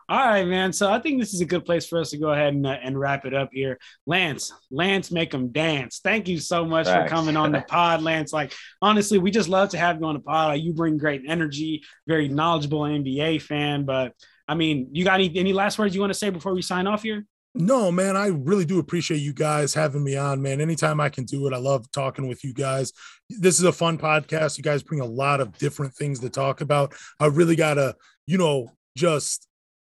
All 0.08 0.26
right, 0.26 0.46
man. 0.46 0.72
So 0.72 0.90
I 0.90 0.98
think 0.98 1.20
this 1.20 1.32
is 1.32 1.40
a 1.40 1.44
good 1.44 1.64
place 1.64 1.86
for 1.86 2.00
us 2.00 2.10
to 2.10 2.18
go 2.18 2.30
ahead 2.30 2.52
and, 2.52 2.66
uh, 2.66 2.76
and 2.82 2.98
wrap 2.98 3.26
it 3.26 3.32
up 3.32 3.50
here. 3.52 3.78
Lance, 4.06 4.52
Lance, 4.72 5.12
make 5.12 5.30
them 5.30 5.52
dance. 5.52 6.00
Thank 6.02 6.26
you 6.26 6.40
so 6.40 6.64
much 6.64 6.86
Thanks. 6.86 7.08
for 7.08 7.14
coming 7.14 7.36
on 7.36 7.52
the 7.52 7.60
pod, 7.68 8.02
Lance. 8.02 8.32
Like, 8.32 8.52
honestly, 8.82 9.18
we 9.18 9.30
just 9.30 9.48
love 9.48 9.68
to 9.68 9.78
have 9.78 10.00
you 10.00 10.06
on 10.06 10.14
the 10.14 10.20
pod. 10.20 10.58
You 10.58 10.72
bring 10.72 10.98
great 10.98 11.22
energy, 11.28 11.84
very 12.08 12.26
knowledgeable 12.26 12.80
NBA 12.80 13.42
fan. 13.42 13.84
But 13.84 14.14
I 14.48 14.56
mean, 14.56 14.88
you 14.90 15.04
got 15.04 15.20
any, 15.20 15.30
any 15.36 15.52
last 15.52 15.78
words 15.78 15.94
you 15.94 16.00
want 16.00 16.12
to 16.12 16.18
say 16.18 16.30
before 16.30 16.54
we 16.54 16.62
sign 16.62 16.88
off 16.88 17.04
here? 17.04 17.24
No, 17.54 17.90
man, 17.90 18.16
I 18.16 18.28
really 18.28 18.64
do 18.64 18.78
appreciate 18.78 19.18
you 19.18 19.32
guys 19.32 19.74
having 19.74 20.04
me 20.04 20.16
on, 20.16 20.40
man. 20.40 20.60
Anytime 20.60 21.00
I 21.00 21.08
can 21.08 21.24
do 21.24 21.48
it, 21.48 21.52
I 21.52 21.58
love 21.58 21.90
talking 21.90 22.28
with 22.28 22.44
you 22.44 22.54
guys. 22.54 22.92
This 23.28 23.58
is 23.58 23.64
a 23.64 23.72
fun 23.72 23.98
podcast. 23.98 24.56
You 24.56 24.62
guys 24.62 24.84
bring 24.84 25.00
a 25.00 25.06
lot 25.06 25.40
of 25.40 25.58
different 25.58 25.94
things 25.94 26.20
to 26.20 26.30
talk 26.30 26.60
about. 26.60 26.94
I 27.18 27.26
really 27.26 27.56
got 27.56 27.74
to, 27.74 27.96
you 28.26 28.38
know, 28.38 28.70
just 28.96 29.48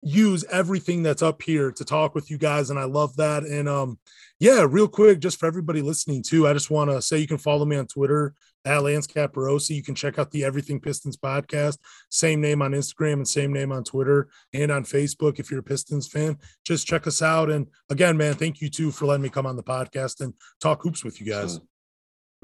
use 0.03 0.45
everything 0.51 1.03
that's 1.03 1.23
up 1.23 1.41
here 1.43 1.71
to 1.71 1.85
talk 1.85 2.15
with 2.15 2.29
you 2.29 2.37
guys 2.37 2.71
and 2.71 2.79
i 2.79 2.85
love 2.85 3.15
that 3.17 3.45
and 3.45 3.69
um 3.69 3.97
yeah 4.41 4.67
real 4.69 4.89
quick 4.89 5.21
just 5.21 5.39
for 5.39 5.47
everybody 5.47 5.81
listening 5.81 6.23
too 6.23 6.49
i 6.49 6.53
just 6.53 6.71
want 6.71 6.91
to 6.91 7.01
say 7.01 7.19
you 7.19 7.27
can 7.27 7.39
follow 7.39 7.65
me 7.65 7.77
on 7.77 7.87
twitter 7.87 8.35
at 8.65 8.83
lance 8.83 9.07
caporossi 9.07 9.77
you 9.77 9.83
can 9.83 9.95
check 9.95 10.19
out 10.19 10.31
the 10.33 10.45
everything 10.45 10.81
pistons 10.81 11.17
podcast 11.17 11.79
same 12.11 12.41
name 12.41 12.63
on 12.63 12.73
instagram 12.73 13.15
and 13.15 13.29
same 13.29 13.53
name 13.53 13.71
on 13.71 13.85
twitter 13.85 14.29
and 14.53 14.73
on 14.73 14.83
facebook 14.83 15.39
if 15.39 15.51
you're 15.53 15.61
a 15.61 15.65
pistons 15.65 16.09
fan 16.09 16.37
just 16.65 16.85
check 16.85 17.07
us 17.07 17.23
out 17.23 17.49
and 17.49 17.69
again 17.89 18.17
man 18.17 18.35
thank 18.35 18.61
you 18.61 18.69
too 18.69 18.91
for 18.91 19.07
letting 19.07 19.23
me 19.23 19.29
come 19.29 19.47
on 19.47 19.55
the 19.55 19.63
podcast 19.63 20.21
and 20.21 20.35
talk 20.61 20.83
hoops 20.83 21.05
with 21.05 21.21
you 21.21 21.27
guys 21.27 21.61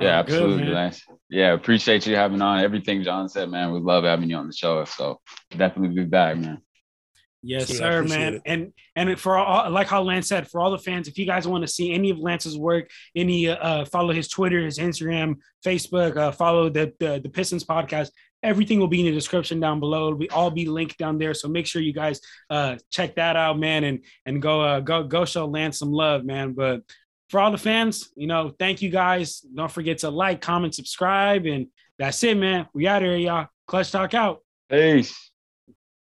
yeah, 0.01 0.21
absolutely, 0.21 0.67
Good, 0.67 0.75
Lance. 0.75 1.05
Yeah, 1.29 1.55
appreciate 1.55 2.07
you 2.07 2.15
having 2.15 2.41
on 2.41 2.61
everything 2.61 3.03
John 3.03 3.29
said, 3.29 3.51
man. 3.51 3.73
We 3.73 3.81
love 3.81 4.05
having 4.05 4.31
you 4.31 4.37
on 4.37 4.47
the 4.47 4.53
show. 4.53 4.85
So 4.85 5.21
definitely 5.51 5.93
be 5.93 6.05
back, 6.05 6.37
man. 6.37 6.63
Yes, 7.43 7.69
sir, 7.69 8.03
man. 8.03 8.35
It. 8.35 8.43
And 8.47 8.73
and 8.97 9.19
for 9.19 9.39
all, 9.39 9.71
like 9.71 9.87
how 9.87 10.03
Lance 10.03 10.29
said, 10.29 10.51
for 10.51 10.61
all 10.61 10.71
the 10.71 10.79
fans, 10.79 11.07
if 11.07 11.17
you 11.19 11.25
guys 11.25 11.47
want 11.47 11.63
to 11.63 11.69
see 11.69 11.93
any 11.93 12.11
of 12.11 12.19
Lance's 12.19 12.59
work, 12.59 12.91
any 13.15 13.49
uh, 13.49 13.85
follow 13.85 14.13
his 14.13 14.29
Twitter, 14.29 14.65
his 14.65 14.79
Instagram, 14.79 15.37
Facebook, 15.65 16.17
uh, 16.17 16.33
follow 16.33 16.69
the, 16.69 16.93
the 16.99 17.21
the 17.23 17.29
Pistons 17.29 17.65
podcast. 17.65 18.11
Everything 18.43 18.79
will 18.79 18.89
be 18.89 19.01
in 19.01 19.07
the 19.07 19.13
description 19.13 19.61
down 19.61 19.81
below. 19.81 20.09
It'll 20.09 20.19
be 20.19 20.31
all 20.31 20.51
be 20.51 20.67
linked 20.67 20.99
down 20.99 21.19
there. 21.19 21.35
So 21.35 21.49
make 21.49 21.67
sure 21.67 21.81
you 21.81 21.93
guys 21.93 22.21
uh, 22.51 22.77
check 22.91 23.15
that 23.17 23.37
out, 23.37 23.59
man, 23.59 23.85
and 23.85 24.05
and 24.27 24.43
go 24.43 24.61
uh, 24.61 24.81
go 24.81 25.05
go 25.05 25.25
show 25.25 25.47
Lance 25.47 25.79
some 25.79 25.93
love, 25.93 26.25
man. 26.25 26.55
But 26.55 26.83
for 27.31 27.39
all 27.39 27.53
the 27.53 27.59
fans, 27.59 28.11
you 28.17 28.27
know, 28.27 28.53
thank 28.59 28.83
you 28.83 28.91
guys. 28.91 29.41
Don't 29.41 29.71
forget 29.71 29.99
to 29.99 30.11
like, 30.11 30.41
comment, 30.41 30.75
subscribe, 30.75 31.47
and 31.47 31.69
that's 31.99 32.23
it, 32.25 32.37
man. 32.37 32.67
We 32.75 32.89
out 32.89 33.03
here, 33.03 33.17
y'all. 33.17 33.47
Clutch 33.67 33.93
Talk 33.93 34.15
out. 34.15 34.41
Peace. 34.69 35.31